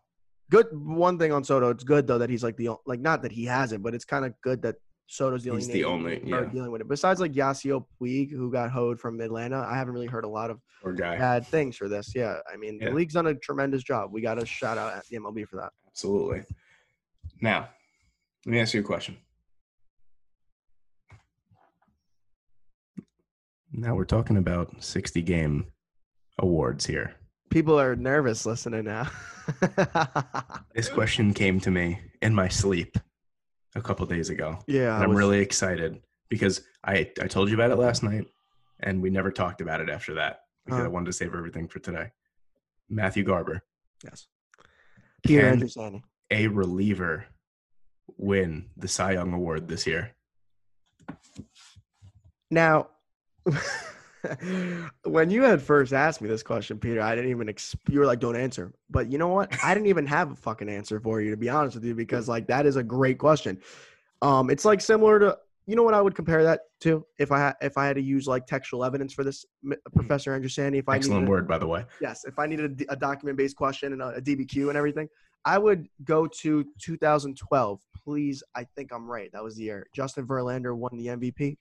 Good 0.55 0.69
one 0.73 1.19
thing 1.19 1.33
on 1.33 1.43
Soto. 1.43 1.71
It's 1.71 1.83
good 1.83 2.07
though 2.07 2.19
that 2.19 2.31
he's 2.31 2.45
like 2.45 2.57
the 2.57 2.71
like 2.87 3.01
not 3.01 3.23
that 3.23 3.33
he 3.33 3.45
has 3.47 3.73
it, 3.73 3.83
but 3.83 3.93
it's 3.93 4.05
kind 4.05 4.25
of 4.25 4.41
good 4.41 4.63
that 4.63 4.77
Soto's 5.09 5.43
the 5.43 5.51
only 5.51 5.63
He's 5.65 5.73
the 5.73 5.83
only 5.85 6.23
yeah. 6.25 6.45
dealing 6.45 6.71
with 6.71 6.81
it. 6.81 6.89
Besides 6.89 7.21
like 7.21 7.33
Yasiel 7.33 7.85
Puig, 8.01 8.31
who 8.31 8.53
got 8.53 8.71
hoed 8.71 9.01
from 9.01 9.21
Atlanta, 9.21 9.67
I 9.69 9.77
haven't 9.77 9.95
really 9.95 10.07
heard 10.07 10.25
a 10.25 10.29
lot 10.29 10.51
of 10.51 10.61
bad 10.97 11.45
things 11.49 11.77
for 11.77 11.89
this. 11.89 12.13
Yeah, 12.15 12.37
I 12.53 12.57
mean 12.57 12.79
Yeah. 12.81 12.91
the 12.91 12.95
league's 12.95 13.15
done 13.15 13.27
a 13.27 13.35
tremendous 13.35 13.83
job. 13.83 14.13
We 14.13 14.21
got 14.21 14.39
to 14.39 14.47
shout 14.47 14.79
out 14.79 14.95
at 14.95 15.05
the 15.09 15.17
MLB 15.17 15.45
for 15.49 15.57
that. 15.57 15.73
Absolutely. 15.89 16.43
Now, 17.41 17.71
let 18.47 18.53
me 18.53 18.61
ask 18.61 18.75
you 18.75 18.81
a 18.81 18.85
question. 18.85 19.17
Now 23.73 23.97
we're 23.97 24.05
talking 24.05 24.37
about 24.37 24.85
60 24.85 25.21
game 25.23 25.67
awards 26.39 26.87
here. 26.87 27.17
People 27.55 27.79
are 27.79 27.95
nervous 27.95 28.45
listening 28.47 28.85
now. 28.87 29.09
This 30.75 30.89
question 30.89 31.33
came 31.33 31.61
to 31.61 31.71
me 31.71 32.01
in 32.21 32.35
my 32.35 32.49
sleep 32.49 32.99
a 33.77 33.81
couple 33.81 34.05
days 34.07 34.29
ago. 34.29 34.59
yeah, 34.67 34.99
I'm 34.99 35.11
was- 35.11 35.19
really 35.19 35.39
excited 35.39 36.01
because 36.29 36.63
I, 36.85 37.13
I 37.23 37.29
told 37.29 37.49
you 37.49 37.55
about 37.55 37.71
it 37.71 37.77
last 37.77 38.03
night 38.03 38.27
and 38.81 39.01
we 39.01 39.09
never 39.09 39.31
talked 39.31 39.61
about 39.61 39.81
it 39.81 39.89
after 39.89 40.15
that 40.15 40.41
because 40.65 40.81
Uh-huh. 40.81 40.87
I 40.87 40.89
wanted 40.89 41.07
to 41.07 41.13
save 41.13 41.33
everything 41.33 41.69
for 41.69 41.79
today. 41.79 42.11
Matthew 42.89 43.23
Garber, 43.23 43.63
yes. 44.03 44.27
Peter 45.25 45.47
Andrew 45.47 46.01
a 46.33 46.49
reliever, 46.49 47.27
win 48.17 48.71
the 48.77 48.89
Cy 48.89 49.13
Young 49.13 49.33
Award 49.33 49.69
this 49.69 49.87
year. 49.87 50.11
Now, 52.51 52.89
when 55.05 55.31
you 55.31 55.43
had 55.43 55.61
first 55.63 55.93
asked 55.93 56.21
me 56.21 56.29
this 56.29 56.43
question, 56.43 56.79
Peter, 56.79 57.01
I 57.01 57.15
didn't 57.15 57.31
even. 57.31 57.49
Exp- 57.49 57.77
you 57.89 57.99
were 57.99 58.07
like, 58.07 58.21
"Don't 58.21 58.37
answer." 58.37 58.73
But 58.91 59.11
you 59.11 59.19
know 59.19 59.29
what? 59.29 59.53
I 59.63 59.75
didn't 59.75 59.89
even 59.89 60.07
have 60.07 60.33
a 60.33 60.37
fucking 60.37 60.69
answer 60.69 61.01
for 61.01 61.21
you, 61.21 61.31
to 61.31 61.37
be 61.37 61.49
honest 61.49 61.75
with 61.77 61.85
you, 61.85 61.95
because 61.95 62.29
like 62.29 62.47
that 62.49 62.67
is 62.67 62.77
a 62.77 62.83
great 62.83 63.19
question. 63.19 63.61
Um, 64.23 64.51
it's 64.51 64.65
like 64.65 64.81
similar 64.81 65.19
to 65.19 65.39
you 65.67 65.77
know 65.77 65.83
what 65.83 65.95
I 65.95 66.01
would 66.01 66.15
compare 66.15 66.43
that 66.45 66.61
to 66.81 67.05
if 67.19 67.33
I 67.33 67.39
had 67.39 67.55
if 67.63 67.79
I 67.79 67.87
had 67.87 67.97
to 67.97 68.03
use 68.03 68.27
like 68.27 68.47
textual 68.47 68.85
evidence 68.85 69.13
for 69.13 69.25
this, 69.25 69.45
M- 69.65 69.79
Professor 69.95 70.35
Andrew 70.35 70.49
Sandy. 70.49 70.79
If 70.79 70.89
I 70.89 70.97
Excellent 70.97 71.29
word, 71.29 71.49
by 71.49 71.59
the 71.59 71.67
way. 71.67 71.85
yes, 72.01 72.25
if 72.25 72.39
I 72.39 72.47
needed 72.47 72.85
a, 72.89 72.97
document 72.97 73.39
based 73.39 73.57
question 73.57 73.93
and 73.93 74.03
a, 74.03 74.09
a 74.09 74.21
DBQ 74.21 74.69
and 74.69 74.77
everything, 74.77 75.09
I 75.45 75.59
would 75.59 75.89
go 76.05 76.27
to 76.27 76.65
2012. 76.81 77.81
Please, 78.05 78.43
I 78.55 78.65
think 78.77 78.93
I'm 78.93 79.11
right. 79.11 79.31
That 79.33 79.43
was 79.43 79.57
the 79.57 79.65
year 79.65 79.87
Justin 79.95 80.27
Verlander 80.27 80.77
won 80.77 80.97
the 80.97 81.07
MVP. 81.07 81.57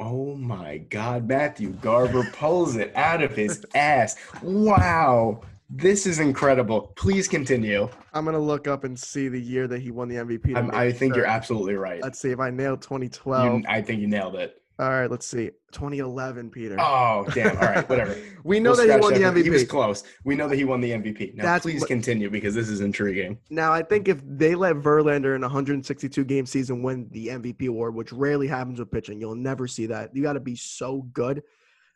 Oh 0.00 0.34
my 0.34 0.78
God, 0.78 1.28
Matthew 1.28 1.70
Garber 1.70 2.28
pulls 2.32 2.74
it 2.76 2.92
out 2.96 3.22
of 3.22 3.36
his 3.36 3.64
ass. 3.76 4.16
Wow, 4.42 5.40
this 5.70 6.04
is 6.04 6.18
incredible. 6.18 6.92
Please 6.96 7.28
continue. 7.28 7.88
I'm 8.12 8.24
gonna 8.24 8.40
look 8.40 8.66
up 8.66 8.82
and 8.82 8.98
see 8.98 9.28
the 9.28 9.40
year 9.40 9.68
that 9.68 9.80
he 9.80 9.92
won 9.92 10.08
the 10.08 10.16
MVP. 10.16 10.56
I'm, 10.56 10.70
I 10.72 10.90
think 10.90 11.14
you're 11.14 11.26
absolutely 11.26 11.74
right. 11.74 12.02
Let's 12.02 12.18
see 12.18 12.30
if 12.30 12.40
I 12.40 12.50
nailed 12.50 12.82
2012. 12.82 13.60
You, 13.60 13.64
I 13.68 13.82
think 13.82 14.00
you 14.00 14.08
nailed 14.08 14.34
it. 14.34 14.60
All 14.78 14.90
right, 14.90 15.08
let's 15.08 15.26
see. 15.26 15.50
2011, 15.70 16.50
Peter. 16.50 16.76
Oh, 16.80 17.24
damn. 17.32 17.56
All 17.56 17.62
right, 17.62 17.88
whatever. 17.88 18.16
we 18.44 18.58
know 18.58 18.70
We'll 18.72 18.86
that 18.88 18.94
he 18.94 19.00
won 19.00 19.14
the 19.14 19.20
that. 19.20 19.36
He 19.36 19.50
was 19.50 19.64
close. 19.64 20.02
We 20.24 20.34
know 20.34 20.48
that 20.48 20.56
he 20.56 20.64
won 20.64 20.80
the 20.80 20.90
MVP. 20.90 21.36
Now, 21.36 21.44
That's 21.44 21.62
please 21.62 21.80
what- 21.80 21.88
continue 21.88 22.28
because 22.28 22.54
this 22.56 22.68
is 22.68 22.80
intriguing. 22.80 23.38
Now, 23.50 23.72
I 23.72 23.82
think 23.82 24.08
if 24.08 24.20
they 24.26 24.56
let 24.56 24.76
Verlander 24.76 25.36
in 25.36 25.42
a 25.44 25.46
162 25.46 26.24
game 26.24 26.44
season 26.46 26.82
win 26.82 27.08
the 27.12 27.28
MVP 27.28 27.68
award, 27.68 27.94
which 27.94 28.12
rarely 28.12 28.48
happens 28.48 28.80
with 28.80 28.90
pitching, 28.90 29.20
you'll 29.20 29.36
never 29.36 29.68
see 29.68 29.86
that. 29.86 30.10
You 30.14 30.22
got 30.24 30.32
to 30.32 30.40
be 30.40 30.56
so 30.56 31.02
good. 31.12 31.42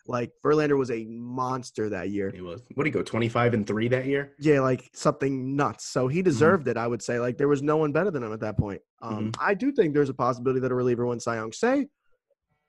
Like 0.06 0.30
Verlander 0.42 0.78
was 0.78 0.90
a 0.90 1.04
monster 1.04 1.90
that 1.90 2.08
year. 2.10 2.30
He 2.34 2.40
was. 2.40 2.62
What 2.74 2.84
did 2.84 2.90
he 2.94 2.98
go? 2.98 3.02
25 3.02 3.54
and 3.54 3.66
three 3.66 3.88
that 3.88 4.06
year. 4.06 4.32
Yeah, 4.38 4.60
like 4.60 4.88
something 4.94 5.54
nuts. 5.54 5.84
So 5.84 6.08
he 6.08 6.22
deserved 6.22 6.66
it, 6.68 6.78
I 6.78 6.86
would 6.86 7.02
say. 7.02 7.18
Like 7.20 7.36
there 7.36 7.48
was 7.48 7.60
no 7.62 7.76
one 7.76 7.92
better 7.92 8.10
than 8.10 8.22
him 8.22 8.32
at 8.32 8.40
that 8.40 8.56
point. 8.56 8.80
Um, 9.02 9.32
I 9.38 9.52
do 9.52 9.70
think 9.70 9.92
there's 9.92 10.08
a 10.08 10.14
possibility 10.14 10.60
that 10.60 10.72
a 10.72 10.74
reliever 10.74 11.04
wins 11.06 11.24
Cy 11.24 11.34
Young. 11.34 11.52
Say, 11.52 11.88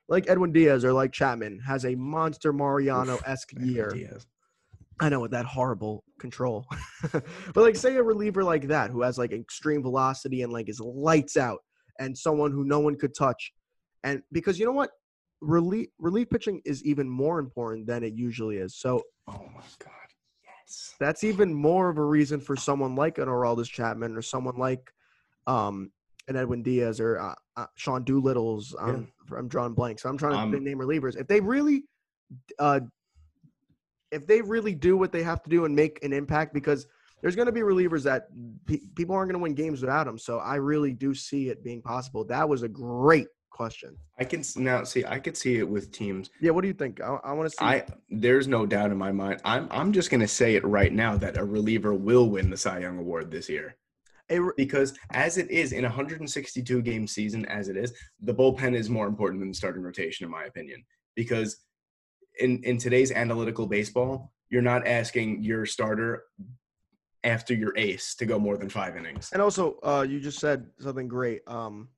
like 0.10 0.30
Edwin 0.30 0.52
Diaz 0.52 0.84
or 0.84 0.92
like 0.92 1.12
Chapman 1.14 1.60
has 1.60 1.86
a 1.86 1.96
monster 1.96 2.52
Mariano 2.52 3.20
esque 3.26 3.54
year. 3.60 3.90
Diaz. 3.90 4.28
I 5.00 5.08
know 5.08 5.22
with 5.22 5.32
that 5.32 5.46
horrible 5.46 6.04
control, 6.20 6.66
but 7.14 7.24
like 7.56 7.78
say 7.78 7.96
a 7.96 8.04
reliever 8.04 8.44
like 8.44 8.68
that 8.68 8.92
who 8.92 9.02
has 9.04 9.18
like 9.18 9.32
extreme 9.32 9.82
velocity 9.82 10.42
and 10.42 10.52
like 10.52 10.68
is 10.68 10.82
lights 10.82 11.38
out, 11.38 11.60
and 12.00 12.18
someone 12.18 12.52
who 12.52 12.66
no 12.66 12.80
one 12.80 12.98
could 12.98 13.16
touch, 13.16 13.54
and 14.04 14.22
because 14.34 14.60
you 14.60 14.66
know 14.66 14.74
what, 14.74 14.90
relief 15.40 15.88
relief 16.00 16.30
pitching 16.30 16.62
is 16.66 16.84
even 16.84 17.10
more 17.10 17.40
important 17.40 17.88
than 17.88 18.04
it 18.04 18.14
usually 18.14 18.58
is. 18.58 18.76
So 18.76 19.02
Oh 19.28 19.46
my 19.56 19.62
God. 19.80 19.94
Yes. 20.44 20.96
that's 21.00 21.24
even 21.24 21.54
more 21.54 21.90
of 21.90 21.98
a 21.98 22.04
reason 22.04 22.42
for 22.42 22.56
someone 22.56 22.96
like 22.96 23.20
an 23.20 23.28
Aroldis 23.28 23.70
Chapman 23.70 24.18
or 24.18 24.22
someone 24.22 24.58
like 24.58 24.92
um 25.48 25.92
an 26.30 26.36
Edwin 26.38 26.62
Diaz 26.64 27.00
or 27.00 27.20
uh, 27.20 27.34
uh, 27.58 27.66
Sean 27.76 28.04
Doolittle's. 28.04 28.76
Um, 28.80 29.12
I'm 29.36 29.48
drawing 29.48 29.74
blanks. 29.74 30.04
So 30.04 30.10
I'm 30.10 30.18
trying 30.18 30.52
to 30.52 30.58
Um, 30.58 30.64
name 30.64 30.78
relievers. 30.78 31.18
If 31.20 31.28
they 31.28 31.42
really, 31.42 31.84
uh, 32.60 32.80
if 34.12 34.26
they 34.26 34.42
really 34.42 34.74
do 34.74 34.96
what 34.98 35.12
they 35.12 35.24
have 35.24 35.44
to 35.44 35.50
do 35.50 35.66
and 35.66 35.76
make 35.76 36.04
an 36.04 36.14
impact, 36.14 36.54
because 36.54 36.88
there's 37.22 37.36
going 37.36 37.48
to 37.48 37.52
be 37.52 37.62
relievers 37.62 38.04
that 38.04 38.28
pe- 38.66 38.80
people 38.96 39.16
aren't 39.16 39.30
going 39.30 39.40
to 39.40 39.44
win 39.44 39.54
games 39.54 39.82
without 39.82 40.06
them. 40.06 40.18
So 40.18 40.38
I 40.40 40.56
really 40.56 40.94
do 40.94 41.14
see 41.14 41.50
it 41.50 41.64
being 41.64 41.82
possible. 41.82 42.24
That 42.26 42.48
was 42.48 42.64
a 42.64 42.70
great 42.70 43.28
question. 43.50 43.98
I 44.18 44.24
can 44.24 44.44
now 44.56 44.84
see. 44.84 45.04
I 45.06 45.20
could 45.20 45.36
see 45.36 45.58
it 45.58 45.68
with 45.68 45.92
teams. 45.92 46.30
Yeah. 46.40 46.52
What 46.52 46.62
do 46.62 46.68
you 46.68 46.74
think? 46.74 47.02
I, 47.02 47.18
I 47.24 47.34
want 47.34 47.50
to 47.52 47.56
see. 47.58 47.66
I 47.66 47.86
there's 48.10 48.48
no 48.48 48.66
doubt 48.66 48.92
in 48.92 48.98
my 48.98 49.12
mind. 49.12 49.42
I'm 49.44 49.68
I'm 49.70 49.92
just 49.92 50.12
gonna 50.12 50.28
say 50.28 50.56
it 50.56 50.64
right 50.64 50.94
now 50.94 51.18
that 51.18 51.38
a 51.38 51.44
reliever 51.44 51.94
will 51.94 52.30
win 52.30 52.50
the 52.50 52.58
Cy 52.58 52.80
Young 52.80 52.98
Award 53.00 53.32
this 53.32 53.50
year. 53.50 53.76
A 54.30 54.40
because 54.58 54.94
as 55.12 55.38
it 55.38 55.50
is 55.50 55.72
in 55.72 55.86
a 55.86 55.88
162 55.88 56.82
game 56.82 57.08
season 57.08 57.46
as 57.46 57.68
it 57.68 57.78
is 57.78 57.94
the 58.22 58.34
bullpen 58.34 58.76
is 58.76 58.90
more 58.90 59.08
important 59.08 59.40
than 59.40 59.50
the 59.50 59.56
starting 59.56 59.82
rotation 59.82 60.26
in 60.26 60.32
my 60.32 60.44
opinion 60.46 60.84
because 61.16 61.58
in 62.40 62.62
in 62.64 62.78
today's 62.78 63.12
analytical 63.12 63.66
baseball 63.68 64.32
you're 64.50 64.62
not 64.62 64.88
asking 64.88 65.44
your 65.44 65.66
starter 65.66 66.24
after 67.24 67.54
your 67.54 67.74
ace 67.78 68.16
to 68.16 68.26
go 68.26 68.40
more 68.40 68.58
than 68.58 68.70
five 68.70 68.96
innings 68.96 69.30
And 69.34 69.42
also, 69.42 69.78
uh, 69.84 70.06
you 70.10 70.22
just 70.22 70.40
said 70.40 70.68
something 70.80 71.10
great. 71.10 71.42
Um, 71.48 71.90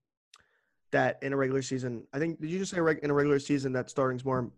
that 0.91 1.19
in 1.21 1.31
a 1.31 1.37
regular 1.37 1.61
season, 1.61 2.05
I 2.11 2.17
think 2.17 2.41
did 2.41 2.49
you 2.49 2.57
just 2.57 2.71
say 2.71 2.81
reg- 2.81 2.99
in 3.03 3.11
a 3.11 3.13
regular 3.13 3.37
season 3.39 3.71
that 3.73 3.89
starting's 3.91 4.25
more, 4.25 4.51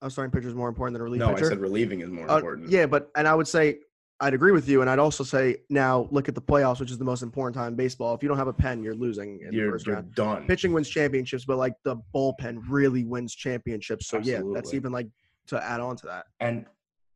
uh, 0.00 0.08
starting 0.08 0.30
pitcher 0.30 0.46
is 0.48 0.54
more 0.54 0.68
important 0.68 0.94
than 0.94 1.00
a 1.00 1.04
relief 1.04 1.18
no 1.18 1.34
pitcher? 1.34 1.46
i 1.46 1.48
said 1.48 1.58
relieving 1.60 2.00
is 2.00 2.08
more 2.10 2.30
Uh, 2.30 2.36
important 2.36 2.70
yeah, 2.70 2.86
but 2.86 3.10
and 3.16 3.26
I 3.26 3.34
would 3.34 3.48
say 3.48 3.80
I'd 4.20 4.34
agree 4.34 4.52
with 4.52 4.68
you, 4.68 4.80
and 4.80 4.88
I'd 4.88 5.00
also 5.00 5.24
say 5.24 5.56
now 5.68 6.08
look 6.10 6.28
at 6.28 6.34
the 6.34 6.40
playoffs, 6.40 6.78
which 6.78 6.90
is 6.90 6.98
the 6.98 7.04
most 7.04 7.22
important 7.22 7.56
time 7.56 7.68
in 7.68 7.74
baseball. 7.74 8.14
If 8.14 8.22
you 8.22 8.28
don't 8.28 8.38
have 8.38 8.48
a 8.48 8.52
pen, 8.52 8.82
you're 8.82 8.94
losing 8.94 9.40
in 9.40 9.52
you're, 9.52 9.72
first 9.72 9.86
you're 9.86 9.96
round. 9.96 10.14
done 10.14 10.46
Pitching 10.46 10.72
wins 10.72 10.88
championships, 10.88 11.44
but 11.44 11.58
like 11.58 11.74
the 11.82 11.96
bullpen 12.14 12.62
really 12.68 13.04
wins 13.04 13.34
championships. 13.34 14.06
So 14.06 14.18
yeah, 14.18 14.42
that's 14.52 14.72
even 14.72 14.92
like 14.92 15.08
to 15.48 15.62
add 15.62 15.80
on 15.80 15.96
to 15.96 16.06
that. 16.06 16.26
And 16.40 16.66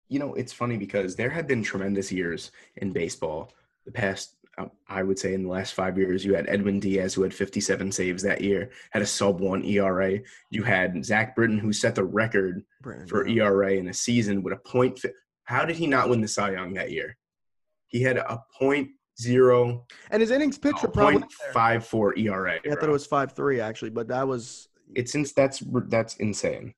you 0.09 0.19
know, 0.19 0.35
it's 0.35 0.53
funny 0.53 0.77
because 0.77 1.15
there 1.15 1.31
have 1.31 1.47
been 1.47 1.63
tremendous 1.63 2.11
years 2.11 2.51
in 2.77 2.93
baseball. 2.93 3.53
The 3.85 3.93
past, 3.93 4.35
uh, 4.59 4.67
I 4.89 5.03
would 5.03 5.19
say, 5.19 5.35
in 5.35 5.45
the 5.45 5.51
last 5.51 5.75
five 5.75 5.97
years, 5.97 6.25
you 6.25 6.35
had 6.35 6.49
Edwin 6.49 6.81
Diaz 6.81 7.15
who 7.15 7.23
had 7.23 7.33
57 7.33 7.93
saves 7.93 8.23
that 8.23 8.41
year, 8.41 8.71
had 8.91 9.03
a 9.03 9.07
sub 9.07 9.41
one 9.41 9.65
ERA. 9.65 10.19
You 10.51 10.63
had 10.63 11.05
Zach 11.05 11.37
Britton 11.37 11.59
who 11.59 11.73
set 11.73 11.95
the 11.95 12.05
record 12.05 12.65
Brandon, 12.83 13.07
for. 13.07 13.27
ERA 13.27 13.75
in 13.75 13.89
a 13.89 13.95
season 13.95 14.43
with 14.43 14.55
a 14.55 14.57
point. 14.57 15.01
Fi- 15.49 15.55
How 15.55 15.65
did 15.65 15.77
he 15.77 15.87
not 15.87 16.09
win 16.09 16.21
the 16.21 16.29
Cy 16.29 16.53
Young 16.53 16.75
that 16.75 16.91
year? 16.91 17.17
He 17.87 18.03
had 18.03 18.19
a 18.19 18.43
point 18.59 18.91
zero, 19.21 19.87
and 20.11 20.21
his 20.21 20.31
innings 20.31 20.59
pitched 20.59 20.83
no, 20.83 20.89
were 20.89 20.93
probably. 20.93 21.21
point 21.21 21.33
five 21.53 21.87
four 21.87 22.17
ERA. 22.19 22.59
I 22.65 22.75
thought 22.75 22.89
it 22.89 22.93
was 22.93 23.07
five 23.07 23.33
three 23.33 23.61
actually, 23.61 23.91
but 23.91 24.09
that 24.09 24.27
was 24.27 24.69
it's 24.95 25.13
since 25.13 25.33
that's 25.33 25.63
that's 25.89 26.17
insane 26.17 26.75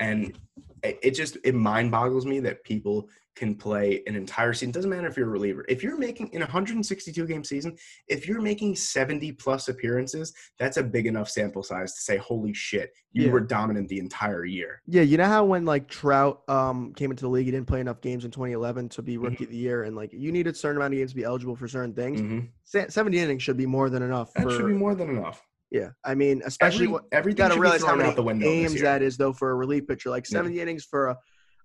and 0.00 0.38
it, 0.84 0.98
it 1.02 1.10
just 1.12 1.36
it 1.44 1.54
mind 1.54 1.90
boggles 1.90 2.26
me 2.26 2.40
that 2.40 2.62
people 2.64 3.08
can 3.34 3.52
play 3.56 4.00
an 4.06 4.14
entire 4.14 4.52
season 4.52 4.70
doesn't 4.70 4.90
matter 4.90 5.08
if 5.08 5.16
you're 5.16 5.26
a 5.26 5.30
reliever 5.30 5.64
if 5.68 5.82
you're 5.82 5.98
making 5.98 6.28
in 6.28 6.42
a 6.42 6.44
162 6.44 7.26
game 7.26 7.42
season 7.42 7.76
if 8.06 8.28
you're 8.28 8.40
making 8.40 8.76
70 8.76 9.32
plus 9.32 9.66
appearances 9.68 10.32
that's 10.56 10.76
a 10.76 10.82
big 10.84 11.06
enough 11.08 11.28
sample 11.28 11.64
size 11.64 11.94
to 11.94 12.00
say 12.00 12.16
holy 12.16 12.54
shit 12.54 12.92
you 13.12 13.26
Yeah. 13.26 13.32
were 13.32 13.40
dominant 13.40 13.88
the 13.88 13.98
entire 13.98 14.44
year 14.44 14.82
Yeah, 14.86 15.02
you 15.02 15.16
know 15.16 15.24
how 15.26 15.44
when 15.44 15.64
like 15.64 15.88
Trout 15.88 16.42
um 16.48 16.92
came 16.94 17.10
into 17.10 17.22
the 17.24 17.28
league, 17.28 17.46
he 17.46 17.50
didn't 17.50 17.66
play 17.66 17.80
enough 17.80 18.00
games 18.00 18.24
in 18.24 18.30
2011 18.30 18.88
to 18.90 19.02
Mm-hmm. 19.02 19.06
be 19.06 19.16
rookie 19.18 19.44
of 19.44 19.50
the 19.50 19.56
year, 19.56 19.82
and 19.84 19.96
like 19.96 20.12
you 20.12 20.30
need 20.30 20.46
a 20.46 20.54
certain 20.54 20.76
amount 20.76 20.94
of 20.94 20.98
games 20.98 21.10
to 21.10 21.16
be 21.16 21.24
eligible 21.24 21.56
for 21.56 21.66
certain 21.66 21.92
things. 21.94 22.20
Mhm. 22.20 22.48
70 22.92 23.18
innings 23.18 23.42
should 23.42 23.56
be 23.56 23.66
more 23.66 23.90
than 23.90 24.02
enough. 24.02 24.32
that 24.34 24.44
for, 24.44 24.50
should 24.50 24.66
be 24.68 24.74
more 24.74 24.94
than 24.94 25.10
enough 25.10 25.42
Yeah, 25.74 25.88
I 26.04 26.14
mean, 26.14 26.40
especially 26.46 26.84
Every, 26.84 26.92
what 26.92 27.04
everything 27.10 27.36
got 27.48 27.52
to 27.52 27.58
realize 27.60 27.82
how 27.82 27.96
many 27.96 28.08
out 28.08 28.14
the 28.14 28.22
games 28.34 28.80
that 28.80 29.02
is 29.02 29.16
though 29.16 29.32
for 29.32 29.50
a 29.50 29.56
relief 29.56 29.88
pitcher. 29.88 30.08
Like 30.08 30.24
Yeah. 30.30 30.38
70 30.38 30.60
innings 30.60 30.84
for 30.84 31.08
a, 31.08 31.18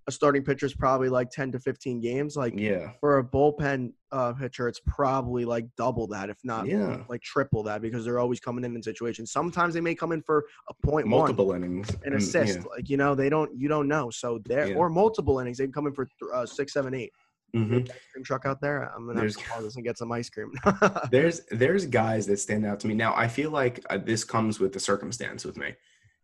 a 0.08 0.12
starting 0.12 0.44
pitcher 0.44 0.66
is 0.66 0.74
probably 0.74 1.10
like 1.10 1.30
10 1.30 1.52
to 1.52 1.60
15 1.60 2.02
games. 2.02 2.36
Like 2.36 2.56
Yeah. 2.58 2.94
for 3.02 3.20
a 3.20 3.24
bullpen 3.24 3.94
uh, 4.12 4.34
pitcher, 4.34 4.68
it's 4.68 4.82
probably 4.88 5.46
like 5.46 5.68
double 5.78 6.08
that, 6.08 6.32
if 6.32 6.38
not 6.44 6.66
Yeah. 6.66 7.04
like 7.08 7.22
triple 7.22 7.62
that, 7.64 7.84
because 7.84 8.04
they're 8.04 8.18
always 8.18 8.40
coming 8.40 8.66
in 8.66 8.76
in 8.76 8.82
situations. 8.82 9.32
Sometimes 9.32 9.76
they 9.76 9.82
may 9.82 9.94
come 9.94 10.12
in 10.12 10.24
for 10.24 10.44
a 10.70 10.74
point 10.88 11.06
Multiple 11.06 11.46
one, 11.46 11.64
innings. 11.64 11.92
an 11.92 12.00
and- 12.06 12.16
assist. 12.16 12.58
yeah. 12.58 12.64
Like 12.76 12.90
you 12.90 12.98
know, 12.98 13.14
they 13.14 13.30
don't 13.30 13.56
you 13.56 13.68
don't 13.68 13.88
know. 13.88 14.10
So 14.10 14.40
there 14.46 14.70
Yeah. 14.70 14.76
or 14.76 14.90
multiple 14.90 15.38
innings, 15.38 15.60
they 15.60 15.66
can 15.66 15.72
come 15.74 15.86
in 15.86 15.94
for 15.94 16.06
th- 16.06 16.32
uh, 16.34 16.48
six, 16.48 16.74
seven, 16.74 16.96
eight. 16.96 17.14
Mhm. 17.56 17.90
Ice 17.90 17.98
cream 18.14 18.24
truck 18.24 18.46
out 18.46 18.62
there. 18.62 18.84
I'm 18.96 19.06
gonna 19.08 19.20
There's- 19.20 19.36
have 19.36 19.44
to 19.46 19.50
pause 19.52 19.64
this 19.64 19.76
and 19.76 19.84
get 19.86 19.98
some 19.98 20.12
ice 20.12 20.30
cream. 20.30 20.52
there's 21.12 21.42
there's 21.52 21.86
guys 21.86 22.26
that 22.28 22.38
stand 22.38 22.66
out 22.66 22.80
to 22.82 22.88
me 22.88 22.94
now 22.94 23.14
i 23.16 23.28
feel 23.28 23.52
like 23.52 23.84
uh, 23.90 23.98
this 23.98 24.24
comes 24.24 24.60
with 24.60 24.72
the 24.74 24.80
circumstance 24.80 25.44
with 25.46 25.58
me 25.58 25.74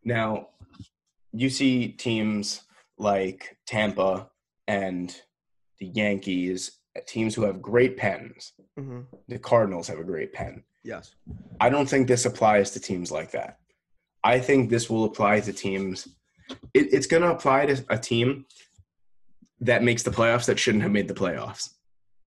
now 0.03 0.49
you 1.33 1.49
see 1.49 1.87
teams 1.89 2.61
like 2.97 3.57
tampa 3.65 4.29
and 4.67 5.21
the 5.79 5.87
yankees 5.87 6.79
teams 7.07 7.33
who 7.35 7.43
have 7.43 7.61
great 7.61 7.97
pens 7.97 8.53
hmm 8.77 9.01
the 9.27 9.39
cardinals 9.39 9.87
have 9.87 9.99
a 9.99 10.03
great 10.03 10.31
pen 10.33 10.63
Yes. 10.83 11.15
i 11.59 11.69
don't 11.69 11.89
think 11.89 12.07
this 12.07 12.25
applies 12.25 12.71
to 12.71 12.79
teams 12.79 13.11
like 13.11 13.31
that 13.31 13.59
i 14.23 14.39
think 14.39 14.69
this 14.69 14.89
will 14.89 15.05
apply 15.05 15.39
to 15.41 15.53
teams 15.53 16.07
it, 16.75 16.93
it's 16.93 17.07
going 17.07 17.23
to 17.23 17.31
apply 17.31 17.65
to 17.65 17.83
a 17.89 17.97
team 17.97 18.45
that 19.61 19.83
makes 19.83 20.03
the 20.03 20.11
playoffs 20.11 20.45
that 20.45 20.59
shouldn't 20.59 20.83
have 20.83 20.91
made 20.91 21.07
the 21.07 21.13
playoffs 21.13 21.69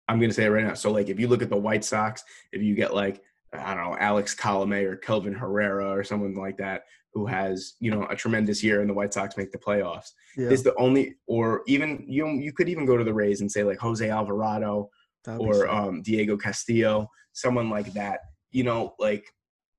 I'm 0.07 0.19
going 0.19 0.29
to 0.29 0.35
say 0.35 0.45
it 0.45 0.49
right 0.49 0.63
now. 0.65 0.73
So, 0.73 0.91
like, 0.91 1.09
if 1.09 1.19
you 1.19 1.27
look 1.27 1.41
at 1.41 1.49
the 1.49 1.57
White 1.57 1.83
Sox, 1.83 2.23
if 2.51 2.61
you 2.61 2.75
get 2.75 2.93
like, 2.93 3.21
I 3.53 3.73
don't 3.73 3.83
know, 3.83 3.97
Alex 3.99 4.35
Colome 4.35 4.83
or 4.83 4.95
Kelvin 4.97 5.33
Herrera 5.33 5.89
or 5.89 6.03
someone 6.03 6.35
like 6.35 6.57
that 6.57 6.83
who 7.13 7.25
has, 7.25 7.75
you 7.79 7.89
know, 7.89 8.05
a 8.09 8.15
tremendous 8.15 8.61
year 8.63 8.81
and 8.81 8.89
the 8.89 8.93
White 8.93 9.13
Sox 9.13 9.37
make 9.37 9.51
the 9.51 9.57
playoffs, 9.57 10.11
Yeah. 10.37 10.49
is 10.49 10.63
the 10.63 10.75
only, 10.75 11.15
or 11.27 11.63
even, 11.65 12.05
you 12.07 12.25
know, 12.25 12.33
you 12.33 12.51
could 12.51 12.67
even 12.69 12.85
go 12.85 12.97
to 12.97 13.03
the 13.03 13.13
Rays 13.13 13.41
and 13.41 13.51
say 13.51 13.63
like 13.63 13.79
Jose 13.79 14.07
Alvarado 14.07 14.89
That'd 15.23 15.41
or 15.41 15.69
um, 15.69 16.01
Diego 16.01 16.35
Castillo, 16.37 17.09
someone 17.33 17.69
like 17.69 17.93
that. 17.93 18.19
You 18.51 18.63
know, 18.63 18.93
like, 18.99 19.25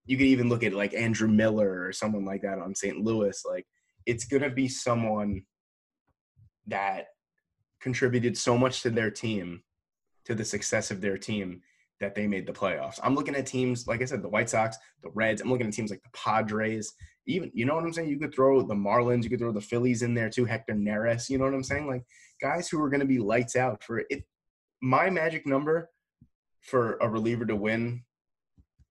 you 0.06 0.16
could 0.16 0.26
even 0.26 0.48
look 0.48 0.62
at 0.64 0.72
like 0.72 0.94
Andrew 0.94 1.28
Miller 1.28 1.82
or 1.84 1.92
someone 1.92 2.24
like 2.24 2.42
that 2.42 2.58
on 2.58 2.74
St. 2.74 2.98
Louis. 2.98 3.40
Like, 3.44 3.66
it's 4.06 4.24
going 4.24 4.42
to 4.42 4.50
be 4.50 4.66
someone 4.66 5.42
that 6.68 7.06
contributed 7.80 8.36
so 8.36 8.56
much 8.56 8.82
to 8.82 8.90
their 8.90 9.10
team 9.10 9.62
to 10.24 10.34
the 10.34 10.44
success 10.44 10.90
of 10.90 11.00
their 11.00 11.16
team 11.16 11.62
that 12.00 12.14
they 12.14 12.26
made 12.26 12.46
the 12.46 12.52
playoffs. 12.52 13.00
I'm 13.02 13.14
looking 13.14 13.34
at 13.34 13.46
teams 13.46 13.86
like 13.86 14.02
I 14.02 14.04
said, 14.04 14.22
the 14.22 14.28
White 14.28 14.50
Sox, 14.50 14.76
the 15.02 15.10
Reds. 15.14 15.40
I'm 15.40 15.50
looking 15.50 15.66
at 15.66 15.72
teams 15.72 15.90
like 15.90 16.02
the 16.02 16.10
Padres. 16.12 16.92
Even 17.26 17.50
you 17.54 17.64
know 17.64 17.74
what 17.74 17.84
I'm 17.84 17.92
saying. 17.92 18.08
You 18.08 18.18
could 18.18 18.34
throw 18.34 18.62
the 18.62 18.74
Marlins. 18.74 19.24
You 19.24 19.30
could 19.30 19.38
throw 19.38 19.52
the 19.52 19.60
Phillies 19.60 20.02
in 20.02 20.14
there 20.14 20.28
too. 20.28 20.44
Hector 20.44 20.74
Neris. 20.74 21.30
You 21.30 21.38
know 21.38 21.44
what 21.44 21.54
I'm 21.54 21.62
saying? 21.62 21.86
Like 21.86 22.04
guys 22.40 22.68
who 22.68 22.82
are 22.82 22.90
going 22.90 23.00
to 23.00 23.06
be 23.06 23.18
lights 23.18 23.56
out 23.56 23.82
for 23.82 24.02
it. 24.10 24.24
My 24.82 25.08
magic 25.08 25.46
number 25.46 25.90
for 26.60 26.98
a 27.00 27.08
reliever 27.08 27.46
to 27.46 27.56
win 27.56 28.02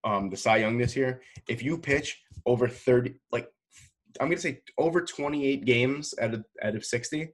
um, 0.06 0.30
the 0.30 0.38
Cy 0.38 0.58
Young 0.58 0.78
this 0.78 0.96
year, 0.96 1.22
if 1.50 1.64
you 1.64 1.78
pitch 1.78 2.22
over 2.46 2.68
30, 2.68 3.16
like 3.32 3.50
I'm 4.20 4.28
going 4.28 4.38
to 4.38 4.42
say 4.42 4.62
over 4.78 5.02
28 5.02 5.66
games 5.66 6.14
out 6.22 6.34
of 6.34 6.46
out 6.64 6.76
of 6.76 6.86
60, 6.86 7.30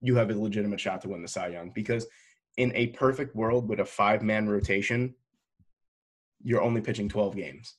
you 0.00 0.16
have 0.16 0.30
a 0.30 0.34
legitimate 0.34 0.80
shot 0.80 1.00
to 1.02 1.08
win 1.08 1.22
the 1.22 1.28
Cy 1.28 1.48
Young 1.48 1.70
because 1.74 2.06
in 2.56 2.72
a 2.74 2.88
perfect 2.88 3.34
world 3.34 3.68
with 3.68 3.80
a 3.80 3.84
five 3.84 4.22
man 4.22 4.48
rotation, 4.48 5.14
you're 6.42 6.62
only 6.62 6.80
pitching 6.80 7.08
12 7.08 7.36
games. 7.36 7.74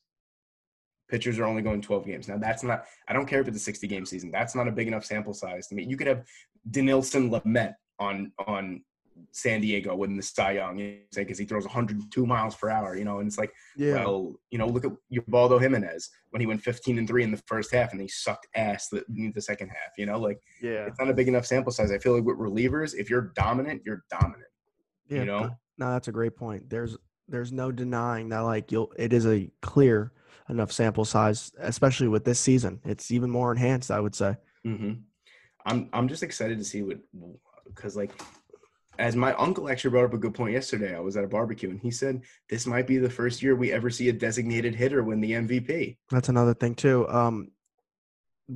Pitchers 1.09 1.39
are 1.39 1.45
only 1.45 1.61
going 1.61 1.81
12 1.81 2.05
games. 2.05 2.27
Now, 2.27 2.37
that's 2.37 2.63
not, 2.63 2.85
I 3.07 3.13
don't 3.13 3.25
care 3.25 3.41
if 3.41 3.47
it's 3.47 3.57
a 3.57 3.61
60 3.61 3.87
game 3.87 4.05
season. 4.05 4.31
That's 4.31 4.55
not 4.55 4.67
a 4.67 4.71
big 4.71 4.87
enough 4.87 5.05
sample 5.05 5.33
size 5.33 5.67
to 5.67 5.75
me. 5.75 5.83
You 5.83 5.97
could 5.97 6.07
have 6.07 6.25
Dinelson 6.69 7.29
Lamet 7.29 7.73
on, 7.99 8.31
on 8.47 8.83
San 9.31 9.61
Diego 9.61 9.95
winning 9.95 10.17
the 10.17 10.23
Cy 10.23 10.53
Young 10.53 10.77
because 11.15 11.37
he 11.37 11.45
throws 11.45 11.65
102 11.65 12.25
miles 12.25 12.55
per 12.55 12.69
hour, 12.69 12.95
you 12.95 13.05
know, 13.05 13.19
and 13.19 13.27
it's 13.27 13.37
like, 13.37 13.53
yeah. 13.77 13.95
well, 13.95 14.35
you 14.51 14.57
know, 14.57 14.67
look 14.67 14.85
at 14.85 14.91
Ubaldo 15.11 15.59
Jimenez 15.59 16.09
when 16.31 16.39
he 16.39 16.47
went 16.47 16.61
15 16.61 16.97
and 16.97 17.07
3 17.07 17.23
in 17.23 17.31
the 17.31 17.41
first 17.45 17.73
half 17.73 17.91
and 17.91 18.01
he 18.01 18.07
sucked 18.07 18.47
ass 18.55 18.89
the, 18.89 19.03
the 19.33 19.41
second 19.41 19.69
half, 19.69 19.91
you 19.97 20.05
know, 20.05 20.19
like 20.19 20.39
yeah. 20.61 20.85
it's 20.85 20.99
not 20.99 21.09
a 21.09 21.13
big 21.13 21.27
enough 21.27 21.45
sample 21.45 21.71
size. 21.71 21.91
I 21.91 21.97
feel 21.97 22.13
like 22.15 22.23
with 22.23 22.37
relievers, 22.37 22.93
if 22.95 23.09
you're 23.09 23.31
dominant, 23.35 23.81
you're 23.85 24.03
dominant. 24.09 24.49
Yeah, 25.07 25.19
you 25.19 25.25
know? 25.25 25.49
no, 25.77 25.91
that's 25.91 26.07
a 26.07 26.11
great 26.11 26.35
point. 26.35 26.69
There's 26.69 26.97
there's 27.27 27.51
no 27.51 27.71
denying 27.71 28.29
that 28.29 28.39
like 28.39 28.71
you'll 28.71 28.91
it 28.97 29.13
is 29.13 29.25
a 29.25 29.49
clear 29.61 30.11
enough 30.49 30.71
sample 30.71 31.05
size, 31.05 31.51
especially 31.59 32.07
with 32.07 32.25
this 32.25 32.39
season. 32.39 32.79
It's 32.85 33.11
even 33.11 33.29
more 33.29 33.51
enhanced, 33.51 33.91
I 33.91 33.99
would 33.99 34.15
say. 34.15 34.35
hmm 34.63 34.93
I'm 35.65 35.89
I'm 35.93 36.07
just 36.07 36.23
excited 36.23 36.57
to 36.57 36.63
see 36.63 36.81
what 36.81 36.99
because 37.65 37.95
like 37.95 38.11
as 38.99 39.15
my 39.15 39.33
uncle 39.35 39.69
actually 39.69 39.91
brought 39.91 40.03
up 40.05 40.13
a 40.13 40.17
good 40.17 40.33
point 40.35 40.53
yesterday. 40.53 40.93
I 40.95 40.99
was 40.99 41.15
at 41.15 41.23
a 41.23 41.27
barbecue 41.27 41.69
and 41.69 41.79
he 41.79 41.89
said 41.89 42.21
this 42.49 42.67
might 42.67 42.85
be 42.85 42.97
the 42.97 43.09
first 43.09 43.41
year 43.41 43.55
we 43.55 43.71
ever 43.71 43.89
see 43.89 44.09
a 44.09 44.13
designated 44.13 44.75
hitter 44.75 45.01
win 45.03 45.21
the 45.21 45.31
MVP. 45.31 45.97
That's 46.11 46.27
another 46.29 46.53
thing 46.53 46.75
too. 46.75 47.07
Um, 47.07 47.51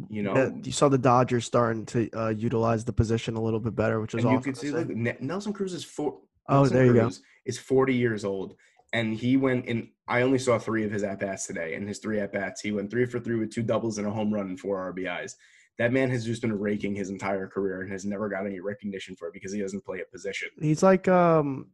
You 0.09 0.21
know, 0.23 0.53
you 0.61 0.71
saw 0.73 0.89
the 0.89 0.97
Dodgers 0.97 1.45
starting 1.45 1.85
to 1.87 2.09
uh, 2.11 2.29
utilize 2.29 2.83
the 2.83 2.91
position 2.93 3.35
a 3.35 3.41
little 3.41 3.59
bit 3.61 3.73
better, 3.75 4.01
which 4.01 4.13
is 4.13 4.23
and 4.23 4.31
you 4.31 4.37
awesome. 4.37 4.53
could 4.53 4.57
see 4.59 4.71
look, 4.71 4.89
Ne- 4.89 5.17
Nelson 5.21 5.53
Cruz 5.53 5.73
is 5.73 5.85
four. 5.85 6.19
Oh, 6.49 6.55
Nelson 6.55 6.75
there 6.75 6.85
you 6.87 6.93
go. 6.93 7.01
Cruz 7.01 7.21
Is 7.45 7.57
40 7.57 7.93
years 7.95 8.25
old, 8.25 8.55
and 8.91 9.15
he 9.15 9.37
went 9.37 9.65
in. 9.65 9.91
I 10.07 10.23
only 10.23 10.39
saw 10.39 10.59
three 10.59 10.83
of 10.83 10.91
his 10.91 11.03
at 11.03 11.21
bats 11.21 11.47
today, 11.47 11.75
and 11.75 11.87
his 11.87 11.99
three 11.99 12.19
at 12.19 12.33
bats, 12.33 12.59
he 12.59 12.73
went 12.73 12.91
three 12.91 13.05
for 13.05 13.19
three 13.21 13.37
with 13.37 13.53
two 13.53 13.63
doubles 13.63 13.97
and 13.97 14.07
a 14.07 14.11
home 14.11 14.33
run 14.33 14.47
and 14.47 14.59
four 14.59 14.91
RBIs. 14.91 15.35
That 15.79 15.91
man 15.91 16.11
has 16.11 16.25
just 16.25 16.41
been 16.41 16.57
raking 16.57 16.95
his 16.95 17.09
entire 17.09 17.47
career 17.47 17.81
and 17.81 17.91
has 17.91 18.05
never 18.05 18.29
got 18.29 18.45
any 18.45 18.59
recognition 18.59 19.15
for 19.15 19.27
it 19.27 19.33
because 19.33 19.51
he 19.51 19.59
doesn't 19.59 19.83
play 19.83 20.01
a 20.01 20.05
position. 20.11 20.49
He's 20.61 20.83
like 20.83 21.07
um, 21.07 21.67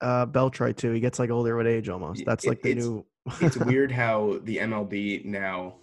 uh, 0.00 0.26
Beltre 0.26 0.76
too. 0.76 0.92
He 0.92 1.00
gets 1.00 1.18
like 1.18 1.30
older 1.30 1.56
with 1.56 1.66
age 1.66 1.88
almost. 1.88 2.24
That's 2.24 2.46
like 2.46 2.62
the 2.62 2.70
it's- 2.70 2.86
new. 2.86 3.04
it's 3.40 3.56
weird 3.66 3.90
how 3.90 4.38
the 4.44 4.58
MLB 4.58 5.24
now 5.24 5.74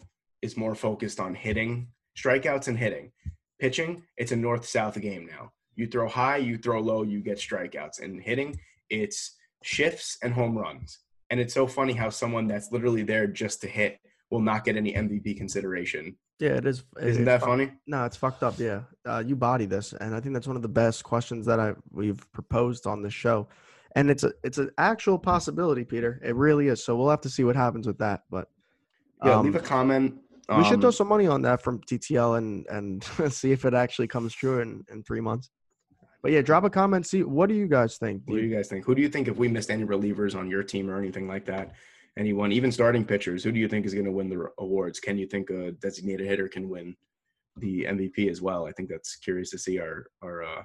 is 0.41 0.56
more 0.58 0.76
focused 0.76 1.20
on 1.20 1.36
hitting, 1.36 1.88
strikeouts 2.18 2.68
and 2.68 2.78
hitting. 2.78 3.12
Pitching, 3.60 4.04
it's 4.18 4.32
a 4.32 4.36
north 4.36 4.66
south 4.66 5.00
game 5.00 5.26
now. 5.26 5.52
You 5.76 5.88
throw 5.88 6.08
high, 6.08 6.38
you 6.38 6.58
throw 6.58 6.80
low, 6.82 7.04
you 7.04 7.22
get 7.22 7.38
strikeouts. 7.38 8.02
And 8.02 8.22
hitting, 8.22 8.60
it's 8.89 9.36
shifts 9.64 10.18
and 10.22 10.34
home 10.34 10.58
runs. 10.58 11.00
And 11.30 11.39
it's 11.39 11.54
so 11.54 11.66
funny 11.66 11.94
how 11.94 12.10
someone 12.10 12.48
that's 12.48 12.72
literally 12.72 13.04
there 13.04 13.26
just 13.28 13.62
to 13.62 13.68
hit 13.68 14.00
will 14.30 14.41
not 14.41 14.66
get 14.66 14.76
any 14.76 14.94
MVP 14.94 15.38
consideration. 15.38 16.16
Yeah, 16.40 16.52
it 16.52 16.66
is. 16.66 16.84
Isn't 17.00 17.26
that 17.26 17.42
funny? 17.42 17.72
No, 17.88 18.06
it's 18.06 18.18
fucked 18.18 18.44
up. 18.44 18.58
Yeah, 18.58 18.82
uh, 19.06 19.24
you 19.26 19.36
body 19.36 19.66
this, 19.66 19.94
and 19.94 20.16
I 20.16 20.20
think 20.20 20.34
that's 20.34 20.48
one 20.48 20.56
of 20.56 20.62
the 20.62 20.68
best 20.68 21.04
questions 21.04 21.46
that 21.46 21.60
I 21.60 21.74
we've 21.92 22.20
proposed 22.34 22.88
on 22.88 23.02
this 23.02 23.14
show, 23.14 23.48
and 23.96 24.10
it's 24.10 24.24
a 24.24 24.34
it's 24.44 24.58
an 24.58 24.72
actual 24.78 25.20
possibility, 25.20 25.84
Peter. 25.84 26.20
It 26.24 26.36
really 26.36 26.68
is. 26.68 26.84
So 26.84 26.96
we'll 26.96 27.10
have 27.10 27.22
to 27.22 27.30
see 27.30 27.44
what 27.44 27.56
happens 27.56 27.88
with 27.88 28.00
that. 28.00 28.24
But 28.30 28.50
Yeah, 29.24 29.36
um, 29.38 29.46
leave 29.46 29.56
a 29.56 29.60
comment. 29.60 30.16
we 30.58 30.64
should 30.66 30.82
throw 30.82 30.90
um, 30.90 30.94
some 30.94 31.08
money 31.08 31.28
on 31.28 31.44
that 31.44 31.62
from 31.62 31.80
TTL 31.82 32.38
and 32.38 32.66
and 32.68 33.04
see 33.34 33.52
if 33.52 33.64
it 33.64 33.74
actually 33.74 34.08
comes 34.08 34.34
true 34.34 34.60
in 34.60 34.84
in 34.92 35.04
three 35.04 35.22
months. 35.22 35.50
But 36.24 36.32
yeah, 36.32 36.42
drop 36.42 36.64
a 36.64 36.70
comment. 36.70 37.06
See 37.06 37.22
what 37.24 37.48
do 37.48 37.56
you 37.56 37.68
guys 37.68 37.98
think? 37.98 38.24
What 38.26 38.38
do 38.38 38.42
you 38.42 38.56
guys 38.56 38.70
think? 38.70 38.86
Who 38.86 38.96
do 38.96 39.02
you 39.02 39.10
think 39.10 39.28
if 39.28 39.38
we 39.38 39.48
missed 39.50 39.70
any 39.70 39.86
relievers 39.86 40.36
on 40.36 40.50
your 40.50 40.64
team 40.64 40.90
or 40.90 40.98
anything 40.98 41.28
like 41.28 41.46
that? 41.46 41.74
Anyone, 42.18 42.51
even 42.51 42.72
starting 42.72 43.05
pitchers, 43.05 43.43
who 43.43 43.51
do 43.51 43.59
you 43.59 43.68
think 43.68 43.86
is 43.86 43.93
going 43.93 44.05
to 44.05 44.11
win 44.11 44.30
the 44.30 44.47
awards? 44.59 44.99
Can 44.99 45.18
you 45.18 45.26
think 45.26 45.49
a 45.49 45.72
designated 45.72 46.28
hitter 46.28 46.47
can 46.47 46.70
win 46.70 46.95
the 47.57 47.86
MVP 47.86 48.30
as 48.30 48.41
well? 48.41 48.68
I 48.68 48.72
think 48.72 48.89
that's 48.89 49.16
curious 49.16 49.49
to 49.51 49.57
see 49.57 49.80
our 49.80 50.05
our 50.22 50.43
uh, 50.43 50.64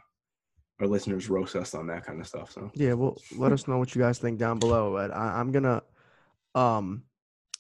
our 0.81 0.87
listeners 0.87 1.31
roast 1.31 1.57
us 1.57 1.75
on 1.75 1.87
that 1.87 2.05
kind 2.05 2.21
of 2.21 2.27
stuff. 2.27 2.53
So 2.53 2.71
Yeah, 2.75 2.93
well, 2.95 3.17
let 3.37 3.53
us 3.53 3.67
know 3.67 3.79
what 3.79 3.95
you 3.95 4.03
guys 4.03 4.19
think 4.19 4.39
down 4.39 4.59
below. 4.59 4.93
But 4.93 5.11
I, 5.11 5.41
I'm 5.41 5.51
gonna 5.53 5.83
um 6.55 7.05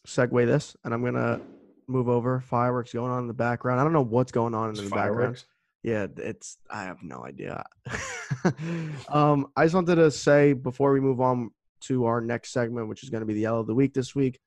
segue 0.06 0.46
this, 0.46 0.76
and 0.84 0.92
I'm 0.92 1.02
gonna 1.02 1.40
move 1.86 2.08
over. 2.08 2.40
Fireworks 2.40 2.92
going 2.92 3.10
on 3.10 3.20
in 3.20 3.28
the 3.28 3.34
background. 3.34 3.80
I 3.80 3.84
don't 3.84 3.92
know 3.92 4.04
what's 4.04 4.32
going 4.32 4.54
on 4.54 4.70
in 4.70 4.84
the 4.84 4.90
background. 4.90 5.42
Yeah, 5.82 6.06
it's 6.16 6.58
I 6.68 6.84
have 6.84 7.02
no 7.02 7.24
idea. 7.24 7.64
um, 9.08 9.46
I 9.56 9.64
just 9.64 9.74
wanted 9.74 9.96
to 9.96 10.10
say 10.10 10.52
before 10.52 10.92
we 10.92 11.00
move 11.00 11.20
on 11.20 11.50
to 11.82 12.04
our 12.06 12.20
next 12.20 12.52
segment, 12.52 12.88
which 12.88 13.02
is 13.02 13.10
going 13.10 13.20
to 13.20 13.26
be 13.26 13.34
the 13.34 13.44
L 13.44 13.60
of 13.60 13.66
the 13.66 13.74
Week 13.74 13.94
this 13.94 14.14
week, 14.14 14.38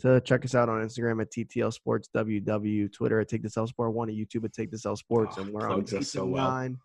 to 0.00 0.20
check 0.22 0.44
us 0.44 0.54
out 0.54 0.68
on 0.68 0.80
Instagram 0.80 1.20
at 1.20 1.30
TTL 1.30 1.72
Sports 1.72 2.08
WW, 2.16 2.92
Twitter 2.92 3.20
at 3.20 3.28
Take 3.28 3.42
This 3.42 3.56
L 3.56 3.66
Sport 3.66 3.92
One, 3.94 4.08
at 4.08 4.14
YouTube 4.14 4.44
at 4.44 4.52
Take 4.52 4.70
This 4.70 4.84
L 4.86 4.96
Sports, 4.96 5.36
Oh, 5.38 5.42
and 5.42 5.52
we're 5.52 5.68
on 5.70 5.86
so 5.86 6.24
well. 6.24 6.50
nine 6.50 6.78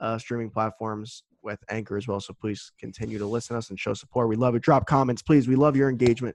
uh, 0.00 0.18
streaming 0.18 0.50
platforms 0.50 1.22
with 1.42 1.58
Anchor 1.68 1.96
as 1.96 2.08
well. 2.08 2.20
So 2.20 2.32
please 2.32 2.72
continue 2.80 3.18
to 3.18 3.26
listen 3.26 3.54
to 3.54 3.58
us 3.58 3.70
and 3.70 3.78
show 3.78 3.94
support. 3.94 4.28
We 4.28 4.36
love 4.36 4.54
it. 4.54 4.62
Drop 4.62 4.86
comments, 4.86 5.22
please. 5.22 5.46
We 5.46 5.56
love 5.56 5.76
your 5.76 5.88
engagement. 5.90 6.34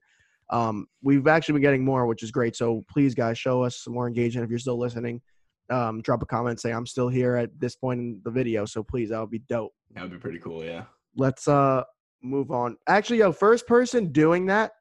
Um, 0.51 0.87
we've 1.03 1.27
actually 1.27 1.53
been 1.53 1.61
getting 1.63 1.83
more, 1.83 2.05
which 2.07 2.23
is 2.23 2.31
great. 2.31 2.55
So 2.55 2.83
please, 2.89 3.13
guys, 3.15 3.37
show 3.37 3.61
us 3.63 3.83
some 3.83 3.93
more 3.93 4.07
engagement 4.07 4.45
if 4.45 4.49
you're 4.49 4.59
still 4.59 4.77
listening. 4.79 5.21
Um, 5.69 6.01
drop 6.01 6.23
a 6.23 6.25
comment, 6.25 6.59
say 6.59 6.71
I'm 6.71 6.87
still 6.87 7.09
here 7.09 7.35
at 7.35 7.51
this 7.59 7.75
point 7.75 7.99
in 7.99 8.21
the 8.23 8.31
video. 8.31 8.65
So 8.65 8.81
please, 8.83 9.09
that 9.09 9.19
would 9.19 9.29
be 9.29 9.39
dope. 9.39 9.71
That 9.93 10.01
would 10.03 10.11
be 10.11 10.17
pretty 10.17 10.39
cool. 10.39 10.63
Yeah. 10.63 10.85
Let's 11.15 11.47
uh 11.47 11.83
move 12.21 12.51
on. 12.51 12.77
Actually, 12.87 13.19
yo, 13.19 13.31
first 13.31 13.67
person 13.67 14.11
doing 14.11 14.45
that, 14.47 14.71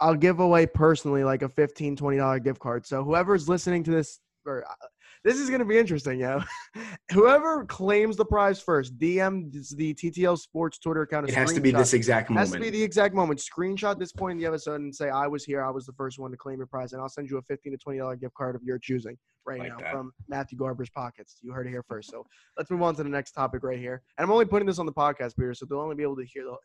I'll 0.00 0.14
give 0.14 0.40
away 0.40 0.66
personally 0.66 1.24
like 1.24 1.42
a 1.42 1.48
15 1.48 1.96
20 1.96 2.16
dollar 2.16 2.38
gift 2.38 2.60
card. 2.60 2.86
So 2.86 3.04
whoever's 3.04 3.48
listening 3.48 3.84
to 3.84 3.90
this 3.90 4.20
or 4.46 4.64
uh, 4.68 4.86
this 5.24 5.38
is 5.38 5.48
gonna 5.48 5.64
be 5.64 5.78
interesting, 5.78 6.20
yo. 6.20 6.42
Whoever 7.12 7.64
claims 7.64 8.16
the 8.16 8.24
prize 8.24 8.60
first, 8.60 8.98
DM 8.98 9.50
the 9.76 9.94
TTL 9.94 10.38
Sports 10.38 10.78
Twitter 10.78 11.02
account. 11.02 11.28
It 11.28 11.34
has 11.34 11.52
to 11.54 11.60
be 11.60 11.70
this 11.70 11.94
exact 11.94 12.28
moment. 12.30 12.46
It 12.46 12.50
Has 12.50 12.52
to 12.52 12.60
be 12.60 12.70
the 12.70 12.82
exact 12.82 13.14
moment. 13.14 13.40
Screenshot 13.40 13.98
this 13.98 14.12
point 14.12 14.32
in 14.32 14.38
the 14.38 14.46
episode 14.46 14.80
and 14.82 14.94
say, 14.94 15.08
I 15.08 15.26
was 15.26 15.44
here. 15.44 15.64
I 15.64 15.70
was 15.70 15.86
the 15.86 15.92
first 15.94 16.18
one 16.18 16.30
to 16.30 16.36
claim 16.36 16.58
your 16.58 16.66
prize. 16.66 16.92
And 16.92 17.00
I'll 17.00 17.08
send 17.08 17.30
you 17.30 17.38
a 17.38 17.42
15 17.42 17.72
to 17.72 17.78
$20 17.78 18.20
gift 18.20 18.34
card 18.34 18.54
of 18.54 18.62
your 18.62 18.78
choosing 18.78 19.16
right 19.46 19.60
Like 19.60 19.68
now 19.68 19.78
that. 19.78 19.92
from 19.92 20.12
Matthew 20.28 20.58
Garber's 20.58 20.90
pockets. 20.90 21.38
You 21.40 21.52
heard 21.52 21.66
it 21.66 21.70
here 21.70 21.84
first. 21.88 22.10
So 22.10 22.26
let's 22.58 22.70
move 22.70 22.82
on 22.82 22.94
to 22.96 23.02
the 23.02 23.08
next 23.08 23.32
topic 23.32 23.62
right 23.62 23.78
here. 23.78 24.02
And 24.18 24.24
I'm 24.24 24.30
only 24.30 24.44
putting 24.46 24.66
this 24.66 24.78
on 24.78 24.86
the 24.86 24.92
podcast, 24.92 25.36
Peter. 25.36 25.54
So 25.54 25.66
they'll 25.66 25.80
only 25.80 25.96
be 25.96 26.02
able 26.02 26.16
to 26.16 26.24
hear 26.24 26.44
the, 26.44 26.56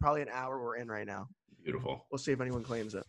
probably 0.00 0.22
an 0.22 0.28
hour 0.32 0.62
we're 0.62 0.76
in 0.76 0.88
right 0.88 1.06
now. 1.06 1.28
Beautiful. 1.62 2.06
We'll 2.10 2.18
see 2.18 2.32
if 2.32 2.40
anyone 2.40 2.62
claims 2.62 2.94
it. 2.94 3.04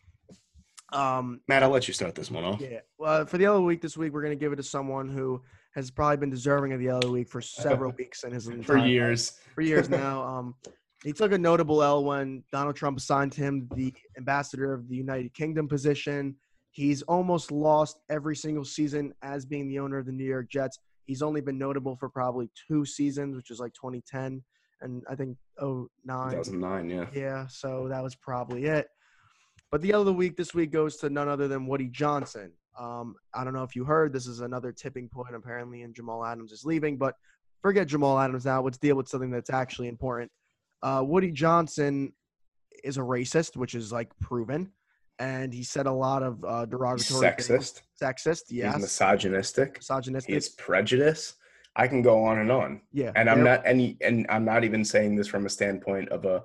Um, 0.91 1.41
Matt, 1.47 1.63
I'll 1.63 1.69
let 1.69 1.87
you 1.87 1.93
start 1.93 2.15
this 2.15 2.31
one 2.31 2.43
off. 2.43 2.61
yeah. 2.61 2.79
Well, 2.97 3.25
for 3.25 3.37
the 3.37 3.43
yellow 3.43 3.61
week 3.61 3.81
this 3.81 3.95
week, 3.97 4.11
we're 4.13 4.21
going 4.23 4.37
to 4.37 4.39
give 4.43 4.51
it 4.53 4.57
to 4.57 4.63
someone 4.63 5.07
who 5.07 5.41
has 5.75 5.91
probably 5.91 6.17
been 6.17 6.29
deserving 6.31 6.73
of 6.73 6.79
the 6.79 6.85
yellow 6.85 7.11
week 7.11 7.29
for 7.29 7.41
several 7.41 7.91
weeks 7.97 8.23
in 8.23 8.31
his 8.31 8.49
For 8.63 8.77
life 8.79 8.87
years. 8.87 9.39
for 9.53 9.61
years 9.61 9.89
now. 9.89 10.23
Um, 10.23 10.55
he 11.03 11.13
took 11.13 11.31
a 11.31 11.37
notable 11.37 11.81
L 11.83 12.03
when 12.03 12.43
Donald 12.51 12.75
Trump 12.75 12.97
assigned 12.97 13.33
him 13.33 13.69
the 13.75 13.93
ambassador 14.17 14.73
of 14.73 14.89
the 14.89 14.95
United 14.95 15.33
Kingdom 15.33 15.67
position. 15.67 16.35
He's 16.71 17.01
almost 17.03 17.51
lost 17.51 17.99
every 18.09 18.35
single 18.35 18.65
season 18.65 19.13
as 19.21 19.45
being 19.45 19.67
the 19.67 19.79
owner 19.79 19.97
of 19.97 20.05
the 20.05 20.11
New 20.11 20.25
York 20.25 20.49
Jets. 20.49 20.79
He's 21.05 21.21
only 21.21 21.41
been 21.41 21.57
notable 21.57 21.95
for 21.95 22.09
probably 22.09 22.49
two 22.67 22.85
seasons, 22.85 23.35
which 23.35 23.49
is 23.49 23.59
like 23.59 23.73
2010 23.73 24.43
and 24.81 25.03
I 25.09 25.15
think 25.15 25.37
09. 25.61 25.85
2009, 26.31 26.89
yeah. 26.89 27.05
Yeah, 27.13 27.47
so 27.47 27.87
that 27.89 28.03
was 28.03 28.15
probably 28.15 28.65
it. 28.65 28.87
But 29.71 29.81
the 29.81 29.93
other 29.93 30.11
week 30.11 30.35
this 30.35 30.53
week 30.53 30.71
goes 30.71 30.97
to 30.97 31.09
none 31.09 31.27
other 31.27 31.47
than 31.47 31.67
Woody 31.67 31.87
Johnson. 31.89 32.51
Um, 32.79 33.15
I 33.33 33.43
don't 33.43 33.53
know 33.53 33.63
if 33.63 33.75
you 33.75 33.83
heard, 33.83 34.13
this 34.13 34.25
is 34.25 34.39
another 34.39 34.71
tipping 34.71 35.09
point 35.09 35.35
apparently, 35.35 35.81
and 35.83 35.93
Jamal 35.93 36.25
Adams 36.25 36.51
is 36.51 36.65
leaving. 36.65 36.97
But 36.97 37.15
forget 37.61 37.87
Jamal 37.87 38.19
Adams 38.19 38.45
now. 38.45 38.61
Let's 38.61 38.77
deal 38.77 38.95
with 38.95 39.07
something 39.07 39.31
that's 39.31 39.49
actually 39.49 39.87
important. 39.89 40.31
Uh, 40.81 41.03
Woody 41.05 41.31
Johnson 41.31 42.13
is 42.83 42.97
a 42.97 43.01
racist, 43.01 43.57
which 43.57 43.75
is 43.75 43.91
like 43.91 44.09
proven, 44.19 44.71
and 45.19 45.53
he 45.53 45.63
said 45.63 45.85
a 45.85 45.91
lot 45.91 46.23
of 46.23 46.43
uh, 46.45 46.65
derogatory 46.65 47.29
things. 47.31 47.47
sexist. 47.47 47.81
Sexist, 48.01 48.43
yes. 48.49 48.73
He's 48.75 48.83
misogynistic. 48.83 49.77
misogynistic. 49.77 50.33
He's 50.33 50.49
prejudice. 50.49 51.35
I 51.75 51.87
can 51.87 52.01
go 52.01 52.23
on 52.23 52.39
and 52.39 52.51
on. 52.51 52.81
yeah, 52.91 53.11
And 53.15 53.29
I'm 53.29 53.43
not 53.43 53.61
any 53.65 53.97
and 54.01 54.25
I'm 54.29 54.43
not 54.43 54.63
even 54.63 54.83
saying 54.83 55.15
this 55.15 55.27
from 55.27 55.45
a 55.45 55.49
standpoint 55.49 56.09
of 56.09 56.25
a 56.25 56.43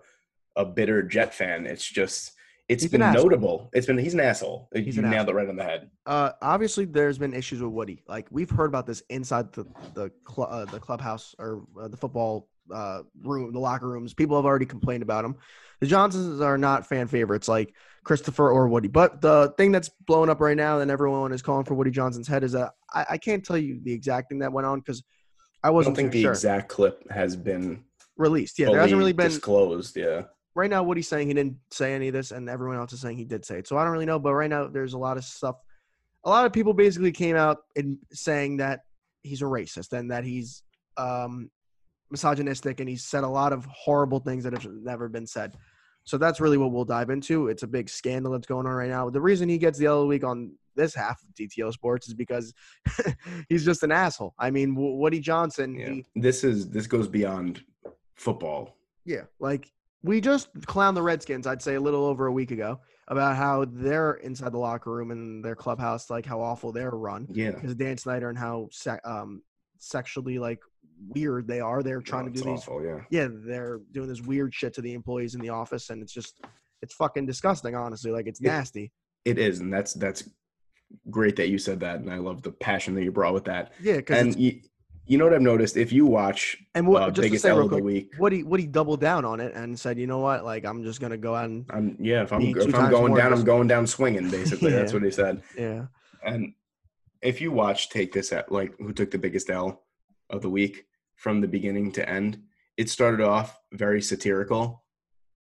a 0.57 0.65
bitter 0.65 1.03
Jet 1.03 1.35
fan. 1.35 1.67
It's 1.67 1.89
just 1.89 2.33
it's 2.69 2.83
He's 2.83 2.91
been 2.93 3.03
asshole. 3.03 3.25
notable. 3.25 3.71
It's 3.75 3.87
been 3.87 3.99
he's 3.99 4.15
an 4.15 4.21
asshole. 4.21 4.69
He's 4.75 4.97
you 4.97 5.03
an 5.05 5.11
nailed 5.11 5.29
it 5.29 5.35
right 5.35 5.49
on 5.49 5.57
the 5.57 5.65
head. 5.65 5.91
uh, 6.07 6.33
obviously 6.41 6.85
there's 6.87 7.19
been 7.19 7.35
issues 7.35 7.61
with 7.63 7.71
Woody. 7.73 8.03
Like 8.09 8.27
we've 8.31 8.51
heard 8.51 8.67
about 8.67 8.87
this 8.87 9.03
inside 9.11 9.53
the 9.53 9.65
the 9.95 10.11
cl- 10.29 10.49
uh, 10.51 10.65
the 10.65 10.81
clubhouse 10.81 11.35
or 11.39 11.65
uh, 11.81 11.89
the 11.89 11.97
football 11.97 12.49
uh, 12.75 13.03
room, 13.23 13.53
the 13.53 13.59
locker 13.59 13.89
rooms. 13.89 14.15
People 14.15 14.37
have 14.37 14.47
already 14.47 14.65
complained 14.67 15.03
about 15.03 15.25
him. 15.25 15.37
The 15.81 15.87
Johnsons 15.87 16.41
are 16.41 16.57
not 16.57 16.87
fan 16.87 17.07
favorites 17.09 17.49
like 17.49 17.75
Christopher 18.05 18.51
or 18.51 18.69
Woody. 18.69 18.89
But 18.89 19.21
the 19.21 19.53
thing 19.59 19.71
that's 19.73 19.91
blowing 20.07 20.31
up 20.31 20.41
right 20.41 20.57
now 20.57 20.81
and 20.81 20.91
everyone 20.91 21.33
is 21.33 21.43
calling 21.43 21.65
for 21.67 21.75
Woody 21.75 21.91
Johnson's 21.91 22.29
head 22.29 22.43
is 22.45 22.53
that 22.53 22.73
I, 22.95 23.05
I 23.11 23.19
can't 23.19 23.45
tell 23.45 23.59
you 23.59 23.81
the 23.83 23.93
exact 23.93 24.31
thing 24.31 24.39
that 24.39 24.53
went 24.53 24.67
on 24.67 24.79
because 24.79 25.03
I 25.63 25.69
I 25.69 25.71
wasn't 25.71 25.97
don't 25.97 26.03
think 26.05 26.13
the 26.13 26.23
sure. 26.23 26.33
exact 26.33 26.69
clip 26.71 27.11
has 27.11 27.37
been 27.37 27.85
released. 28.17 28.59
Yeah, 28.59 28.69
there 28.71 28.81
hasn't 28.81 28.99
really 28.99 29.13
been 29.13 29.29
disclosed. 29.29 29.97
Yeah. 29.97 30.23
Right 30.55 30.71
now 30.71 30.83
Woody's 30.83 31.09
saying 31.09 31.29
he 31.29 31.35
didn't 31.35 31.57
say 31.71 31.95
any 31.95 32.09
of 32.09 32.15
this, 32.15 32.31
and 32.31 32.49
everyone 32.49 32.77
else 32.77 32.93
is 32.93 33.01
saying 33.01 33.17
he 33.17 33.25
did 33.25 33.45
say 33.45 33.59
it. 33.59 33.67
So 33.69 33.77
I 33.77 33.85
don't 33.85 33.93
really 33.93 34.07
know, 34.07 34.19
but 34.19 34.35
right 34.35 34.51
now 34.51 34.67
there's 34.69 34.95
a 34.95 34.99
lot 34.99 35.17
of 35.17 35.25
stuff. 35.25 35.57
A 36.25 36.31
lot 36.31 36.47
of 36.47 36.53
people 36.53 36.73
basically 36.73 37.13
came 37.13 37.37
out 37.37 37.59
and 37.77 37.99
saying 38.13 38.57
that 38.59 38.81
he's 39.23 39.43
a 39.43 39.47
racist 39.47 39.93
and 39.93 40.11
that 40.11 40.25
he's 40.25 40.63
um, 40.97 41.51
misogynistic, 42.11 42.81
and 42.81 42.89
he's 42.89 43.05
said 43.05 43.25
a 43.25 43.29
lot 43.29 43.53
of 43.53 43.65
horrible 43.67 44.21
things 44.21 44.45
that 44.45 44.53
have 44.53 44.67
never 44.73 45.09
been 45.09 45.27
said. 45.27 45.55
So 46.05 46.19
that's 46.19 46.39
really 46.41 46.59
what 46.59 46.71
we'll 46.71 46.85
dive 46.85 47.09
into. 47.11 47.49
It's 47.49 47.63
a 47.63 47.67
big 47.67 47.89
scandal 47.89 48.33
that's 48.33 48.47
going 48.47 48.67
on 48.67 48.73
right 48.75 48.91
now. 48.91 49.09
The 49.09 49.21
reason 49.21 49.49
he 49.49 49.57
gets 49.57 49.79
the 49.79 49.85
yellow 49.85 50.07
week 50.07 50.23
on 50.23 50.53
this 50.77 50.95
half 50.95 51.23
of 51.23 51.29
DTO 51.35 51.73
Sports 51.73 52.09
is 52.09 52.15
because 52.15 52.53
he's 53.49 53.65
just 53.65 53.83
an 53.83 53.91
asshole. 53.93 54.35
I 54.39 54.51
mean, 54.51 54.75
Woody 54.77 55.21
Johnson, 55.21 55.75
Yeah. 55.75 55.89
he 55.91 56.05
This 56.15 56.45
is 56.45 56.69
this 56.69 56.87
goes 56.87 57.09
beyond 57.09 57.65
football. 58.17 58.77
Yeah, 59.07 59.23
like 59.41 59.71
we 60.05 60.21
just 60.21 60.49
clown 60.67 60.95
the 60.95 61.03
Redskins, 61.03 61.47
I'd 61.47 61.63
say 61.63 61.75
a 61.77 61.81
little 61.81 62.05
over 62.05 62.27
a 62.27 62.33
week 62.33 62.51
ago, 62.51 62.79
about 63.09 63.37
how 63.37 63.65
they're 63.65 64.13
inside 64.15 64.53
the 64.53 64.59
locker 64.59 64.93
room 64.93 65.11
and 65.11 65.43
their 65.45 65.57
clubhouse, 65.57 66.11
like 66.11 66.27
how 66.27 66.41
awful 66.41 66.73
they're 66.73 66.91
run 66.91 67.27
Yeah. 67.31 67.53
because 67.53 67.75
Dan 67.75 67.97
Snyder 67.97 68.29
and 68.29 68.39
how 68.39 68.69
se- 68.71 69.01
um, 69.05 69.43
sexually 69.79 70.39
like 70.39 70.61
weird 71.09 71.49
they 71.49 71.61
are. 71.61 71.83
They're 71.83 72.03
trying 72.03 72.27
to 72.27 72.31
do 72.31 72.41
these, 72.45 72.61
awful, 72.61 72.85
yeah. 72.85 73.01
yeah, 73.11 73.29
they're 73.31 73.81
doing 73.93 74.09
this 74.09 74.21
weird 74.21 74.55
shit 74.55 74.75
to 74.75 74.83
the 74.83 74.93
employees 74.93 75.35
in 75.35 75.41
the 75.41 75.49
office, 75.49 75.89
and 75.91 76.03
it's 76.03 76.13
just 76.13 76.41
it's 76.83 76.95
fucking 76.95 77.25
disgusting, 77.25 77.75
honestly. 77.75 78.11
Like 78.11 78.27
it's 78.27 78.41
Yeah. 78.43 78.53
nasty. 78.59 78.93
It 79.25 79.39
is, 79.39 79.61
and 79.61 79.73
that's 79.73 79.95
that's 79.95 80.29
great 81.11 81.37
that 81.37 81.49
you 81.49 81.57
said 81.59 81.81
that, 81.81 82.01
and 82.01 82.11
I 82.11 82.19
love 82.19 82.43
the 82.43 82.53
passion 82.53 82.95
that 82.95 83.05
you 83.05 83.11
brought 83.11 83.33
with 83.33 83.45
that. 83.47 83.73
Yeah, 83.83 83.97
because 83.97 84.21
And 84.21 84.39
you, 84.39 84.61
you 85.07 85.19
know 85.19 85.25
what 85.25 85.35
I've 85.35 85.43
noticed? 85.43 85.77
If 85.77 85.93
you 85.93 86.07
watch 86.07 86.57
and 86.75 86.87
what 86.87 87.03
uh, 87.03 87.11
just 87.11 87.29
to 87.31 87.39
say 87.39 87.51
L 87.51 87.57
real 87.57 87.65
of 87.65 87.71
the 87.71 87.77
quick, 87.77 87.85
week, 87.85 88.13
Woody 88.19 88.43
Woody 88.43 88.67
doubled 88.67 89.01
down 89.01 89.25
on 89.25 89.41
it 89.41 89.55
and 89.55 89.79
said, 89.79 89.99
you 89.99 90.07
know 90.07 90.19
what, 90.19 90.45
like 90.45 90.65
I'm 90.65 90.83
just 90.83 91.01
gonna 91.01 91.17
go 91.17 91.35
out 91.35 91.47
and 91.47 91.67
I'm 91.71 91.97
yeah. 92.01 92.23
If 92.23 92.33
I'm 92.33 92.43
if 92.43 92.75
I'm 92.75 92.91
going 92.91 93.15
down, 93.15 93.33
I'm 93.33 93.45
going 93.45 93.69
down 93.69 93.87
swinging. 93.87 94.31
Basically, 94.31 94.73
that's 94.73 94.93
what 94.95 95.03
he 95.03 95.11
said. 95.11 95.43
yeah. 95.59 95.87
And 96.25 96.55
if 97.21 97.41
you 97.41 97.53
watch 97.53 97.91
Take 97.91 98.13
This 98.13 98.33
at 98.33 98.51
like 98.51 98.75
who 98.79 98.93
took 98.93 99.11
the 99.11 99.19
biggest 99.19 99.51
L 99.51 99.83
of 100.31 100.43
the 100.43 100.51
week 100.51 100.87
from 101.17 101.41
the 101.41 101.49
beginning 101.49 101.93
to 101.93 102.09
end, 102.09 102.41
it 102.77 102.89
started 102.89 103.21
off 103.21 103.59
very 103.73 104.01
satirical. 104.01 104.84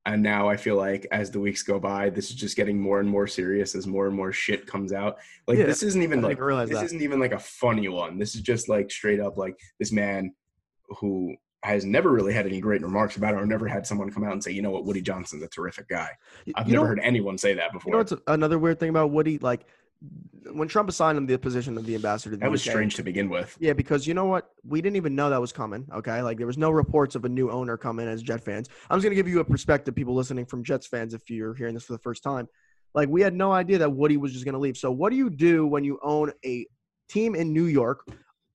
And 0.08 0.22
now 0.22 0.48
I 0.48 0.56
feel 0.56 0.76
like 0.76 1.08
as 1.12 1.32
the 1.32 1.40
weeks 1.40 1.64
go 1.64 1.80
by, 1.80 2.10
this 2.12 2.30
is 2.30 2.36
just 2.36 2.56
getting 2.56 2.80
more 2.80 3.00
and 3.00 3.10
more 3.10 3.26
serious 3.26 3.74
as 3.74 3.88
more 3.88 4.06
and 4.06 4.16
more 4.16 4.32
shit 4.32 4.68
comes 4.68 4.94
out. 4.94 5.18
Like 5.48 5.58
Yeah, 5.58 5.66
this 5.66 5.82
isn't 5.82 6.02
even 6.04 6.22
like 6.22 6.38
this 6.38 6.82
isn't 6.84 7.02
even 7.02 7.20
like 7.20 7.32
a 7.32 7.40
funny 7.40 7.88
one. 7.88 8.20
This 8.20 8.36
is 8.36 8.42
just 8.42 8.70
like 8.70 8.92
straight 8.92 9.20
up 9.20 9.38
like 9.38 9.60
this 9.80 9.92
man 9.92 10.34
who 11.00 11.36
has 11.64 11.84
never 11.84 12.12
really 12.12 12.32
had 12.34 12.46
any 12.46 12.60
great 12.62 12.84
remarks 12.84 13.18
about 13.18 13.34
it 13.34 13.38
or 13.38 13.46
never 13.48 13.68
had 13.68 13.88
someone 13.88 14.12
come 14.12 14.24
out 14.24 14.34
and 14.34 14.44
say, 14.44 14.52
you 14.52 14.62
know 14.62 14.70
what, 14.70 14.86
Woody 14.86 15.02
Johnson's 15.02 15.42
a 15.42 15.48
terrific 15.48 15.88
guy. 15.88 16.10
I've 16.54 16.68
You 16.68 16.74
know- 16.76 16.82
never 16.82 16.88
heard 16.90 17.00
anyone 17.02 17.40
say 17.40 17.56
that 17.56 17.74
before. 17.74 17.90
You 17.90 17.94
know 17.94 17.98
what's 18.02 18.14
another 18.28 18.60
weird 18.60 18.80
thing 18.80 18.90
about 18.90 19.10
Woody? 19.10 19.40
Like 19.40 19.66
when 20.52 20.68
Trump 20.68 20.90
assigned 20.90 21.18
him 21.18 21.26
the 21.26 21.38
position 21.38 21.78
of 21.78 21.86
the 21.86 21.96
ambassador, 21.96 22.32
to 22.32 22.38
the 22.38 22.42
that 22.46 22.52
was 22.52 22.62
UK, 22.66 22.72
strange 22.72 22.96
to 22.96 23.04
begin 23.04 23.30
with. 23.30 23.58
Yeah, 23.60 23.74
because 23.74 24.06
you 24.06 24.14
know 24.14 24.26
what? 24.26 24.50
We 24.64 24.82
didn't 24.82 24.96
even 24.98 25.16
know 25.16 25.30
that 25.30 25.42
was 25.42 25.52
coming. 25.52 25.86
Okay, 25.94 26.22
like 26.22 26.38
there 26.38 26.48
was 26.48 26.58
no 26.58 26.70
reports 26.72 27.16
of 27.16 27.26
a 27.26 27.30
new 27.30 27.50
owner 27.50 27.78
coming 27.78 28.08
as 28.08 28.22
Jet 28.22 28.44
fans. 28.44 28.70
I'm 28.90 28.98
just 28.98 29.04
gonna 29.04 29.16
give 29.16 29.28
you 29.28 29.40
a 29.40 29.46
perspective, 29.46 29.96
people 29.96 30.14
listening 30.14 30.46
from 30.46 30.64
Jets 30.64 30.88
fans, 30.88 31.14
if 31.14 31.30
you're 31.30 31.54
hearing 31.56 31.74
this 31.74 31.84
for 31.84 31.94
the 31.94 32.00
first 32.00 32.24
time. 32.24 32.48
Like 32.94 33.10
we 33.10 33.22
had 33.22 33.34
no 33.34 33.52
idea 33.52 33.78
that 33.80 33.92
Woody 33.92 34.18
was 34.18 34.34
just 34.34 34.46
gonna 34.46 34.60
leave. 34.60 34.78
So 34.78 34.92
what 34.92 35.10
do 35.10 35.16
you 35.16 35.30
do 35.30 35.66
when 35.68 35.84
you 35.84 36.00
own 36.04 36.32
a 36.46 36.66
team 37.10 37.36
in 37.36 37.52
New 37.52 37.66
York, 37.66 38.08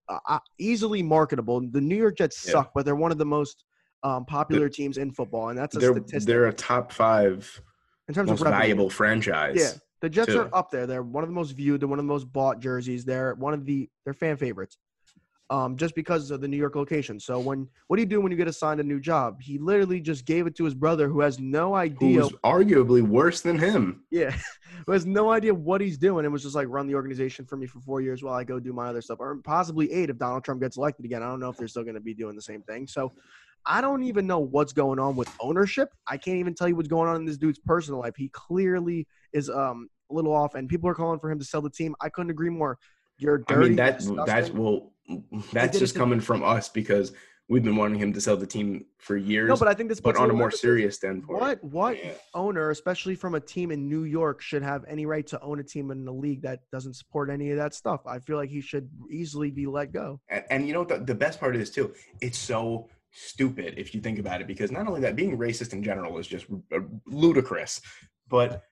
uh, 0.09 0.19
uh, 0.29 0.39
easily 0.59 1.03
marketable? 1.03 1.61
The 1.71 1.81
New 1.81 1.97
York 1.97 2.17
Jets 2.17 2.43
Yeah. 2.47 2.53
suck, 2.53 2.73
but 2.75 2.85
they're 2.87 2.95
one 2.97 3.13
of 3.13 3.19
the 3.19 3.27
most 3.27 3.65
um, 4.03 4.25
popular 4.25 4.69
teams 4.71 4.97
in 4.97 5.11
football, 5.13 5.51
and 5.51 5.59
that's 5.59 5.77
a 5.77 5.81
They're 5.81 5.93
statistic 5.93 6.27
they're 6.27 6.47
a 6.47 6.53
top 6.55 6.91
five 6.93 7.61
in 8.09 8.15
terms 8.15 8.31
most 8.31 8.41
of 8.41 8.47
revenue. 8.47 8.61
valuable 8.63 8.89
franchise. 8.89 9.57
Yeah, 9.57 9.73
the 10.01 10.09
Jets 10.09 10.33
too. 10.33 10.41
are 10.41 10.55
up 10.55 10.71
there. 10.71 10.87
They're 10.87 11.03
one 11.03 11.23
of 11.23 11.29
the 11.29 11.35
most 11.35 11.53
viewed. 11.53 11.81
They're 11.81 11.89
one 11.89 11.99
of 11.99 12.05
the 12.05 12.13
most 12.13 12.33
bought 12.33 12.61
jerseys. 12.61 13.05
They're 13.05 13.35
one 13.35 13.55
of 13.55 13.67
the 13.67 13.89
they're 14.05 14.15
fan 14.15 14.37
favorites, 14.37 14.79
um, 15.51 15.77
just 15.77 15.95
because 15.95 16.31
of 16.31 16.41
the 16.41 16.49
New 16.49 16.57
York 16.57 16.75
location. 16.75 17.21
So 17.21 17.39
when 17.39 17.69
what 17.89 17.97
do 17.97 18.03
you 18.03 18.09
do 18.09 18.21
when 18.21 18.33
you 18.33 18.39
get 18.39 18.49
assigned 18.49 18.81
a 18.81 18.85
new 18.85 18.99
job? 18.99 19.43
He 19.43 19.59
literally 19.59 20.01
just 20.01 20.25
gave 20.25 20.47
it 20.47 20.57
to 20.57 20.65
his 20.65 20.75
brother, 20.75 21.09
who 21.09 21.21
has 21.21 21.39
no 21.39 21.75
idea. 21.75 22.23
Who's 22.23 22.33
arguably 22.45 23.03
worse 23.03 23.43
than 23.43 23.59
him. 23.59 24.05
yeah, 24.11 24.35
who 24.87 24.93
has 24.93 25.05
no 25.05 25.31
idea 25.31 25.53
what 25.53 25.83
he's 25.83 25.99
doing, 25.99 26.25
and 26.25 26.33
was 26.33 26.45
just 26.45 26.55
like 26.55 26.69
run 26.69 26.87
the 26.87 26.95
organization 26.95 27.45
for 27.45 27.57
me 27.57 27.67
for 27.67 27.81
four 27.81 28.01
years 28.01 28.23
while 28.23 28.35
I 28.35 28.45
go 28.45 28.59
do 28.59 28.73
my 28.73 28.89
other 28.89 29.03
stuff, 29.03 29.19
or 29.21 29.37
possibly 29.45 29.93
eight 29.93 30.09
if 30.09 30.17
Donald 30.17 30.45
Trump 30.45 30.63
gets 30.63 30.79
elected 30.79 31.05
again. 31.05 31.23
I 31.23 31.27
don't 31.27 31.41
know 31.41 31.51
if 31.51 31.59
they're 31.59 31.69
still 31.69 31.85
going 31.85 31.95
to 31.95 32.01
be 32.01 32.15
doing 32.15 32.37
the 32.37 32.43
same 32.43 32.63
thing. 32.63 32.87
So. 32.87 33.13
I 33.67 33.81
don't 33.81 34.03
even 34.03 34.27
know 34.27 34.39
what's 34.39 34.73
going 34.73 34.99
on 34.99 35.17
with 35.17 35.29
ownership. 35.41 35.91
I 36.09 36.17
can't 36.17 36.39
even 36.39 36.55
tell 36.55 36.69
you 36.69 36.77
what's 36.77 36.89
going 36.89 37.09
on 37.09 37.17
in 37.17 37.25
this 37.25 37.37
dude's 37.37 37.59
personal 37.59 38.01
life. 38.01 38.15
He 38.17 38.29
clearly 38.31 39.07
is 39.33 39.51
um 39.51 39.89
a 40.11 40.15
little 40.15 40.33
off, 40.35 40.55
and 40.55 40.69
people 40.69 40.89
are 40.89 40.95
calling 40.95 41.21
for 41.21 41.31
him 41.31 41.39
to 41.39 41.45
sell 41.45 41.63
the 41.63 41.71
team. 41.71 41.95
I 42.01 42.09
couldn't 42.09 42.31
agree 42.31 42.51
more. 42.51 42.79
You're 43.19 43.43
I 43.49 43.57
mean 43.57 43.77
that 43.77 44.03
that's 44.27 44.51
well 44.51 44.93
that's 45.53 45.79
just 45.79 45.95
coming 45.95 46.21
from 46.21 46.43
us 46.43 46.69
because 46.69 47.13
we've 47.49 47.65
been 47.65 47.77
wanting 47.77 47.99
him 47.99 48.13
to 48.13 48.21
sell 48.21 48.37
the 48.37 48.47
team 48.47 48.87
for 48.99 49.17
years. 49.17 49.49
no, 49.49 49.57
but 49.57 49.69
I 49.69 49.75
think 49.75 49.89
this. 49.89 50.01
but 50.01 50.17
on 50.17 50.31
a 50.31 50.33
more 50.33 50.51
serious 50.51 50.97
standpoint. 50.97 51.41
What 51.41 51.63
what 51.65 52.03
Yeah. 52.03 52.13
owner, 52.33 52.71
especially 52.71 53.17
from 53.17 53.35
a 53.35 53.41
team 53.41 53.73
in 53.73 53.89
New 53.89 54.05
York, 54.05 54.41
should 54.41 54.63
have 54.63 54.85
any 54.89 55.05
right 55.05 55.27
to 55.27 55.41
own 55.43 55.59
a 55.61 55.65
team 55.65 55.91
in 55.91 56.05
the 56.05 56.13
league 56.13 56.43
that 56.43 56.61
doesn't 56.73 56.95
support 56.95 57.29
any 57.29 57.51
of 57.51 57.59
that 57.59 57.75
stuff? 57.75 58.07
I 58.07 58.21
feel 58.21 58.37
like 58.37 58.51
he 58.51 58.61
should 58.61 58.89
easily 59.11 59.51
be 59.51 59.67
let 59.67 59.93
go. 59.93 60.21
And, 60.29 60.45
and 60.51 60.67
you 60.67 60.73
know 60.73 60.81
what 60.81 60.89
the, 60.89 60.99
the 60.99 61.15
best 61.15 61.41
part 61.41 61.55
this 61.55 61.71
too? 61.71 61.93
It's 62.21 62.39
so 62.39 62.89
stupid 63.13 63.75
if 63.77 63.95
you 63.95 64.01
think 64.01 64.19
about 64.19 64.41
it 64.41 64.47
because 64.47 64.71
not 64.71 64.87
only 64.87 65.01
that 65.01 65.17
being 65.17 65.37
racist 65.37 65.73
in 65.73 65.83
general 65.83 66.19
is 66.19 66.27
just 66.27 66.47
uh, 66.75 66.79
ludicrous, 67.07 67.81
but 68.29 68.63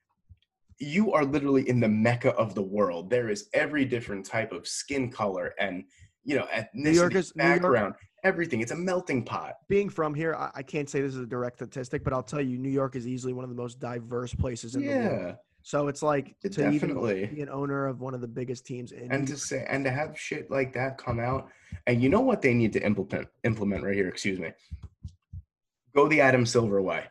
you 0.77 1.11
are 1.13 1.25
literally 1.25 1.67
in 1.67 1.79
the 1.79 1.89
mecca 1.89 2.31
of 2.35 2.55
the 2.55 2.61
world. 2.61 3.09
There 3.09 3.29
is 3.29 3.49
every 3.53 3.83
different 3.85 4.25
type 4.25 4.51
of 4.51 4.67
skin 4.67 5.11
color 5.11 5.53
and 5.59 5.83
you 6.23 6.35
know 6.35 6.45
ethnicity, 6.53 6.93
York 6.95 7.15
is- 7.15 7.35
New 7.35 7.43
York- 7.43 7.61
background, 7.61 7.93
everything. 8.23 8.61
It's 8.61 8.71
a 8.71 8.75
melting 8.75 9.23
pot. 9.25 9.55
Being 9.67 9.89
from 9.89 10.13
here, 10.13 10.35
I, 10.35 10.51
I 10.55 10.63
can't 10.63 10.89
say 10.89 11.01
this 11.01 11.15
is 11.15 11.21
a 11.21 11.25
direct 11.25 11.57
statistic, 11.57 12.03
but 12.03 12.13
I'll 12.13 12.23
tell 12.23 12.41
you, 12.41 12.57
New 12.57 12.69
York 12.69 12.95
is 12.95 13.07
easily 13.07 13.33
one 13.33 13.43
of 13.43 13.49
the 13.49 13.55
most 13.55 13.79
diverse 13.79 14.33
places 14.33 14.75
in 14.75 14.85
the 14.85 14.91
world. 14.91 15.19
Yeah, 15.21 15.35
So 15.63 15.87
it's 15.87 16.01
like 16.03 16.35
It 16.43 16.53
to 16.53 16.69
even 16.71 16.89
definitely. 16.89 17.25
be 17.27 17.41
an 17.41 17.49
owner 17.49 17.87
of 17.87 17.99
one 17.99 18.13
of 18.13 18.21
the 18.21 18.27
biggest 18.27 18.65
teams 18.65 18.91
in 18.93 19.11
and 19.11 19.27
to 19.27 19.37
say 19.37 19.65
and 19.67 19.83
to 19.85 19.91
have 19.91 20.17
shit 20.17 20.49
like 20.51 20.71
that 20.73 20.97
come 20.97 21.19
out, 21.19 21.49
and 21.87 22.01
you 22.01 22.09
know 22.09 22.21
what 22.21 22.41
they 22.41 22.53
need 22.53 22.73
to 22.73 22.83
implement 22.83 23.27
implement 23.43 23.83
right 23.83 23.95
here. 23.95 24.07
Excuse 24.07 24.39
me. 24.39 24.51
Go 25.95 26.07
the 26.07 26.21
Adam 26.21 26.45
Silver 26.45 26.81
way. 26.81 27.05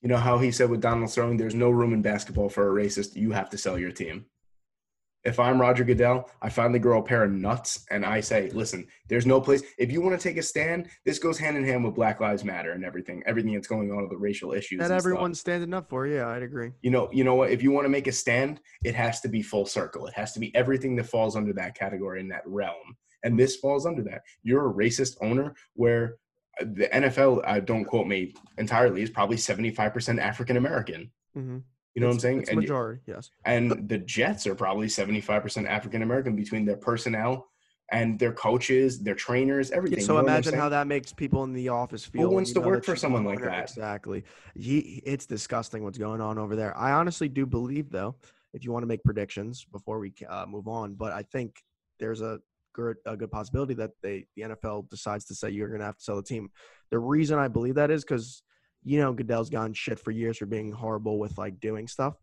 You 0.00 0.08
know 0.08 0.16
how 0.16 0.38
he 0.38 0.50
said 0.50 0.70
with 0.70 0.80
Donald 0.80 1.10
Sterling, 1.10 1.36
"There's 1.36 1.54
no 1.54 1.70
room 1.70 1.92
in 1.92 2.02
basketball 2.02 2.48
for 2.48 2.68
a 2.68 2.84
racist. 2.84 3.14
You 3.14 3.32
have 3.32 3.50
to 3.50 3.58
sell 3.58 3.78
your 3.78 3.92
team." 3.92 4.26
If 5.24 5.38
I'm 5.38 5.60
Roger 5.60 5.84
Goodell, 5.84 6.28
I 6.40 6.48
finally 6.48 6.80
grow 6.80 6.98
a 6.98 7.02
pair 7.04 7.22
of 7.22 7.30
nuts 7.30 7.86
and 7.92 8.04
I 8.04 8.20
say, 8.20 8.50
listen, 8.50 8.88
there's 9.08 9.24
no 9.24 9.40
place. 9.40 9.62
If 9.78 9.92
you 9.92 10.00
want 10.00 10.20
to 10.20 10.28
take 10.28 10.36
a 10.36 10.42
stand, 10.42 10.88
this 11.04 11.20
goes 11.20 11.38
hand 11.38 11.56
in 11.56 11.64
hand 11.64 11.84
with 11.84 11.94
Black 11.94 12.20
Lives 12.20 12.42
Matter 12.42 12.72
and 12.72 12.84
everything, 12.84 13.22
everything 13.24 13.54
that's 13.54 13.68
going 13.68 13.92
on 13.92 14.02
with 14.02 14.10
the 14.10 14.16
racial 14.16 14.52
issues. 14.52 14.80
that 14.80 14.86
stuff. 14.86 14.98
everyone's 14.98 15.38
standing 15.38 15.72
up 15.74 15.88
for. 15.88 16.08
Yeah, 16.08 16.26
I'd 16.26 16.42
agree. 16.42 16.72
you 16.82 16.90
know, 16.90 17.08
you 17.12 17.22
know 17.22 17.36
what? 17.36 17.52
If 17.52 17.62
you 17.62 17.70
want 17.70 17.84
to 17.84 17.88
make 17.88 18.08
a 18.08 18.12
stand, 18.12 18.60
it 18.82 18.96
has 18.96 19.20
to 19.20 19.28
be 19.28 19.42
full 19.42 19.64
circle. 19.64 20.08
It 20.08 20.14
has 20.14 20.32
to 20.32 20.40
be 20.40 20.52
everything 20.56 20.96
that 20.96 21.06
falls 21.06 21.36
under 21.36 21.52
that 21.52 21.76
category 21.76 22.18
in 22.18 22.26
that 22.30 22.42
realm. 22.44 22.96
And 23.22 23.38
this 23.38 23.56
falls 23.56 23.86
under 23.86 24.02
that. 24.02 24.22
You're 24.42 24.70
a 24.70 24.72
racist 24.72 25.16
owner 25.20 25.54
where 25.74 26.16
uh, 26.60 26.64
the 26.64 26.88
NFL, 26.92 27.42
uh, 27.44 27.60
don't 27.60 27.84
quote 27.84 28.06
me 28.06 28.34
entirely, 28.58 29.02
is 29.02 29.10
probably 29.10 29.36
75% 29.36 30.20
African 30.20 30.56
American. 30.56 31.10
Mm-hmm. 31.36 31.58
You 31.94 32.00
know 32.00 32.06
what 32.06 32.14
I'm 32.14 32.20
saying? 32.20 32.40
It's 32.40 32.50
And, 32.50 32.58
majority, 32.58 33.02
yes. 33.06 33.30
and 33.44 33.88
the 33.88 33.98
Jets 33.98 34.46
are 34.46 34.54
probably 34.54 34.86
75% 34.86 35.66
African 35.66 36.02
American 36.02 36.34
between 36.34 36.64
their 36.64 36.76
personnel 36.76 37.48
and 37.90 38.18
their 38.18 38.32
coaches, 38.32 39.00
their 39.02 39.14
trainers, 39.14 39.70
everything. 39.70 39.98
Yeah, 39.98 40.02
You 40.02 40.06
so 40.06 40.14
know 40.14 40.20
imagine 40.20 40.54
how 40.54 40.70
that 40.70 40.86
makes 40.86 41.12
people 41.12 41.44
in 41.44 41.52
the 41.52 41.68
office 41.68 42.06
feel. 42.06 42.22
Who 42.22 42.30
wants 42.30 42.52
to 42.52 42.60
work 42.60 42.84
for 42.84 42.96
someone 42.96 43.24
like 43.24 43.42
that? 43.42 43.64
Exactly. 43.64 44.24
He, 44.54 45.02
it's 45.04 45.26
disgusting 45.26 45.84
what's 45.84 45.98
going 45.98 46.22
on 46.22 46.38
over 46.38 46.56
there. 46.56 46.76
I 46.76 46.92
honestly 46.92 47.28
do 47.28 47.44
believe, 47.44 47.90
though, 47.90 48.16
if 48.54 48.64
you 48.64 48.72
want 48.72 48.82
to 48.82 48.86
make 48.86 49.04
predictions 49.04 49.66
before 49.70 49.98
we 49.98 50.14
uh, 50.26 50.46
move 50.48 50.68
on, 50.68 50.94
but 50.94 51.12
I 51.12 51.22
think 51.22 51.56
there's 52.00 52.22
a 52.22 52.40
good 52.72 52.96
a 53.06 53.16
good 53.16 53.30
possibility 53.30 53.74
that 53.74 53.90
they 54.02 54.26
the 54.36 54.42
NFL 54.42 54.88
decides 54.88 55.24
to 55.26 55.34
say 55.34 55.50
you're 55.50 55.68
going 55.68 55.80
to 55.80 55.86
have 55.86 55.98
to 55.98 56.04
sell 56.04 56.16
the 56.16 56.22
team. 56.22 56.50
The 56.90 56.98
reason 56.98 57.38
I 57.38 57.48
believe 57.48 57.74
that 57.76 57.90
is 57.90 58.04
because 58.04 58.42
you 58.84 58.98
know 58.98 59.12
Goodell's 59.12 59.50
gotten 59.50 59.74
shit 59.74 59.98
for 59.98 60.10
years 60.10 60.38
for 60.38 60.46
being 60.46 60.72
horrible 60.72 61.18
with 61.18 61.38
like 61.38 61.60
doing 61.60 61.88
stuff. 61.88 62.14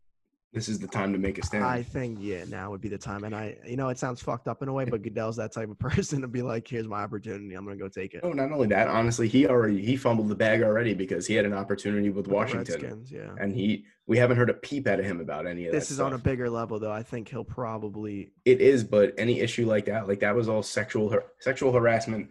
This 0.52 0.68
is 0.68 0.80
the 0.80 0.88
time 0.88 1.14
to 1.14 1.20
make 1.20 1.38
a 1.38 1.46
stand. 1.46 1.64
I 1.64 1.84
think 1.84 2.18
yeah, 2.20 2.44
now 2.46 2.72
would 2.72 2.82
be 2.82 2.90
the 2.90 2.98
time. 2.98 3.24
And 3.24 3.36
I, 3.36 3.56
you 3.68 3.78
know, 3.78 3.90
it 3.90 4.00
sounds 4.00 4.20
fucked 4.20 4.48
up 4.48 4.64
in 4.64 4.68
a 4.68 4.74
way, 4.74 4.84
but 4.84 5.04
Goodell's 5.04 5.36
that 5.36 5.52
type 5.52 5.70
of 5.70 5.78
person 5.80 6.22
to 6.22 6.28
be 6.28 6.42
like, 6.42 6.68
"Here's 6.68 6.88
my 6.88 7.04
opportunity. 7.04 7.54
I'm 7.54 7.66
gonna 7.66 7.78
go 7.78 7.88
take 7.88 8.16
it." 8.16 8.22
Oh, 8.24 8.32
not 8.32 8.52
only 8.52 8.68
that, 8.68 8.88
honestly, 8.88 9.28
he 9.28 9.46
already 9.46 9.80
he 9.86 9.96
fumbled 9.96 10.28
the 10.28 10.36
bag 10.36 10.64
already 10.64 10.96
because 10.96 11.28
he 11.28 11.36
had 11.36 11.46
an 11.46 11.54
opportunity 11.54 12.10
with 12.10 12.26
With 12.26 12.36
Washington, 12.36 12.82
Redskins, 12.82 13.12
yeah. 13.12 13.30
and 13.40 13.54
he 13.54 13.86
we 14.08 14.18
haven't 14.18 14.38
heard 14.38 14.50
a 14.50 14.56
peep 14.56 14.88
out 14.88 15.00
of 15.00 15.06
him 15.06 15.22
about 15.22 15.46
any 15.46 15.68
of 15.68 15.72
This 15.72 15.84
This 15.86 15.92
is 15.92 16.00
on 16.00 16.14
a 16.14 16.18
bigger 16.18 16.50
level, 16.50 16.80
though. 16.80 16.92
I 16.92 17.04
think 17.04 17.30
he'll 17.30 17.44
probably. 17.44 18.32
It 18.44 18.60
is, 18.60 18.84
but 18.84 19.14
any 19.20 19.42
issue 19.42 19.68
like 19.68 19.86
that, 19.86 20.08
like 20.08 20.22
that 20.22 20.36
was 20.36 20.50
all 20.50 20.64
sexual 20.64 21.12
har- 21.12 21.26
sexual 21.40 21.72
harassment. 21.72 22.28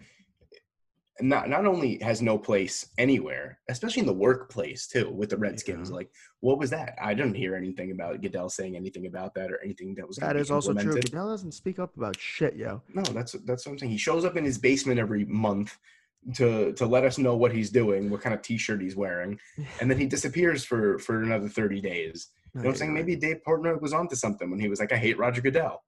Not 1.20 1.48
not 1.48 1.66
only 1.66 1.98
has 2.00 2.22
no 2.22 2.38
place 2.38 2.90
anywhere, 2.96 3.58
especially 3.68 4.00
in 4.00 4.06
the 4.06 4.12
workplace 4.12 4.86
too, 4.86 5.10
with 5.10 5.30
the 5.30 5.36
Redskins. 5.36 5.90
Yeah. 5.90 5.96
Like, 5.96 6.10
what 6.40 6.58
was 6.58 6.70
that? 6.70 6.96
I 7.02 7.14
didn't 7.14 7.34
hear 7.34 7.56
anything 7.56 7.90
about 7.90 8.20
Goodell 8.22 8.48
saying 8.48 8.76
anything 8.76 9.06
about 9.06 9.34
that 9.34 9.50
or 9.50 9.60
anything 9.62 9.94
that 9.96 10.06
was. 10.06 10.18
gonna 10.18 10.34
be 10.34 10.50
also 10.50 10.74
true. 10.74 10.94
Goodell 10.94 11.28
doesn't 11.28 11.52
speak 11.52 11.78
up 11.78 11.96
about 11.96 12.18
shit, 12.20 12.54
yo. 12.54 12.82
No, 12.94 13.02
that's 13.02 13.32
that's 13.32 13.66
what 13.66 13.72
I'm 13.72 13.78
saying. 13.78 13.92
He 13.92 13.98
shows 13.98 14.24
up 14.24 14.36
in 14.36 14.44
his 14.44 14.58
basement 14.58 15.00
every 15.00 15.24
month 15.24 15.76
to 16.34 16.72
to 16.74 16.86
let 16.86 17.04
us 17.04 17.18
know 17.18 17.36
what 17.36 17.52
he's 17.52 17.70
doing, 17.70 18.10
what 18.10 18.20
kind 18.20 18.34
of 18.34 18.42
t-shirt 18.42 18.80
he's 18.80 18.96
wearing, 18.96 19.38
and 19.80 19.90
then 19.90 19.98
he 19.98 20.06
disappears 20.06 20.64
for 20.64 20.98
for 20.98 21.22
another 21.22 21.48
30 21.48 21.80
days. 21.80 22.28
You 22.54 22.60
know 22.60 22.68
what 22.68 22.72
I'm 22.72 22.76
saying? 22.76 22.94
Maybe 22.94 23.14
Dave 23.14 23.40
Portnoy 23.46 23.80
was 23.80 23.92
onto 23.92 24.16
something 24.16 24.50
when 24.50 24.58
he 24.58 24.68
was 24.68 24.80
like, 24.80 24.92
I 24.92 24.96
hate 24.96 25.18
Roger 25.18 25.40
Goodell. 25.40 25.82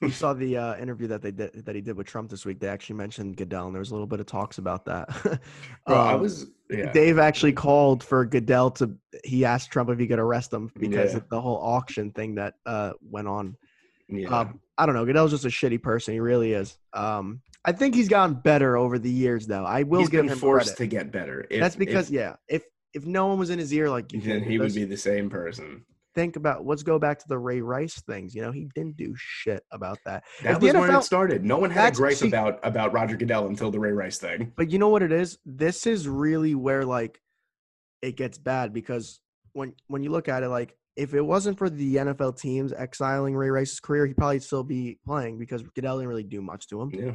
You 0.00 0.10
saw 0.10 0.32
the 0.32 0.56
uh, 0.56 0.76
interview 0.76 1.08
that 1.08 1.22
they 1.22 1.30
did 1.32 1.64
that 1.64 1.74
he 1.74 1.80
did 1.80 1.96
with 1.96 2.06
Trump 2.06 2.30
this 2.30 2.44
week. 2.46 2.60
They 2.60 2.68
actually 2.68 2.96
mentioned 2.96 3.36
Goodell, 3.36 3.66
and 3.66 3.74
there 3.74 3.80
was 3.80 3.90
a 3.90 3.94
little 3.94 4.06
bit 4.06 4.20
of 4.20 4.26
talks 4.26 4.58
about 4.58 4.84
that. 4.84 5.08
Bro, 5.86 5.96
I 5.96 6.12
Um, 6.14 6.20
was 6.20 6.46
yeah. 6.70 6.92
Dave 6.92 7.18
actually 7.18 7.52
called 7.52 8.04
for 8.04 8.24
Goodell 8.24 8.70
to. 8.72 8.94
He 9.24 9.44
asked 9.44 9.70
Trump 9.72 9.90
if 9.90 9.98
he 9.98 10.06
could 10.06 10.18
arrest 10.20 10.52
him 10.52 10.70
because 10.78 11.12
Yeah. 11.12 11.18
of 11.18 11.28
the 11.28 11.40
whole 11.40 11.56
auction 11.56 12.12
thing 12.12 12.36
that 12.36 12.54
uh, 12.64 12.92
went 13.02 13.26
on. 13.28 13.56
yeah. 14.08 14.28
Um, 14.28 14.60
I 14.76 14.86
don't 14.86 14.94
know. 14.94 15.04
Goodell's 15.04 15.32
just 15.32 15.44
a 15.44 15.48
shitty 15.48 15.82
person. 15.82 16.14
He 16.14 16.20
really 16.20 16.52
is. 16.52 16.78
Um, 16.92 17.40
I 17.64 17.72
think 17.72 17.96
he's 17.96 18.08
gotten 18.08 18.36
better 18.36 18.76
over 18.76 18.96
the 19.00 19.10
years, 19.10 19.48
though. 19.48 19.64
I 19.64 19.82
will 19.82 20.00
he's 20.00 20.08
give 20.08 20.22
been 20.22 20.32
him 20.32 20.38
forced 20.38 20.76
credit. 20.76 20.78
to 20.78 20.86
get 20.86 21.10
better. 21.10 21.44
If- 21.50 21.60
That's 21.60 21.74
because 21.76 22.08
if- 22.08 22.14
yeah, 22.14 22.36
if 22.46 22.62
if 22.94 23.04
no 23.04 23.26
one 23.26 23.38
was 23.38 23.50
in 23.50 23.58
his 23.58 23.72
ear 23.74 23.90
like 23.90 24.12
you 24.12 24.20
then 24.20 24.42
he 24.44 24.58
would 24.58 24.74
be 24.74 24.84
the 24.84 24.96
same 24.96 25.28
person. 25.28 25.84
Think 26.18 26.34
about 26.34 26.66
let's 26.66 26.82
go 26.82 26.98
back 26.98 27.18
to 27.20 27.24
the 27.28 27.38
Ray 27.38 27.60
Rice 27.60 28.00
things. 28.02 28.34
You 28.34 28.42
know, 28.42 28.50
he 28.50 28.68
didn't 28.74 28.96
do 28.96 29.14
shit 29.16 29.62
about 29.70 29.98
that. 30.04 30.24
That 30.42 30.56
If 30.56 30.62
was 30.62 30.74
when 30.74 30.94
it 30.94 31.02
started. 31.02 31.44
No 31.44 31.58
one 31.58 31.70
had 31.70 31.94
gripe 31.94 32.16
see- 32.16 32.26
about 32.26 32.58
about 32.64 32.92
Roger 32.92 33.16
Goodell 33.16 33.46
until 33.46 33.70
the 33.70 33.78
Ray 33.78 33.92
Rice 33.92 34.18
thing. 34.18 34.52
But 34.56 34.70
you 34.72 34.80
know 34.80 34.88
what 34.88 35.02
it 35.02 35.12
is? 35.12 35.38
This 35.46 35.86
is 35.86 36.08
really 36.08 36.56
where 36.56 36.84
like 36.84 37.20
it 38.02 38.16
gets 38.16 38.36
bad 38.36 38.72
because 38.72 39.20
when 39.52 39.74
when 39.86 40.02
you 40.02 40.10
look 40.10 40.28
at 40.28 40.42
it, 40.42 40.48
like 40.48 40.76
if 40.96 41.14
it 41.14 41.22
wasn't 41.22 41.56
for 41.56 41.70
the 41.70 41.96
NFL 41.96 42.40
teams 42.40 42.72
exiling 42.72 43.36
Ray 43.36 43.50
Rice's 43.50 43.78
career, 43.78 44.04
he'd 44.04 44.16
probably 44.16 44.40
still 44.40 44.64
be 44.64 44.98
playing 45.06 45.38
because 45.38 45.62
Goodell 45.62 45.98
didn't 45.98 46.08
really 46.08 46.24
do 46.24 46.42
much 46.42 46.66
to 46.68 46.82
him. 46.82 46.90
Yeah. 46.92 47.12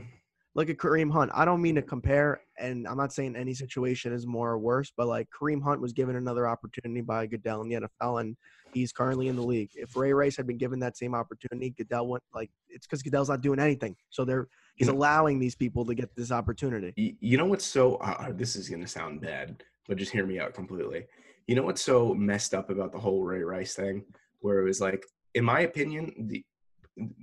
Look 0.56 0.70
at 0.70 0.78
Kareem 0.78 1.12
Hunt. 1.12 1.32
I 1.34 1.46
don't 1.46 1.62
mean 1.64 1.76
to 1.76 1.82
compare, 1.82 2.42
and 2.60 2.88
I'm 2.88 2.98
not 2.98 3.12
saying 3.12 3.36
any 3.36 3.56
situation 3.56 4.14
is 4.14 4.28
more 4.28 4.52
or 4.52 4.60
worse, 4.60 4.92
but 4.96 5.08
like 5.08 5.28
Kareem 5.32 5.64
Hunt 5.64 5.82
was 5.82 5.94
given 5.94 6.16
another 6.16 6.48
opportunity 6.48 7.02
by 7.02 7.26
Goodell 7.26 7.62
in 7.64 7.70
the 7.70 7.76
NFL, 7.82 8.22
and 8.22 8.38
he's 8.72 8.92
currently 8.92 9.30
in 9.30 9.36
the 9.36 9.42
league. 9.42 9.72
If 9.74 9.98
Ray 9.98 10.14
Rice 10.14 10.38
had 10.38 10.46
been 10.46 10.60
given 10.60 10.80
that 10.82 10.96
same 10.96 11.16
opportunity, 11.16 11.72
Goodell 11.72 12.08
went 12.08 12.24
like 12.36 12.52
it's 12.70 12.86
because 12.86 13.02
Goodell's 13.02 13.30
not 13.30 13.42
doing 13.42 13.60
anything, 13.60 13.96
so 14.12 14.26
they're 14.26 14.48
he's 14.76 14.88
You 14.88 14.94
know- 14.94 15.00
allowing 15.00 15.40
these 15.40 15.56
people 15.56 15.86
to 15.86 15.96
get 15.96 16.16
this 16.16 16.32
opportunity. 16.32 16.94
You 17.20 17.38
know 17.38 17.46
what's 17.46 17.66
so 17.66 17.96
uh, 17.96 18.32
this 18.32 18.56
is 18.56 18.70
gonna 18.70 18.88
sound 18.88 19.22
bad, 19.22 19.64
but 19.88 19.98
just 19.98 20.12
hear 20.12 20.28
me 20.28 20.40
out 20.40 20.54
completely. 20.54 21.06
You 21.48 21.56
know 21.56 21.64
what's 21.64 21.82
so 21.82 22.14
messed 22.14 22.54
up 22.54 22.70
about 22.70 22.92
the 22.92 23.00
whole 23.00 23.24
Ray 23.24 23.44
Rice 23.44 23.74
thing, 23.74 24.06
where 24.42 24.60
it 24.60 24.66
was 24.66 24.80
like, 24.80 25.04
in 25.34 25.44
my 25.44 25.62
opinion, 25.62 26.14
the 26.28 26.46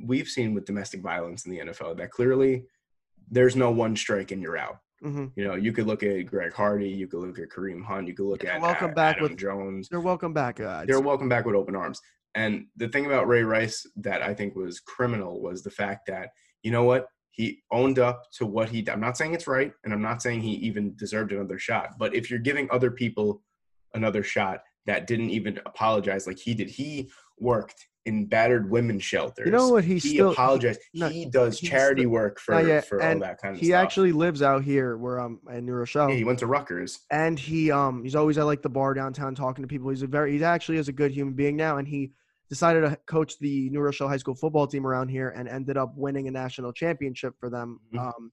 we've 0.05 0.27
seen 0.27 0.53
with 0.53 0.65
domestic 0.65 1.01
violence 1.01 1.47
in 1.47 1.53
the 1.53 1.61
NFL 1.61 1.97
that 1.99 2.11
clearly 2.11 2.65
there's 3.31 3.57
no 3.57 3.71
one 3.71 3.97
strike 3.97 4.31
and 4.33 4.43
you're 4.43 4.59
out. 4.59 4.79
hmm 5.03 5.27
You 5.37 5.45
know, 5.47 5.55
you 5.55 5.73
could 5.73 5.87
look 5.87 6.03
at 6.03 6.27
Greg 6.27 6.53
Hardy, 6.53 6.89
you 6.89 7.07
could 7.07 7.21
look 7.21 7.39
at 7.39 7.49
Kareem 7.49 7.85
Hunt, 7.85 8.09
you 8.09 8.15
could 8.15 8.27
look 8.27 8.43
Yeah, 8.43 8.57
at 8.57 8.61
welcome 8.61 8.93
back 8.95 9.17
Adam 9.17 9.31
with- 9.31 9.39
Jones. 9.39 9.89
They're 9.89 10.01
welcome 10.01 10.33
back. 10.33 10.61
Uh, 10.61 10.85
They're 10.87 11.01
welcome 11.01 11.29
back 11.29 11.45
with 11.47 11.55
open 11.55 11.75
arms. 11.77 12.01
And 12.35 12.67
the 12.77 12.89
thing 12.89 13.07
about 13.07 13.27
Ray 13.27 13.43
Rice 13.43 13.85
that 13.97 14.23
I 14.23 14.35
think 14.35 14.55
was 14.55 14.79
criminal 14.81 15.41
was 15.41 15.63
the 15.63 15.71
fact 15.71 16.07
that, 16.09 16.31
you 16.63 16.71
know 16.71 16.85
what? 16.85 17.07
He 17.33 17.63
owned 17.73 17.99
up 17.99 18.25
to 18.39 18.47
what 18.47 18.69
he 18.69 18.85
I'm 18.91 19.01
not 19.01 19.17
saying 19.17 19.33
it's 19.35 19.47
right, 19.47 19.73
and 19.85 19.93
I'm 19.93 20.03
not 20.03 20.21
saying 20.21 20.41
he 20.43 20.53
even 20.55 20.95
deserved 20.97 21.33
another 21.33 21.59
shot. 21.59 21.91
But 21.99 22.15
if 22.15 22.29
you're 22.31 22.39
giving 22.41 22.69
other 22.71 22.91
people 22.91 23.43
another 23.95 24.23
shot 24.23 24.63
that 24.87 25.07
didn't 25.07 25.31
even 25.31 25.59
apologize 25.65 26.27
like 26.27 26.39
he 26.39 26.55
did, 26.55 26.69
he 26.69 27.11
worked 27.39 27.87
in 28.07 28.25
battered 28.27 28.71
women's 28.71 29.03
shelters. 29.03 29.45
you 29.47 29.53
know 29.53 29.69
what? 29.69 29.85
He's 29.85 30.03
he 30.03 30.15
still 30.15 30.33
apologized. 30.33 30.81
no, 30.95 31.09
he 31.09 31.27
does 31.27 31.61
charity 31.61 32.03
still- 32.03 32.11
work 32.11 32.41
for, 32.41 32.61
yet, 32.67 32.87
for 32.87 33.03
all 33.03 33.19
that 33.19 33.41
kind 33.41 33.55
of 33.55 33.61
he 33.61 33.67
stuff. 33.67 33.69
He 33.69 33.75
actually 33.75 34.13
lives 34.13 34.41
out 34.43 34.65
here 34.65 34.97
where 34.97 35.19
I'm 35.19 35.39
in 35.53 35.67
New 35.67 35.73
Rochelle. 35.75 36.09
yeah, 36.09 36.17
he 36.17 36.25
went 36.25 36.39
to 36.39 36.47
Rutgers. 36.47 37.01
and 37.11 37.39
he 37.39 37.71
um 37.71 38.03
he's 38.03 38.15
always 38.17 38.39
at 38.39 38.45
like 38.47 38.63
the 38.63 38.71
bar 38.71 38.95
downtown 38.95 39.35
talking 39.35 39.63
to 39.63 39.69
people. 39.69 39.91
He's 39.91 40.03
a 40.03 40.07
very 40.07 40.37
he 40.39 40.43
actually 40.45 40.79
is 40.79 40.89
a 40.89 40.93
good 40.93 41.11
human 41.13 41.35
being 41.35 41.57
now, 41.57 41.77
and 41.77 41.87
he 41.87 42.13
decided 42.49 42.81
to 42.81 42.97
coach 43.07 43.39
the 43.39 43.69
New 43.71 43.81
Rochelle 43.81 44.09
High 44.09 44.17
School 44.17 44.35
football 44.35 44.67
team 44.67 44.87
around 44.87 45.09
here 45.09 45.29
and 45.37 45.47
ended 45.49 45.77
up 45.77 45.93
winning 45.97 46.27
a 46.27 46.31
national 46.31 46.73
championship 46.73 47.35
for 47.39 47.49
them, 47.51 47.79
Mhm. 47.95 47.99
um, 48.01 48.33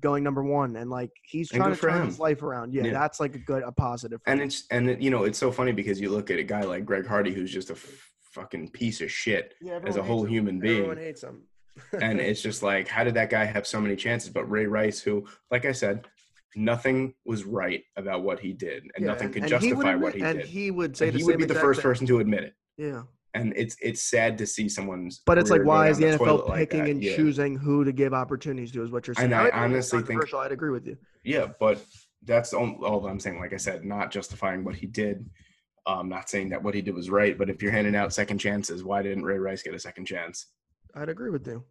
going 0.00 0.22
number 0.22 0.44
one. 0.44 0.76
And 0.76 0.90
like 0.90 1.10
he's 1.24 1.48
trying 1.48 1.74
to 1.74 1.80
turn 1.80 1.94
him. 2.02 2.06
his 2.06 2.20
life 2.20 2.42
around. 2.42 2.72
Yeah, 2.74 2.84
Yeah. 2.84 2.92
that's 2.92 3.18
like 3.18 3.34
a 3.34 3.38
good 3.38 3.62
a 3.64 3.72
positive. 3.72 4.20
and 4.26 4.40
him. 4.40 4.46
it's 4.46 4.64
and 4.70 4.90
it, 4.90 5.00
you 5.00 5.10
know 5.10 5.24
it's 5.24 5.38
so 5.38 5.50
funny 5.50 5.72
because 5.72 5.98
you 6.00 6.10
look 6.10 6.30
at 6.30 6.38
a 6.38 6.44
guy 6.44 6.60
like 6.62 6.84
Greg 6.84 7.06
Hardy 7.06 7.32
who's 7.32 7.50
just 7.50 7.70
a 7.70 7.72
f- 7.72 8.12
fucking 8.38 8.70
piece 8.70 9.00
of 9.00 9.10
shit 9.10 9.54
yeah, 9.60 9.80
as 9.84 9.96
a 9.96 10.02
whole 10.02 10.18
hates 10.22 10.28
him. 10.28 10.32
human 10.34 10.60
being 10.60 10.76
Everyone 10.78 10.96
hates 10.98 11.22
him. 11.22 11.42
and 12.00 12.20
it's 12.20 12.42
just 12.42 12.62
like 12.62 12.88
how 12.88 13.04
did 13.04 13.14
that 13.14 13.30
guy 13.30 13.44
have 13.44 13.66
so 13.66 13.80
many 13.80 13.96
chances 13.96 14.30
but 14.30 14.44
Ray 14.50 14.66
Rice 14.66 15.00
who 15.00 15.26
like 15.50 15.64
I 15.64 15.72
said 15.72 16.06
nothing 16.56 17.14
was 17.24 17.44
right 17.44 17.82
about 17.96 18.22
what 18.22 18.40
he 18.40 18.52
did 18.52 18.82
and 18.94 19.04
Yeah, 19.04 19.06
nothing 19.06 19.28
could 19.32 19.42
and 19.42 19.44
he 19.44 19.50
justify 19.50 19.94
what 19.94 20.14
admit- 20.14 20.14
he 20.14 20.22
and 20.22 20.38
did 20.38 20.40
And 20.42 20.48
he 20.50 20.70
would 20.70 20.96
say 20.96 21.10
the 21.10 21.18
he 21.18 21.24
would 21.24 21.38
be 21.38 21.44
the 21.44 21.54
first 21.54 21.80
thing. 21.80 21.90
person 21.90 22.06
to 22.08 22.18
admit 22.20 22.42
it 22.44 22.54
Yeah. 22.76 23.02
and 23.34 23.52
it's 23.56 23.76
it's 23.80 24.02
sad 24.02 24.38
to 24.38 24.46
see 24.46 24.68
someone's 24.68 25.20
But 25.26 25.38
it's 25.38 25.50
like, 25.50 25.62
why 25.64 25.88
is 25.88 25.98
down 25.98 26.12
the 26.12 26.16
NFL 26.16 26.26
toilet 26.26 26.48
like 26.48 26.70
picking 26.70 26.88
and 26.88 27.02
Yeah. 27.02 27.14
choosing 27.16 27.56
who 27.56 27.84
to 27.84 27.92
give 27.92 28.12
opportunities 28.14 28.72
to? 28.72 28.82
Is 28.82 28.90
what 28.90 29.06
you're 29.06 29.14
saying. 29.14 29.26
And 29.32 29.34
I 29.34 29.46
it's 29.46 29.54
honestly 29.56 30.02
think- 30.02 30.34
I'd 30.34 30.52
agree 30.52 30.70
with 30.70 30.86
you. 30.86 30.96
Yeah, 31.24 31.46
but 31.60 31.84
that's 32.24 32.52
all, 32.52 32.84
all 32.84 33.06
I'm 33.06 33.20
saying. 33.20 33.38
Like 33.38 33.52
I 33.52 33.56
said, 33.58 33.84
not 33.84 34.10
justifying 34.10 34.64
what 34.64 34.74
he 34.74 34.86
did. 34.86 35.28
Um, 35.88 36.10
not 36.10 36.28
saying 36.28 36.50
that 36.50 36.62
what 36.62 36.74
he 36.74 36.82
did 36.82 36.94
was 36.94 37.08
right, 37.08 37.36
but 37.38 37.48
if 37.48 37.62
you're 37.62 37.72
handing 37.72 37.96
out 37.96 38.12
second 38.12 38.36
chances, 38.38 38.84
why 38.84 39.02
didn't 39.02 39.24
Ray 39.24 39.38
Rice 39.38 39.62
get 39.62 39.72
a 39.72 39.78
second 39.78 40.04
chance? 40.04 40.48
I'd 40.94 41.08
agree 41.08 41.30
with 41.30 41.46
you. 41.46 41.64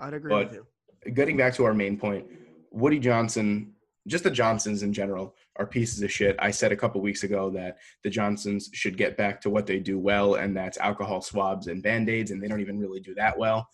I'd 0.00 0.14
agree 0.14 0.30
But- 0.30 0.48
with 0.48 0.56
you. 0.56 0.66
Getting 1.14 1.36
back 1.36 1.54
to 1.54 1.64
our 1.64 1.74
main 1.74 1.96
point, 1.96 2.26
Woody 2.70 2.98
Johnson, 2.98 3.74
just 4.08 4.24
the 4.24 4.30
Johnsons 4.30 4.82
in 4.82 4.92
general, 4.92 5.36
are 5.56 5.66
pieces 5.66 6.02
of 6.02 6.10
shit. 6.10 6.36
I 6.40 6.50
said 6.50 6.72
a 6.72 6.76
couple 6.76 7.00
weeks 7.00 7.22
ago 7.22 7.50
that 7.50 7.78
the 8.02 8.10
Johnsons 8.10 8.70
should 8.72 8.96
get 8.96 9.16
back 9.16 9.40
to 9.42 9.50
what 9.50 9.66
they 9.66 9.78
do 9.78 9.98
well, 9.98 10.34
and 10.34 10.56
that's 10.56 10.78
alcohol 10.78 11.20
swabs 11.20 11.66
and 11.68 11.82
band 11.82 12.08
aids, 12.08 12.30
and 12.30 12.42
they 12.42 12.48
don't 12.48 12.60
even 12.60 12.78
really 12.78 13.00
do 13.00 13.14
that 13.14 13.36
well. 13.38 13.68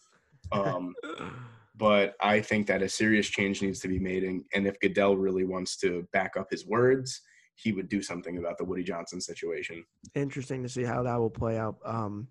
Um, 0.52 0.94
but 1.76 2.14
I 2.20 2.40
think 2.40 2.66
that 2.66 2.82
a 2.82 2.88
serious 2.88 3.28
change 3.28 3.62
needs 3.62 3.80
to 3.80 3.88
be 3.88 3.98
made. 3.98 4.24
And, 4.24 4.44
and 4.54 4.66
if 4.66 4.80
Goodell 4.80 5.16
really 5.16 5.44
wants 5.44 5.76
to 5.78 6.06
back 6.12 6.36
up 6.36 6.50
his 6.50 6.66
words, 6.66 7.20
he 7.58 7.72
would 7.72 7.88
do 7.88 8.00
something 8.00 8.38
about 8.38 8.56
the 8.56 8.64
Woody 8.64 8.84
Johnson 8.84 9.20
situation. 9.20 9.84
Interesting 10.14 10.62
to 10.62 10.68
see 10.68 10.84
how 10.84 11.02
that 11.02 11.16
will 11.16 11.30
play 11.30 11.58
out. 11.58 11.76
Um, 11.84 12.28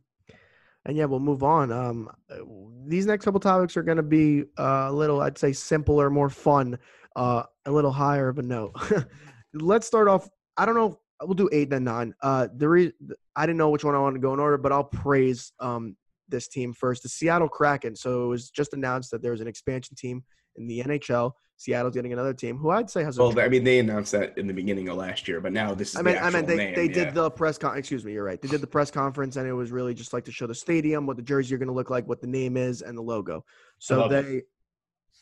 and 0.86 0.96
yeah, 0.96 1.04
we'll 1.04 1.20
move 1.20 1.44
on. 1.44 1.70
Um, 1.70 2.10
uh, 2.32 2.38
these 2.86 3.06
next 3.06 3.26
couple 3.26 3.42
topics 3.42 3.76
are 3.76 3.84
going 3.84 3.98
to 3.98 4.04
be 4.04 4.44
uh, 4.58 4.88
a 4.88 4.92
little, 4.92 5.20
I'd 5.22 5.38
say, 5.38 5.52
simpler, 5.52 6.10
more 6.10 6.30
fun, 6.30 6.80
uh, 7.18 7.44
a 7.66 7.72
little 7.72 7.92
higher 7.92 8.30
of 8.30 8.40
a 8.40 8.42
note. 8.42 8.74
Let's 9.54 9.86
start 9.86 10.08
off. 10.08 10.30
I 10.56 10.66
don't 10.66 10.76
know. 10.76 10.98
We'll 11.22 11.34
do 11.34 11.50
eight 11.52 11.70
then 11.70 11.84
nine. 11.84 12.14
Uh, 12.22 12.48
the 12.56 12.70
re- 12.70 12.94
I 13.36 13.46
didn't 13.46 13.58
know 13.58 13.70
which 13.70 13.84
one 13.84 13.96
I 13.96 14.00
wanted 14.00 14.20
to 14.20 14.22
go 14.22 14.34
in 14.34 14.40
order, 14.40 14.58
but 14.58 14.72
I'll 14.72 14.84
praise 14.84 15.52
um, 15.60 15.98
this 16.30 16.48
team 16.48 16.72
first. 16.72 17.04
The 17.04 17.10
Seattle 17.10 17.50
Kraken. 17.50 17.96
So 17.96 18.24
it 18.24 18.28
was 18.28 18.50
just 18.50 18.74
announced 18.74 19.12
that 19.12 19.22
there's 19.22 19.42
an 19.42 19.48
expansion 19.48 19.96
team 19.96 20.24
in 20.58 20.68
the 20.68 20.82
NHL. 20.84 21.34
Seattle's 21.60 21.96
getting 21.96 22.14
another 22.14 22.34
team 22.36 22.58
who 22.58 22.70
I'd 22.70 22.90
say 22.90 23.04
has 23.04 23.18
a 23.18 23.24
Well, 23.24 23.40
I 23.40 23.48
mean, 23.48 23.64
they 23.64 23.80
announced 23.80 24.12
that 24.12 24.38
in 24.38 24.46
the 24.46 24.54
beginning 24.54 24.90
of 24.90 24.98
last 24.98 25.28
year, 25.28 25.42
but 25.42 25.52
now 25.52 25.74
this 25.74 25.90
is 25.90 25.96
I 25.96 26.04
mean, 26.04 26.16
I 26.18 26.28
actual 26.28 26.44
they, 26.44 26.56
name, 26.56 26.76
they 26.76 26.86
yeah. 26.86 27.06
did 27.06 27.14
the 27.16 27.32
press 27.32 27.58
con. 27.58 27.76
Excuse 27.76 28.06
me, 28.06 28.14
you're 28.14 28.24
right. 28.24 28.40
They 28.40 28.48
did 28.48 28.62
the 28.62 28.68
press 28.68 28.92
conference, 28.92 29.38
and 29.38 29.48
it 29.48 29.54
was 29.54 29.72
really 29.72 29.96
just 29.96 30.14
like 30.14 30.24
to 30.26 30.32
show 30.32 30.46
the 30.46 30.54
stadium, 30.54 31.08
what 31.08 31.18
the 31.18 31.24
jersey 31.24 31.56
are 31.56 31.58
going 31.58 31.68
to 31.68 31.74
look 31.74 31.90
like, 31.90 32.08
what 32.08 32.22
the 32.22 32.28
name 32.28 32.58
is, 32.58 32.84
and 32.84 32.96
the 32.96 33.02
logo. 33.02 33.44
So 33.80 34.02
love 34.02 34.12
it. 34.12 34.26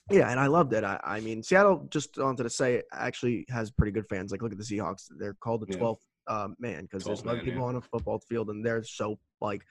they, 0.09 0.17
yeah, 0.17 0.29
and 0.29 0.37
I 0.37 0.47
loved 0.47 0.73
it. 0.73 0.83
I, 0.83 0.99
I 1.03 1.19
mean, 1.21 1.41
Seattle 1.41 1.87
just 1.89 2.17
wanted 2.17 2.43
to 2.43 2.49
say 2.49 2.83
actually 2.91 3.45
has 3.49 3.71
pretty 3.71 3.93
good 3.93 4.07
fans. 4.07 4.31
Like, 4.31 4.41
look 4.41 4.51
at 4.51 4.57
the 4.57 4.63
Seahawks; 4.63 5.05
they're 5.17 5.35
called 5.35 5.65
the 5.65 5.73
Yeah. 5.73 5.79
12th 5.79 5.99
uh, 6.27 6.47
man 6.59 6.83
because 6.83 7.05
there's 7.05 7.21
12th 7.21 7.29
other 7.29 7.43
people 7.43 7.61
yeah. 7.61 7.67
on 7.67 7.75
a 7.77 7.81
football 7.81 8.19
field, 8.19 8.49
and 8.49 8.65
they're 8.65 8.83
so 8.83 9.17
like 9.39 9.63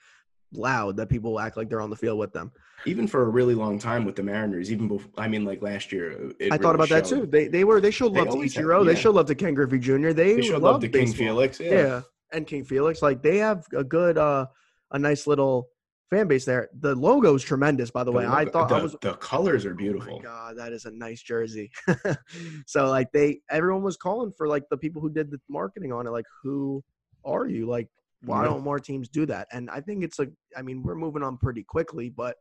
loud 0.57 0.97
that 0.97 1.09
people 1.09 1.39
act 1.39 1.57
like 1.57 1.69
they're 1.69 1.81
on 1.81 1.89
the 1.89 1.95
field 1.95 2.17
with 2.19 2.33
them. 2.33 2.51
even 2.85 3.07
for 3.07 3.21
a 3.23 3.29
really 3.29 3.55
long 3.55 3.79
time 3.79 4.05
with 4.05 4.15
the 4.15 4.23
Mariners, 4.23 4.71
even 4.71 4.87
before, 4.87 5.11
I 5.17 5.27
mean, 5.27 5.43
like 5.45 5.61
last 5.61 5.91
year. 5.91 6.31
It 6.39 6.51
I 6.51 6.57
thought 6.57 6.75
really 6.77 6.85
about 6.85 6.89
that 6.89 7.05
too. 7.05 7.25
They 7.25 7.47
they 7.47 7.63
were 7.63 7.79
they 7.81 7.91
showed 7.91 8.13
They 8.13 8.19
love 8.19 8.27
to 8.29 8.33
always 8.33 8.55
have- 8.55 8.65
Ichiro. 8.65 8.85
They 8.85 8.95
showed 8.95 9.15
love 9.15 9.27
to 9.27 9.35
Ken 9.35 9.53
Griffey 9.53 9.79
Jr. 9.79 10.11
They, 10.11 10.35
They 10.35 10.41
showed 10.41 10.61
love 10.61 10.81
to 10.81 10.89
King. 10.89 11.11
Felix. 11.13 11.59
Yeah. 11.59 11.71
yeah. 11.71 12.01
and 12.31 12.45
King 12.45 12.63
Felix. 12.65 13.01
Like 13.01 13.21
they 13.21 13.37
have 13.37 13.65
a 13.73 13.83
good, 13.83 14.17
uh, 14.17 14.45
a 14.91 14.99
nice 14.99 15.25
little 15.27 15.69
fan 16.11 16.27
base 16.27 16.45
there. 16.45 16.69
The 16.79 16.93
logo's 16.95 17.43
tremendous, 17.43 17.89
by 17.89 18.03
the, 18.03 18.11
The 18.11 18.17
way. 18.19 18.25
I 18.27 18.45
thought 18.45 18.69
the, 18.69 18.75
I 18.75 18.81
was. 18.83 18.95
the 19.01 19.13
colors 19.15 19.65
are 19.65 19.71
Oh 19.71 19.73
my 19.73 19.77
beautiful. 19.81 20.19
god, 20.19 20.57
that 20.57 20.71
is 20.71 20.85
a 20.85 20.91
nice 20.91 21.21
jersey. 21.23 21.71
so 22.67 22.87
like 22.89 23.11
they, 23.11 23.39
everyone 23.49 23.83
was 23.83 23.97
calling 23.97 24.31
for 24.31 24.47
like 24.47 24.63
the 24.69 24.77
people 24.77 25.01
who 25.01 25.09
did 25.09 25.31
the 25.31 25.39
marketing 25.49 25.91
on 25.91 26.05
it. 26.07 26.11
Like, 26.11 26.25
who 26.43 26.83
are 27.23 27.47
you? 27.47 27.67
Like, 27.67 27.87
why 28.23 28.41
Yeah. 28.43 28.49
don't 28.49 28.63
more 28.63 28.79
teams 28.79 29.07
do 29.09 29.25
that? 29.27 29.47
And 29.51 29.69
I 29.69 29.81
think 29.81 30.03
it's 30.03 30.19
a. 30.19 30.27
I 30.55 30.61
mean, 30.61 30.81
we're 30.83 30.95
moving 30.95 31.23
on 31.23 31.37
pretty 31.37 31.63
quickly, 31.63 32.09
but 32.09 32.37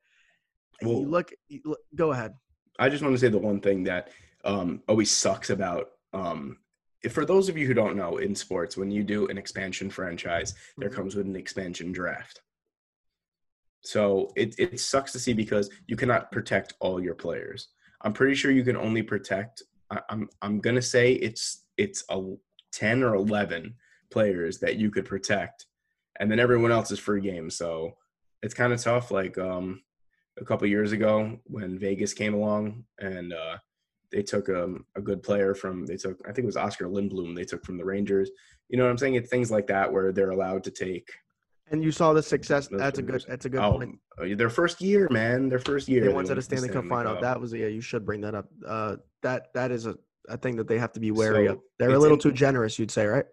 Well- 0.83 1.01
you 1.01 1.09
look, 1.09 1.33
you 1.49 1.61
look. 1.65 1.81
Go 1.95 2.13
ahead. 2.13 2.35
I 2.79 2.89
just 2.89 3.03
want 3.03 3.15
to 3.15 3.19
say 3.19 3.29
the 3.29 3.39
one 3.39 3.61
thing 3.61 3.85
that 3.85 4.11
um, 4.45 4.83
always 4.89 5.11
sucks 5.11 5.51
about. 5.51 5.93
Um, 6.13 6.59
if- 7.03 7.13
for 7.13 7.25
those 7.25 7.49
of 7.49 7.57
you 7.57 7.67
who 7.67 7.73
don't 7.75 7.97
know, 7.97 8.19
in 8.19 8.35
sports, 8.35 8.77
when 8.77 8.91
you 8.91 9.03
do 9.03 9.27
an 9.29 9.39
expansion 9.39 9.89
franchise, 9.91 10.55
there 10.77 10.91
Mhm. 10.91 10.95
comes 10.95 11.15
with 11.17 11.27
an 11.27 11.37
expansion 11.37 11.93
draft. 11.93 12.43
So 13.83 14.33
it 14.37 14.55
it 14.59 14.81
sucks 14.81 15.13
to 15.13 15.19
see 15.19 15.33
because 15.35 15.71
you 15.87 15.97
cannot 15.97 16.33
protect 16.33 16.75
all 16.81 17.03
your 17.03 17.15
players. 17.15 17.69
I'm 18.01 18.13
pretty 18.13 18.35
sure 18.35 18.51
you 18.51 18.65
can 18.65 18.77
only 18.77 19.03
protect. 19.03 19.63
I, 19.91 20.01
I'm 20.09 20.29
I'm 20.43 20.61
gonna 20.61 20.83
say 20.83 21.13
it's 21.15 21.65
it's 21.77 22.03
a 22.09 22.23
ten 22.73 23.03
or 23.03 23.15
eleven 23.15 23.75
players 24.15 24.59
that 24.61 24.77
you 24.77 24.91
could 24.91 25.05
protect, 25.05 25.67
and 26.21 26.31
then 26.31 26.39
everyone 26.39 26.71
else 26.73 26.91
is 26.91 26.99
free 26.99 27.21
game. 27.21 27.51
So 27.51 27.97
it's 28.43 28.55
kind 28.55 28.73
of 28.73 28.81
tough. 28.81 29.11
Like 29.11 29.37
um, 29.37 29.83
a 30.41 30.45
couple 30.45 30.67
years 30.69 30.93
ago 30.93 31.39
when 31.45 31.79
Vegas 31.79 32.13
came 32.15 32.35
along 32.35 32.85
and 33.01 33.33
uh, 33.33 33.57
they 34.13 34.23
took 34.23 34.49
um, 34.49 34.87
a 34.97 35.01
good 35.09 35.21
player 35.23 35.55
from 35.55 35.85
they 35.85 35.97
took 35.97 36.17
I 36.25 36.29
think 36.33 36.45
it 36.47 36.53
was 36.55 36.57
Oscar 36.57 36.87
Lindblom 36.87 37.35
they 37.35 37.45
took 37.45 37.65
from 37.67 37.77
the 37.77 37.85
Rangers. 37.85 38.31
You 38.69 38.79
know 38.79 38.85
what 38.85 38.91
I'm 38.91 38.99
saying? 38.99 39.17
It's 39.17 39.29
things 39.31 39.51
like 39.51 39.67
that 39.67 39.93
where 39.93 40.13
they're 40.13 40.31
allowed 40.39 40.63
to 40.65 40.71
take. 40.71 41.09
And 41.71 41.83
you 41.83 41.93
saw 41.93 42.13
the 42.13 42.23
success. 42.23 42.69
That's 42.71 42.99
a 42.99 43.03
good. 43.03 43.25
That's 43.27 43.47
a 43.47 43.49
good 43.49 43.61
Oh, 43.61 43.73
point. 43.79 43.99
uh, 44.21 44.37
their 44.37 44.51
first 44.61 44.81
year, 44.83 45.09
man, 45.11 45.49
their 45.49 45.59
first 45.71 45.89
year. 45.89 46.03
They 46.05 46.13
went 46.13 46.29
to 46.29 46.35
the 46.35 46.43
Stanley 46.43 46.69
Cup 46.69 46.85
final. 46.87 47.15
Cup. 47.15 47.23
That 47.23 47.41
was 47.41 47.53
yeah. 47.53 47.69
You 47.69 47.81
should 47.81 48.05
bring 48.05 48.21
that 48.21 48.35
up. 48.35 48.47
Uh, 48.75 48.97
that 49.23 49.41
that 49.55 49.71
is 49.71 49.87
a, 49.87 49.95
a 50.29 50.37
thing 50.37 50.57
that 50.57 50.69
they 50.69 50.79
have 50.79 50.93
to 50.93 51.01
be 51.01 51.11
wary 51.11 51.47
So, 51.47 51.53
of. 51.55 51.61
They're 51.79 51.91
a 51.95 51.99
little 51.99 52.19
in- 52.19 52.27
too 52.27 52.33
generous, 52.47 52.79
you'd 52.79 52.91
say, 52.91 53.07
right? 53.07 53.25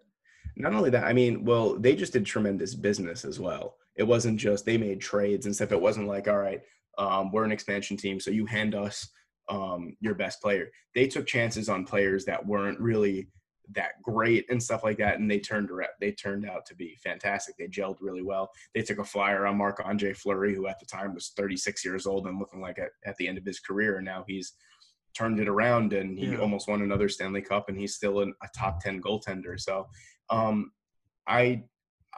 Not 0.56 0.74
only 0.74 0.90
that, 0.90 1.04
I 1.04 1.12
mean, 1.12 1.44
well, 1.44 1.78
they 1.78 1.94
just 1.94 2.12
did 2.12 2.26
tremendous 2.26 2.74
business 2.74 3.24
as 3.24 3.40
well. 3.40 3.76
It 3.96 4.04
wasn't 4.04 4.38
just 4.38 4.64
they 4.64 4.78
made 4.78 5.00
trades 5.00 5.46
and 5.46 5.54
stuff. 5.54 5.72
It 5.72 5.80
wasn't 5.80 6.08
like, 6.08 6.28
all 6.28 6.38
right, 6.38 6.60
um, 6.98 7.30
we're 7.32 7.44
an 7.44 7.52
expansion 7.52 7.96
team, 7.96 8.20
so 8.20 8.30
you 8.30 8.46
hand 8.46 8.74
us 8.74 9.08
um, 9.48 9.96
your 10.00 10.14
best 10.14 10.40
player. 10.40 10.70
They 10.94 11.06
took 11.08 11.26
chances 11.26 11.68
on 11.68 11.84
players 11.84 12.24
that 12.26 12.44
weren't 12.46 12.80
really 12.80 13.28
that 13.74 14.02
great 14.02 14.44
and 14.50 14.62
stuff 14.62 14.84
like 14.84 14.98
that, 14.98 15.18
and 15.18 15.30
they 15.30 15.38
turned 15.38 15.70
around. 15.70 15.90
They 16.00 16.12
turned 16.12 16.46
out 16.48 16.66
to 16.66 16.74
be 16.74 16.98
fantastic. 17.02 17.56
They 17.58 17.68
gelled 17.68 17.96
really 18.00 18.22
well. 18.22 18.50
They 18.74 18.82
took 18.82 18.98
a 18.98 19.04
flyer 19.04 19.46
on 19.46 19.56
Marc 19.56 19.80
Andre 19.84 20.12
Fleury, 20.12 20.54
who 20.54 20.66
at 20.66 20.78
the 20.80 20.86
time 20.86 21.14
was 21.14 21.32
36 21.36 21.84
years 21.84 22.06
old 22.06 22.26
and 22.26 22.38
looking 22.38 22.60
like 22.60 22.78
at, 22.78 22.90
at 23.06 23.16
the 23.16 23.28
end 23.28 23.38
of 23.38 23.44
his 23.44 23.60
career, 23.60 23.96
and 23.96 24.04
now 24.04 24.24
he's 24.26 24.52
turned 25.16 25.38
it 25.40 25.48
around 25.48 25.92
and 25.92 26.18
he 26.18 26.26
Yeah. 26.32 26.38
almost 26.38 26.68
won 26.68 26.80
another 26.82 27.08
Stanley 27.08 27.42
Cup, 27.42 27.68
and 27.68 27.78
he's 27.78 27.94
still 27.94 28.20
an, 28.20 28.34
a 28.42 28.48
top 28.56 28.80
10 28.82 29.00
goaltender. 29.02 29.58
So 29.60 29.86
um, 30.32 30.72
I 31.26 31.64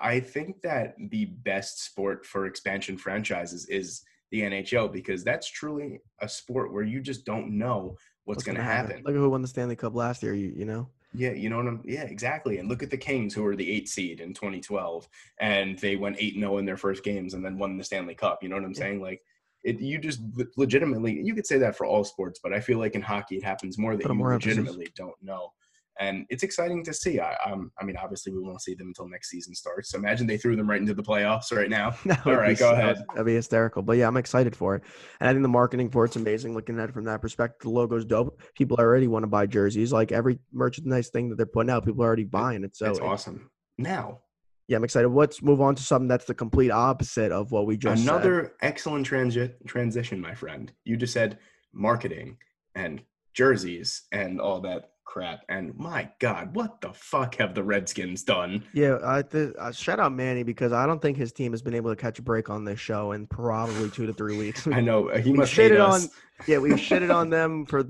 I 0.01 0.21
think 0.21 0.63
that 0.63 0.95
the 1.11 1.27
best 1.27 1.85
sport 1.85 2.25
for 2.27 2.47
expansion 2.47 2.97
franchises 2.97 3.67
is 3.67 4.03
the 4.31 4.41
NHL 4.43 4.93
because 4.93 5.23
that's 5.23 5.49
truly 5.51 6.01
a 6.21 6.29
sport 6.29 6.73
where 6.73 6.83
you 6.83 7.01
just 7.01 7.25
don't 7.25 7.57
know 7.57 7.97
what's, 8.25 8.43
going 8.43 8.57
to 8.57 8.63
gonna 8.63 8.73
happen. 8.75 9.03
Look 9.05 9.15
at 9.15 9.19
who 9.19 9.29
won 9.31 9.43
the 9.43 9.49
Stanley 9.49 9.77
Cup 9.77 9.95
last 9.95 10.23
year. 10.23 10.35
You 10.35 10.53
you 10.57 10.65
know. 10.65 10.89
Yeah, 11.17 11.31
you 11.31 11.49
know 11.49 11.59
what 11.59 11.69
I'm. 11.69 11.81
Yeah, 11.85 12.03
exactly. 12.03 12.59
And 12.59 12.69
look 12.69 12.83
at 12.83 12.91
the 12.91 12.97
Kings, 12.97 13.35
who 13.35 13.43
were 13.45 13.55
the 13.55 13.71
eight 13.71 13.89
seed 13.89 14.21
in 14.21 14.35
2012, 14.35 15.09
and 15.39 15.79
they 15.79 15.95
went 15.95 16.17
eight 16.19 16.35
zero 16.35 16.59
in 16.59 16.65
their 16.65 16.77
first 16.77 17.05
games, 17.05 17.35
and 17.35 17.45
then 17.45 17.57
won 17.57 17.77
the 17.79 17.85
Stanley 17.85 18.17
Cup. 18.17 18.43
You 18.43 18.49
know 18.49 18.57
what 18.57 18.65
I'm 18.65 18.73
Yeah. 18.73 18.79
saying? 18.81 19.01
Like, 19.01 19.23
it. 19.63 19.79
You 19.81 19.99
just 19.99 20.21
legitimately. 20.57 21.21
You 21.23 21.33
could 21.37 21.47
say 21.47 21.59
that 21.59 21.77
for 21.77 21.87
all 21.87 22.03
sports, 22.03 22.41
but 22.43 22.53
I 22.53 22.59
feel 22.59 22.79
like 22.81 22.97
in 22.97 23.03
hockey, 23.03 23.37
it 23.37 23.45
happens 23.45 23.79
more 23.79 23.95
that 23.97 24.03
Put 24.03 24.11
you 24.13 24.19
more 24.19 24.33
emphasis. 24.33 24.57
legitimately 24.59 24.93
don't 24.97 25.15
know, 25.23 25.53
and 26.01 26.27
it's 26.29 26.43
exciting 26.43 26.85
to 26.85 26.93
see. 26.93 27.21
I, 27.21 27.37
um, 27.47 27.71
I 27.81 27.85
mean, 27.85 27.97
obviously, 27.97 28.33
we 28.33 28.41
won't 28.41 28.63
see 28.63 28.75
them 28.75 28.89
until 28.89 29.09
next 29.09 29.31
season 29.31 29.55
starts. 29.55 29.91
So 29.91 29.99
imagine 29.99 30.27
they 30.27 30.37
threw 30.37 30.57
them 30.57 30.69
right 30.69 30.81
into 30.81 30.95
the 30.95 31.03
playoffs 31.03 31.53
right 31.53 31.71
now. 31.71 31.95
All 32.27 32.35
right, 32.35 32.59
go 32.59 32.73
ahead. 32.73 33.05
That'd 33.11 33.27
be 33.27 33.35
hysterical. 33.35 33.83
But 33.83 33.99
yeah, 33.99 34.09
I'm 34.09 34.17
excited 34.17 34.57
for 34.57 34.77
it. 34.77 34.83
And 35.21 35.29
I 35.29 35.33
think 35.33 35.43
the 35.43 35.49
marketing 35.49 35.91
for 35.91 36.05
it's 36.05 36.17
amazing. 36.17 36.55
Looking 36.55 36.79
at 36.81 36.89
it 36.89 36.93
from 36.93 37.05
that 37.05 37.21
perspective, 37.21 37.61
the 37.63 37.71
logo's 37.71 38.05
dope. 38.05 38.41
People 38.55 38.77
already 38.79 39.07
want 39.07 39.23
to 39.23 39.29
buy 39.29 39.47
jerseys. 39.47 39.93
Like 39.93 40.11
every 40.11 40.39
merchandise 40.53 41.09
thing 41.11 41.29
that 41.31 41.37
they're 41.37 41.47
putting 41.47 41.71
out, 41.71 41.85
people 41.85 42.03
are 42.03 42.07
already 42.07 42.25
buying 42.25 42.65
it. 42.65 42.77
So 42.77 42.91
it's 42.91 43.01
awesome. 43.01 43.51
Now, 43.79 44.21
yeah, 44.67 44.77
I'm 44.79 44.85
excited. 44.85 45.09
Let's 45.09 45.43
move 45.43 45.61
on 45.61 45.75
to 45.75 45.83
something 45.83 46.09
that's 46.09 46.25
the 46.25 46.35
complete 46.35 46.71
opposite 46.71 47.33
of 47.33 47.53
what 47.53 47.67
we 47.67 47.77
just 47.77 48.03
said. 48.03 48.11
Another 48.11 48.55
excellent 48.63 49.09
transi- 49.09 49.53
transition, 49.67 50.21
my 50.21 50.35
friend. 50.35 50.73
You 50.85 50.97
just 50.97 51.13
said 51.13 51.39
marketing 51.73 52.39
and 52.75 53.03
jerseys 53.35 54.05
and 54.13 54.41
all 54.41 54.61
that 54.63 54.91
crap. 55.05 55.41
And 55.49 55.77
my 55.77 56.11
God, 56.19 56.55
what 56.55 56.81
the 56.81 56.93
fuck 56.93 57.37
have 57.37 57.55
the 57.55 57.63
Redskins 57.63 58.23
done? 58.23 58.65
Yeah, 58.73 58.99
I 59.05 59.23
th- 59.23 59.53
uh, 59.59 59.73
shout 59.73 60.01
out 60.01 60.13
Manny 60.13 60.43
because 60.43 60.73
I 60.73 60.87
don't 60.87 61.01
think 61.01 61.17
his 61.17 61.33
team 61.33 61.53
has 61.53 61.63
been 61.63 61.75
able 61.75 61.91
to 61.91 61.97
catch 61.97 62.19
a 62.19 62.23
break 62.23 62.51
on 62.51 62.65
this 62.65 62.81
show 62.81 63.13
in 63.13 63.27
probably 63.27 63.91
two 63.91 64.07
to 64.07 64.13
three 64.13 64.37
weeks. 64.37 64.67
I 64.73 64.81
know 64.81 65.09
uh, 65.11 65.19
he 65.19 65.33
We 65.33 65.39
must 65.39 65.55
hate 65.55 65.73
shitted 65.73 65.81
us. 65.81 66.05
on- 66.05 66.11
yeah, 66.49 66.59
we've 66.59 66.75
shitted 66.77 67.15
on 67.15 67.31
them 67.31 67.65
for 67.67 67.85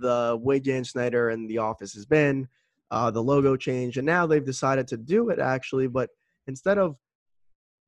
the 0.00 0.38
way 0.40 0.60
Dan 0.60 0.84
Snyder 0.84 1.30
and 1.30 1.48
the 1.50 1.58
office 1.58 1.92
has 1.94 2.06
been, 2.06 2.48
uh, 2.90 3.10
the 3.10 3.22
logo 3.22 3.56
change, 3.56 3.96
and 3.98 4.06
now 4.06 4.26
they've 4.26 4.44
decided 4.44 4.86
to 4.88 4.96
do 4.96 5.30
it 5.30 5.38
actually. 5.38 5.88
But 5.88 6.10
instead 6.46 6.78
of 6.78 6.96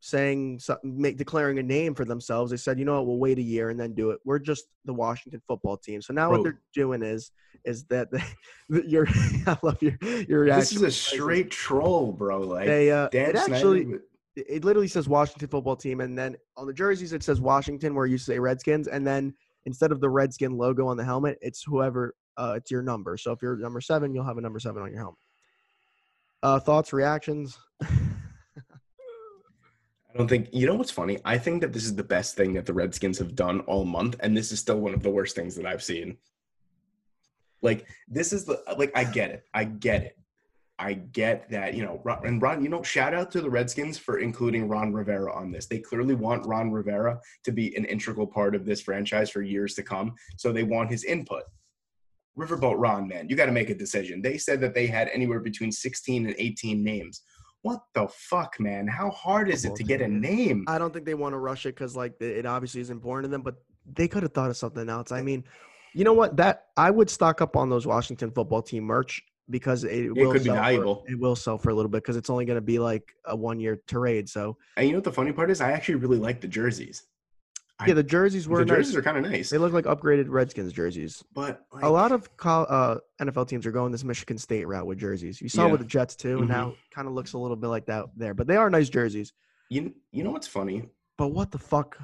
saying 0.01 0.59
something, 0.59 1.01
make 1.01 1.19
declaring 1.19 1.59
a 1.59 1.63
name 1.63 1.95
for 1.95 2.05
themselves, 2.05 2.51
they 2.51 2.57
said, 2.57 2.79
you 2.79 2.85
know 2.85 2.97
what, 2.97 3.07
we'll 3.07 3.19
wait 3.19 3.39
a 3.39 3.43
year 3.43 3.71
and 3.71 3.79
then 3.79 3.95
do 3.95 4.11
it. 4.11 4.21
We're 4.25 4.39
just 4.39 4.65
the 4.87 4.95
Washington 4.95 5.43
football 5.47 5.77
team. 5.77 6.01
So 6.03 6.13
now 6.15 6.29
Bro. 6.29 6.39
what 6.39 6.45
they're 6.45 6.61
doing 6.75 7.03
is, 7.03 7.31
is 7.65 7.85
that 7.85 8.11
they, 8.11 8.23
you're, 8.87 9.07
I 9.47 9.57
love 9.63 9.81
your 9.83 9.99
your 10.27 10.41
reaction. 10.41 10.61
This 10.61 10.73
is 10.73 10.83
a 10.83 10.91
straight 10.91 11.51
troll, 11.51 12.13
bro. 12.13 12.41
Like 12.41 12.67
They 12.67 12.91
uh, 12.91 13.09
Dan 13.11 13.31
it 13.31 13.39
Snyder. 13.39 13.55
actually 13.55 13.87
it 14.37 14.65
literally 14.65 14.89
says 14.89 15.09
Washington 15.09 15.49
football 15.49 15.77
team, 15.77 16.01
and 16.01 16.17
then 16.17 16.37
on 16.57 16.67
the 16.67 16.73
jerseys 16.73 17.13
it 17.13 17.23
says 17.23 17.41
Washington, 17.41 17.95
where 17.95 18.07
you 18.07 18.17
say 18.17 18.39
Redskins, 18.39 18.89
and 18.89 19.07
then 19.07 19.35
instead 19.67 19.93
of 19.93 20.01
the 20.01 20.09
Redskin 20.09 20.57
logo 20.57 20.87
on 20.87 20.97
the 20.97 21.05
helmet, 21.05 21.39
it's 21.43 21.63
whoever 21.63 22.15
uh, 22.39 22.55
it's 22.57 22.71
your 22.71 22.83
number. 22.83 23.17
So 23.19 23.33
if 23.33 23.43
you're 23.43 23.57
number 23.57 23.81
seven, 23.81 24.15
you'll 24.15 24.25
have 24.25 24.39
a 24.39 24.41
number 24.41 24.61
seven 24.61 24.83
on 24.83 24.91
your 24.91 25.01
helmet. 25.01 25.19
Uh, 26.43 26.59
thoughts, 26.59 26.93
reactions? 26.93 27.59
I 30.13 30.19
don't 30.19 30.29
think 30.29 30.49
you 30.53 30.67
know 30.67 30.75
what's 30.75 30.91
funny. 30.91 31.19
I 31.25 31.39
think 31.39 31.61
that 31.61 31.73
this 31.73 31.85
is 31.85 31.95
the 31.95 32.03
best 32.03 32.35
thing 32.35 32.53
that 32.55 32.67
the 32.67 32.73
Redskins 32.73 33.19
have 33.19 33.37
done 33.37 33.61
all 33.61 33.85
month, 33.85 34.17
and 34.21 34.37
this 34.37 34.51
is 34.51 34.59
still 34.59 34.81
one 34.81 34.95
of 34.95 35.03
the 35.03 35.11
worst 35.11 35.37
things 35.37 35.55
that 35.57 35.67
I've 35.67 35.83
seen. 35.83 36.17
Like 37.63 37.87
this 38.09 38.33
is 38.33 38.45
the 38.45 38.63
like 38.77 38.91
I 38.97 39.05
get 39.05 39.31
it, 39.31 39.45
I 39.55 39.65
get 39.65 40.03
it, 40.03 40.19
I 40.79 40.95
get 40.95 41.49
that 41.51 41.75
you 41.75 41.85
know 41.85 42.03
and 42.25 42.43
Ron. 42.43 42.63
You 42.63 42.71
know, 42.71 42.83
shout 42.83 43.15
out 43.15 43.31
to 43.33 43.41
the 43.41 43.51
Redskins 43.51 43.99
for 43.99 44.19
including 44.19 44.67
Ron 44.69 44.93
Rivera 44.93 45.33
on 45.33 45.53
this. 45.53 45.67
They 45.67 45.79
clearly 45.79 46.15
want 46.15 46.47
Ron 46.47 46.73
Rivera 46.73 47.21
to 47.45 47.53
be 47.53 47.77
an 47.77 47.85
integral 47.85 48.27
part 48.27 48.57
of 48.57 48.65
this 48.65 48.81
franchise 48.81 49.31
for 49.31 49.43
years 49.43 49.75
to 49.75 49.83
come, 49.85 50.15
so 50.37 50.53
they 50.53 50.65
want 50.65 50.91
his 50.91 51.05
input. 51.05 51.45
Riverboat 52.37 52.77
Ron, 52.79 53.07
man, 53.07 53.29
you 53.29 53.37
got 53.37 53.47
to 53.47 53.53
make 53.53 53.71
a 53.71 53.75
decision. 53.75 54.23
They 54.23 54.39
said 54.39 54.61
that 54.63 54.75
they 54.75 54.87
had 54.87 55.09
anywhere 55.09 55.41
between 55.41 55.71
16 55.71 56.27
and 56.27 56.35
18 56.39 56.83
names. 56.83 57.23
What 57.63 57.81
the 57.95 58.09
fuck, 58.09 58.59
man? 58.59 58.87
How 58.87 59.11
hard 59.11 59.51
is 59.51 59.65
it 59.65 59.75
to 59.77 59.85
get 59.85 60.01
a 60.01 60.09
name? 60.09 60.65
I 60.67 60.79
don't 60.79 60.93
think 60.93 61.05
they 61.05 61.15
want 61.15 61.35
to 61.35 61.39
rush 61.39 61.67
it 61.67 61.75
because 61.75 61.95
like 61.95 62.21
it 62.21 62.47
obviously 62.47 62.81
is 62.81 62.91
important 62.91 63.25
to 63.25 63.29
them, 63.31 63.43
but 63.43 63.57
they 63.93 64.09
could 64.09 64.23
have 64.23 64.33
thought 64.33 64.51
of 64.51 64.57
something 64.57 64.89
else. 64.89 65.13
I 65.13 65.19
eh 65.19 65.23
mean, 65.23 65.45
you 65.93 66.05
know 66.05 66.15
what? 66.15 66.37
That 66.37 66.67
I 66.77 66.91
would 66.91 67.11
stock 67.11 67.43
up 67.43 67.57
on 67.57 67.69
those 67.69 67.87
Washington 67.87 68.31
football 68.31 68.63
team 68.63 68.85
merch 68.85 69.23
because 69.51 69.85
it, 69.85 70.15
will 70.15 70.33
could 70.33 70.43
be 70.43 70.49
sell 70.49 70.55
for- 70.57 70.61
valuable. 70.61 71.05
it 71.09 71.19
will 71.19 71.37
sell 71.37 71.59
for 71.59 71.71
a 71.71 71.75
little 71.75 71.91
bit 71.91 71.99
because 71.99 72.17
it's 72.17 72.31
only 72.31 72.45
going 72.45 72.57
to 72.57 72.63
be 72.63 72.79
like 72.79 73.13
a 73.27 73.37
one 73.37 73.61
year 73.61 73.83
trade. 73.87 74.29
So 74.29 74.57
And 74.77 74.87
you 74.87 74.93
know 74.93 74.99
what 74.99 75.05
the 75.05 75.13
funny 75.13 75.33
part 75.33 75.51
is? 75.51 75.61
I 75.61 75.73
actually 75.73 75.97
really 75.97 76.19
like 76.19 76.41
the 76.41 76.49
jerseys. 76.49 77.03
Yeah, 77.87 77.95
the 77.95 78.03
jerseys 78.03 78.47
were 78.49 78.59
the 78.59 78.65
nice. 78.67 78.77
jerseys 78.79 78.97
are 78.97 79.03
kind 79.03 79.17
of 79.25 79.31
nice, 79.31 79.51
They 79.51 79.59
look 79.59 79.73
like 79.73 79.85
upgraded 79.87 80.27
Redskins 80.29 80.73
jerseys. 80.73 81.23
but 81.35 81.65
like, 81.73 81.85
a 81.85 81.89
lot 81.89 82.13
of 82.13 82.29
uh, 82.45 82.97
NFL 83.21 83.49
teams 83.49 83.67
are 83.67 83.73
going 83.73 83.91
this 83.93 84.05
Michigan 84.05 84.39
State 84.39 84.67
route 84.67 84.87
with 84.87 84.99
jerseys. 84.99 85.41
You 85.41 85.49
saw 85.49 85.67
Yeah. 85.67 85.73
with 85.73 85.81
the 85.81 85.87
Jets 85.87 86.15
too. 86.17 86.39
Mhm. 86.39 86.49
Now 86.49 86.75
kind 86.95 87.09
of 87.09 87.15
looks 87.15 87.33
a 87.33 87.39
little 87.39 87.57
bit 87.57 87.69
like 87.69 87.87
that 87.87 88.07
there, 88.17 88.35
but 88.35 88.47
they 88.47 88.57
are 88.57 88.69
nice 88.71 88.89
jerseys. 88.89 89.33
you 89.69 89.95
you 90.13 90.25
know 90.25 90.31
what's 90.33 90.49
funny? 90.49 90.89
But 91.17 91.29
what 91.29 91.51
the 91.51 91.59
fuck? 91.59 91.99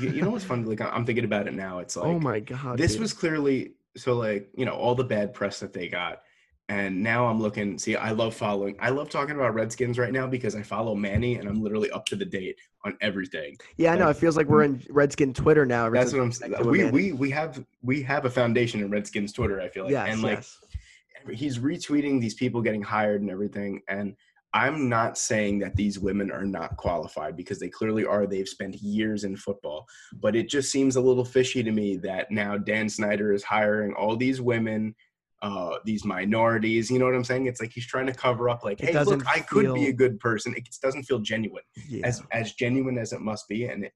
You, 0.00 0.10
you 0.10 0.22
know 0.22 0.30
what's 0.30 0.44
funny? 0.44 0.62
Like 0.64 0.80
I'm 0.80 1.04
thinking 1.04 1.24
about 1.24 1.46
it 1.48 1.54
now. 1.54 1.80
It's 1.80 1.96
like 1.96 2.06
oh 2.06 2.18
my 2.20 2.40
god! 2.40 2.78
this 2.78 2.92
dude. 2.92 3.00
was 3.02 3.12
clearly 3.12 3.74
so 3.96 4.14
like 4.14 4.48
you 4.56 4.64
know 4.64 4.72
all 4.74 4.94
the 4.94 5.04
bad 5.04 5.32
press 5.34 5.60
that 5.60 5.72
they 5.72 5.88
got 5.88 6.22
and 6.68 7.02
now 7.02 7.26
i'm 7.26 7.40
looking 7.40 7.78
see 7.78 7.94
i 7.96 8.10
love 8.10 8.34
following 8.34 8.74
i 8.80 8.88
love 8.88 9.10
talking 9.10 9.34
about 9.34 9.54
redskins 9.54 9.98
right 9.98 10.12
now 10.12 10.26
because 10.26 10.54
i 10.54 10.62
follow 10.62 10.94
manny 10.94 11.36
and 11.36 11.48
i'm 11.48 11.62
literally 11.62 11.90
up 11.90 12.06
to 12.06 12.16
the 12.16 12.24
date 12.24 12.56
on 12.84 12.96
everything 13.00 13.56
yeah. 13.76 13.92
I 13.92 13.96
know. 13.96 14.06
like- 14.06 14.16
It 14.16 14.20
feels 14.20 14.36
like 14.36 14.46
we're 14.46 14.62
in 14.62 14.82
Redskin 14.90 15.34
Twitter 15.34 15.66
now. 15.66 15.90
that's 15.90 16.12
what 16.12 16.22
i'm 16.22 16.32
saying 16.32 16.54
we, 16.64 16.84
we 16.90 17.12
we 17.12 17.30
have 17.30 17.62
we 17.82 18.02
have 18.02 18.24
a 18.24 18.30
foundation 18.30 18.80
in 18.80 18.90
redskins 18.90 19.32
twitter 19.32 19.60
i 19.60 19.68
feel 19.68 19.84
like 19.84 19.92
yes, 19.92 20.08
and 20.12 20.22
like 20.22 20.38
yes. 20.38 21.38
he's 21.38 21.58
retweeting 21.58 22.20
these 22.20 22.34
people 22.34 22.62
getting 22.62 22.82
hired 22.82 23.20
and 23.20 23.30
everything 23.30 23.82
and 23.88 24.16
i'm 24.54 24.88
not 24.88 25.18
saying 25.18 25.58
that 25.58 25.76
these 25.76 25.98
women 25.98 26.30
are 26.30 26.46
not 26.46 26.76
qualified 26.78 27.36
because 27.36 27.58
they 27.58 27.68
clearly 27.68 28.06
are 28.06 28.26
they've 28.26 28.48
spent 28.48 28.74
years 28.76 29.24
in 29.24 29.36
football 29.36 29.86
but 30.14 30.34
it 30.34 30.48
just 30.48 30.70
seems 30.70 30.96
a 30.96 31.00
little 31.00 31.24
fishy 31.24 31.62
to 31.62 31.72
me 31.72 31.96
that 31.96 32.30
now 32.30 32.56
dan 32.56 32.88
snyder 32.88 33.32
is 33.34 33.42
hiring 33.42 33.92
all 33.94 34.16
these 34.16 34.40
women 34.40 34.94
uh, 35.44 35.78
these 35.84 36.04
minorities, 36.04 36.90
you 36.90 36.98
know 36.98 37.04
what 37.04 37.14
I'm 37.14 37.22
saying? 37.24 37.46
It's 37.46 37.60
like 37.60 37.70
he's 37.72 37.86
trying 37.86 38.06
to 38.06 38.14
cover 38.14 38.48
up, 38.48 38.64
like, 38.64 38.80
hey, 38.80 38.98
look, 39.04 39.26
I 39.28 39.40
could 39.40 39.74
be 39.74 39.88
a 39.88 39.92
good 39.92 40.18
person. 40.18 40.54
It 40.56 40.66
doesn't 40.82 41.04
feel 41.04 41.18
genuine, 41.20 41.64
Yeah. 41.88 42.06
as 42.06 42.22
as 42.32 42.52
genuine 42.54 42.96
as 42.98 43.12
it 43.12 43.20
must 43.20 43.46
be, 43.46 43.64
and 43.66 43.84
it, 43.84 43.92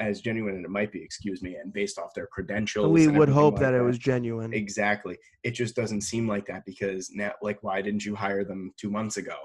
as 0.00 0.20
genuine 0.20 0.58
as 0.58 0.64
it 0.64 0.70
might 0.70 0.90
be, 0.92 1.00
excuse 1.02 1.40
me, 1.42 1.54
and 1.56 1.72
based 1.72 1.98
off 1.98 2.14
their 2.14 2.26
credentials. 2.26 2.92
we 2.92 3.06
would 3.08 3.28
hope 3.28 3.54
like 3.54 3.62
that 3.62 3.74
it 3.74 3.80
was 3.82 3.98
genuine. 3.98 4.52
Exactly. 4.52 5.16
It 5.44 5.52
just 5.52 5.74
doesn't 5.76 6.02
seem 6.02 6.26
like 6.28 6.46
that 6.46 6.62
because 6.66 7.10
now, 7.12 7.32
like, 7.42 7.62
why 7.62 7.80
didn't 7.80 8.04
you 8.04 8.14
hire 8.16 8.44
them 8.44 8.72
two 8.76 8.90
months 8.90 9.16
ago? 9.18 9.36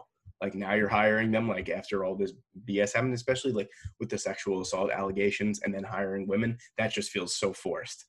Like 0.42 0.56
now 0.56 0.74
you're 0.74 0.90
hiring 0.90 1.32
them 1.32 1.48
like 1.48 1.70
after 1.70 2.04
all 2.04 2.16
this 2.16 2.34
BS 2.68 2.94
happened, 2.94 3.14
especially 3.14 3.54
like 3.54 3.70
with 4.00 4.10
the 4.10 4.18
sexual 4.18 4.60
assault 4.62 4.92
allegations 4.92 5.62
and 5.64 5.74
then 5.74 5.84
hiring 5.84 6.28
women. 6.28 6.58
That 6.78 6.92
just 6.92 7.12
feels 7.12 7.36
so 7.36 7.54
forced. 7.54 8.06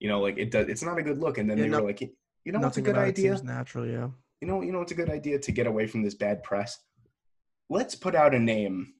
You 0.00 0.08
know, 0.08 0.20
like 0.20 0.38
it 0.38 0.50
does. 0.50 0.68
It's 0.68 0.82
not 0.82 0.98
a 0.98 1.02
good 1.02 1.18
look. 1.18 1.36
And 1.38 1.48
then 1.50 1.58
Yeah, 1.58 1.64
they 1.64 1.70
no- 1.70 1.80
were 1.82 1.88
like, 1.88 2.02
you 2.44 2.52
know, 2.52 2.60
what's 2.60 2.76
a 2.76 2.82
good 2.82 2.96
idea? 2.98 3.40
natural. 3.42 3.86
Yeah. 3.86 4.08
You 4.40 4.48
know, 4.48 4.60
you 4.62 4.72
know, 4.72 4.82
it's 4.82 4.92
a 4.92 4.96
good 4.96 5.10
idea 5.10 5.38
to 5.38 5.52
get 5.52 5.66
away 5.66 5.86
from 5.86 6.02
this 6.02 6.14
bad 6.14 6.42
press. 6.42 6.78
Let's 7.70 7.94
put 7.94 8.14
out 8.14 8.34
a 8.34 8.38
name 8.38 8.94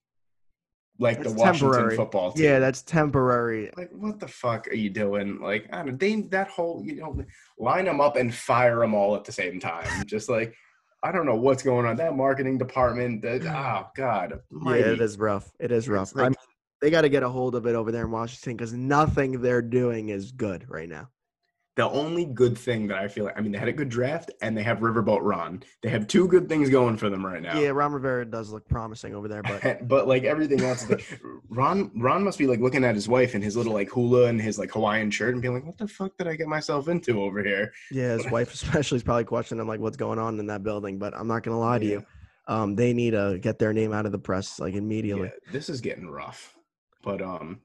like 0.98 1.18
That's 1.18 1.32
the 1.32 1.38
Washington 1.38 1.70
temporary. 1.72 1.96
football 1.96 2.32
team. 2.32 2.44
Yeah, 2.44 2.58
that's 2.60 2.82
temporary. 2.82 3.70
like 3.76 3.90
what 3.92 4.20
the 4.20 4.28
fuck 4.28 4.68
are 4.68 4.74
you 4.74 4.90
doing 4.90 5.40
like 5.40 5.66
i 5.72 5.82
don't 5.82 5.98
they 5.98 6.20
that 6.30 6.46
whole 6.48 6.82
you 6.84 6.94
know 6.96 7.20
line 7.58 7.84
them 7.86 8.00
up 8.00 8.14
and 8.16 8.32
fire 8.32 8.78
them 8.78 8.94
all 8.94 9.16
at 9.16 9.24
the 9.24 9.32
same 9.32 9.58
time 9.58 9.86
just 10.06 10.28
like 10.28 10.54
i 11.02 11.10
don't 11.10 11.26
know 11.26 11.34
what's 11.34 11.64
going 11.64 11.84
on 11.84 11.96
that 11.96 12.16
marketing 12.16 12.58
department 12.58 13.22
that 13.22 13.42
oh 13.44 13.88
god 13.96 14.40
Yeah, 14.64 14.74
it 14.76 15.00
is 15.00 15.18
rough. 15.18 15.50
It 15.58 15.72
is 15.72 15.88
rough. 15.88 16.14
Like- 16.14 16.34
they 16.80 16.90
got 16.90 17.00
to 17.02 17.08
get 17.08 17.22
a 17.22 17.28
hold 17.30 17.54
of 17.54 17.66
it 17.66 17.74
over 17.74 17.90
there 17.90 18.04
in 18.04 18.10
Washington 18.10 18.56
because 18.58 18.74
nothing 18.74 19.40
they're 19.40 19.62
doing 19.62 20.10
is 20.10 20.32
good 20.32 20.66
right 20.68 20.88
now. 20.88 21.08
The 21.76 21.88
only 21.90 22.24
good 22.24 22.56
thing 22.56 22.86
that 22.86 22.98
i 22.98 23.08
feel 23.08 23.24
like 23.24 23.36
i 23.36 23.40
mean 23.40 23.50
they 23.52 23.58
had 23.58 23.68
a 23.68 23.72
good 23.72 23.88
draft 23.88 24.30
and 24.42 24.56
they 24.56 24.62
have 24.62 24.78
riverboat 24.78 25.18
ron 25.22 25.62
they 25.82 25.88
have 25.88 26.06
two 26.06 26.28
good 26.28 26.48
things 26.48 26.70
going 26.70 26.96
for 26.96 27.10
them 27.10 27.24
right 27.26 27.42
now 27.42 27.58
Yeah, 27.58 27.68
Ron 27.70 27.92
Rivera 27.92 28.24
does 28.24 28.50
look 28.52 28.68
promising 28.68 29.14
over 29.14 29.26
there, 29.28 29.42
but 29.42 29.86
but 29.88 30.06
like 30.06 30.24
everything 30.24 30.60
else 30.60 30.88
like, 30.88 31.20
ron 31.48 31.90
ron 31.96 32.22
must 32.22 32.38
be 32.38 32.46
like 32.46 32.60
looking 32.60 32.84
at 32.84 32.94
his 32.94 33.08
wife 33.08 33.34
in 33.34 33.42
his 33.42 33.56
little 33.56 33.72
like 33.72 33.90
hula 33.90 34.26
and 34.26 34.40
his 34.40 34.58
like 34.58 34.70
hawaiian 34.70 35.10
shirt 35.10 35.34
and 35.34 35.42
being 35.42 35.54
like 35.54 35.64
what 35.66 35.76
the 35.78 35.88
fuck 35.88 36.16
did 36.16 36.28
i 36.28 36.34
get 36.36 36.46
myself 36.46 36.88
into 36.88 37.20
over 37.22 37.42
here 37.42 37.72
yeah, 37.90 38.12
his 38.12 38.30
wife 38.30 38.52
especially 38.54 38.96
is 38.96 39.02
probably 39.02 39.24
questioning 39.24 39.60
him 39.60 39.68
like 39.68 39.80
what's 39.80 39.96
going 39.96 40.18
on 40.18 40.38
in 40.38 40.46
that 40.46 40.62
building. 40.62 40.98
But 40.98 41.14
I'm 41.16 41.26
not 41.28 41.42
gonna 41.42 41.58
lie 41.58 41.78
to 41.78 41.84
Yeah. 41.84 41.92
you, 41.92 42.06
um, 42.46 42.76
they 42.76 42.92
need 42.92 43.12
to 43.12 43.38
get 43.40 43.58
their 43.58 43.72
name 43.72 43.92
out 43.92 44.06
of 44.06 44.12
the 44.12 44.18
press 44.18 44.58
like 44.60 44.74
immediately. 44.74 45.30
Yeah, 45.46 45.52
this 45.52 45.68
is 45.68 45.80
getting 45.80 46.08
rough. 46.10 46.56
But 47.02 47.20
um 47.22 47.60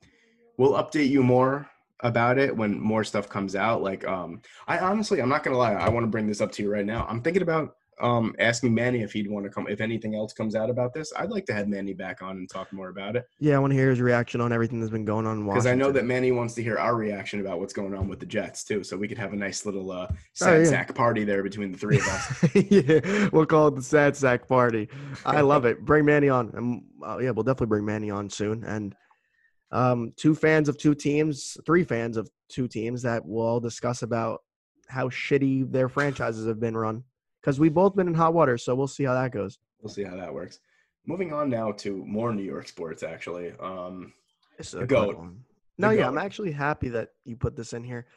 we'll 0.57 0.73
update 0.73 1.09
you 1.09 1.23
more 1.23 1.69
about 2.01 2.37
it 2.37 2.55
when 2.55 2.79
more 2.79 3.03
stuff 3.03 3.27
comes 3.29 3.55
out. 3.55 3.81
Like 3.81 4.07
um 4.07 4.41
I 4.67 4.79
honestly 4.79 5.21
I'm 5.21 5.29
not 5.29 5.43
gonna 5.43 5.57
lie, 5.57 5.73
I 5.73 5.89
want 5.89 6.03
to 6.05 6.09
bring 6.09 6.27
this 6.27 6.41
up 6.41 6.51
to 6.53 6.63
you 6.63 6.71
right 6.71 6.85
now. 6.85 7.05
I'm 7.09 7.21
thinking 7.21 7.41
about 7.41 7.75
um 8.01 8.33
asking 8.39 8.73
Manny 8.73 9.01
if 9.01 9.11
he'd 9.11 9.29
want 9.29 9.43
to 9.45 9.49
come 9.51 9.67
if 9.67 9.81
anything 9.81 10.15
else 10.15 10.31
comes 10.31 10.55
out 10.55 10.69
about 10.69 10.93
this. 10.93 11.11
I'd 11.17 11.29
like 11.31 11.45
to 11.47 11.53
have 11.53 11.67
Manny 11.67 11.93
back 11.93 12.21
on 12.21 12.37
and 12.37 12.49
talk 12.49 12.71
more 12.71 12.87
about 12.87 13.17
it. 13.17 13.25
Yeah, 13.39 13.57
I 13.57 13.59
want 13.59 13.71
to 13.71 13.77
hear 13.77 13.89
his 13.89 13.99
reaction 13.99 14.39
on 14.39 14.53
everything 14.53 14.79
that's 14.79 14.91
been 14.91 15.03
going 15.03 15.27
on 15.27 15.45
Because 15.45 15.65
I 15.65 15.75
know 15.75 15.91
that 15.91 16.05
Manny 16.05 16.31
wants 16.31 16.53
to 16.53 16.63
hear 16.63 16.77
our 16.77 16.95
reaction 16.95 17.41
about 17.41 17.59
what's 17.59 17.73
going 17.73 17.93
on 17.93 18.07
with 18.07 18.21
the 18.21 18.25
Jets 18.25 18.63
too. 18.63 18.85
So 18.85 18.95
we 18.95 19.09
could 19.09 19.17
have 19.17 19.33
a 19.33 19.35
nice 19.35 19.65
little 19.65 19.91
uh 19.91 20.07
Oh, 20.09 20.15
sad 20.33 20.59
yeah. 20.61 20.69
sack 20.69 20.95
party 20.95 21.25
there 21.25 21.43
between 21.43 21.73
the 21.73 21.77
three 21.77 21.97
of 21.97 22.07
us. 22.07 22.55
yeah, 22.69 23.27
we'll 23.33 23.45
call 23.45 23.67
it 23.67 23.75
the 23.75 23.81
sad 23.83 24.15
sack 24.15 24.47
party. 24.47 24.87
I 25.25 25.41
love 25.41 25.65
it. 25.65 25.83
Bring 25.83 26.05
Manny 26.05 26.29
on. 26.29 26.51
And, 26.55 26.83
uh, 27.05 27.17
yeah, 27.17 27.31
we'll 27.31 27.43
definitely 27.43 27.67
bring 27.67 27.83
Manny 27.85 28.09
on 28.09 28.29
soon. 28.29 28.63
And 28.63 28.95
um, 29.71 30.13
two 30.15 30.33
fans 30.35 30.69
of 30.69 30.77
two 30.77 30.95
teams, 30.95 31.57
three 31.65 31.83
fans 31.83 32.17
of 32.17 32.29
two 32.49 32.67
teams 32.67 33.01
that 33.03 33.25
will 33.25 33.41
all 33.45 33.59
discuss 33.59 34.01
about 34.01 34.41
how 34.87 35.07
shitty 35.09 35.71
their 35.71 35.87
franchises 35.89 36.47
have 36.47 36.59
been 36.59 36.75
run. 36.75 37.03
Because 37.41 37.59
we've 37.59 37.73
both 37.73 37.95
been 37.95 38.07
in 38.07 38.13
hot 38.13 38.33
water, 38.33 38.57
so 38.57 38.75
we'll 38.75 38.87
see 38.87 39.03
how 39.05 39.13
that 39.13 39.31
goes. 39.31 39.59
We'll 39.81 39.93
see 39.93 40.03
how 40.03 40.15
that 40.17 40.33
works. 40.33 40.59
Moving 41.05 41.31
on 41.31 41.49
now 41.49 41.71
to 41.73 42.03
more 42.05 42.33
New 42.33 42.43
York 42.43 42.67
sports 42.67 43.01
actually. 43.03 43.53
Um 43.59 44.13
It's 44.57 44.71
The 44.71 44.79
a 44.79 44.81
good 44.81 44.89
goat. 44.89 45.17
one. 45.17 45.43
No, 45.77 45.89
The 45.89 45.97
yeah, 45.97 46.07
I'm 46.07 46.17
actually 46.17 46.51
happy 46.51 46.89
that 46.89 47.09
you 47.23 47.37
put 47.37 47.55
this 47.55 47.71
in 47.73 47.83
here. 47.83 48.07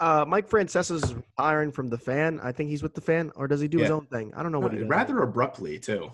Uh, 0.00 0.24
Mike 0.26 0.48
Francesa 0.48 0.92
is 0.94 1.12
retiring 1.14 1.72
from 1.72 1.90
the 1.90 1.98
fan. 1.98 2.40
I 2.42 2.52
think 2.52 2.70
he's 2.70 2.82
with 2.82 2.94
the 2.94 3.00
fan, 3.00 3.32
or 3.34 3.48
does 3.48 3.60
he 3.60 3.66
do 3.68 3.78
his 3.78 3.90
own 3.90 4.06
thing? 4.06 4.32
I 4.34 4.42
don't 4.42 4.52
know 4.52 4.60
what 4.60 4.72
he 4.72 4.78
does. 4.78 4.88
rather 4.88 5.18
abruptly 5.22 5.78
too. 5.80 6.12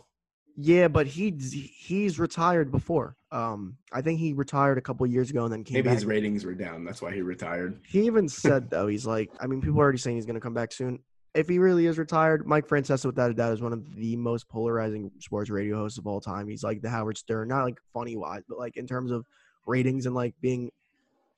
Yeah, 0.56 0.88
but 0.88 1.06
he 1.06 1.30
he's 1.30 2.18
retired 2.18 2.72
before. 2.72 3.16
Um, 3.32 3.76
I 3.92 4.02
think 4.02 4.18
he 4.18 4.32
retired 4.32 4.76
a 4.78 4.80
couple 4.80 5.06
years 5.06 5.30
ago 5.30 5.44
and 5.44 5.52
then 5.52 5.62
came 5.64 5.74
Maybe 5.74 5.84
back. 5.88 5.94
his 5.94 6.04
ratings 6.04 6.44
were 6.44 6.54
down. 6.54 6.84
That's 6.84 7.00
why 7.00 7.12
he 7.14 7.22
retired. 7.22 7.80
he 7.86 8.06
even 8.06 8.28
said 8.28 8.70
though, 8.70 8.86
he's 8.88 9.06
like, 9.06 9.30
I 9.40 9.46
mean, 9.46 9.60
people 9.60 9.78
are 9.80 9.84
already 9.84 9.98
saying 9.98 10.16
he's 10.16 10.26
gonna 10.26 10.40
come 10.40 10.54
back 10.54 10.72
soon. 10.72 10.98
If 11.32 11.48
he 11.48 11.60
really 11.60 11.86
is 11.86 11.96
retired, 11.96 12.44
Mike 12.44 12.66
Francesa, 12.66 13.06
without 13.06 13.30
a 13.30 13.34
doubt, 13.34 13.52
is 13.52 13.60
one 13.62 13.72
of 13.72 13.94
the 13.94 14.16
most 14.16 14.48
polarizing 14.48 15.12
sports 15.20 15.48
radio 15.48 15.76
hosts 15.76 15.96
of 15.96 16.08
all 16.08 16.20
time. 16.20 16.48
He's 16.48 16.64
like 16.64 16.82
the 16.82 16.90
Howard 16.90 17.16
Stern, 17.16 17.46
not 17.46 17.62
like 17.62 17.78
funny 17.94 18.16
wise, 18.16 18.42
but 18.48 18.58
like 18.58 18.76
in 18.76 18.86
terms 18.88 19.12
of 19.12 19.24
ratings 19.64 20.06
and 20.06 20.14
like 20.14 20.34
being 20.40 20.72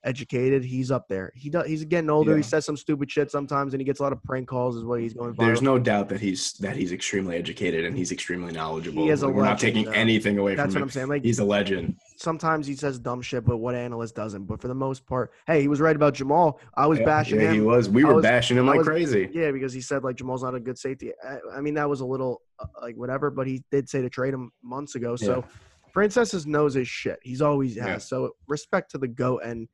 educated, 0.05 0.65
he's 0.65 0.91
up 0.91 1.09
there. 1.09 1.33
He 1.35 1.51
does. 1.51 1.67
He's 1.67 1.85
getting 1.85 2.11
older. 2.11 2.37
He 2.37 2.43
says 2.43 2.65
some 2.65 2.77
stupid 2.77 3.11
shit 3.11 3.31
sometimes, 3.31 3.75
and 3.75 3.81
he 3.81 3.85
gets 3.85 4.01
a 4.01 4.03
lot 4.03 4.13
of 4.13 4.23
prank 4.25 4.49
calls. 4.49 4.77
Is 4.77 4.85
what 4.85 5.01
he's 5.01 5.15
going. 5.15 5.33
By 5.33 5.45
there's 5.47 5.63
no 5.63 5.79
doubt 5.79 6.09
that 6.11 6.21
he's 6.21 6.55
that 6.55 6.77
he's 6.77 6.93
extremely 6.93 7.37
educated 7.37 7.85
and 7.85 7.97
he's 7.97 8.13
extremely 8.13 8.53
knowledgeable. 8.53 9.05
He 9.05 9.11
is 9.11 9.23
a 9.23 9.29
we're 9.29 9.45
not 9.45 9.59
taking 9.59 9.85
though. 9.87 9.93
anything 9.93 10.39
away 10.39 10.55
That's 10.55 10.73
from 10.73 10.81
what 10.81 10.83
him. 10.83 10.83
I'm 10.85 10.91
saying. 10.91 11.09
Like 11.09 11.25
He's 11.25 11.39
a 11.39 11.45
legend. 11.45 11.97
sometimes 12.17 12.67
he 12.67 12.75
says 12.75 12.99
dumb 12.99 13.23
shit, 13.23 13.45
but 13.45 13.59
what 13.59 13.75
analyst 13.75 14.15
doesn't? 14.15 14.45
But 14.45 14.61
for 14.61 14.69
the 14.69 14.75
most 14.75 15.07
part, 15.07 15.33
hey, 15.47 15.61
he 15.61 15.69
was 15.69 15.81
right 15.81 15.97
about 15.97 16.15
Jamal. 16.15 16.61
I 16.77 16.87
was 16.87 16.99
yeah, 16.99 17.05
bashing 17.05 17.41
yeah, 17.41 17.49
him. 17.49 17.55
he 17.55 17.61
was. 17.61 17.89
We 17.89 18.05
were 18.05 18.15
was- 18.15 18.23
bashing 18.23 18.57
him 18.57 18.65
I 18.69 18.73
like 18.73 18.79
was- 18.79 18.89
crazy. 18.89 19.29
Yeah, 19.33 19.51
because 19.51 19.73
he 19.73 19.81
said 19.81 20.05
like 20.05 20.17
Jamal's 20.17 20.43
not 20.43 20.55
a 20.55 20.61
good 20.61 20.79
safety. 20.79 21.13
I, 21.27 21.39
I 21.57 21.61
mean, 21.61 21.75
that 21.75 21.89
was 21.89 22.01
a 22.01 22.07
little 22.07 22.43
uh, 22.59 22.67
like 22.81 22.97
whatever, 22.97 23.31
but 23.31 23.47
he 23.47 23.63
did 23.71 23.89
say 23.89 24.03
to 24.03 24.11
trade 24.11 24.35
him 24.35 24.51
months 24.63 24.95
ago. 24.95 25.17
So 25.17 25.45
Francesa's 25.93 26.47
knows 26.47 26.75
his 26.75 26.89
shit. 26.89 27.19
He's 27.23 27.43
always 27.43 27.77
has. 27.77 27.87
Yeah. 27.87 27.99
So 27.99 28.31
respect 28.49 28.91
to 28.93 28.99
the 28.99 29.09
goat. 29.09 29.43
And 29.45 29.69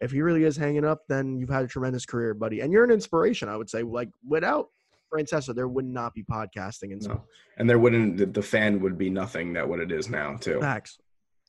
if 0.00 0.10
he 0.10 0.22
really 0.22 0.44
is 0.44 0.56
hanging 0.56 0.84
up, 0.84 1.02
then 1.08 1.38
you've 1.38 1.50
had 1.50 1.64
a 1.64 1.68
tremendous 1.68 2.04
career, 2.04 2.34
buddy. 2.34 2.60
And 2.60 2.72
you're 2.72 2.84
an 2.84 2.90
inspiration, 2.90 3.48
I 3.48 3.56
would 3.56 3.70
say. 3.70 3.82
Like 3.82 4.10
without 4.26 4.68
Francesa, 5.12 5.54
there 5.54 5.68
would 5.68 5.84
not 5.84 6.14
be 6.14 6.24
podcasting 6.24 6.92
and 6.92 7.02
No. 7.06 7.24
And 7.56 7.68
there 7.68 7.78
wouldn't 7.78 8.16
the, 8.16 8.26
the 8.26 8.42
fan 8.42 8.80
would 8.80 8.98
be 8.98 9.10
nothing 9.10 9.52
that 9.54 9.68
what 9.68 9.80
it 9.80 9.92
is 9.92 10.08
now 10.08 10.36
too. 10.36 10.60
Facts. 10.60 10.98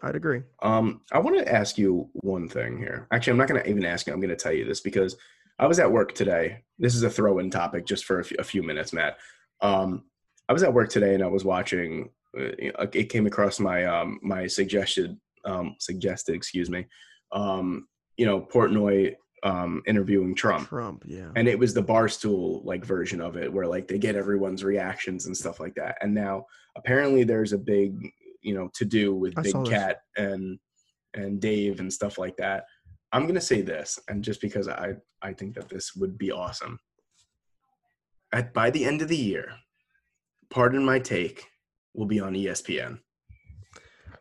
I'd 0.03 0.15
agree. 0.15 0.43
Um, 0.61 1.01
I 1.11 1.19
want 1.19 1.37
to 1.39 1.51
ask 1.51 1.77
you 1.77 2.09
one 2.13 2.47
thing 2.47 2.77
here. 2.77 3.07
Actually, 3.11 3.31
I'm 3.31 3.37
not 3.37 3.47
going 3.47 3.63
to 3.63 3.69
even 3.69 3.85
ask 3.85 4.05
you. 4.05 4.13
I'm 4.13 4.19
going 4.19 4.29
to 4.29 4.35
tell 4.35 4.53
you 4.53 4.65
this 4.65 4.81
because 4.81 5.15
I 5.57 5.67
was 5.67 5.79
at 5.79 5.91
work 5.91 6.13
today. 6.13 6.63
This 6.77 6.95
is 6.95 7.03
a 7.03 7.09
throw-in 7.09 7.49
topic 7.49 7.85
just 7.85 8.05
for 8.05 8.19
a 8.19 8.23
few, 8.23 8.37
a 8.37 8.43
few 8.43 8.61
minutes, 8.61 8.91
Matt. 8.91 9.17
Um, 9.61 10.03
I 10.49 10.53
was 10.53 10.63
at 10.63 10.73
work 10.73 10.89
today 10.89 11.15
and 11.15 11.23
I 11.23 11.27
was 11.27 11.45
watching. 11.45 12.09
Uh, 12.37 12.87
it 12.91 13.09
came 13.09 13.25
across 13.25 13.59
my 13.59 13.85
um, 13.85 14.19
my 14.21 14.45
suggested 14.47 15.17
um, 15.45 15.75
suggested, 15.79 16.35
excuse 16.35 16.69
me. 16.69 16.85
Um, 17.31 17.87
you 18.17 18.25
know, 18.25 18.41
Portnoy 18.41 19.15
um, 19.43 19.83
interviewing 19.85 20.33
Trump. 20.33 20.67
Trump, 20.67 21.03
yeah. 21.05 21.29
and 21.35 21.47
it 21.47 21.57
was 21.57 21.73
the 21.73 21.83
barstool 21.83 22.65
like 22.65 22.83
version 22.83 23.21
of 23.21 23.37
it 23.37 23.51
where 23.51 23.67
like 23.67 23.87
they 23.87 23.99
get 23.99 24.15
everyone's 24.15 24.63
reactions 24.63 25.27
and 25.27 25.37
stuff 25.37 25.59
like 25.59 25.75
that 25.75 25.97
and 26.01 26.13
now 26.13 26.45
apparently 26.75 27.23
there's 27.23 27.53
a 27.53 27.57
big 27.57 28.11
you 28.41 28.55
know 28.55 28.69
to 28.73 28.85
do 28.85 29.13
with 29.13 29.37
I 29.37 29.43
big 29.43 29.51
saw 29.51 29.63
this. 29.63 29.69
cat 29.69 30.01
and 30.17 30.57
and 31.13 31.39
dave 31.39 31.79
and 31.79 31.93
stuff 31.93 32.17
like 32.17 32.35
that 32.37 32.65
i'm 33.13 33.27
gonna 33.27 33.39
say 33.39 33.61
this 33.61 33.99
and 34.07 34.23
just 34.23 34.41
because 34.41 34.67
i 34.67 34.95
i 35.21 35.31
think 35.31 35.53
that 35.55 35.69
this 35.69 35.95
would 35.95 36.17
be 36.17 36.31
awesome 36.31 36.79
at 38.33 38.53
by 38.53 38.69
the 38.71 38.83
end 38.83 39.01
of 39.01 39.07
the 39.07 39.17
year 39.17 39.53
pardon 40.49 40.83
my 40.83 40.99
take 40.99 41.45
will 41.93 42.07
be 42.07 42.19
on 42.19 42.33
espn 42.33 42.99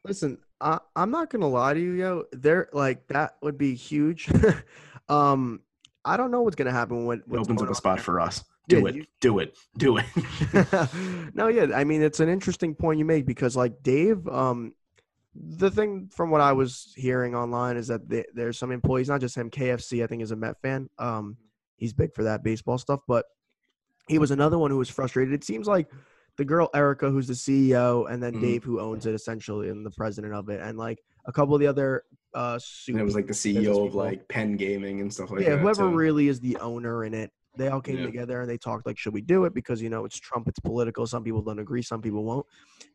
Listen, 0.05 0.39
I, 0.65 0.79
I'm 0.97 1.11
not 1.13 1.31
gonna 1.31 1.47
lie 1.49 1.75
to 1.75 1.81
you, 1.81 1.93
yo. 1.93 2.25
There, 2.33 2.69
like 2.73 3.07
that 3.09 3.37
would 3.43 3.57
be 3.59 3.75
huge. 3.77 4.29
um, 5.09 5.61
I 6.05 6.17
don't 6.17 6.31
know 6.31 6.43
what's 6.43 6.57
gonna 6.57 6.73
happen 6.73 7.05
when 7.05 7.19
it 7.19 7.37
opens 7.37 7.63
up 7.63 7.69
a 7.71 7.75
spot 7.75 7.99
there. 7.99 8.05
for 8.05 8.21
us 8.21 8.43
do 8.67 8.79
Yeah, 8.81 8.87
it 8.89 8.95
you- 8.95 9.05
do 9.21 9.39
it 9.41 9.57
do 9.77 9.99
it 9.99 10.07
no, 11.35 11.49
yeah, 11.49 11.67
I 11.77 11.85
mean 11.85 12.01
it's 12.03 12.21
an 12.21 12.31
interesting 12.31 12.75
point 12.75 12.99
you 12.99 13.05
make 13.05 13.27
because 13.27 13.55
like 13.57 13.83
Dave, 13.83 14.27
um, 14.27 14.73
the 15.35 15.71
thing 15.71 16.09
from 16.11 16.31
what 16.31 16.41
I 16.41 16.53
was 16.53 16.93
hearing 16.97 17.35
online 17.35 17.77
is 17.77 17.89
that 17.89 18.09
the 18.09 18.25
there's 18.35 18.59
some 18.59 18.73
employees, 18.73 19.09
not 19.11 19.21
just 19.21 19.37
him, 19.37 19.51
KFC, 19.51 20.03
I 20.03 20.07
think 20.07 20.23
is 20.23 20.31
a 20.31 20.37
Met 20.37 20.59
fan. 20.63 20.89
Um, 20.99 21.37
he's 21.77 21.93
big 21.93 22.15
for 22.15 22.23
that 22.25 22.43
baseball 22.43 22.79
stuff, 22.79 23.01
but 23.07 23.27
he 24.09 24.19
was 24.19 24.31
another 24.31 24.57
one 24.59 24.71
who 24.71 24.79
was 24.79 24.89
frustrated. 24.89 25.35
It 25.35 25.45
seems 25.45 25.67
like 25.67 25.89
the 26.37 26.45
girl 26.45 26.69
Erica, 26.75 27.11
who's 27.11 27.27
the 27.29 27.35
CEO, 27.35 28.07
and 28.11 28.23
then 28.23 28.35
Mhm. 28.35 28.41
Dave, 28.41 28.65
who 28.65 28.81
owns 28.81 29.07
it 29.07 29.15
essentially, 29.15 29.69
and 29.69 29.85
the 29.87 29.91
president 29.91 30.35
of 30.35 30.49
it, 30.49 30.61
and 30.61 30.77
like 30.79 30.99
a 31.27 31.33
couple 31.33 31.55
of 31.55 31.61
the 31.61 31.67
other 31.67 32.03
uh, 32.35 32.59
and 32.89 32.99
it 32.99 33.05
was 33.05 33.15
like 33.15 33.29
the 33.29 33.33
ceo 33.33 33.87
of 33.87 33.95
like 33.95 34.27
penn 34.27 34.57
gaming 34.57 35.01
and 35.01 35.13
stuff 35.15 35.31
like 35.31 35.43
yeah, 35.43 35.51
that 35.51 35.61
whoever 35.61 35.89
too. 35.89 35.95
really 35.95 36.27
is 36.27 36.41
the 36.41 36.57
owner 36.57 37.05
in 37.05 37.15
it, 37.15 37.31
they 37.57 37.69
all 37.69 37.81
came 37.81 37.99
Yeah. 37.99 38.07
together 38.07 38.41
and 38.41 38.51
they 38.51 38.59
talked 38.59 38.87
like, 38.87 38.99
should 38.99 39.15
we 39.15 39.21
do 39.21 39.45
it? 39.45 39.55
Because 39.55 39.81
you 39.81 39.89
know 39.89 40.05
it's 40.05 40.19
Trump, 40.19 40.49
it's 40.49 40.59
political. 40.59 41.07
Some 41.07 41.23
people 41.23 41.43
don't 41.43 41.61
agree, 41.61 41.81
some 41.83 42.03
people 42.03 42.25
won't. 42.25 42.45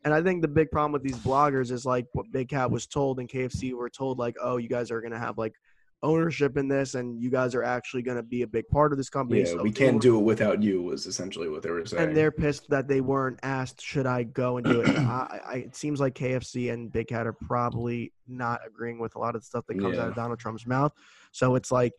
And 0.04 0.12
I 0.12 0.22
think 0.22 0.42
the 0.42 0.48
big 0.48 0.70
problem 0.70 0.92
with 0.92 1.02
these 1.02 1.18
bloggers 1.20 1.70
is 1.72 1.86
like 1.86 2.04
what 2.12 2.30
Big 2.30 2.50
Cat 2.50 2.70
was 2.70 2.86
told 2.86 3.18
and 3.18 3.30
KFC 3.30 3.72
were 3.72 3.88
told 3.88 4.18
like, 4.18 4.36
oh, 4.42 4.58
you 4.58 4.68
guys 4.68 4.90
are 4.90 5.00
gonna 5.00 5.18
have 5.18 5.38
like 5.38 5.54
ownership 6.02 6.56
in 6.56 6.66
this, 6.68 6.94
and 6.94 7.20
you 7.20 7.30
guys 7.30 7.54
are 7.54 7.62
actually 7.62 8.02
gonna 8.02 8.22
be 8.22 8.42
a 8.42 8.46
big 8.46 8.66
part 8.68 8.92
of 8.92 8.98
this 8.98 9.10
company. 9.10 9.40
yeah 9.40 9.46
So 9.46 9.62
we 9.62 9.70
can't 9.72 10.00
do 10.00 10.18
it 10.18 10.22
without 10.22 10.62
you 10.62 10.82
was 10.82 11.06
essentially 11.06 11.48
what 11.48 11.62
they 11.62 11.70
were 11.70 11.84
saying 11.84 12.08
and 12.08 12.16
they're 12.16 12.30
pissed 12.30 12.68
that 12.70 12.88
they 12.88 13.00
weren't 13.00 13.38
asked, 13.42 13.80
should 13.82 14.06
I 14.06 14.22
go 14.22 14.56
and 14.56 14.66
do 14.66 14.80
it? 14.80 14.88
I, 14.98 15.40
I, 15.46 15.54
it 15.66 15.76
seems 15.76 16.00
like 16.00 16.14
KFC 16.14 16.72
and 16.72 16.90
Big 16.90 17.08
Cat 17.08 17.26
are 17.26 17.32
probably 17.34 18.12
not 18.26 18.60
agreeing 18.66 18.98
with 18.98 19.14
a 19.16 19.18
lot 19.18 19.34
of 19.34 19.42
the 19.42 19.46
stuff 19.46 19.66
that 19.68 19.78
comes 19.78 19.96
Yeah. 19.96 20.04
out 20.04 20.08
of 20.08 20.14
Donald 20.14 20.38
Trump's 20.38 20.66
mouth. 20.66 20.92
So 21.32 21.54
it's 21.54 21.70
like 21.70 21.92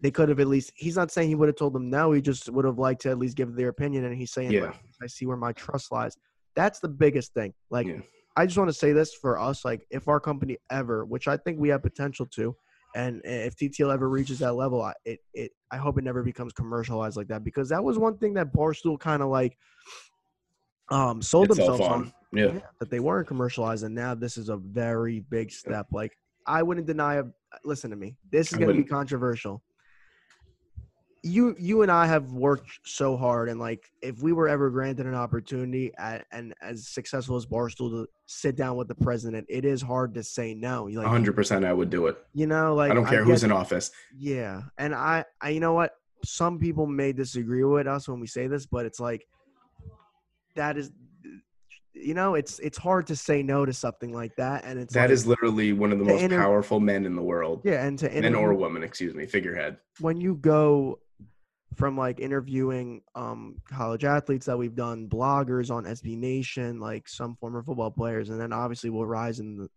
they 0.00 0.10
could 0.10 0.28
have 0.28 0.40
at 0.40 0.46
least, 0.48 0.72
he's 0.74 0.96
not 0.96 1.10
saying 1.10 1.28
he 1.28 1.34
would 1.34 1.48
have 1.48 1.56
told 1.56 1.72
them 1.72 1.88
no. 1.90 2.12
He 2.12 2.20
just 2.20 2.48
would 2.50 2.64
have 2.64 2.78
liked 2.78 3.02
to 3.02 3.10
at 3.10 3.18
least 3.18 3.36
give 3.36 3.54
their 3.54 3.68
opinion. 3.68 4.04
And 4.04 4.16
he's 4.16 4.32
saying, 4.32 4.52
Yeah. 4.52 4.66
like, 4.66 4.80
I 5.02 5.06
see 5.06 5.26
where 5.26 5.36
my 5.36 5.52
trust 5.52 5.92
lies. 5.92 6.16
That's 6.54 6.80
the 6.80 6.88
biggest 6.88 7.34
thing. 7.34 7.54
Like, 7.70 7.86
Yeah. 7.86 8.00
I 8.36 8.46
just 8.46 8.56
want 8.56 8.68
to 8.70 8.74
say 8.74 8.92
this 8.92 9.12
for 9.14 9.38
us, 9.38 9.64
like, 9.64 9.86
if 9.90 10.08
our 10.08 10.18
company 10.18 10.56
ever, 10.70 11.04
which 11.04 11.28
I 11.28 11.36
think 11.36 11.60
we 11.60 11.68
have 11.68 11.82
potential 11.82 12.24
to, 12.34 12.56
and 12.94 13.22
if 13.24 13.56
TTL 13.56 13.92
ever 13.92 14.08
reaches 14.08 14.38
that 14.40 14.54
level, 14.54 14.82
I, 14.82 14.92
it, 15.04 15.20
it, 15.34 15.52
I 15.70 15.76
hope 15.76 15.98
it 15.98 16.04
never 16.04 16.22
becomes 16.22 16.52
commercialized 16.52 17.16
like 17.16 17.28
that 17.28 17.44
because 17.44 17.68
that 17.70 17.82
was 17.82 17.98
one 17.98 18.18
thing 18.18 18.34
that 18.34 18.52
Barstool 18.52 18.98
kind 18.98 19.22
of 19.22 19.28
like 19.28 19.56
um 20.90 21.22
sold 21.22 21.50
itself 21.50 21.78
themselves 21.78 21.90
on. 21.90 22.02
on 22.02 22.12
Yeah. 22.32 22.54
yeah, 22.54 22.60
that 22.80 22.90
they 22.90 23.00
weren't 23.00 23.26
commercialized, 23.26 23.84
and 23.84 23.94
now 23.94 24.14
this 24.14 24.36
is 24.36 24.48
a 24.48 24.56
very 24.56 25.20
big 25.20 25.50
step. 25.50 25.86
Like 25.92 26.16
I 26.46 26.62
wouldn't 26.62 26.86
deny. 26.86 27.16
A, 27.16 27.24
listen 27.64 27.90
to 27.90 27.96
me. 27.96 28.16
This 28.30 28.52
is 28.52 28.58
going 28.58 28.74
to 28.74 28.82
be 28.82 28.88
controversial. 28.88 29.62
You, 31.24 31.54
you 31.56 31.82
and 31.82 31.90
I 31.92 32.06
have 32.06 32.32
worked 32.32 32.68
so 32.84 33.16
hard, 33.16 33.48
and 33.48 33.60
like, 33.60 33.88
if 34.02 34.20
we 34.22 34.32
were 34.32 34.48
ever 34.48 34.70
granted 34.70 35.06
an 35.06 35.14
opportunity 35.14 35.92
at, 35.96 36.26
and 36.32 36.52
as 36.60 36.88
successful 36.88 37.36
as 37.36 37.46
Barstool 37.46 37.90
to 37.90 38.08
sit 38.26 38.56
down 38.56 38.76
with 38.76 38.88
the 38.88 38.96
president, 38.96 39.46
it 39.48 39.64
is 39.64 39.80
hard 39.80 40.14
to 40.14 40.24
say 40.24 40.52
no. 40.52 40.84
Like, 40.92 41.06
hundred 41.06 41.36
percent, 41.36 41.64
I 41.64 41.72
would 41.72 41.90
do 41.90 42.08
it. 42.08 42.16
you 42.34 42.48
know, 42.48 42.74
like 42.74 42.90
I 42.90 42.94
don't 42.94 43.06
care 43.06 43.22
who's 43.22 43.42
get- 43.42 43.46
in 43.50 43.52
office. 43.52 43.92
yeah, 44.18 44.62
and 44.78 44.92
I, 44.96 45.24
I, 45.40 45.50
you 45.50 45.60
know 45.60 45.74
what? 45.74 45.92
Some 46.24 46.58
people 46.58 46.86
may 46.86 47.12
disagree 47.12 47.62
with 47.62 47.86
us 47.86 48.08
when 48.08 48.18
we 48.18 48.26
say 48.26 48.48
this, 48.48 48.66
but 48.66 48.84
it's 48.84 48.98
like 48.98 49.24
that 50.56 50.76
is, 50.76 50.90
you 51.94 52.14
know, 52.14 52.34
it's 52.34 52.58
it's 52.58 52.78
hard 52.78 53.06
to 53.06 53.14
say 53.14 53.44
no 53.44 53.64
to 53.64 53.72
something 53.72 54.12
like 54.12 54.34
that, 54.38 54.64
and 54.64 54.76
it's 54.76 54.92
That 54.94 55.02
like, 55.02 55.10
is 55.10 55.24
literally 55.24 55.72
one 55.72 55.92
of 55.92 56.00
the 56.00 56.04
most 56.04 56.20
inter- 56.20 56.40
powerful 56.40 56.80
men 56.80 57.06
in 57.06 57.14
the 57.14 57.22
world. 57.22 57.60
yeah, 57.64 57.86
and 57.86 57.96
to 58.00 58.06
Men 58.06 58.24
interview, 58.24 58.38
or 58.38 58.54
woman, 58.54 58.82
excuse 58.82 59.14
me, 59.14 59.26
figurehead. 59.26 59.76
when 60.00 60.20
you 60.20 60.34
go 60.34 60.98
from 61.76 61.96
like 61.96 62.20
interviewing 62.20 63.02
um 63.14 63.56
college 63.68 64.04
athletes 64.04 64.46
that 64.46 64.58
we've 64.58 64.74
done, 64.74 65.08
bloggers 65.08 65.70
on 65.70 65.84
SB 65.84 66.16
Nation, 66.16 66.80
like 66.80 67.08
some 67.08 67.36
former 67.36 67.62
football 67.62 67.90
players, 67.90 68.30
and 68.30 68.40
then 68.40 68.52
obviously 68.52 68.90
we'll 68.90 69.06
rise 69.06 69.38
and 69.38 69.68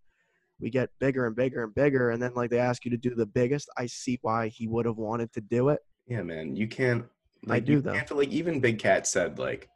we 0.59 0.69
get 0.69 0.89
bigger 0.99 1.25
and 1.25 1.35
bigger 1.35 1.63
and 1.63 1.75
bigger, 1.75 2.11
and 2.11 2.21
then 2.21 2.33
like 2.33 2.49
they 2.49 2.59
ask 2.59 2.85
you 2.85 2.91
to 2.91 2.97
do 2.97 3.13
the 3.13 3.25
biggest. 3.25 3.69
I 3.77 3.87
see 3.87 4.19
why 4.21 4.47
he 4.47 4.67
would 4.67 4.85
have 4.85 4.97
wanted 4.97 5.33
to 5.33 5.41
do 5.41 5.69
it. 5.69 5.79
Yeah, 6.07 6.21
man, 6.21 6.55
you 6.55 6.67
can't. 6.67 7.05
Like, 7.45 7.65
do, 7.65 7.73
you 7.73 7.81
though. 7.81 7.93
Can't, 7.93 8.11
like 8.11 8.29
even 8.29 8.59
Big 8.59 8.79
Cat 8.79 9.05
said, 9.05 9.37
like 9.37 9.69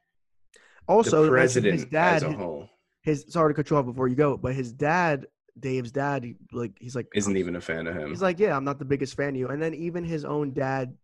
Also, 0.88 1.24
the 1.24 1.30
president 1.30 1.74
his 1.74 1.86
dad, 1.86 2.18
as 2.18 2.24
a 2.24 2.32
whole 2.32 2.70
his 3.02 3.26
sorry 3.30 3.54
to 3.54 3.56
cut 3.56 3.70
you 3.70 3.78
off 3.78 3.86
before 3.86 4.08
you 4.08 4.16
go, 4.16 4.38
but 4.38 4.54
his 4.54 4.72
dad, 4.72 5.28
Dave's 5.60 5.92
dad, 5.92 6.26
like 6.52 6.72
he's 6.80 6.96
like 6.96 7.08
isn't 7.16 7.38
even 7.38 7.56
a 7.56 7.62
fan 7.62 7.88
of 7.88 7.96
him. 7.96 8.10
He's 8.10 8.22
like, 8.22 8.40
yeah, 8.40 8.56
I'm 8.56 8.64
not 8.64 8.80
the 8.80 8.86
biggest 8.86 9.16
fan 9.16 9.30
of 9.30 9.36
you. 9.36 9.48
And 9.48 9.62
then 9.62 9.74
even 9.74 10.04
his 10.04 10.26
own 10.26 10.54
dad 10.54 10.96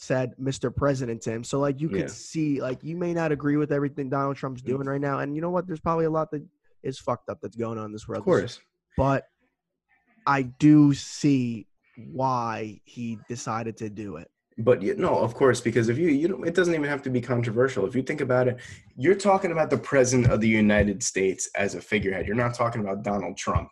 said 0.00 0.32
Mr. 0.40 0.74
President 0.74 1.20
to 1.22 1.30
him. 1.32 1.42
So 1.42 1.58
like 1.58 1.80
you 1.80 1.88
could 1.88 2.00
Yeah. 2.02 2.06
see, 2.06 2.62
like 2.62 2.84
you 2.84 2.96
may 2.96 3.12
not 3.12 3.32
agree 3.32 3.56
with 3.56 3.72
everything 3.72 4.08
Donald 4.08 4.36
Trump's 4.36 4.62
Mm. 4.62 4.66
doing 4.66 4.86
right 4.86 5.00
now. 5.00 5.18
And 5.18 5.34
you 5.34 5.40
know 5.42 5.50
what? 5.50 5.66
There's 5.66 5.80
probably 5.80 6.04
a 6.04 6.10
lot 6.10 6.30
that 6.30 6.46
is 6.84 6.98
fucked 6.98 7.28
up 7.28 7.40
that's 7.42 7.56
going 7.56 7.78
on 7.78 7.86
in 7.86 7.92
this 7.92 8.06
world. 8.06 8.20
of 8.20 8.24
course. 8.24 8.60
But 8.96 9.24
I 10.26 10.42
do 10.42 10.94
see 10.94 11.66
why 11.96 12.80
he 12.84 13.18
decided 13.28 13.76
to 13.78 13.90
do 13.90 14.16
it. 14.16 14.30
But 14.56 14.82
you, 14.82 14.94
no, 14.96 15.18
of 15.18 15.34
course, 15.34 15.60
because 15.60 15.88
if 15.88 15.98
you, 15.98 16.08
you 16.08 16.28
know, 16.28 16.42
it 16.44 16.54
doesn't 16.54 16.74
even 16.74 16.88
have 16.88 17.02
to 17.02 17.10
be 17.10 17.20
controversial. 17.20 17.86
If 17.86 17.94
you 17.96 18.02
think 18.02 18.20
about 18.20 18.46
it, 18.48 18.58
you're 18.96 19.14
talking 19.16 19.50
about 19.52 19.70
the 19.70 19.78
president 19.78 20.32
of 20.32 20.40
the 20.40 20.48
United 20.48 21.02
States 21.02 21.48
as 21.56 21.74
a 21.74 21.80
figurehead. 21.80 22.26
You're 22.26 22.36
not 22.36 22.54
talking 22.54 22.80
about 22.80 23.02
Donald 23.02 23.36
Trump. 23.36 23.68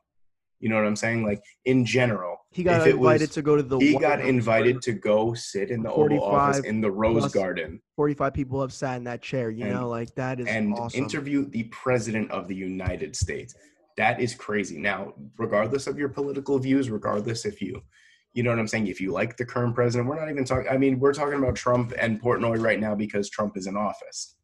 You 0.59 0.69
know 0.71 0.77
what 0.77 0.87
I'm 0.87 0.97
saying? 0.97 1.25
Like 1.25 1.43
in 1.65 1.85
general, 1.85 2.36
He 2.57 2.63
got 2.63 2.89
invited 2.89 2.99
was- 3.27 3.35
to 3.35 3.43
go 3.43 3.55
to 3.57 3.63
the 3.63 3.79
he 3.79 3.93
White 3.93 4.01
got 4.01 4.19
House. 4.21 4.29
invited 4.31 4.81
to 4.83 4.93
go 4.95 5.35
sit 5.35 5.71
in 5.71 5.83
the 5.83 5.93
Oval 5.93 6.23
Office 6.25 6.57
45 6.61 6.65
in 6.65 6.81
the 6.81 6.91
Rose 6.91 7.31
Garden 7.31 7.83
45 7.97 8.33
people 8.33 8.63
have 8.63 8.73
sat 8.73 8.97
in 8.97 9.05
that 9.05 9.21
chair, 9.21 9.51
you 9.51 9.65
And- 9.65 9.75
know, 9.75 9.89
like 9.91 10.15
that 10.15 10.41
is 10.41 10.47
and 10.47 10.73
awesome. 10.73 11.03
interview 11.03 11.45
the 11.45 11.65
president 11.65 12.31
of 12.31 12.49
the 12.49 12.55
United 12.55 13.15
States. 13.15 13.55
That 13.99 14.21
is 14.23 14.35
crazy. 14.35 14.79
Now, 14.79 15.13
regardless 15.37 15.87
of 15.87 15.99
your 15.99 16.09
political 16.09 16.59
views, 16.59 16.89
regardless 16.91 17.45
if 17.45 17.61
you, 17.61 17.83
you 18.33 18.43
know 18.43 18.51
what 18.51 18.59
I'm 18.59 18.69
saying, 18.69 18.87
if 18.87 19.03
you 19.03 19.13
like 19.13 19.37
the 19.37 19.45
current 19.45 19.75
president, 19.75 20.09
we're 20.09 20.19
not 20.19 20.31
even 20.31 20.47
talking. 20.47 20.69
I 20.71 20.79
mean, 20.79 20.99
we're 20.99 21.13
talking 21.13 21.39
about 21.39 21.57
Trump 21.57 21.93
and 21.99 22.21
Portnoy 22.23 22.59
right 22.59 22.81
now 22.81 22.95
because 22.95 23.29
Trump 23.29 23.59
is 23.59 23.67
in 23.67 23.77
office. 23.77 24.36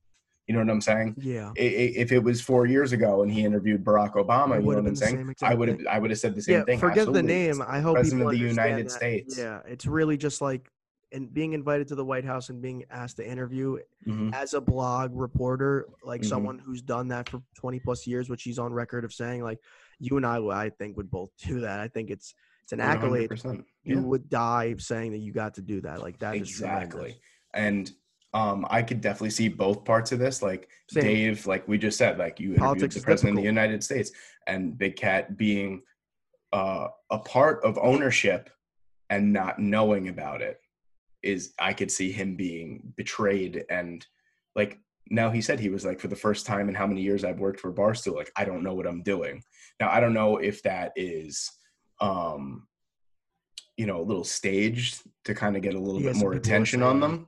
You 0.53 0.59
know 0.59 0.65
what 0.66 0.73
I'm 0.74 0.81
saying? 0.83 1.15
yeah. 1.19 1.51
If 1.57 2.12
it 2.12 2.19
was 2.19 2.43
four 2.43 2.66
years 2.66 2.93
ago 2.93 3.23
and 3.23 3.33
he 3.33 3.43
interviewed 3.43 3.83
Barack 3.83 4.15
Obama, 4.15 4.57
you 4.57 4.61
know 4.61 4.66
what 4.66 4.87
I'm 4.87 4.95
saying? 4.95 5.35
I 5.41 5.55
would 5.55 5.69
have. 5.69 5.81
I 5.91 5.99
would 5.99 6.11
have 6.11 6.19
said 6.19 6.35
the 6.35 6.43
same 6.43 6.59
yeah, 6.59 6.65
thing. 6.65 6.79
forget 6.79 6.99
Absolutely. 7.09 7.23
the 7.23 7.27
name. 7.29 7.62
I 7.66 7.81
hope 7.81 7.95
President 7.95 8.20
people 8.20 8.33
of 8.35 8.39
the 8.39 8.47
United 8.49 8.87
that. 8.87 8.91
States. 8.91 9.39
Yeah, 9.39 9.61
it's 9.66 9.87
really 9.87 10.19
just 10.19 10.43
like 10.43 10.69
and 11.11 11.33
being 11.33 11.53
invited 11.55 11.89
to 11.89 11.95
the 11.95 12.05
White 12.05 12.24
House 12.27 12.49
and 12.51 12.61
being 12.61 12.85
asked 12.91 13.16
to 13.16 13.27
interview 13.27 13.79
Mhm. 14.07 14.35
as 14.35 14.53
a 14.55 14.61
blog 14.61 15.11
reporter, 15.15 15.87
like 16.05 16.20
Mhm. 16.23 16.27
someone 16.27 16.59
who's 16.59 16.81
done 16.83 17.09
that 17.09 17.29
for 17.31 17.43
20 17.55 17.81
plus 17.81 18.07
years, 18.07 18.29
which 18.31 18.43
he's 18.43 18.59
on 18.59 18.73
record 18.74 19.05
of 19.05 19.12
saying, 19.12 19.43
like 19.43 19.59
you 19.99 20.16
and 20.19 20.24
I, 20.27 20.37
I 20.49 20.69
think 20.70 20.97
would 20.99 21.11
both 21.11 21.31
do 21.39 21.61
that. 21.61 21.81
I 21.81 21.89
think 21.89 22.11
it's 22.11 22.35
it's 22.62 22.73
an 22.73 22.81
accolade. 22.81 23.31
100%. 23.31 23.65
You 23.85 23.97
Yeah. 23.97 24.01
would 24.03 24.29
die 24.29 24.74
saying 24.79 25.12
that 25.12 25.19
you 25.19 25.33
got 25.33 25.55
to 25.55 25.62
do 25.62 25.81
that. 25.81 26.01
Like 26.03 26.19
that 26.19 26.35
is 26.37 26.43
exactly 26.43 27.16
and 27.55 27.91
um 28.35 28.67
i 28.71 28.83
could 28.83 29.01
definitely 29.01 29.31
see 29.31 29.49
both 29.49 29.85
parts 29.85 30.13
of 30.13 30.19
this 30.19 30.43
like 30.43 30.69
Same. 30.91 31.03
dave 31.03 31.47
like 31.47 31.67
we 31.69 31.79
just 31.79 31.99
said 31.99 32.19
like 32.19 32.41
you 32.41 32.49
interviewed 32.49 32.61
Politics 32.61 32.95
the 32.95 33.03
president 33.03 33.39
of 33.39 33.43
the 33.43 33.49
united 33.49 33.83
states 33.85 34.13
and 34.47 34.77
big 34.77 34.97
cat 34.97 35.37
being 35.37 35.83
uh 36.53 36.89
a 37.11 37.19
part 37.19 37.63
of 37.65 37.79
ownership 37.79 38.51
and 39.11 39.33
not 39.33 39.59
knowing 39.59 40.09
about 40.09 40.41
it 40.41 40.61
is 41.23 41.53
i 41.59 41.73
could 41.73 41.91
see 41.91 42.11
him 42.11 42.37
being 42.37 42.93
betrayed 42.97 43.65
and 43.71 44.07
like 44.57 44.79
now 45.11 45.31
he 45.31 45.41
said 45.41 45.61
he 45.61 45.69
was 45.69 45.85
like 45.85 46.01
for 46.01 46.09
the 46.09 46.17
first 46.17 46.47
time 46.47 46.69
in 46.69 46.75
how 46.75 46.87
many 46.87 47.03
years 47.03 47.25
I've 47.25 47.41
worked 47.41 47.61
for 47.61 47.73
Barstool, 47.73 48.17
like 48.17 48.33
I 48.37 48.45
don't 48.45 48.63
know 48.63 48.75
what 48.75 48.87
I'm 48.87 49.03
doing. 49.03 49.43
Now 49.81 49.91
I 49.91 50.01
don't 50.01 50.15
know 50.15 50.39
if 50.39 50.63
that 50.63 50.93
is 50.97 51.51
um 52.01 52.67
you 53.77 53.87
know 53.87 54.01
a 54.01 54.03
little 54.03 54.25
staged 54.25 55.03
to 55.25 55.35
kind 55.35 55.57
of 55.57 55.63
get 55.63 55.75
a 55.75 55.79
little 55.79 56.01
bit 56.01 56.17
more 56.17 56.33
attention 56.33 56.83
on 56.83 57.01
them. 57.01 57.27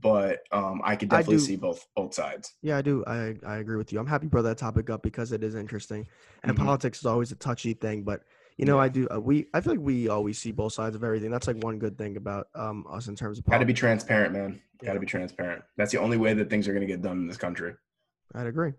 But 0.00 0.40
um 0.52 0.80
I 0.84 0.96
could 0.96 1.08
definitely 1.08 1.36
do- 1.36 1.40
see 1.42 1.56
both 1.56 1.86
both 1.94 2.14
sides. 2.14 2.54
Yeah, 2.62 2.76
I 2.78 2.82
do. 2.82 3.04
I 3.06 3.36
I 3.46 3.56
agree 3.56 3.76
with 3.76 3.92
you. 3.92 3.98
I'm 3.98 4.06
happy 4.06 4.26
you 4.26 4.30
brought 4.30 4.42
that 4.42 4.58
topic 4.58 4.88
up 4.90 5.02
because 5.02 5.32
it 5.32 5.42
is 5.42 5.54
interesting, 5.54 6.06
and 6.42 6.56
Mhm. 6.56 6.64
politics 6.64 6.98
is 7.00 7.06
always 7.06 7.32
a 7.32 7.36
touchy 7.36 7.74
thing. 7.74 8.02
But 8.04 8.22
you 8.56 8.66
know, 8.66 8.76
Yeah. 8.76 8.82
I 8.82 8.88
do. 8.88 9.08
Uh, 9.14 9.20
we 9.20 9.46
I 9.54 9.60
feel 9.60 9.72
like 9.74 9.80
we 9.84 10.08
always 10.08 10.38
see 10.38 10.52
both 10.52 10.72
sides 10.72 10.94
of 10.96 11.02
everything. 11.04 11.30
That's 11.30 11.46
like 11.46 11.62
one 11.62 11.78
good 11.78 11.96
thing 11.98 12.16
about 12.16 12.48
um 12.54 12.86
us 12.90 13.08
in 13.08 13.16
terms 13.16 13.38
of 13.38 13.44
Got 13.44 13.58
to 13.58 13.64
be 13.66 13.72
transparent, 13.74 14.32
man. 14.32 14.60
Got 14.84 14.94
to 14.94 15.00
be 15.00 15.06
transparent. 15.06 15.62
That's 15.76 15.92
the 15.92 15.98
only 15.98 16.16
way 16.16 16.34
that 16.34 16.48
things 16.50 16.66
are 16.68 16.72
going 16.72 16.86
to 16.86 16.92
get 16.92 17.02
done 17.02 17.18
in 17.18 17.26
this 17.26 17.36
country. 17.36 17.74
I'd 18.34 18.46
agree. 18.46 18.72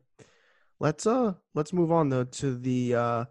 Let's 0.79 1.05
uh 1.05 1.33
let's 1.53 1.73
move 1.73 1.91
on 1.91 2.09
though 2.09 2.23
to 2.23 2.57
the 2.57 2.95
uh 2.95 3.25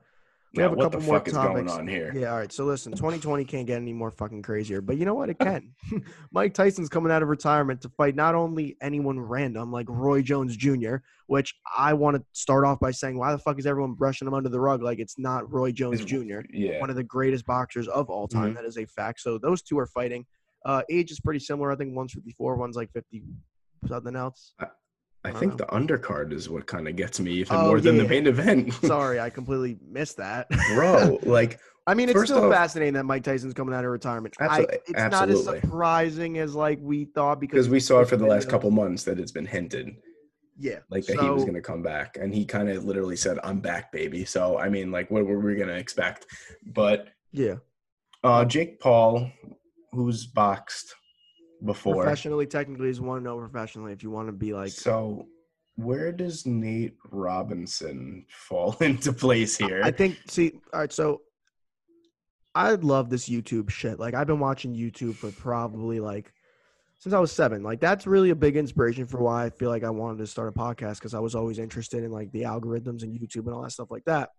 we 0.52 0.62
Now, 0.62 0.68
have 0.70 0.78
a 0.78 0.82
couple 0.82 1.01
more 1.02 1.16
fuck 1.18 1.28
is 1.28 1.35
going 1.35 1.66
topics. 1.66 1.72
on 1.72 1.86
here? 1.86 2.12
Yeah, 2.14 2.32
all 2.32 2.39
right. 2.39 2.51
So 2.51 2.64
listen, 2.64 2.93
2020 2.93 3.44
can't 3.44 3.66
get 3.66 3.77
any 3.77 3.93
more 3.93 4.10
fucking 4.10 4.43
crazier, 4.43 4.81
but 4.81 4.97
you 4.97 5.05
know 5.05 5.14
what? 5.14 5.28
It 5.31 5.39
can. 5.39 5.72
Mike 6.32 6.55
Tyson's 6.55 6.89
coming 6.89 7.12
out 7.12 7.22
of 7.22 7.28
retirement 7.28 7.81
to 7.82 7.89
fight 7.90 8.16
not 8.16 8.35
only 8.35 8.77
anyone 8.82 9.20
random 9.20 9.70
like 9.70 9.86
Roy 9.89 10.22
Jones 10.22 10.56
Jr., 10.56 10.97
which 11.28 11.55
I 11.77 11.93
want 11.94 12.16
to 12.16 12.24
start 12.32 12.64
off 12.64 12.81
by 12.81 12.90
saying, 12.90 13.16
why 13.16 13.31
the 13.31 13.39
fuck 13.39 13.60
is 13.60 13.66
everyone 13.66 13.93
brushing 13.94 14.27
him 14.27 14.35
under 14.35 14.48
the 14.48 14.59
rug 14.60 14.82
like 14.82 14.98
it's 14.98 15.18
not 15.18 15.51
Roy 15.52 15.70
Jones 15.70 16.05
Jr., 16.05 16.40
Yeah. 16.52 16.81
one 16.81 16.90
of 16.90 16.97
the 16.97 17.05
greatest 17.05 17.47
boxers 17.47 17.86
of 17.86 18.10
all 18.10 18.27
time? 18.27 18.52
Mhm. 18.52 18.56
That 18.56 18.64
is 18.64 18.77
a 18.77 18.86
fact. 18.86 19.20
So 19.20 19.39
those 19.39 19.62
two 19.62 19.78
are 19.78 19.86
fighting. 19.86 20.27
Uh, 20.66 20.82
age 20.90 21.12
is 21.12 21.20
pretty 21.20 21.40
similar. 21.40 21.70
I 21.70 21.77
think 21.77 21.94
one's 21.94 22.12
54, 22.12 22.56
one's 22.56 22.74
like 22.77 22.90
50 22.93 23.22
something 23.86 24.16
else. 24.16 24.52
I 25.24 25.28
I 25.30 25.32
think 25.32 25.59
the 25.59 25.66
undercard 25.66 26.32
is 26.32 26.48
what 26.48 26.66
kind 26.66 26.88
of 26.88 26.97
gets 26.97 27.20
me 27.20 27.32
even 27.32 27.56
Oh, 27.56 27.66
more 27.66 27.80
than 27.80 27.98
the 27.98 28.05
main 28.09 28.26
event. 28.26 28.72
Sorry, 28.82 29.20
I 29.20 29.28
completely 29.38 29.78
missed 29.86 30.16
that. 30.16 30.48
Bro, 30.74 31.18
like 31.24 31.60
I 31.86 31.94
mean, 31.94 32.09
it's 32.09 32.22
still 32.24 32.44
off- 32.47 32.52
fascinating 32.52 32.94
that 32.94 33.05
Mike 33.05 33.24
Tyson's 33.24 33.52
coming 33.55 33.74
out 33.74 33.84
of 33.84 33.90
retirement. 33.90 34.34
I, 34.40 34.44
Absolutely- 34.44 34.76
it's 34.88 35.10
not 35.10 35.28
as 35.28 35.44
surprising 35.44 36.38
as 36.38 36.55
like 36.55 36.78
we 36.80 37.05
thought 37.06 37.40
because 37.40 37.68
we 37.68 37.80
saw 37.80 38.05
for 38.05 38.16
the 38.16 38.26
last 38.26 38.48
couple 38.48 38.70
months 38.70 39.05
that 39.05 39.18
it's 39.18 39.32
been 39.32 39.47
hinted. 39.47 39.97
Yeah, 40.62 40.80
like 40.90 41.06
that 41.06 41.18
he 41.18 41.30
was 41.30 41.44
going 41.44 41.55
to 41.55 41.62
come 41.62 41.82
back 41.82 42.18
and 42.20 42.34
he 42.34 42.44
kind 42.44 42.68
of 42.68 42.84
literally 42.84 43.16
said 43.16 43.38
i'm 43.42 43.60
back 43.60 43.90
baby. 43.92 44.26
So 44.26 44.59
i 44.59 44.68
mean 44.68 44.90
like 44.92 45.10
what 45.10 45.24
were 45.24 45.38
we 45.40 45.55
going 45.55 45.68
to 45.68 45.76
expect? 45.76 46.26
But 46.66 47.09
Yeah, 47.32 47.56
uh 48.22 48.44
jake 48.44 48.78
paul 48.78 49.30
who's 49.92 50.26
boxed 50.26 50.94
before 51.65 51.97
professionally, 51.97 52.47
technically, 52.47 52.89
is 52.89 53.01
one 53.01 53.23
no 53.23 53.39
professionally. 53.39 53.93
If 53.93 54.03
you 54.03 54.11
want 54.11 54.28
to 54.28 54.32
be 54.32 54.53
like, 54.53 54.70
so 54.70 55.27
where 55.77 56.12
does 56.12 56.45
nate 56.45 56.95
robinson 57.11 58.27
fall 58.28 58.77
into 58.81 59.12
place 59.12 59.57
here 59.57 59.81
I 59.82 59.91
think. 59.91 60.19
See, 60.28 60.53
all 60.73 60.81
right, 60.81 60.93
so 60.93 61.23
I 62.55 62.73
love 62.73 63.11
this 63.11 63.28
YouTube 63.28 63.70
shit. 63.70 64.01
Like, 64.01 64.15
I've 64.15 64.27
been 64.27 64.41
watching 64.41 64.74
YouTube 64.74 65.15
for 65.15 65.31
probably 65.31 66.01
like 66.01 66.32
since 66.99 67.15
I 67.15 67.19
was 67.19 67.32
seven. 67.32 67.62
Like, 67.62 67.81
that's 67.81 68.07
really 68.07 68.31
a 68.31 68.37
big 68.37 68.57
inspiration 68.57 69.07
for 69.07 69.19
why 69.19 69.47
I 69.47 69.51
feel 69.51 69.70
like 69.70 69.85
I 69.85 69.91
wanted 69.91 70.19
to 70.19 70.27
start 70.27 70.49
a 70.49 70.53
podcast 70.53 70.97
because 70.97 71.15
I 71.15 71.20
was 71.20 71.35
always 71.35 71.59
interested 71.59 72.05
in 72.05 72.11
like 72.11 72.31
the 72.32 72.43
algorithms 72.43 73.03
and 73.03 73.19
YouTube 73.19 73.47
and 73.47 73.55
all 73.55 73.62
that 73.62 73.73
stuff 73.73 73.91
like 73.91 74.05
that. 74.05 74.31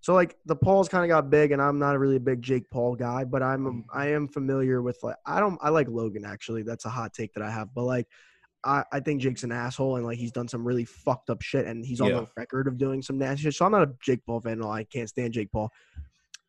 So 0.00 0.14
like 0.14 0.36
the 0.46 0.56
Pauls 0.56 0.88
kind 0.88 1.04
of 1.04 1.08
got 1.08 1.28
big, 1.30 1.52
and 1.52 1.60
I'm 1.60 1.78
not 1.78 1.94
a 1.94 1.98
really 1.98 2.16
a 2.16 2.20
big 2.20 2.40
Jake 2.40 2.70
Paul 2.70 2.96
guy, 2.96 3.24
but 3.24 3.42
I'm 3.42 3.64
mm. 3.64 3.84
I 3.92 4.08
am 4.08 4.28
familiar 4.28 4.80
with 4.80 4.98
like 5.02 5.16
I 5.26 5.40
don't 5.40 5.58
I 5.60 5.68
like 5.68 5.88
Logan 5.88 6.24
actually. 6.24 6.62
That's 6.62 6.86
a 6.86 6.90
hot 6.90 7.12
take 7.12 7.34
that 7.34 7.42
I 7.42 7.50
have, 7.50 7.68
but 7.74 7.84
like 7.84 8.06
I, 8.64 8.84
I 8.92 9.00
think 9.00 9.20
Jake's 9.20 9.42
an 9.42 9.52
asshole 9.52 9.96
and 9.96 10.04
like 10.04 10.18
he's 10.18 10.32
done 10.32 10.48
some 10.48 10.66
really 10.66 10.84
fucked 10.84 11.30
up 11.30 11.42
shit, 11.42 11.66
and 11.66 11.84
he's 11.84 12.00
on 12.00 12.08
Yeah. 12.08 12.20
the 12.20 12.26
record 12.36 12.66
of 12.66 12.78
doing 12.78 13.02
some 13.02 13.18
nasty 13.18 13.44
shit. 13.44 13.54
So 13.54 13.66
I'm 13.66 13.72
not 13.72 13.82
a 13.82 13.92
Jake 14.02 14.24
Paul 14.26 14.40
fan. 14.40 14.62
I 14.62 14.84
can't 14.84 15.08
stand 15.08 15.34
Jake 15.34 15.52
Paul. 15.52 15.70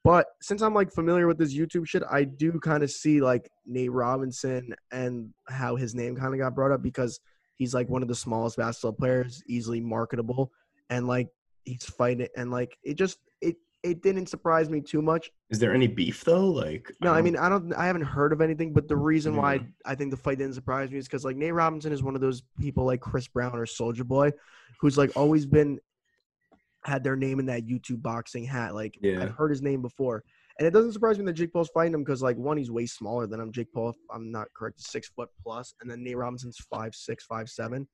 But 0.04 0.28
since 0.42 0.62
I'm 0.62 0.74
like 0.74 0.92
familiar 0.92 1.28
with 1.28 1.38
this 1.38 1.54
YouTube 1.54 1.88
shit, 1.88 2.04
I 2.10 2.24
do 2.24 2.60
kind 2.60 2.84
of 2.84 2.90
see 2.90 3.22
like 3.22 3.50
Nate 3.66 3.92
Robinson 3.92 4.74
and 4.92 5.30
how 5.48 5.76
his 5.76 5.94
name 5.94 6.16
kind 6.16 6.34
of 6.34 6.40
got 6.40 6.56
brought 6.56 6.72
up 6.72 6.82
because 6.82 7.20
he's 7.58 7.74
like 7.74 7.88
one 7.88 8.02
of 8.02 8.08
the 8.08 8.16
smallest 8.16 8.58
basketball 8.58 8.94
players, 8.94 9.44
easily 9.48 9.80
marketable, 9.80 10.52
and 10.90 11.08
like 11.08 11.28
he's 11.66 11.86
fighting 11.86 12.28
and 12.36 12.50
like 12.50 12.76
it 12.84 12.96
just 12.96 13.20
it 13.84 14.02
didn't 14.04 14.28
surprise 14.28 14.70
me 14.70 14.80
too 14.82 15.02
much. 15.02 15.32
is 15.50 15.58
there 15.60 15.74
any 15.74 15.88
beef 15.88 16.24
though 16.24 16.48
like 16.48 16.92
No, 17.02 17.12
I 17.12 17.16
don't- 17.16 17.24
mean 17.24 17.38
I 17.38 17.50
don't 17.50 17.74
I 17.74 17.86
haven't 17.88 18.04
heard 18.04 18.32
of 18.34 18.42
anything, 18.42 18.74
but 18.74 18.88
the 18.88 18.96
reason 18.96 19.36
why 19.36 19.66
I 19.86 19.96
think 19.96 20.12
the 20.12 20.18
fight 20.18 20.38
didn't 20.38 20.54
surprise 20.56 20.92
me 20.92 20.98
is 21.00 21.08
because 21.08 21.26
like 21.26 21.36
Nate 21.36 21.54
Robinson 21.54 21.92
is 21.92 22.04
one 22.04 22.16
of 22.16 22.22
those 22.22 22.44
people 22.60 22.86
like 22.86 23.02
Chris 23.02 23.28
Brown 23.28 23.56
or 23.58 23.66
Soulja 23.66 24.06
Boy, 24.06 24.32
who's 24.80 24.98
like 24.98 25.12
always 25.16 25.46
been 25.46 25.80
had 26.84 27.04
their 27.04 27.16
name 27.16 27.40
in 27.40 27.46
that 27.48 27.66
YouTube 27.66 28.02
boxing 28.02 28.44
hat. 28.44 28.74
Like 28.76 28.98
Yeah. 29.02 29.22
I've 29.24 29.32
heard 29.32 29.50
his 29.52 29.62
name 29.62 29.82
before. 29.82 30.24
And 30.60 30.68
it 30.68 30.72
doesn't 30.72 30.94
surprise 30.94 31.18
me 31.18 31.26
that 31.26 31.34
Jake 31.34 31.54
Paul's 31.54 31.70
fighting 31.70 31.94
him 31.94 32.04
because 32.04 32.22
like 32.22 32.38
one, 32.38 32.58
he's 32.58 32.70
way 32.70 32.86
smaller 32.86 33.26
than 33.26 33.40
him. 33.40 33.52
Jake 33.52 33.72
Paul, 33.74 33.90
if 33.90 33.96
I'm 34.14 34.32
not 34.32 34.48
correct, 34.56 34.80
six 34.82 35.10
foot 35.10 35.30
plus, 35.42 35.74
and 35.82 35.90
then 35.90 36.04
Nate 36.04 36.18
Robinson's 36.18 36.58
five 36.70 36.94
six, 36.94 37.24
five 37.26 37.50
seven. 37.50 37.88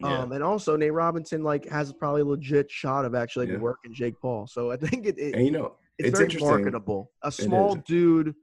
Yeah. 0.00 0.18
Um, 0.20 0.32
and 0.32 0.42
also 0.44 0.76
Nate 0.76 0.92
Robinson 0.92 1.42
like 1.42 1.68
has 1.68 1.92
probably 1.92 2.20
a 2.22 2.24
legit 2.24 2.70
shot 2.70 3.04
of 3.04 3.14
actually 3.14 3.46
like, 3.46 3.54
Yeah. 3.54 3.60
working 3.60 3.92
Jake 3.92 4.14
Paul. 4.20 4.46
So 4.46 4.70
I 4.70 4.76
think 4.76 5.06
it, 5.06 5.18
it 5.18 5.34
and 5.34 5.44
you 5.44 5.50
know 5.50 5.74
it's, 5.98 6.08
it's, 6.08 6.18
very 6.18 6.24
interesting 6.26 6.48
marketable. 6.48 7.10
A 7.22 7.32
small 7.32 7.74
dude 7.74 8.34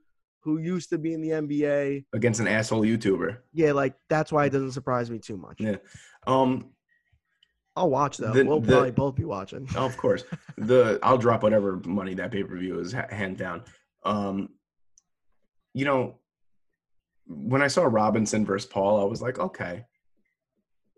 who 0.41 0.59
used 0.59 0.89
to 0.89 0.97
be 0.97 1.13
in 1.13 1.21
the 1.21 1.29
NBA. 1.29 2.05
against 2.13 2.39
an 2.39 2.47
asshole 2.47 2.81
youtuber 2.81 3.37
Yeah, 3.53 3.71
like 3.71 3.95
that's 4.09 4.31
why 4.31 4.45
it 4.45 4.51
doesn't 4.51 4.71
surprise 4.73 5.09
me 5.09 5.17
too 5.19 5.37
much. 5.37 5.55
yeah 5.59 5.77
um 6.27 6.71
I'll 7.77 7.89
watch 7.89 8.17
though. 8.17 8.31
The- 8.31 8.45
we'll 8.45 8.61
the- 8.61 8.71
probably 8.71 8.91
both 8.91 9.15
be 9.15 9.25
watching. 9.25 9.67
Oh, 9.75 9.85
of 9.85 9.97
course. 9.97 10.23
The 10.57 10.97
I'll 11.03 11.17
drop 11.17 11.43
whatever 11.43 11.81
money 11.85 12.13
that 12.15 12.31
pay 12.31 12.43
per 12.43 12.55
view 12.57 12.79
is 12.79 12.93
ha- 12.93 13.07
hand 13.09 13.37
down. 13.37 13.63
Um, 14.05 14.49
you 15.73 15.83
know, 15.83 16.19
when 17.27 17.61
I 17.61 17.67
saw 17.67 17.83
Robinson 17.83 18.45
versus 18.45 18.69
Paul, 18.69 19.01
I 19.01 19.03
was 19.03 19.21
like, 19.21 19.39
okay, 19.39 19.83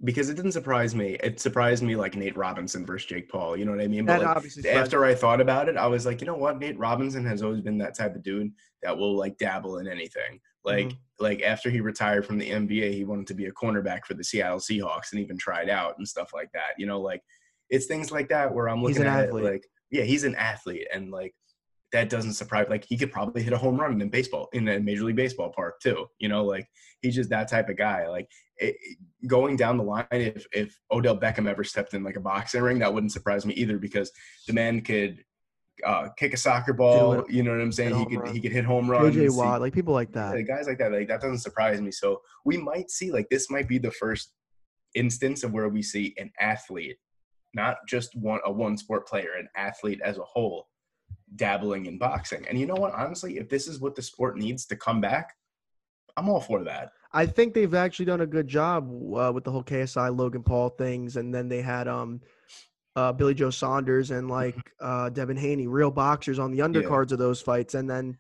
because 0.04 0.30
it 0.30 0.36
didn't 0.36 0.52
surprise 0.52 0.94
me. 0.94 1.18
It 1.24 1.40
surprised 1.40 1.82
me 1.84 1.96
like 1.96 2.16
Nate 2.16 2.38
Robinson 2.38 2.86
versus 2.86 3.08
Jake 3.08 3.30
Paul. 3.30 3.58
You 3.58 3.66
know 3.66 3.72
what 3.72 3.82
I 3.82 3.88
mean? 3.88 4.06
That 4.06 4.20
like, 4.22 4.28
obviously 4.36 4.70
after 4.70 5.04
I 5.06 5.16
thought 5.16 5.42
about 5.42 5.70
it, 5.70 5.78
I 5.78 5.88
was 5.88 6.06
like, 6.06 6.22
you 6.22 6.28
know 6.28 6.36
what? 6.36 6.60
Nate 6.60 6.78
Robinson 6.78 7.26
has 7.26 7.42
always 7.42 7.62
been 7.62 7.78
that 7.80 7.98
type 7.98 8.16
of 8.16 8.22
dude 8.24 8.52
that 8.84 8.96
will 8.96 9.16
like 9.18 9.38
dabble 9.38 9.80
in 9.80 9.88
anything. 9.88 10.40
Like, 10.64 10.88
Mm-hmm. 10.88 11.24
like 11.24 11.42
after 11.42 11.70
he 11.70 11.80
retired 11.80 12.26
from 12.26 12.38
the 12.38 12.50
NBA, 12.50 12.94
he 12.94 13.06
wanted 13.06 13.26
to 13.28 13.34
be 13.34 13.46
a 13.46 13.52
cornerback 13.52 14.06
for 14.06 14.14
the 14.14 14.24
Seattle 14.24 14.60
Seahawks 14.60 15.12
and 15.14 15.22
even 15.22 15.38
tried 15.38 15.70
out 15.70 15.96
and 15.98 16.08
stuff 16.08 16.32
like 16.34 16.52
that. 16.54 16.72
You 16.78 16.86
know, 16.86 17.00
like 17.00 17.24
it's 17.70 17.86
things 17.88 18.12
like 18.12 18.30
that 18.30 18.54
where 18.54 18.68
I'm 18.70 18.84
looking 18.84 19.04
at 19.04 19.26
athlete. 19.28 19.46
it 19.46 19.50
like, 19.52 19.66
yeah, 19.90 20.04
he's 20.04 20.26
an 20.26 20.36
athlete, 20.36 20.88
and 20.94 21.10
like 21.10 21.34
that 21.94 22.10
doesn't 22.10 22.34
surprise. 22.34 22.68
Like 22.70 22.86
he 22.86 22.98
could 22.98 23.12
probably 23.12 23.42
hit 23.42 23.54
a 23.54 23.58
home 23.58 23.80
run 23.80 24.02
in 24.02 24.10
baseball 24.10 24.50
in 24.54 24.68
a 24.68 24.80
Major 24.80 25.04
League 25.04 25.16
Baseball 25.16 25.52
park 25.56 25.80
too. 25.80 26.08
You 26.20 26.30
know, 26.30 26.44
like 26.44 26.68
he's 27.02 27.16
just 27.16 27.30
that 27.30 27.48
type 27.50 27.70
of 27.70 27.78
guy. 27.78 28.08
Like 28.08 28.30
it, 28.58 28.76
going 29.28 29.56
down 29.56 29.78
the 29.78 29.84
line, 29.84 30.06
if 30.12 30.46
if 30.52 30.78
Odell 30.92 31.18
Beckham 31.18 31.48
ever 31.50 31.64
stepped 31.64 31.94
in 31.94 32.04
like 32.04 32.16
a 32.18 32.22
boxing 32.22 32.62
ring, 32.62 32.80
that 32.80 32.94
wouldn't 32.94 33.12
surprise 33.14 33.46
me 33.46 33.54
either 33.54 33.78
because 33.78 34.12
the 34.48 34.54
man 34.54 34.82
could 34.82 35.24
uh, 35.86 36.10
kick 36.18 36.34
a 36.34 36.38
soccer 36.38 36.74
ball. 36.74 37.24
You 37.30 37.44
know 37.44 37.52
what 37.52 37.62
I'm 37.62 37.72
saying? 37.72 37.96
He 37.96 38.06
could 38.06 38.20
run. 38.20 38.34
he 38.34 38.42
could 38.42 38.52
hit 38.52 38.66
home 38.66 38.90
runs. 38.90 39.16
He- 39.16 39.30
Watt, 39.30 39.62
like 39.62 39.74
people 39.74 39.94
like 39.94 40.12
that. 40.14 40.36
guys 40.48 40.68
like 40.68 40.80
that, 40.80 40.92
like 40.92 41.08
that 41.08 41.22
doesn't 41.22 41.40
surprise 41.40 41.80
me. 41.82 41.92
So 41.92 42.22
we 42.46 42.58
might 42.58 42.90
see 42.90 43.12
like 43.12 43.30
this 43.30 43.50
might 43.50 43.68
be 43.68 43.78
the 43.78 43.92
first 43.92 44.34
instance 44.96 45.44
of 45.44 45.52
where 45.54 45.70
we 45.70 45.82
see 45.82 46.14
an 46.18 46.32
athlete, 46.40 46.98
not 47.54 47.78
just 47.88 48.16
one 48.16 48.40
a 48.46 48.52
one 48.52 48.78
sport 48.78 49.08
player, 49.08 49.34
an 49.40 49.48
athlete 49.56 50.02
as 50.04 50.18
a 50.18 50.24
whole, 50.24 50.68
dabbling 51.36 51.86
in 51.86 51.98
boxing. 51.98 52.46
And 52.48 52.60
you 52.60 52.66
know 52.66 52.76
what? 52.76 52.94
Honestly, 52.94 53.38
if 53.38 53.50
this 53.50 53.68
is 53.68 53.80
what 53.80 53.96
the 53.96 54.02
sport 54.02 54.38
needs 54.38 54.66
to 54.68 54.76
come 54.76 55.02
back, 55.02 55.36
I'm 56.16 56.30
all 56.30 56.42
for 56.42 56.64
that. 56.64 56.92
I 57.14 57.26
think 57.26 57.54
they've 57.54 57.74
actually 57.74 58.06
done 58.06 58.22
a 58.22 58.28
good 58.28 58.48
job 58.48 58.90
uh, 59.16 59.32
with 59.34 59.44
the 59.44 59.52
whole 59.52 59.64
KSI 59.64 60.16
Logan 60.18 60.44
Paul 60.44 60.70
things, 60.70 61.18
and 61.18 61.34
then 61.34 61.48
they 61.48 61.62
had 61.62 61.88
um, 61.88 62.22
uh, 62.96 63.14
Billy 63.14 63.34
Joe 63.34 63.50
Saunders 63.50 64.12
and 64.12 64.30
like 64.30 64.58
uh, 64.82 65.10
Devin 65.10 65.38
Haney, 65.38 65.68
real 65.68 65.92
boxers 65.92 66.40
on 66.40 66.52
the 66.52 66.60
undercards 66.60 67.12
of 67.12 67.20
those 67.20 67.42
fights, 67.42 67.76
and 67.76 67.90
then 67.90 68.18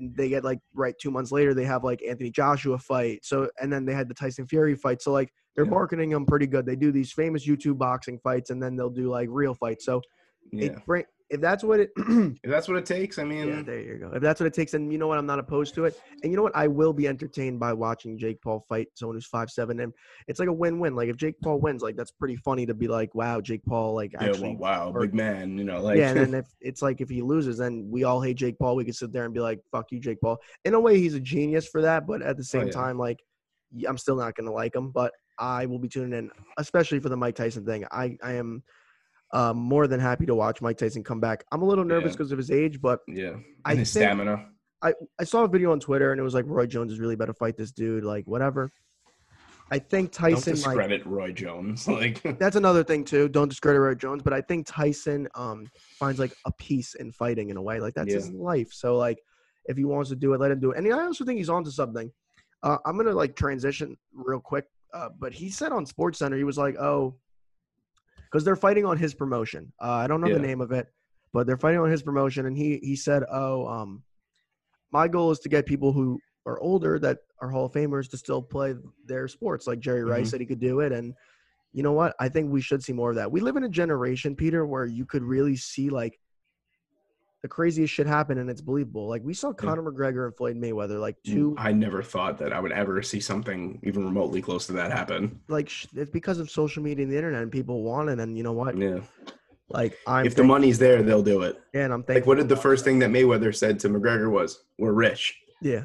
they 0.00 0.28
get 0.28 0.44
like 0.44 0.60
right 0.74 0.94
two 1.00 1.10
months 1.10 1.32
later 1.32 1.54
they 1.54 1.64
have 1.64 1.82
like 1.82 2.02
Anthony 2.06 2.30
Joshua 2.30 2.78
fight. 2.78 3.24
So 3.24 3.50
and 3.60 3.72
then 3.72 3.84
they 3.84 3.94
had 3.94 4.08
the 4.08 4.14
Tyson 4.14 4.46
Fury 4.46 4.76
fight. 4.76 5.02
So 5.02 5.12
like 5.12 5.32
they're 5.56 5.64
Yeah. 5.64 5.70
marketing 5.70 6.10
them 6.10 6.24
pretty 6.24 6.46
good. 6.46 6.66
They 6.66 6.76
do 6.76 6.92
these 6.92 7.10
famous 7.12 7.46
YouTube 7.46 7.78
boxing 7.78 8.18
fights, 8.20 8.50
and 8.50 8.62
then 8.62 8.76
they'll 8.76 8.90
do 8.90 9.08
like 9.08 9.28
real 9.30 9.54
fights. 9.54 9.84
So 9.84 10.02
Yeah. 10.52 10.66
it 10.66 10.84
if 11.30 11.40
that's 11.40 11.62
what 11.62 11.80
it 11.80 11.90
if 11.96 12.50
that's 12.50 12.68
what 12.68 12.76
it 12.78 12.86
takes, 12.86 13.18
I 13.18 13.24
mean, 13.24 13.48
Yeah, 13.48 13.62
there 13.62 13.80
you 13.80 13.98
go. 13.98 14.10
If 14.14 14.22
that's 14.22 14.40
what 14.40 14.46
it 14.46 14.54
takes, 14.54 14.72
then 14.72 14.90
you 14.90 14.98
know 14.98 15.06
what? 15.06 15.18
I'm 15.18 15.26
not 15.26 15.38
opposed 15.38 15.74
to 15.74 15.84
it. 15.84 16.00
And 16.22 16.32
you 16.32 16.36
know 16.36 16.42
what? 16.42 16.56
I 16.56 16.66
will 16.66 16.92
be 16.92 17.06
entertained 17.06 17.60
by 17.60 17.72
watching 17.72 18.18
Jake 18.18 18.40
Paul 18.40 18.64
fight 18.68 18.88
someone 18.94 19.16
who's 19.16 19.26
five 19.26 19.50
seven, 19.50 19.80
and 19.80 19.92
it's 20.26 20.40
like 20.40 20.48
a 20.48 20.52
win 20.52 20.78
win. 20.78 20.94
Like 20.94 21.08
if 21.08 21.16
Jake 21.16 21.34
Paul 21.42 21.60
wins, 21.60 21.82
like 21.82 21.96
that's 21.96 22.10
pretty 22.10 22.36
funny 22.36 22.64
to 22.66 22.74
be 22.74 22.88
like, 22.88 23.14
wow, 23.14 23.40
Jake 23.40 23.64
Paul, 23.66 23.94
like 23.94 24.12
yeah, 24.12 24.28
actually. 24.28 24.56
well, 24.56 24.88
wow, 24.88 24.92
or- 24.94 25.02
big 25.02 25.14
man, 25.14 25.58
you 25.58 25.64
know, 25.64 25.80
like 25.80 25.98
yeah, 25.98 26.10
and 26.10 26.18
then 26.18 26.34
if 26.42 26.46
it's 26.60 26.82
like 26.82 27.00
if 27.00 27.10
he 27.10 27.20
loses, 27.20 27.58
then 27.58 27.86
we 27.90 28.04
all 28.04 28.20
hate 28.20 28.36
Jake 28.36 28.58
Paul. 28.58 28.76
We 28.76 28.84
could 28.84 28.96
sit 28.96 29.12
there 29.12 29.24
and 29.24 29.34
be 29.34 29.40
like, 29.40 29.60
"Fuck 29.70 29.92
you, 29.92 30.00
Jake 30.00 30.20
Paul." 30.20 30.38
In 30.64 30.74
a 30.74 30.80
way, 30.80 30.98
he's 30.98 31.14
a 31.14 31.20
genius 31.20 31.68
for 31.68 31.82
that, 31.82 32.06
but 32.06 32.22
at 32.22 32.36
the 32.36 32.42
oh, 32.42 32.44
same 32.44 32.62
Oh, 32.62 32.66
yeah. 32.66 32.72
time, 32.72 32.98
like, 32.98 33.20
I'm 33.86 33.98
still 33.98 34.16
not 34.16 34.34
gonna 34.34 34.52
like 34.52 34.74
him. 34.74 34.90
But 34.90 35.12
I 35.38 35.66
will 35.66 35.78
be 35.78 35.88
tuning 35.88 36.18
in, 36.18 36.30
especially 36.56 37.00
for 37.00 37.10
the 37.10 37.16
Mike 37.16 37.36
Tyson 37.36 37.66
thing. 37.66 37.84
I 37.92 38.16
I 38.22 38.32
am 38.32 38.62
uh, 39.32 39.52
more 39.52 39.86
than 39.86 40.00
happy 40.00 40.26
to 40.26 40.34
watch 40.34 40.60
Mike 40.62 40.78
Tyson 40.78 41.04
come 41.04 41.20
back. 41.20 41.44
I'm 41.52 41.62
a 41.62 41.66
little 41.66 41.84
nervous 41.84 42.12
Yeah. 42.12 42.16
because 42.16 42.32
of 42.32 42.38
his 42.38 42.50
age, 42.50 42.80
but 42.80 43.00
Yeah. 43.06 43.30
And 43.34 43.44
I 43.64 43.74
his 43.76 43.90
stamina. 43.90 44.46
I, 44.82 44.94
I 45.20 45.24
saw 45.24 45.44
a 45.44 45.48
video 45.48 45.72
on 45.72 45.80
Twitter 45.80 46.12
and 46.12 46.20
it 46.20 46.24
was 46.24 46.34
like 46.34 46.44
Roy 46.46 46.66
Jones 46.66 46.92
is 46.92 47.00
really 47.00 47.14
about 47.14 47.26
to 47.26 47.34
fight 47.34 47.56
this 47.56 47.72
dude, 47.72 48.04
like 48.04 48.24
whatever. 48.26 48.70
I 49.70 49.78
think 49.78 50.12
Tyson 50.12 50.54
Don't 50.54 50.62
Tyson 50.62 50.70
like 50.70 50.78
discredit 50.78 51.06
Roy 51.06 51.32
Jones. 51.32 51.86
Like 51.88 52.38
that's 52.38 52.56
another 52.56 52.82
thing 52.82 53.04
too. 53.04 53.28
Don't 53.28 53.48
discredit 53.48 53.80
Roy 53.82 53.94
Jones, 53.94 54.22
but 54.22 54.32
I 54.32 54.40
think 54.40 54.66
Tyson 54.66 55.28
um 55.34 55.66
finds 55.98 56.18
like 56.18 56.32
a 56.46 56.52
peace 56.52 56.94
in 56.94 57.12
fighting 57.12 57.50
in 57.50 57.56
a 57.58 57.62
way. 57.62 57.80
Like 57.80 57.94
that's 57.94 58.12
his 58.14 58.30
life. 58.30 58.72
So 58.72 58.96
like 58.96 59.18
if 59.66 59.76
he 59.76 59.84
wants 59.84 60.08
to 60.10 60.16
do 60.16 60.32
it, 60.32 60.40
let 60.40 60.50
him 60.50 60.60
do 60.60 60.70
it. 60.70 60.78
And 60.78 60.86
I 60.94 61.04
also 61.04 61.24
think 61.26 61.36
he's 61.38 61.50
onto 61.50 61.70
something. 61.70 62.10
Uh, 62.62 62.78
I'm 62.86 62.96
gonna 62.96 63.12
like 63.12 63.36
transition 63.36 63.94
real 64.14 64.40
quick. 64.40 64.64
Uh, 64.94 65.10
but 65.18 65.34
he 65.34 65.50
said 65.50 65.70
on 65.70 65.84
Sports 65.84 66.18
Center, 66.20 66.36
he 66.38 66.44
was 66.44 66.56
like, 66.56 66.76
"Oh, 66.76 67.14
because 68.30 68.44
they're 68.44 68.56
fighting 68.56 68.84
on 68.84 68.96
his 68.96 69.14
promotion. 69.14 69.72
Uh, 69.80 69.92
I 69.92 70.06
don't 70.06 70.20
know 70.20 70.28
Yeah. 70.28 70.34
the 70.34 70.40
name 70.40 70.60
of 70.60 70.72
it, 70.72 70.86
but 71.32 71.46
they're 71.46 71.56
fighting 71.58 71.80
on 71.80 71.90
his 71.90 72.02
promotion." 72.02 72.46
And 72.46 72.56
he 72.56 72.78
he 72.82 72.96
said, 72.96 73.24
"Oh, 73.30 73.66
um, 73.66 74.02
my 74.90 75.08
goal 75.08 75.30
is 75.30 75.38
to 75.40 75.48
get 75.48 75.66
people 75.66 75.92
who 75.92 76.18
are 76.46 76.58
older 76.60 76.98
that 76.98 77.18
are 77.40 77.50
Hall 77.50 77.66
of 77.66 77.72
Famers 77.72 78.08
to 78.10 78.16
still 78.16 78.42
play 78.42 78.74
their 79.04 79.28
sports. 79.28 79.66
Like 79.66 79.80
Jerry 79.80 80.04
Rice 80.04 80.28
Mhm. 80.28 80.30
said 80.30 80.40
he 80.40 80.46
could 80.46 80.60
do 80.60 80.80
it, 80.80 80.92
and 80.92 81.14
you 81.72 81.82
know 81.82 81.92
what? 81.92 82.14
I 82.18 82.28
think 82.28 82.50
we 82.50 82.60
should 82.60 82.82
see 82.82 82.92
more 82.94 83.10
of 83.10 83.16
that. 83.16 83.30
We 83.30 83.40
live 83.40 83.56
in 83.56 83.64
a 83.64 83.68
generation, 83.68 84.34
Peter, 84.34 84.64
where 84.66 84.86
you 84.86 85.04
could 85.04 85.22
really 85.22 85.56
see 85.56 85.90
like 85.90 86.18
the 87.42 87.48
craziest 87.48 87.92
shit 87.94 88.06
happened 88.06 88.40
and 88.40 88.50
it's 88.50 88.60
believable. 88.60 89.08
Like 89.08 89.22
we 89.22 89.32
saw 89.34 89.52
Conor 89.52 89.82
McGregor 89.82 90.26
and 90.26 90.36
Floyd 90.36 90.56
Mayweather, 90.56 91.00
like 91.00 91.16
mm, 91.26 91.32
two, 91.32 91.54
I 91.56 91.72
never 91.72 92.02
thought 92.02 92.38
that 92.38 92.52
I 92.52 92.60
would 92.60 92.72
ever 92.72 93.00
see 93.02 93.20
something 93.20 93.78
even 93.84 94.04
remotely 94.04 94.42
close 94.42 94.66
to 94.66 94.72
that 94.74 94.90
happen. 94.90 95.40
like 95.48 95.68
sh- 95.68 95.86
it's 95.94 96.10
because 96.10 96.38
of 96.40 96.50
social 96.50 96.82
media 96.82 97.04
and 97.04 97.12
the 97.12 97.16
internet, 97.16 97.42
and 97.42 97.52
people 97.52 97.82
want 97.82 98.08
it. 98.10 98.18
And 98.18 98.36
you 98.36 98.42
know 98.42 98.52
what? 98.52 98.76
Yeah. 98.76 99.00
Like 99.70 99.96
I'm, 100.06 100.26
if 100.26 100.34
the 100.34 100.44
money's 100.44 100.78
there, 100.78 101.02
they'll 101.02 101.22
do 101.22 101.42
it. 101.42 101.60
and 101.74 101.92
I'm 101.92 102.02
thinking 102.02 102.22
Like 102.22 102.26
what 102.26 102.38
did 102.38 102.48
the 102.48 102.56
first 102.56 102.84
thing 102.84 102.98
that 103.00 103.10
Mayweather 103.10 103.54
said 103.54 103.78
to 103.80 103.88
McGregor 103.88 104.30
was, 104.30 104.64
"We're 104.78 104.92
rich." 104.92 105.38
Yeah. 105.60 105.82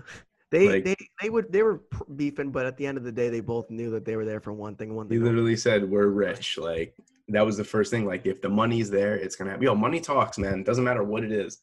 They, 0.53 0.67
Like- 0.69 0.85
they 0.85 0.95
they 1.19 1.29
would 1.31 1.51
they 1.51 1.63
were 1.63 1.81
beefing, 2.15 2.51
but 2.51 2.67
at 2.67 2.77
the 2.77 2.85
end 2.85 2.99
of 2.99 3.03
the 3.03 3.11
day, 3.11 3.29
they 3.29 3.39
both 3.41 3.71
knew 3.71 3.89
that 3.89 4.05
they 4.05 4.15
were 4.15 4.23
there 4.31 4.39
for 4.39 4.53
one 4.53 4.75
thing. 4.75 4.93
One 4.95 5.07
He 5.09 5.15
thing. 5.15 5.23
literally 5.23 5.55
said, 5.55 5.89
"We're 5.89 6.09
rich." 6.09 6.59
Like 6.59 6.93
that 7.29 7.43
was 7.43 7.57
the 7.57 7.63
first 7.63 7.89
thing. 7.89 8.05
Like 8.05 8.27
if 8.27 8.39
the 8.39 8.49
money's 8.49 8.89
there, 8.91 9.15
it's 9.15 9.35
gonna 9.35 9.49
happen. 9.49 9.63
Yo, 9.65 9.73
money 9.73 9.99
talks, 9.99 10.37
man. 10.37 10.61
Doesn't 10.61 10.83
matter 10.83 11.03
what 11.03 11.23
it 11.23 11.31
is. 11.31 11.57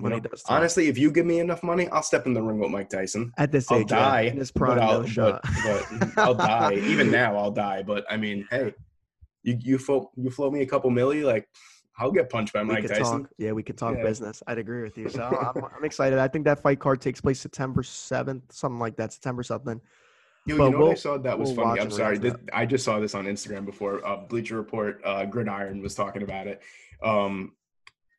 You 0.00 0.04
Money 0.04 0.16
know? 0.16 0.28
does 0.30 0.42
talk. 0.42 0.56
Honestly, 0.56 0.88
if 0.88 0.96
you 0.96 1.10
give 1.12 1.26
me 1.26 1.40
enough 1.40 1.62
money, 1.62 1.86
I'll 1.90 2.02
step 2.02 2.24
in 2.26 2.32
the 2.32 2.42
ring 2.42 2.58
with 2.58 2.70
Mike 2.70 2.88
Tyson. 2.88 3.32
At 3.36 3.52
this 3.52 3.70
I'll 3.70 3.80
age, 3.80 3.90
yeah, 3.90 3.98
die, 3.98 4.20
in 4.22 4.38
his 4.38 4.50
but 4.50 4.60
prime, 4.60 4.80
I'll, 4.80 5.00
no 5.02 5.06
shot. 5.06 5.42
but, 5.62 5.84
but 6.00 6.18
I'll 6.18 6.34
die. 6.34 6.74
Even 6.92 7.10
now, 7.20 7.36
I'll 7.36 7.50
die. 7.52 7.82
But 7.82 8.06
I 8.10 8.16
mean, 8.16 8.46
hey, 8.50 8.72
you 9.42 9.58
you 9.60 9.76
float 9.78 10.08
you 10.16 10.30
float 10.30 10.54
me 10.54 10.62
a 10.62 10.66
couple 10.66 10.90
milli, 10.90 11.22
like 11.22 11.46
I'll 11.96 12.10
get 12.10 12.28
punched 12.28 12.52
by 12.52 12.62
Mike 12.62 12.82
could 12.82 12.88
Tyson. 12.90 13.22
talk. 13.22 13.30
Yeah, 13.38 13.52
we 13.52 13.62
could 13.62 13.78
talk 13.78 13.96
Yeah. 13.96 14.02
business. 14.02 14.42
I'd 14.46 14.58
agree 14.58 14.82
with 14.82 14.98
you. 14.98 15.08
So 15.08 15.22
I'm, 15.56 15.64
I'm 15.76 15.84
excited. 15.84 16.18
I 16.18 16.28
think 16.28 16.44
that 16.46 16.60
fight 16.60 16.80
card 16.80 17.00
takes 17.00 17.20
place 17.20 17.40
September 17.40 17.82
seventh, 17.82 18.52
something 18.52 18.80
like 18.80 18.96
that. 18.96 19.12
September 19.12 19.42
something. 19.42 19.80
Yo, 20.46 20.58
But 20.58 20.64
you 20.64 20.70
know 20.72 20.78
what 20.80 20.90
I 20.90 20.94
saw 20.94 21.18
that 21.18 21.38
was 21.38 21.52
we'll 21.52 21.64
funny? 21.66 21.80
I'm 21.80 21.90
sorry. 21.90 22.18
This, 22.18 22.34
I 22.52 22.66
just 22.66 22.84
saw 22.84 22.98
this 22.98 23.14
on 23.14 23.24
Instagram 23.26 23.64
before. 23.64 24.04
Uh, 24.06 24.16
Bleacher 24.16 24.56
Report, 24.56 25.00
uh, 25.04 25.24
Gridiron 25.24 25.80
was 25.80 25.94
talking 25.94 26.22
about 26.22 26.46
it. 26.46 26.60
Um, 27.02 27.52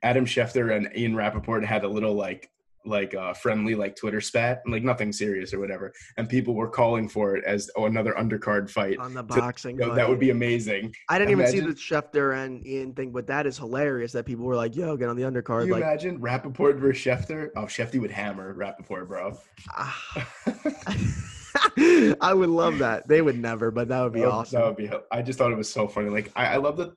Adam 0.01 0.25
Schefter 0.25 0.75
and 0.75 0.89
Ian 0.95 1.15
Rapoport 1.15 1.65
had 1.65 1.83
a 1.83 1.87
little 1.87 2.13
like 2.13 2.49
like 2.85 3.13
uh, 3.15 3.33
friendly 3.33 3.75
like 3.75 3.95
Twitter 3.95 4.21
spat, 4.21 4.61
like 4.67 4.83
nothing 4.83 5.11
serious 5.11 5.53
or 5.53 5.59
whatever, 5.59 5.93
and 6.17 6.29
people 6.29 6.53
were 6.53 6.69
calling 6.69 7.09
for 7.09 7.35
it 7.35 7.43
as 7.45 7.69
oh, 7.75 7.85
another 7.85 8.13
undercard 8.13 8.69
fight. 8.69 8.97
on 8.99 9.13
the 9.13 9.23
To- 9.23 9.27
boxing. 9.39 9.77
Yo, 9.77 9.87
fight. 9.89 9.95
that 9.95 10.07
would 10.09 10.19
be 10.19 10.29
amazing. 10.29 10.93
I 11.09 11.17
didn't 11.19 11.31
even 11.31 11.47
see 11.47 11.57
imagine- 11.57 11.73
the 11.73 11.79
Schefter 11.79 12.43
and 12.45 12.65
Ian 12.65 12.93
thing, 12.93 13.11
but 13.11 13.27
that 13.27 13.45
is 13.45 13.57
hilarious. 13.57 14.11
That 14.11 14.25
people 14.25 14.45
were 14.45 14.55
like, 14.55 14.75
"Yo, 14.75 14.95
get 14.97 15.09
on 15.09 15.15
the 15.15 15.23
undercard." 15.23 15.59
Can 15.61 15.67
you 15.67 15.73
Like, 15.73 15.83
imagine 15.83 16.19
Rapoport 16.21 16.77
versus 16.77 17.03
Schefter? 17.03 17.49
Oh, 17.55 17.63
Shefty 17.63 17.99
would 17.99 18.11
hammer 18.11 18.53
Rapoport, 18.53 19.07
bro. 19.07 19.37
ah. 19.71 20.01
I 22.21 22.33
would 22.33 22.49
love 22.49 22.79
that. 22.79 23.07
They 23.07 23.21
would 23.21 23.39
never, 23.39 23.71
but 23.71 23.87
that 23.87 24.01
would 24.03 24.13
be 24.13 24.19
That 24.19 24.25
would- 24.27 24.33
awesome. 24.33 24.59
That 24.61 24.67
would 24.67 24.77
be. 24.77 24.89
I 25.11 25.21
just 25.21 25.39
thought 25.39 25.51
it 25.51 25.57
was 25.57 25.71
so 25.71 25.87
funny. 25.87 26.09
Like 26.09 26.31
I, 26.35 26.47
I 26.53 26.57
love 26.57 26.77
that. 26.77 26.93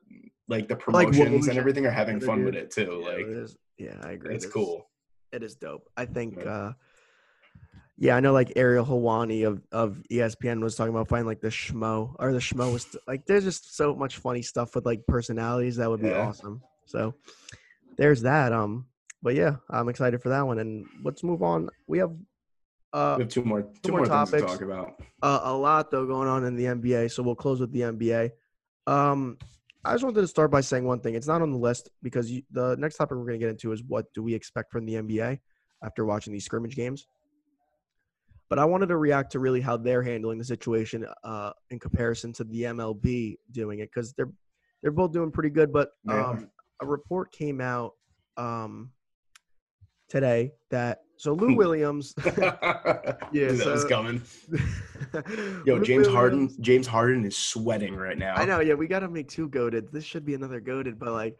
Like 0.47 0.67
the 0.67 0.75
promotions 0.75 1.45
Woj 1.45 1.49
and 1.49 1.59
everything 1.59 1.85
are 1.85 1.91
having 1.91 2.19
fun 2.19 2.37
dude. 2.39 2.45
with 2.47 2.55
it 2.55 2.71
too. 2.71 3.01
Yeah, 3.03 3.07
Like 3.09 3.19
it 3.27 3.29
is- 3.37 3.57
yeah, 3.77 3.95
I 4.03 4.11
agree. 4.13 4.35
it's 4.35 4.45
cool. 4.47 4.88
It 5.31 5.43
is 5.43 5.55
dope. 5.55 5.89
I 5.95 6.05
think. 6.05 6.37
Yeah. 6.37 6.51
uh 6.51 6.73
Yeah, 7.97 8.15
I 8.15 8.19
know. 8.19 8.33
Like 8.33 8.53
Ariel 8.55 8.85
Helwani 8.85 9.45
of 9.47 9.61
of 9.71 10.01
ESPN 10.11 10.61
was 10.61 10.75
talking 10.75 10.93
about 10.93 11.07
finding 11.07 11.27
like 11.27 11.41
the 11.41 11.49
schmo 11.49 12.15
or 12.19 12.31
the 12.33 12.39
schmo 12.39 12.71
was 12.71 12.85
like. 13.07 13.25
There's 13.25 13.43
just 13.43 13.75
so 13.75 13.95
much 13.95 14.17
funny 14.17 14.41
stuff 14.41 14.75
with 14.75 14.85
like 14.85 15.05
personalities 15.07 15.75
that 15.77 15.89
would 15.89 16.01
be 16.01 16.07
Yeah. 16.09 16.27
awesome. 16.27 16.61
So 16.85 17.13
there's 17.97 18.21
that. 18.21 18.53
Um, 18.53 18.87
but 19.21 19.35
yeah, 19.35 19.57
I'm 19.69 19.89
excited 19.89 20.21
for 20.21 20.29
that 20.29 20.47
one. 20.47 20.59
And 20.59 20.85
let's 21.03 21.23
move 21.23 21.43
on. 21.43 21.69
We 21.87 21.99
have 21.99 22.11
uh 22.93 23.15
We 23.17 23.23
have 23.23 23.29
two 23.31 23.43
more 23.43 23.63
two 23.83 23.91
more 23.91 23.99
more, 23.99 24.07
things 24.07 24.31
to 24.31 24.37
topics. 24.39 24.53
talk 24.53 24.61
about. 24.61 25.01
uh, 25.21 25.41
a 25.43 25.53
lot 25.55 25.91
though 25.91 26.05
going 26.07 26.27
on 26.29 26.45
in 26.45 26.55
the 26.55 26.65
NBA. 26.65 27.11
So 27.11 27.21
we'll 27.21 27.35
close 27.35 27.59
with 27.59 27.71
the 27.71 27.81
NBA. 27.81 28.31
Um, 28.87 29.37
I 29.85 29.93
just 29.93 30.03
wanted 30.03 30.21
to 30.21 30.27
start 30.27 30.51
by 30.51 30.61
saying 30.61 30.85
one 30.85 30.99
thing. 30.99 31.15
It's 31.15 31.27
not 31.27 31.41
on 31.41 31.51
the 31.51 31.57
list 31.57 31.89
because 32.03 32.29
you, 32.29 32.41
the 32.51 32.75
next 32.77 32.97
topic 32.97 33.17
we're 33.17 33.25
going 33.25 33.39
to 33.39 33.45
get 33.45 33.49
into 33.49 33.71
is 33.71 33.81
what 33.87 34.13
do 34.13 34.21
we 34.21 34.33
expect 34.33 34.71
from 34.71 34.85
the 34.85 34.95
NBA 34.95 35.39
after 35.83 36.05
watching 36.05 36.33
these 36.33 36.43
scrimmage 36.43 36.75
games. 36.75 37.07
But 38.49 38.59
I 38.59 38.65
wanted 38.65 38.87
to 38.87 38.97
react 38.97 39.31
to 39.33 39.39
really 39.39 39.61
how 39.61 39.77
they're 39.77 40.03
handling 40.03 40.37
the 40.37 40.43
situation 40.43 41.05
uh, 41.23 41.51
in 41.69 41.79
comparison 41.79 42.33
to 42.33 42.43
the 42.43 42.63
MLB 42.63 43.37
doing 43.51 43.79
it 43.79 43.89
because 43.93 44.13
they're 44.13 44.31
they're 44.81 44.91
both 44.91 45.11
doing 45.11 45.31
pretty 45.31 45.49
good. 45.49 45.71
But 45.71 45.91
um, 46.07 46.49
a 46.81 46.85
report 46.85 47.31
came 47.31 47.61
out 47.61 47.93
um, 48.37 48.91
today 50.09 50.53
that 50.71 51.01
so 51.17 51.33
Lou 51.33 51.55
Williams. 51.55 52.13
yeah, 52.25 53.51
that 53.51 53.65
was 53.65 53.85
coming. 53.85 54.21
Yo, 55.65 55.79
James 55.79 56.07
Harden. 56.07 56.49
James 56.61 56.87
Harden 56.87 57.25
is 57.25 57.37
sweating 57.37 57.95
right 57.95 58.17
now. 58.17 58.35
I 58.35 58.45
know, 58.45 58.59
yeah, 58.59 58.73
we 58.73 58.87
got 58.87 58.99
to 58.99 59.09
make 59.09 59.27
two 59.27 59.49
goaded. 59.49 59.91
This 59.91 60.03
should 60.03 60.25
be 60.25 60.33
another 60.33 60.59
goaded, 60.59 60.99
but 60.99 61.11
like, 61.11 61.37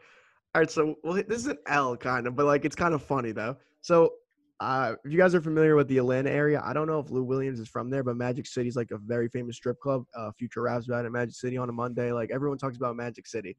all 0.56 0.62
right, 0.62 0.70
so 0.72 0.96
well, 1.04 1.22
this 1.28 1.40
is 1.40 1.48
an 1.48 1.58
L 1.68 1.96
kind 1.96 2.28
of, 2.28 2.36
but 2.36 2.46
like, 2.46 2.66
it's 2.66 2.76
kind 2.76 2.94
of 2.94 3.04
funny 3.04 3.32
though. 3.32 3.56
So, 3.82 4.14
uh, 4.60 4.96
if 5.06 5.12
you 5.12 5.18
guys 5.18 5.34
are 5.34 5.42
familiar 5.42 5.76
with 5.76 5.88
the 5.88 5.98
Atlanta 6.00 6.30
area, 6.30 6.62
I 6.66 6.74
don't 6.74 6.88
know 6.88 7.00
if 7.00 7.10
Lou 7.10 7.24
Williams 7.24 7.60
is 7.60 7.70
from 7.70 7.90
there, 7.90 8.04
but 8.04 8.18
Magic 8.18 8.46
City 8.46 8.68
is 8.68 8.76
like 8.76 8.92
a 8.92 8.98
very 8.98 9.30
famous 9.30 9.56
strip 9.56 9.80
club. 9.80 10.04
Uh, 10.14 10.32
Future 10.38 10.64
raps 10.64 10.88
about 10.88 11.06
it, 11.06 11.12
Magic 11.12 11.36
City 11.36 11.58
on 11.58 11.70
a 11.70 11.72
Monday. 11.72 12.12
Like 12.12 12.30
everyone 12.32 12.58
talks 12.58 12.76
about 12.76 12.96
Magic 12.98 13.26
City. 13.26 13.56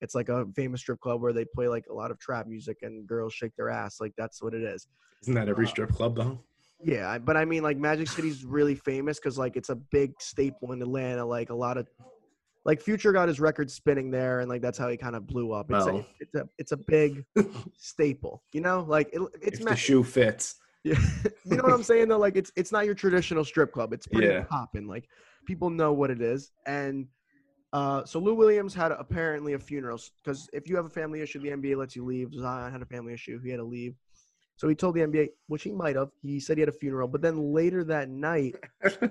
It's 0.00 0.14
like 0.14 0.28
a 0.28 0.46
famous 0.56 0.80
strip 0.80 0.98
club 1.00 1.20
where 1.20 1.32
they 1.32 1.44
play 1.44 1.68
like 1.68 1.84
a 1.88 1.92
lot 1.92 2.10
of 2.10 2.18
trap 2.18 2.46
music 2.46 2.78
and 2.82 3.06
girls 3.06 3.32
shake 3.32 3.54
their 3.56 3.68
ass. 3.68 4.00
Like 4.00 4.12
that's 4.16 4.42
what 4.42 4.54
it 4.54 4.62
is. 4.62 4.88
Isn't 5.22 5.34
that 5.34 5.48
every 5.48 5.66
Uh, 5.66 5.68
strip 5.68 5.90
club 5.92 6.16
though? 6.16 6.40
Yeah, 6.82 7.18
but 7.18 7.36
I 7.36 7.44
mean, 7.44 7.62
like 7.62 7.76
Magic 7.76 8.08
City's 8.08 8.44
really 8.44 8.74
famous 8.74 9.18
because 9.18 9.36
like 9.38 9.56
it's 9.56 9.68
a 9.68 9.74
big 9.76 10.12
staple 10.20 10.72
in 10.72 10.80
Atlanta. 10.82 11.24
Like 11.24 11.50
a 11.50 11.54
lot 11.54 11.76
of, 11.76 11.86
like 12.64 12.80
Future 12.80 13.12
got 13.12 13.28
his 13.28 13.38
record 13.40 13.70
spinning 13.70 14.10
there, 14.10 14.40
and 14.40 14.48
like 14.48 14.62
that's 14.62 14.78
how 14.78 14.88
he 14.88 14.96
kind 14.96 15.14
of 15.16 15.26
blew 15.26 15.52
up. 15.52 15.70
It's, 15.70 15.86
a, 15.86 16.06
it's 16.20 16.34
a 16.34 16.48
it's 16.58 16.72
a 16.72 16.76
big 16.76 17.24
staple, 17.76 18.42
you 18.52 18.60
know. 18.60 18.84
Like 18.88 19.10
it, 19.12 19.20
it's 19.42 19.58
if 19.58 19.64
ma- 19.64 19.70
the 19.72 19.76
shoe 19.76 20.02
fits. 20.02 20.56
yeah. 20.84 20.98
you 21.44 21.56
know 21.56 21.62
what 21.62 21.74
I'm 21.74 21.82
saying 21.82 22.08
though. 22.08 22.18
Like 22.18 22.36
it's 22.36 22.50
it's 22.56 22.72
not 22.72 22.86
your 22.86 22.94
traditional 22.94 23.44
strip 23.44 23.72
club. 23.72 23.92
It's 23.92 24.06
pretty 24.06 24.28
Yeah. 24.28 24.44
popping. 24.44 24.86
Like 24.86 25.06
people 25.46 25.68
know 25.68 25.92
what 25.92 26.10
it 26.10 26.22
is, 26.22 26.52
and 26.66 27.06
uh, 27.74 28.04
so 28.04 28.18
Lou 28.18 28.34
Williams 28.34 28.74
had 28.74 28.90
apparently 28.90 29.52
a 29.52 29.58
funeral 29.58 30.00
because 30.24 30.48
if 30.54 30.68
you 30.68 30.76
have 30.76 30.86
a 30.86 30.90
family 30.90 31.20
issue, 31.20 31.40
the 31.40 31.50
NBA 31.50 31.76
lets 31.76 31.94
you 31.94 32.04
leave. 32.04 32.32
Zion 32.32 32.72
had 32.72 32.80
a 32.80 32.86
family 32.86 33.12
issue; 33.12 33.38
he 33.42 33.50
had 33.50 33.58
to 33.58 33.64
leave. 33.64 33.94
So 34.60 34.68
he 34.68 34.74
told 34.74 34.94
the 34.94 35.00
NBA, 35.00 35.28
which 35.46 35.62
he 35.62 35.72
might 35.72 35.96
have. 35.96 36.10
He 36.20 36.38
said 36.38 36.58
he 36.58 36.60
had 36.60 36.68
a 36.68 36.72
funeral, 36.72 37.08
but 37.08 37.22
then 37.22 37.54
later 37.54 37.82
that 37.84 38.10
night, 38.10 38.56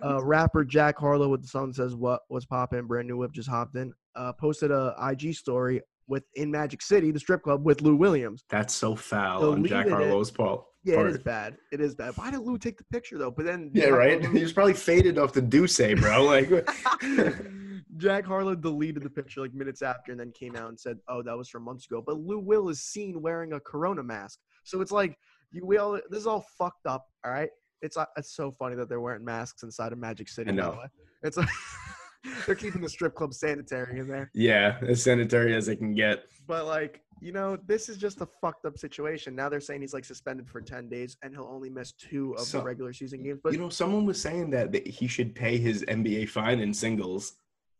uh, 0.04 0.20
rapper 0.24 0.64
Jack 0.64 1.00
Harlow 1.00 1.28
with 1.28 1.42
the 1.42 1.48
song 1.48 1.74
says 1.74 1.96
what 1.96 2.22
was 2.30 2.46
poppin', 2.46 2.86
brand 2.86 3.08
new 3.08 3.18
whip 3.18 3.32
just 3.32 3.50
hopped 3.50 3.76
in, 3.76 3.92
uh, 4.16 4.32
posted 4.34 4.70
a 4.70 4.94
IG 5.10 5.34
story 5.34 5.82
with 6.08 6.24
in 6.36 6.52
Magic 6.52 6.84
City, 6.84 7.10
the 7.10 7.20
strip 7.20 7.42
club 7.42 7.66
with 7.66 7.82
Lou 7.82 7.96
Williams. 7.96 8.44
That's 8.52 8.76
so 8.76 8.96
foul 8.96 9.54
on 9.54 9.66
Jack. 9.66 9.90
Harlow's 9.90 10.30
part. 10.30 10.66
Yeah, 10.84 11.00
it 11.00 11.08
is 11.08 11.18
bad. 11.18 11.58
It 11.72 11.82
is 11.82 11.96
bad. 11.96 12.16
Why 12.16 12.30
did 12.30 12.42
Lou 12.42 12.60
take 12.60 12.78
the 12.78 12.84
picture 12.92 13.18
though? 13.18 13.32
But 13.32 13.46
then 13.46 13.72
Yeah, 13.74 13.86
Jack 13.86 13.94
right. 13.94 14.22
Harlow- 14.22 14.38
He 14.38 14.44
was 14.44 14.54
probably 14.54 14.76
faded 14.76 15.18
off 15.18 15.34
the 15.34 15.42
Duce, 15.42 15.82
bro. 16.00 16.26
Like, 16.26 16.70
Jack 17.98 18.26
Harlow 18.26 18.56
deleted 18.56 19.04
the 19.04 19.10
picture 19.10 19.42
like 19.42 19.54
minutes 19.54 19.82
after 19.82 20.12
and 20.12 20.20
then 20.20 20.32
came 20.32 20.56
out 20.56 20.70
and 20.70 20.80
said, 20.80 21.00
"Oh, 21.08 21.22
that 21.24 21.36
was 21.36 21.50
from 21.50 21.64
months 21.64 21.88
ago." 21.88 22.04
But 22.06 22.20
Lou 22.20 22.40
Will 22.40 22.70
is 22.70 22.82
seen 22.82 23.22
wearing 23.22 23.54
a 23.54 23.60
Corona 23.60 24.04
mask, 24.04 24.40
so 24.64 24.80
it's 24.82 24.92
like 24.92 25.18
you 25.52 25.66
we 25.66 25.78
all 25.78 25.94
this 26.10 26.20
is 26.20 26.28
all 26.28 26.46
fucked 26.58 26.86
up. 26.86 27.06
All 27.26 27.32
right, 27.32 27.50
it's 27.82 27.98
uh, 27.98 28.06
it's 28.18 28.36
so 28.36 28.52
funny 28.52 28.76
that 28.76 28.90
they're 28.90 29.02
wearing 29.02 29.24
masks 29.26 29.64
inside 29.64 29.92
of 29.94 29.98
Magic 30.00 30.28
City. 30.30 30.50
I 30.50 30.54
by 30.54 30.58
know. 30.62 30.72
the 30.72 30.78
way. 30.78 30.86
It's 31.24 31.38
like 31.38 31.50
They're 32.46 32.56
keeping 32.56 32.82
the 32.82 32.90
strip 32.90 33.16
club 33.16 33.34
sanitary 33.34 34.00
in 34.00 34.08
there. 34.08 34.30
Yeah, 34.34 34.78
as 34.86 35.02
sanitary 35.02 35.56
as 35.56 35.70
it 35.70 35.78
can 35.78 35.94
get. 35.94 36.26
But 36.48 36.66
like, 36.66 37.02
you 37.22 37.32
know, 37.32 37.58
this 37.66 37.88
is 37.88 37.96
just 37.98 38.20
a 38.20 38.28
fucked 38.42 38.66
up 38.66 38.78
situation. 38.78 39.36
Now 39.36 39.48
they're 39.48 39.62
saying 39.62 39.80
he's 39.80 39.94
like 39.94 40.04
suspended 40.04 40.50
for 40.50 40.60
ten 40.60 40.90
days 40.90 41.16
and 41.24 41.34
he'll 41.34 41.50
only 41.50 41.70
miss 41.70 41.94
two 41.94 42.34
of 42.34 42.42
So- 42.42 42.58
the 42.60 42.66
regular 42.66 42.92
season 42.92 43.24
games. 43.24 43.40
But 43.42 43.54
you 43.54 43.60
know, 43.60 43.70
someone 43.70 44.06
was 44.06 44.22
saying 44.22 44.50
that, 44.50 44.74
that 44.74 44.86
he 44.86 45.08
should 45.08 45.34
pay 45.34 45.58
his 45.58 45.84
NBA 45.86 46.28
fine 46.30 46.60
in 46.60 46.74
singles. 46.74 47.38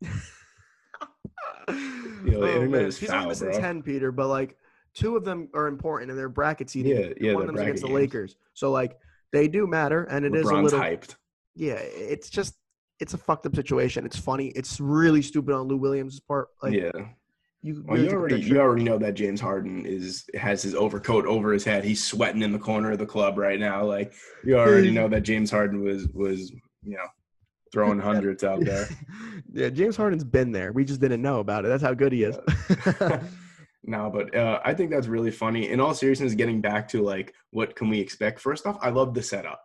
the 1.68 1.74
internet 2.54 2.84
is 2.86 2.96
Oh, 2.96 3.00
he's 3.00 3.08
foul, 3.10 3.16
only 3.18 3.28
missing 3.28 3.50
bro. 3.50 3.60
ten, 3.60 3.82
Peter. 3.82 4.12
But 4.12 4.28
like, 4.28 4.56
two 4.94 5.16
of 5.16 5.24
them 5.24 5.48
are 5.54 5.66
important 5.66 6.10
and 6.10 6.18
they're 6.18 6.28
bracket 6.28 6.70
seeding. 6.70 6.96
Yeah, 6.96 7.08
yeah, 7.20 7.34
One 7.34 7.42
of 7.42 7.46
them's 7.48 7.60
against 7.60 7.82
bracket 7.82 7.94
the. 7.94 8.00
Lakers, 8.00 8.36
so 8.54 8.70
like 8.70 8.96
they 9.32 9.48
do 9.48 9.66
matter, 9.66 10.04
and 10.04 10.24
it 10.24 10.34
is 10.34 10.48
a 10.48 10.54
little. 10.54 10.78
hyped. 10.78 11.16
Yeah, 11.54 11.74
it's 11.74 12.30
just 12.30 12.54
it's 13.00 13.14
a 13.14 13.18
fucked 13.18 13.46
up 13.46 13.56
situation. 13.56 14.04
It's 14.04 14.18
funny. 14.18 14.48
It's 14.48 14.78
really 14.80 15.22
stupid 15.22 15.54
on 15.54 15.66
Lou 15.66 15.76
Williams' 15.76 16.20
part. 16.20 16.48
Like, 16.62 16.74
yeah. 16.74 16.90
you, 17.62 17.82
Well, 17.86 17.98
you 17.98 18.10
already 18.10 18.40
you 18.40 18.60
already 18.60 18.84
know 18.84 18.98
that 18.98 19.14
James 19.14 19.40
Harden 19.40 19.86
is 19.86 20.24
has 20.34 20.62
his 20.62 20.74
overcoat 20.74 21.26
over 21.26 21.52
his 21.52 21.64
head. 21.64 21.84
He's 21.84 22.04
sweating 22.04 22.42
in 22.42 22.52
the 22.52 22.58
corner 22.58 22.92
of 22.92 22.98
the 22.98 23.06
club 23.06 23.38
right 23.38 23.58
now. 23.58 23.84
Like 23.84 24.12
you 24.44 24.58
already 24.58 24.90
know 24.90 25.08
that 25.08 25.22
James 25.22 25.50
Harden 25.50 25.82
was 25.82 26.08
was 26.08 26.50
you 26.82 26.96
know 26.96 27.06
throwing 27.72 27.98
hundreds 28.00 28.44
out 28.44 28.64
there. 28.64 28.88
yeah, 29.52 29.70
James 29.70 29.96
Harden's 29.96 30.24
been 30.24 30.52
there. 30.52 30.72
We 30.72 30.84
just 30.84 31.00
didn't 31.00 31.22
know 31.22 31.40
about 31.40 31.64
it. 31.64 31.68
That's 31.68 31.82
how 31.82 31.94
good 31.94 32.12
he 32.12 32.24
is. 32.24 32.36
no, 33.82 34.10
but 34.10 34.34
uh, 34.34 34.60
I 34.64 34.74
think 34.74 34.90
that's 34.90 35.06
really 35.06 35.30
funny. 35.30 35.68
In 35.70 35.80
all 35.80 35.94
seriousness, 35.94 36.34
getting 36.34 36.60
back 36.60 36.88
to 36.88 37.02
like 37.02 37.34
what 37.50 37.74
can 37.76 37.88
we 37.88 37.98
expect? 38.00 38.40
First 38.40 38.66
off, 38.66 38.78
I 38.82 38.90
love 38.90 39.14
the 39.14 39.22
setup. 39.22 39.62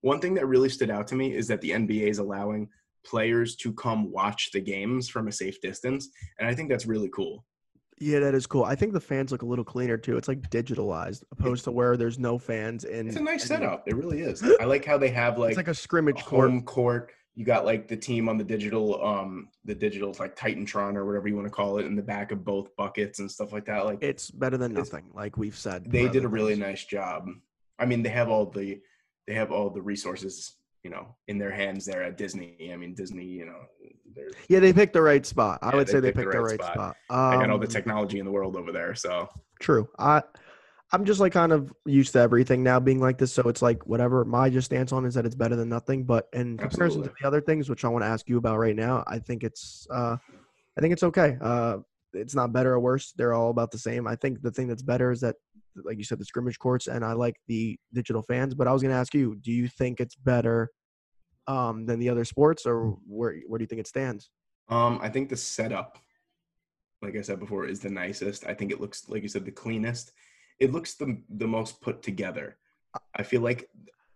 One 0.00 0.20
thing 0.20 0.34
that 0.34 0.46
really 0.46 0.68
stood 0.68 0.90
out 0.90 1.06
to 1.08 1.14
me 1.14 1.34
is 1.34 1.46
that 1.48 1.60
the 1.60 1.70
NBA 1.70 2.08
is 2.08 2.18
allowing 2.18 2.68
players 3.04 3.56
to 3.56 3.72
come 3.72 4.10
watch 4.10 4.50
the 4.52 4.60
games 4.60 5.08
from 5.08 5.28
a 5.28 5.32
safe 5.32 5.60
distance, 5.60 6.08
and 6.38 6.48
I 6.48 6.54
think 6.54 6.68
that's 6.68 6.86
really 6.86 7.08
cool. 7.14 7.44
yeah, 7.98 8.18
that 8.18 8.34
is 8.34 8.46
cool. 8.48 8.64
I 8.64 8.74
think 8.74 8.92
the 8.94 9.00
fans 9.00 9.30
look 9.30 9.42
a 9.42 9.46
little 9.46 9.64
cleaner 9.64 9.96
too. 9.96 10.16
It's 10.16 10.26
like 10.26 10.40
digitalized, 10.50 11.22
opposed 11.30 11.62
to 11.64 11.70
where 11.72 11.96
there's 11.96 12.18
no 12.18 12.36
fans 12.38 12.84
in. 12.84 13.06
It's 13.06 13.16
a 13.16 13.20
nice 13.22 13.44
setup. 13.44 13.86
It 13.86 13.94
really 13.94 14.20
is. 14.22 14.42
I 14.60 14.64
like 14.64 14.84
how 14.84 14.98
they 14.98 15.10
have 15.10 15.38
like, 15.38 15.50
It's 15.50 15.56
like 15.56 15.68
a 15.68 15.74
scrimmage 15.74 16.24
court. 16.24 16.50
home 16.50 16.62
court. 16.62 17.12
You 17.34 17.44
got 17.46 17.64
like 17.64 17.88
the 17.88 17.96
team 17.96 18.28
on 18.28 18.36
the 18.36 18.44
digital, 18.44 19.02
um, 19.02 19.48
the 19.64 19.74
digital 19.74 20.14
like 20.18 20.36
Titantron 20.36 20.96
or 20.96 21.06
whatever 21.06 21.28
you 21.28 21.34
want 21.34 21.46
to 21.46 21.50
call 21.50 21.78
it 21.78 21.86
in 21.86 21.96
the 21.96 22.02
back 22.02 22.30
of 22.30 22.44
both 22.44 22.76
buckets 22.76 23.20
and 23.20 23.30
stuff 23.30 23.52
like 23.52 23.64
that. 23.66 23.86
Like 23.86 23.98
It's 24.02 24.30
better 24.30 24.58
than 24.58 24.74
nothing, 24.74 25.04
like 25.14 25.38
we've 25.38 25.56
said. 25.56 25.90
they 25.90 26.08
did 26.08 26.24
a 26.24 26.28
really 26.28 26.52
things. 26.54 26.66
nice 26.66 26.84
job. 26.84 27.28
I 27.78 27.86
mean, 27.86 28.02
they 28.02 28.10
have 28.10 28.28
all 28.28 28.46
the 28.46 28.80
they 29.26 29.34
have 29.34 29.50
all 29.50 29.70
the 29.70 29.80
resources, 29.80 30.56
you 30.84 30.90
know, 30.90 31.14
in 31.28 31.38
their 31.38 31.50
hands 31.52 31.86
there 31.86 32.02
at 32.02 32.18
Disney. 32.18 32.70
I 32.72 32.76
mean, 32.76 32.92
Disney, 32.94 33.24
you 33.24 33.46
know, 33.46 33.60
they're, 34.14 34.28
Yeah, 34.48 34.60
they 34.60 34.72
picked 34.74 34.92
the 34.92 35.00
right 35.00 35.24
spot. 35.24 35.58
I 35.62 35.70
Yeah, 35.70 35.76
would 35.76 35.86
they 35.86 35.92
say 35.92 36.00
they 36.00 36.08
picked 36.12 36.16
the 36.16 36.22
picked 36.24 36.32
the 36.32 36.38
right 36.40 36.60
right 36.60 36.74
spot. 36.74 36.96
spot. 37.08 37.32
they 37.32 37.38
got 37.38 37.50
all 37.50 37.58
the 37.58 37.66
Um, 37.66 37.72
technology 37.72 38.18
in 38.18 38.26
the 38.26 38.32
world 38.32 38.56
over 38.56 38.72
there. 38.72 38.94
So 38.94 39.28
True. 39.58 39.88
I 39.98 40.22
I'm 40.92 41.04
just 41.06 41.20
like 41.20 41.32
kind 41.32 41.52
of 41.52 41.72
used 41.86 42.12
to 42.12 42.18
everything 42.18 42.62
now 42.62 42.78
being 42.78 43.00
like 43.00 43.16
this, 43.16 43.32
so 43.32 43.42
it's 43.48 43.62
like 43.62 43.86
whatever 43.86 44.24
my 44.24 44.50
just 44.50 44.66
stance 44.66 44.92
on 44.92 45.06
is 45.06 45.14
that 45.14 45.24
it's 45.24 45.34
better 45.34 45.56
than 45.56 45.70
nothing. 45.70 46.04
But 46.04 46.28
in 46.34 46.58
comparison 46.58 47.02
to 47.02 47.12
the 47.18 47.26
other 47.26 47.40
things, 47.40 47.70
which 47.70 47.84
I 47.84 47.88
want 47.88 48.04
to 48.04 48.08
ask 48.08 48.28
you 48.28 48.36
about 48.36 48.58
right 48.58 48.76
now, 48.76 49.02
I 49.06 49.18
think 49.18 49.42
it's 49.42 49.86
uh 49.90 50.16
I 50.76 50.80
think 50.80 50.92
it's 50.92 51.02
okay. 51.02 51.38
Uh 51.40 51.78
it's 52.12 52.34
not 52.34 52.52
better 52.52 52.74
or 52.74 52.80
worse. 52.80 53.12
They're 53.16 53.32
all 53.32 53.48
about 53.48 53.70
the 53.70 53.78
same. 53.78 54.06
I 54.06 54.16
think 54.16 54.42
the 54.42 54.50
thing 54.50 54.68
that's 54.68 54.82
better 54.82 55.10
is 55.10 55.20
that 55.20 55.36
like 55.74 55.96
you 55.96 56.04
said, 56.04 56.18
the 56.18 56.26
scrimmage 56.26 56.58
courts 56.58 56.86
and 56.86 57.02
I 57.02 57.14
like 57.14 57.36
the 57.48 57.78
digital 57.94 58.22
fans. 58.22 58.54
But 58.54 58.68
I 58.68 58.72
was 58.72 58.82
gonna 58.82 58.94
ask 58.94 59.14
you, 59.14 59.36
do 59.36 59.50
you 59.50 59.68
think 59.68 59.98
it's 59.98 60.14
better 60.14 60.70
um 61.46 61.86
than 61.86 61.98
the 62.00 62.10
other 62.10 62.26
sports 62.26 62.66
or 62.66 62.98
where 63.06 63.36
where 63.46 63.58
do 63.58 63.62
you 63.62 63.68
think 63.68 63.80
it 63.80 63.86
stands? 63.86 64.28
Um, 64.68 65.00
I 65.02 65.08
think 65.08 65.28
the 65.28 65.36
setup, 65.36 65.98
like 67.00 67.16
I 67.16 67.22
said 67.22 67.40
before, 67.40 67.64
is 67.64 67.80
the 67.80 67.90
nicest. 67.90 68.46
I 68.46 68.54
think 68.54 68.72
it 68.72 68.80
looks, 68.80 69.08
like 69.08 69.22
you 69.22 69.28
said, 69.28 69.44
the 69.44 69.50
cleanest. 69.50 70.12
It 70.62 70.72
looks 70.72 70.94
the 70.94 71.08
the 71.42 71.50
most 71.56 71.80
put 71.80 72.02
together. 72.02 72.56
I 73.20 73.22
feel 73.22 73.40
like 73.40 73.68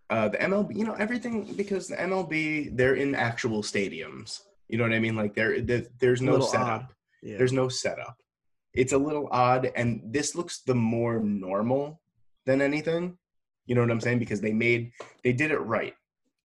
uh, 0.09 0.29
the 0.29 0.37
MLB, 0.37 0.77
you 0.77 0.85
know, 0.85 0.93
everything 0.93 1.35
because 1.61 1.87
the 1.87 1.97
MLB 1.97 2.75
they're 2.77 2.95
in 2.95 3.15
actual 3.15 3.61
stadiums. 3.61 4.41
You 4.69 4.77
know 4.77 4.85
what 4.85 4.93
I 4.93 4.99
mean? 4.99 5.15
Like 5.15 5.33
there, 5.35 5.61
there 5.61 5.83
there's 5.99 6.21
no 6.21 6.39
setup. 6.39 6.93
Yeah. 7.21 7.37
There's 7.37 7.53
no 7.53 7.67
setup. 7.67 8.17
It's 8.73 8.93
a 8.93 8.97
little 8.97 9.27
odd, 9.31 9.71
and 9.75 10.01
this 10.05 10.35
looks 10.35 10.61
the 10.61 10.75
more 10.75 11.19
normal 11.19 11.99
than 12.45 12.61
anything. 12.61 13.17
You 13.65 13.75
know 13.75 13.81
what 13.81 13.91
I'm 13.91 14.01
saying? 14.01 14.19
Because 14.19 14.39
they 14.39 14.53
made 14.53 14.91
they 15.23 15.33
did 15.33 15.51
it 15.51 15.59
right. 15.59 15.95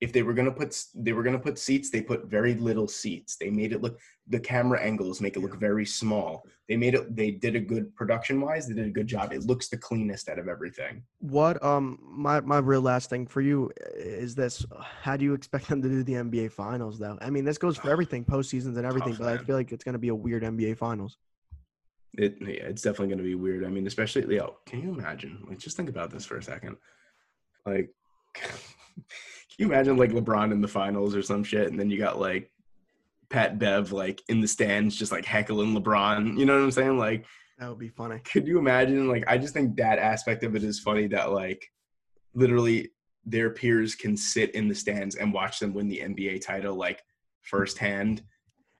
If 0.03 0.13
they 0.13 0.23
were 0.23 0.35
gonna 0.35 0.51
put 0.51 0.71
they 0.95 1.13
were 1.13 1.23
gonna 1.23 1.39
put 1.39 1.59
seats, 1.59 1.89
they 1.89 2.03
put 2.03 2.27
very 2.27 2.55
little 2.55 2.89
seats. 2.89 3.37
They 3.37 3.51
made 3.51 3.73
it 3.73 3.81
look 3.81 3.99
the 4.27 4.41
camera 4.41 4.81
angles 4.81 5.21
make 5.21 5.37
it 5.37 5.41
look 5.41 5.59
very 5.59 5.87
small. 5.87 6.45
They 6.69 6.77
made 6.77 6.95
it. 6.95 7.15
They 7.15 7.31
did 7.31 7.55
a 7.55 7.61
good 7.61 7.95
production 7.95 8.41
wise. 8.41 8.67
They 8.67 8.75
did 8.75 8.87
a 8.87 8.91
good 8.91 9.07
job. 9.07 9.33
It 9.33 9.45
looks 9.45 9.69
the 9.69 9.77
cleanest 9.77 10.29
out 10.29 10.39
of 10.39 10.49
everything. 10.49 11.05
What 11.21 11.63
um 11.63 11.99
my 12.03 12.41
my 12.41 12.59
real 12.59 12.81
last 12.81 13.11
thing 13.11 13.27
for 13.27 13.41
you 13.41 13.71
is 13.95 14.35
this: 14.35 14.67
How 15.03 15.17
do 15.17 15.25
you 15.25 15.35
expect 15.35 15.69
them 15.69 15.81
to 15.83 15.89
do 15.89 16.03
the 16.03 16.15
NBA 16.15 16.51
Finals 16.51 16.99
though? 16.99 17.19
I 17.21 17.31
mean, 17.31 17.45
this 17.45 17.59
goes 17.59 17.77
for 17.77 17.91
everything, 17.97 18.25
postseasons 18.25 18.77
and 18.77 18.87
everything, 18.87 19.15
Tough, 19.15 19.27
but 19.27 19.29
I 19.29 19.39
feel 19.39 19.57
like 19.57 19.71
it's 19.71 19.85
going 19.85 19.95
to 19.95 19.99
be 19.99 20.09
a 20.09 20.15
weird 20.15 20.43
NBA 20.43 20.79
Finals. 20.79 21.17
It 22.15 22.37
yeah, 22.41 22.65
it's 22.65 22.83
definitely 22.83 23.09
gonna 23.15 23.23
be 23.23 23.35
weird. 23.35 23.65
I 23.65 23.69
mean, 23.69 23.87
especially 23.87 24.23
leo 24.23 24.59
can 24.67 24.83
you 24.83 24.91
imagine? 24.91 25.45
Like, 25.49 25.59
just 25.59 25.77
think 25.77 25.89
about 25.89 26.11
this 26.11 26.27
for 26.27 26.37
a 26.37 26.43
second. 26.43 26.77
Like, 27.65 27.91
you 29.59 29.67
imagine 29.67 29.97
like 29.97 30.11
LeBron 30.11 30.53
in 30.53 30.61
the 30.61 30.69
finals 30.69 31.15
or 31.15 31.23
some 31.23 31.45
shit, 31.45 31.69
and 31.71 31.79
then 31.79 31.91
you 31.91 31.99
got 31.99 32.19
like 32.21 32.51
Pat 33.29 33.59
Bev 33.59 33.93
like 33.93 34.23
in 34.29 34.41
the 34.41 34.49
stands, 34.49 34.97
just 34.97 35.13
like 35.13 35.25
heckling 35.25 35.75
LeBron. 35.75 36.39
You 36.39 36.47
know 36.47 36.55
what 36.57 36.63
I'm 36.65 36.71
saying? 36.71 36.99
Like, 36.99 37.25
That 37.59 37.69
would 37.69 37.79
be 37.79 37.89
funny. 37.89 38.19
could 38.21 38.47
you 38.47 38.59
imagine? 38.59 39.09
Like, 39.09 39.25
I 39.27 39.39
just 39.39 39.55
think 39.55 39.77
that 39.77 39.99
aspect 39.99 40.45
of 40.45 40.55
it 40.57 40.63
is 40.65 40.81
funny. 40.81 41.07
That 41.09 41.33
like, 41.33 41.67
literally, 42.35 42.91
their 43.25 43.51
peers 43.51 43.95
can 43.95 44.17
sit 44.17 44.55
in 44.55 44.69
the 44.69 44.75
stands 44.75 45.15
and 45.17 45.33
watch 45.33 45.59
them 45.61 45.73
win 45.75 45.89
the 45.89 45.99
NBA 46.01 46.45
title 46.45 46.75
like 46.75 47.03
firsthand. 47.41 48.23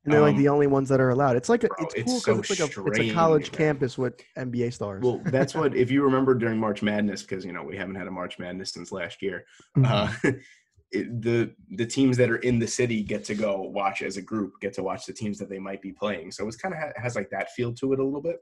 And 0.05 0.13
they're 0.13 0.21
like 0.21 0.35
Um, 0.35 0.43
the 0.43 0.49
only 0.49 0.67
ones 0.67 0.89
that 0.89 1.01
are 1.01 1.11
allowed. 1.11 1.37
It's 1.37 1.49
like 1.49 1.63
a, 1.63 1.69
bro, 1.69 1.77
it's 1.87 1.95
it's 1.95 2.11
cool 2.11 2.21
so 2.21 2.39
it's 2.41 2.51
like 2.51 2.59
a, 2.59 2.87
it's 2.89 2.99
a 2.99 3.13
college 3.13 3.53
man. 3.53 3.59
campus 3.59 3.97
with 3.97 4.21
NBA 4.37 4.73
stars. 4.73 5.01
Well, 5.05 5.21
that's 5.27 5.55
what 5.55 5.77
if 5.77 5.93
you 5.93 6.03
remember 6.09 6.35
during 6.35 6.59
March 6.59 6.83
Madness, 6.83 7.23
because 7.23 7.45
you 7.45 7.53
know 7.53 7.63
we 7.63 7.77
haven't 7.77 7.95
had 7.95 8.09
a 8.09 8.11
March 8.11 8.37
Madness 8.41 8.73
since 8.73 8.91
last 8.91 9.23
year. 9.23 9.45
Mhm. 9.77 9.87
Uh, 10.27 10.33
it, 10.93 11.23
the 11.23 11.51
the 11.71 11.87
teams 11.87 12.17
that 12.19 12.31
are 12.31 12.37
in 12.37 12.59
the 12.59 12.67
city 12.67 13.03
get 13.03 13.25
to 13.25 13.35
go 13.35 13.63
watch 13.63 14.03
as 14.03 14.17
a 14.17 14.23
group, 14.23 14.61
get 14.61 14.73
to 14.75 14.83
watch 14.83 15.07
the 15.07 15.13
teams 15.13 15.39
that 15.39 15.49
they 15.49 15.59
might 15.59 15.81
be 15.81 15.93
playing. 15.93 16.31
So 16.31 16.47
it's 16.47 16.57
kind 16.57 16.75
of 16.75 16.81
ha- 16.81 16.93
has 16.97 17.17
like 17.17 17.31
that 17.31 17.51
feel 17.53 17.73
to 17.75 17.93
it 17.93 17.99
a 17.99 18.05
little 18.05 18.21
bit. 18.21 18.41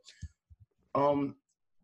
Um, 0.94 1.36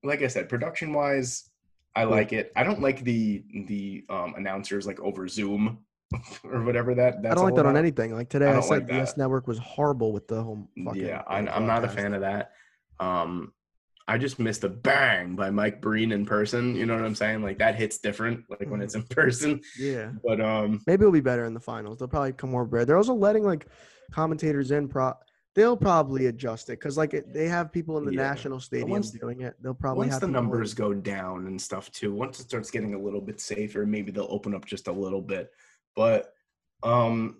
like 0.02 0.22
I 0.22 0.26
said, 0.26 0.48
production 0.48 0.92
wise, 0.92 1.50
I 1.94 2.04
like 2.04 2.32
it. 2.32 2.52
I 2.56 2.64
don't 2.64 2.80
like 2.80 3.04
the 3.04 3.44
the 3.66 4.04
um, 4.10 4.34
announcers 4.36 4.86
like 4.86 5.00
over 5.00 5.28
Zoom 5.28 5.78
or 6.44 6.62
whatever 6.62 6.94
that. 6.94 7.22
That's 7.22 7.32
I 7.32 7.34
don't 7.34 7.44
like 7.44 7.54
that 7.54 7.66
on 7.66 7.76
anything. 7.76 8.14
Like 8.14 8.28
today, 8.28 8.48
I 8.48 8.58
I, 8.58 8.60
said 8.60 8.70
like 8.70 8.86
the 8.88 8.94
S. 8.94 9.16
Network 9.16 9.46
was 9.46 9.58
horrible 9.58 10.12
with 10.12 10.26
the 10.28 10.42
home. 10.42 10.68
Fucking, 10.84 11.06
Yeah, 11.06 11.20
uh, 11.20 11.32
I'm, 11.32 11.48
I'm 11.48 11.66
not 11.66 11.84
a 11.84 11.88
fan 11.88 12.12
of 12.12 12.20
that. 12.22 12.52
Um, 12.98 13.52
I 14.08 14.18
just 14.18 14.38
missed 14.38 14.62
a 14.62 14.68
bang 14.68 15.34
by 15.34 15.50
Mike 15.50 15.80
Breen 15.80 16.12
in 16.12 16.24
person. 16.26 16.76
You 16.76 16.86
know 16.86 16.94
what 16.94 17.04
I'm 17.04 17.14
saying? 17.16 17.42
Like 17.42 17.58
that 17.58 17.74
hits 17.74 17.98
different, 17.98 18.44
like 18.48 18.68
when 18.70 18.80
it's 18.80 18.94
in 18.94 19.02
person. 19.10 19.60
Yeah, 19.78 20.12
But 20.24 20.40
um, 20.40 20.80
maybe 20.86 21.02
it'll 21.02 21.12
be 21.12 21.20
better 21.20 21.44
in 21.44 21.54
the 21.54 21.60
finals. 21.60 21.98
They'll 21.98 22.06
probably 22.08 22.32
come 22.32 22.50
more 22.50 22.64
prepared. 22.64 22.88
They're 22.88 22.96
also 22.96 23.14
letting 23.14 23.42
like 23.44 23.66
commentators 24.12 24.70
in. 24.70 24.86
Pro, 24.88 25.12
they'll 25.56 25.76
probably 25.76 26.26
adjust 26.26 26.68
it 26.68 26.78
because 26.78 26.96
like 26.96 27.14
it, 27.14 27.32
they 27.34 27.48
have 27.48 27.72
people 27.72 27.98
in 27.98 28.04
the 28.04 28.12
Yeah. 28.12 28.22
national 28.28 28.60
stadium 28.60 28.90
once- 28.90 29.10
doing 29.10 29.40
it. 29.40 29.54
They'll 29.60 29.74
probably 29.74 30.02
once 30.06 30.12
have 30.12 30.20
the 30.20 30.28
numbers 30.28 30.72
go 30.72 30.94
down 30.94 31.46
and 31.48 31.60
stuff 31.60 31.90
too, 31.90 32.14
once 32.14 32.38
it 32.38 32.44
starts 32.44 32.70
getting 32.70 32.94
a 32.94 32.98
little 33.00 33.20
bit 33.20 33.40
safer, 33.40 33.84
maybe 33.86 34.12
they'll 34.12 34.28
open 34.30 34.54
up 34.54 34.64
just 34.66 34.86
a 34.86 34.92
little 34.92 35.22
bit. 35.22 35.50
But 35.96 36.32
um, 36.84 37.38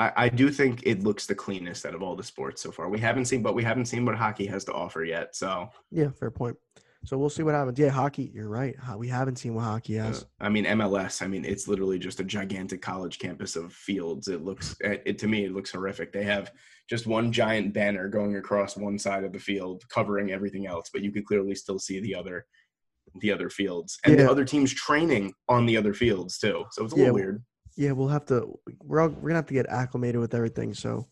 I, 0.00 0.12
I 0.16 0.28
do 0.30 0.50
think 0.50 0.82
it 0.84 1.02
looks 1.02 1.26
the 1.26 1.34
cleanest 1.34 1.84
out 1.84 1.94
of 1.94 2.02
all 2.02 2.16
the 2.16 2.24
sports 2.24 2.62
so 2.62 2.70
far. 2.72 2.88
We 2.88 2.98
haven't 2.98 3.26
seen, 3.26 3.42
but 3.42 3.54
we 3.54 3.62
haven't 3.62 3.84
seen 3.84 4.04
what 4.06 4.16
hockey 4.16 4.46
has 4.46 4.64
to 4.64 4.72
offer 4.72 5.04
yet. 5.04 5.36
So 5.36 5.68
Yeah, 5.90 6.08
fair 6.18 6.30
point. 6.30 6.56
So 7.04 7.16
we'll 7.18 7.30
see 7.30 7.42
what 7.42 7.54
happens. 7.54 7.78
Yeah, 7.78 7.88
hockey. 7.88 8.30
You're 8.34 8.48
right. 8.48 8.74
We 8.96 9.08
haven't 9.08 9.36
seen 9.36 9.54
what 9.54 9.64
hockey 9.64 9.98
Uh, 9.98 10.04
has. 10.06 10.26
I 10.40 10.48
mean, 10.50 10.64
MLS. 10.66 11.22
I 11.22 11.26
mean, 11.28 11.44
it's 11.46 11.66
literally 11.68 11.98
just 11.98 12.20
a 12.20 12.24
gigantic 12.24 12.82
college 12.82 13.18
campus 13.18 13.56
of 13.56 13.72
fields. 13.72 14.28
It 14.28 14.42
looks, 14.42 14.74
it, 14.80 15.02
it- 15.06 15.18
to 15.20 15.28
me, 15.28 15.44
it 15.44 15.52
looks 15.52 15.70
horrific. 15.72 16.12
They 16.12 16.24
have 16.24 16.50
just 16.88 17.06
one 17.06 17.30
giant 17.32 17.72
banner 17.72 18.08
going 18.08 18.36
across 18.36 18.76
one 18.76 18.98
side 18.98 19.24
of 19.24 19.32
the 19.32 19.38
field, 19.38 19.82
covering 19.88 20.30
everything 20.32 20.66
else, 20.66 20.90
but 20.92 21.02
you 21.02 21.10
could 21.12 21.24
clearly 21.26 21.54
still 21.54 21.78
see 21.78 22.00
the 22.00 22.14
other, 22.14 22.44
the 23.20 23.32
other 23.32 23.48
fields, 23.48 23.98
and 24.04 24.16
Yeah. 24.18 24.24
the 24.24 24.30
other 24.30 24.44
teams 24.44 24.72
training 24.74 25.32
on 25.48 25.64
the 25.66 25.76
other 25.78 25.94
fields 25.94 26.38
too. 26.38 26.64
So 26.72 26.84
it's 26.84 26.92
a 26.94 26.96
Yeah, 26.96 27.02
little 27.04 27.14
weird. 27.14 27.42
Yeah, 27.80 27.92
we'll 27.92 28.08
have 28.08 28.26
to. 28.26 28.58
We're 28.84 29.00
all, 29.00 29.08
we're 29.08 29.30
gonna 29.30 29.36
have 29.36 29.46
to 29.46 29.54
get 29.54 29.66
acclimated 29.70 30.20
with 30.20 30.34
everything. 30.34 30.74
So 30.74 31.08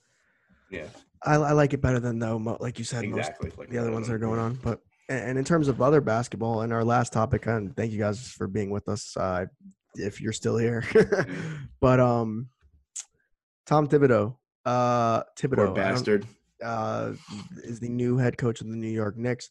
Yeah, 0.70 0.88
I, 1.24 1.36
I 1.36 1.52
like 1.52 1.72
it 1.72 1.80
better 1.80 1.98
than 1.98 2.18
though, 2.18 2.36
like 2.60 2.78
you 2.78 2.84
said, 2.84 3.06
most. 3.08 3.30
Like 3.56 3.70
the 3.70 3.78
other 3.78 3.90
ones 3.90 4.06
that 4.08 4.12
are 4.12 4.18
going 4.18 4.38
on. 4.38 4.58
But 4.62 4.80
and 5.08 5.38
in 5.38 5.44
terms 5.46 5.68
of 5.68 5.80
other 5.80 6.02
basketball 6.02 6.60
and 6.60 6.70
our 6.74 6.84
last 6.84 7.14
topic, 7.14 7.46
and 7.46 7.74
thank 7.74 7.90
you 7.90 7.98
guys 7.98 8.28
for 8.32 8.46
being 8.46 8.68
with 8.68 8.86
us. 8.86 9.16
Uh, 9.16 9.46
if 9.94 10.20
you're 10.20 10.34
still 10.34 10.58
here, 10.58 10.84
but 11.80 12.00
um, 12.00 12.50
Tom 13.64 13.88
Thibodeau 13.88 14.36
Uh, 14.66 15.22
Thibodeau 15.40 15.56
Poor 15.68 15.74
bastard. 15.74 16.26
uh, 16.62 17.12
is 17.64 17.80
the 17.80 17.88
new 17.88 18.18
head 18.18 18.36
coach 18.36 18.60
of 18.60 18.68
the 18.68 18.76
New 18.76 18.90
York 18.90 19.16
Knicks. 19.16 19.48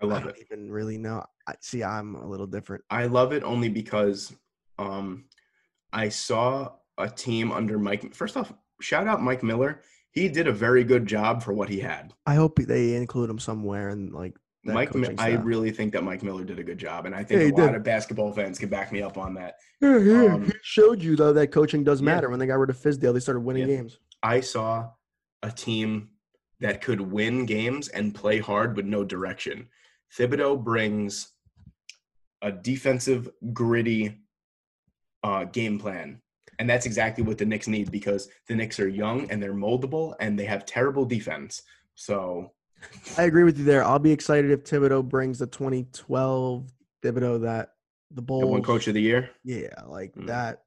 I 0.00 0.06
love 0.06 0.22
don't 0.22 0.36
it. 0.36 0.46
even 0.48 0.70
really 0.70 0.98
know. 0.98 1.24
I 1.48 1.54
see. 1.60 1.82
I'm 1.82 2.14
a 2.14 2.24
little 2.26 2.46
different. 2.46 2.84
I 2.90 3.06
love 3.06 3.32
it 3.32 3.42
only 3.42 3.68
because 3.68 4.32
um, 4.78 5.24
I 5.92 6.08
saw 6.08 6.72
a 6.98 7.08
team 7.08 7.50
under 7.52 7.78
Mike. 7.78 8.14
First 8.14 8.36
off, 8.36 8.52
shout 8.80 9.06
out 9.08 9.22
Mike 9.22 9.42
Miller. 9.42 9.80
He 10.12 10.28
did 10.28 10.48
a 10.48 10.52
very 10.52 10.84
good 10.84 11.06
job 11.06 11.42
for 11.42 11.52
what 11.52 11.68
he 11.68 11.80
had. 11.80 12.12
I 12.26 12.34
hope 12.34 12.58
they 12.58 12.94
include 12.96 13.30
him 13.30 13.38
somewhere 13.38 13.88
and 13.90 14.12
like 14.12 14.36
that 14.64 14.74
Mike, 14.74 14.94
Mi- 14.94 15.14
I 15.18 15.32
really 15.34 15.70
think 15.70 15.92
that 15.94 16.04
Mike 16.04 16.22
Miller 16.22 16.44
did 16.44 16.58
a 16.58 16.62
good 16.62 16.76
job, 16.78 17.06
and 17.06 17.14
I 17.14 17.24
think 17.24 17.40
Yeah, 17.40 17.46
a 17.48 17.56
lot 17.62 17.66
did. 17.68 17.76
of 17.76 17.82
basketball 17.84 18.30
fans 18.32 18.58
can 18.58 18.68
back 18.68 18.92
me 18.92 19.00
up 19.02 19.16
on 19.16 19.34
that. 19.34 19.54
Yeah, 19.80 19.96
yeah, 19.98 20.34
um, 20.34 20.44
he 20.44 20.52
showed 20.62 21.02
you 21.02 21.16
though 21.16 21.32
that 21.32 21.48
coaching 21.52 21.82
does 21.84 22.02
matter. 22.02 22.28
When 22.28 22.38
they 22.38 22.46
got 22.46 22.58
rid 22.58 22.68
of 22.70 22.76
Fizdale, 22.76 23.14
they 23.14 23.20
started 23.20 23.40
winning 23.40 23.66
games. 23.66 23.98
I 24.22 24.40
saw 24.40 24.90
a 25.42 25.50
team 25.50 26.10
that 26.60 26.82
could 26.82 27.00
win 27.00 27.46
games 27.46 27.88
and 27.88 28.14
play 28.14 28.38
hard 28.38 28.76
with 28.76 28.84
no 28.84 29.02
direction. 29.02 29.68
Thibodeau 30.18 30.62
brings 30.62 31.32
a 32.42 32.52
defensive, 32.52 33.30
gritty 33.54 34.18
uh, 35.22 35.44
game 35.44 35.78
plan. 35.78 36.20
And 36.58 36.68
that's 36.68 36.84
exactly 36.86 37.24
what 37.24 37.38
the 37.38 37.46
Knicks 37.46 37.68
need 37.68 37.90
because 37.90 38.28
the 38.46 38.54
Knicks 38.54 38.78
are 38.80 38.88
young 38.88 39.30
and 39.30 39.42
they're 39.42 39.54
moldable 39.54 40.14
and 40.20 40.38
they 40.38 40.44
have 40.44 40.66
terrible 40.66 41.04
defense. 41.06 41.62
So 41.94 42.52
I 43.16 43.22
agree 43.24 43.44
with 43.44 43.58
you 43.58 43.64
there. 43.64 43.82
I'll 43.84 43.98
be 43.98 44.12
excited 44.12 44.50
if 44.50 44.64
Thibodeau 44.64 45.06
brings 45.08 45.38
the 45.38 45.46
2012 45.46 46.70
Thibodeau 47.02 47.42
that 47.42 47.70
the 48.10 48.22
Bulls. 48.22 48.40
the 48.42 48.46
one 48.46 48.62
coach 48.62 48.88
of 48.88 48.94
the 48.94 49.00
year. 49.00 49.30
Yeah, 49.44 49.68
like 49.86 50.14
Mm. 50.14 50.26
that. 50.26 50.64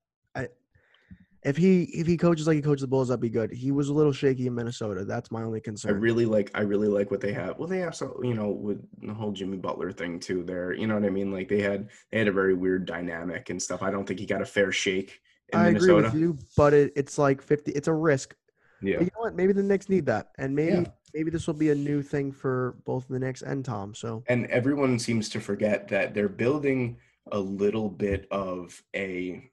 If 1.45 1.57
he 1.57 1.83
if 1.83 2.07
he 2.07 2.15
coaches 2.15 2.47
like 2.47 2.55
he 2.55 2.61
coaches 2.61 2.81
the 2.81 2.87
Bulls, 2.87 3.09
that'd 3.09 3.19
be 3.19 3.29
good. 3.29 3.51
He 3.51 3.71
was 3.71 3.89
a 3.89 3.93
little 3.93 4.13
shaky 4.13 4.47
in 4.47 4.55
Minnesota. 4.55 5.03
That's 5.03 5.31
my 5.31 5.43
only 5.43 5.59
concern. 5.59 5.93
I 5.93 5.97
really 5.97 6.25
like 6.25 6.49
I 6.55 6.61
really 6.61 6.87
like 6.87 7.11
what 7.11 7.19
they 7.19 7.33
have. 7.33 7.57
Well, 7.59 7.67
they 7.67 7.79
have 7.79 7.95
so 7.95 8.17
you 8.23 8.33
know 8.33 8.49
with 8.49 8.81
the 9.01 9.13
whole 9.13 9.31
Jimmy 9.31 9.57
Butler 9.57 9.91
thing 9.91 10.19
too. 10.19 10.43
There, 10.43 10.73
you 10.73 10.87
know 10.87 10.95
what 10.95 11.05
I 11.05 11.09
mean. 11.09 11.31
Like 11.31 11.49
they 11.49 11.61
had 11.61 11.89
they 12.11 12.19
had 12.19 12.27
a 12.27 12.31
very 12.31 12.53
weird 12.53 12.85
dynamic 12.85 13.49
and 13.49 13.61
stuff. 13.61 13.83
I 13.83 13.91
don't 13.91 14.05
think 14.05 14.19
he 14.19 14.25
got 14.25 14.41
a 14.41 14.45
fair 14.45 14.71
shake 14.71 15.19
in 15.51 15.59
I 15.59 15.67
agree 15.69 15.93
with 15.93 16.13
you, 16.13 16.37
but 16.55 16.73
it, 16.73 16.93
it's 16.95 17.17
like 17.17 17.41
fifty. 17.41 17.71
It's 17.73 17.87
a 17.87 17.93
risk. 17.93 18.35
Yeah, 18.81 18.97
But 18.97 19.05
you 19.05 19.11
know 19.15 19.21
what? 19.21 19.35
Maybe 19.35 19.53
the 19.53 19.63
Knicks 19.63 19.87
need 19.89 20.05
that, 20.07 20.31
and 20.37 20.55
maybe 20.55 20.73
Yeah. 20.77 20.85
maybe 21.13 21.31
this 21.31 21.47
will 21.47 21.53
be 21.53 21.69
a 21.71 21.75
new 21.75 22.01
thing 22.01 22.31
for 22.31 22.77
both 22.85 23.07
the 23.07 23.19
Knicks 23.19 23.41
and 23.41 23.63
Tom. 23.63 23.93
So 23.93 24.23
and 24.27 24.45
everyone 24.47 24.99
seems 24.99 25.29
to 25.29 25.39
forget 25.39 25.87
that 25.89 26.13
they're 26.13 26.29
building 26.29 26.97
a 27.31 27.39
little 27.39 27.89
bit 27.89 28.27
of 28.31 28.81
a 28.95 29.49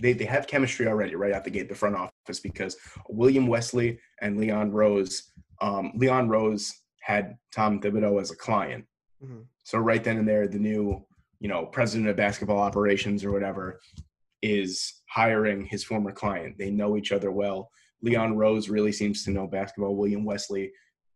they, 0.00 0.12
they 0.12 0.24
have 0.24 0.46
chemistry 0.46 0.86
already 0.86 1.14
right 1.14 1.32
out 1.32 1.44
the 1.44 1.50
gate 1.50 1.68
the 1.68 1.74
front 1.74 1.96
office 1.96 2.40
because 2.40 2.76
william 3.08 3.46
wesley 3.46 3.98
and 4.20 4.38
leon 4.38 4.70
rose 4.72 5.32
um, 5.60 5.92
leon 5.94 6.28
rose 6.28 6.72
had 7.00 7.36
tom 7.52 7.80
thibodeau 7.80 8.20
as 8.20 8.30
a 8.30 8.36
client 8.36 8.84
Mhm. 9.22 9.44
so 9.64 9.78
right 9.78 10.02
then 10.02 10.16
and 10.16 10.26
there 10.26 10.48
the 10.48 10.58
new 10.58 11.04
you 11.40 11.48
know 11.48 11.66
president 11.66 12.08
of 12.08 12.16
basketball 12.16 12.58
operations 12.58 13.22
or 13.24 13.32
whatever 13.32 13.78
is 14.42 15.02
hiring 15.10 15.66
his 15.66 15.84
former 15.84 16.12
client 16.12 16.56
they 16.58 16.70
know 16.70 16.96
each 16.96 17.12
other 17.12 17.30
well 17.30 17.70
leon 18.02 18.34
rose 18.36 18.70
really 18.70 18.92
seems 18.92 19.22
to 19.24 19.30
know 19.30 19.46
basketball 19.46 19.94
william 19.96 20.24
wesley 20.24 20.72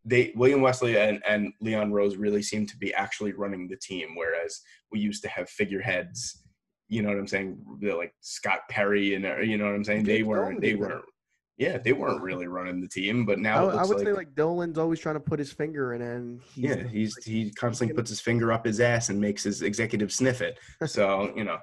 they 0.07 0.33
William 0.37 0.61
Wesley 0.61 0.99
and, 0.99 1.23
and 1.27 1.51
Leon 1.63 1.91
Rose 1.91 2.17
really 2.17 2.43
seem 2.43 2.67
to 2.67 2.77
be 2.77 2.93
actually 2.93 3.33
running 3.33 3.67
the 3.67 3.77
team, 3.79 4.09
whereas 4.17 4.61
we 4.93 5.01
used 5.01 5.23
to 5.23 5.31
have 5.31 5.49
figureheads. 5.49 6.44
You 6.95 7.03
know 7.03 7.09
what 7.09 7.19
I'm 7.19 7.27
saying? 7.27 7.59
They're 7.81 7.97
Like 7.97 8.15
Scott 8.21 8.61
Perry 8.71 9.17
and 9.17 9.27
uh, 9.27 9.39
you 9.39 9.59
know 9.59 9.65
what 9.65 9.75
I'm 9.75 9.83
saying. 9.83 10.05
They 10.05 10.23
weren't. 10.23 10.61
They 10.61 10.77
weren't. 10.77 11.05
Yeah, 11.57 11.79
they 11.79 11.93
weren't 11.93 12.23
really 12.29 12.47
running 12.47 12.81
the 12.81 12.87
team, 12.87 13.27
but 13.27 13.39
I, 13.39 13.43
now 13.43 13.69
it 13.69 13.75
I 13.75 13.85
would 13.85 13.97
like, 13.97 14.07
say 14.07 14.13
like 14.13 14.35
Dolan's 14.37 14.79
always 14.79 15.01
trying 15.01 15.17
to 15.17 15.21
put 15.21 15.41
his 15.41 15.51
finger 15.53 15.95
in, 15.95 16.03
and 16.03 16.41
he's 16.55 16.65
yeah, 16.65 16.83
he's 16.87 17.17
he 17.25 17.51
constantly 17.51 17.97
puts 17.97 18.11
his 18.11 18.21
finger 18.21 18.53
up 18.53 18.65
his 18.65 18.79
ass 18.79 19.09
and 19.09 19.21
makes 19.21 19.43
his 19.43 19.63
executive 19.63 20.13
sniff 20.13 20.41
it. 20.41 20.61
So 20.87 21.33
you 21.37 21.43
know, 21.43 21.59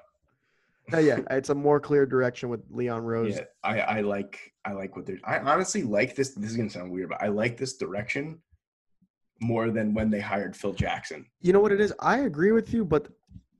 Uh, 0.92 0.98
yeah, 0.98 1.20
it's 1.30 1.48
a 1.48 1.54
more 1.54 1.80
clear 1.80 2.04
direction 2.04 2.50
with 2.50 2.60
Leon 2.70 3.02
Rose. 3.02 3.36
yeah, 3.36 3.44
I 3.64 3.80
I 3.80 4.00
like 4.02 4.38
I 4.66 4.72
like 4.72 4.96
what 4.96 5.06
they're. 5.06 5.18
I 5.24 5.38
honestly 5.38 5.82
like 5.82 6.14
this. 6.14 6.34
This 6.34 6.50
is 6.50 6.58
gonna 6.58 6.68
sound 6.68 6.90
weird, 6.92 7.08
but 7.08 7.22
I 7.22 7.28
like 7.28 7.56
this 7.56 7.78
direction 7.78 8.38
more 9.40 9.70
than 9.70 9.94
when 9.94 10.10
they 10.10 10.20
hired 10.20 10.54
Phil 10.54 10.74
Jackson. 10.74 11.24
You 11.40 11.52
know 11.54 11.60
what 11.60 11.72
it 11.72 11.80
is? 11.80 11.92
I 12.00 12.18
agree 12.20 12.52
with 12.52 12.72
you, 12.74 12.84
but 12.84 13.08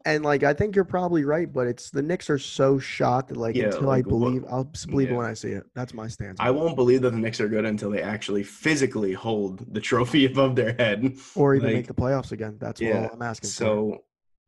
and 0.05 0.25
like 0.25 0.43
I 0.43 0.53
think 0.53 0.75
you're 0.77 0.85
probably 0.85 1.25
right, 1.25 1.53
but 1.53 1.67
it's 1.67 1.91
the 1.91 2.03
Knicks 2.03 2.29
are 2.31 2.39
so 2.39 2.79
shot 2.79 3.29
that 3.29 3.37
like 3.37 3.55
Yeah, 3.57 3.67
until 3.67 3.83
like, 3.83 4.07
I 4.07 4.09
what- 4.09 4.19
believe, 4.21 4.45
I'll 4.51 4.65
believe 4.65 5.09
it 5.09 5.13
yeah. 5.13 5.17
when 5.19 5.27
I 5.27 5.35
see 5.35 5.51
it. 5.51 5.65
That's 5.75 5.95
my 5.95 6.09
stance. 6.09 6.39
I 6.41 6.51
won't 6.51 6.77
believe 6.77 7.03
that 7.03 7.11
the 7.11 7.19
Knicks 7.19 7.41
are 7.41 7.49
good 7.49 7.65
until 7.65 7.91
they 7.91 8.03
actually 8.03 8.43
physically 8.43 9.13
hold 9.13 9.73
the 9.75 9.81
trophy 9.81 10.25
above 10.33 10.57
their 10.57 10.75
head. 10.75 11.17
or 11.35 11.55
even 11.55 11.69
like, 11.69 11.75
make 11.77 11.87
the 11.87 11.95
playoffs 11.95 12.33
again. 12.33 12.57
That's 12.59 12.81
yeah, 12.81 13.07
all 13.09 13.11
I'm 13.15 13.23
asking 13.23 13.49
for. 13.51 13.55
So, 13.55 14.05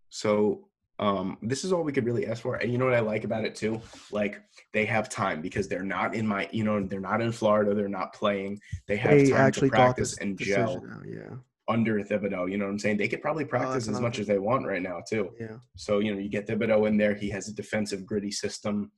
so 0.09 0.69
um, 0.99 1.39
this 1.43 1.65
is 1.65 1.73
all 1.73 1.83
we 1.83 1.93
could 1.93 2.05
really 2.07 2.27
ask 2.27 2.41
for. 2.43 2.57
And 2.57 2.71
you 2.71 2.79
know 2.79 2.85
what 2.85 2.95
I 2.95 3.01
like 3.01 3.25
about 3.25 3.45
it 3.45 3.55
too? 3.55 3.81
Like 4.13 4.41
they 4.73 4.85
have 4.85 5.09
time 5.09 5.43
because 5.43 5.67
they're 5.69 5.83
not 5.83 6.15
in 6.15 6.27
my, 6.27 6.49
you 6.53 6.63
know, 6.65 6.85
they're 6.87 7.01
not 7.01 7.21
in 7.21 7.33
Florida. 7.33 7.75
They're 7.75 7.89
not 7.89 8.13
playing. 8.13 8.61
They 8.87 8.97
have 8.97 9.11
They 9.13 9.31
time 9.31 9.41
actually 9.41 9.71
to 9.71 9.77
practice 9.77 10.17
and 10.19 10.39
gel 10.39 10.85
out, 10.93 11.03
Yeah, 11.07 11.35
under 11.69 12.01
Thibodeau. 12.01 12.51
You 12.51 12.59
know 12.59 12.67
what 12.67 12.73
I'm 12.73 12.79
saying? 12.79 12.99
They 12.99 13.09
could 13.09 13.23
probably 13.23 13.45
practice 13.45 13.87
that's 13.87 13.97
as 13.97 14.01
much 14.01 14.19
as 14.19 14.27
they 14.27 14.39
want 14.39 14.67
right 14.67 14.83
now 14.83 15.01
too. 15.09 15.31
yeah. 15.41 15.57
So 15.77 16.01
you 16.01 16.13
know, 16.15 16.21
you 16.21 16.29
get 16.29 16.47
Thibodeau 16.47 16.87
in 16.89 16.97
there. 16.97 17.15
He 17.15 17.31
has 17.31 17.49
a 17.49 17.55
defensive, 17.55 18.05
gritty 18.05 18.31
system. 18.31 18.91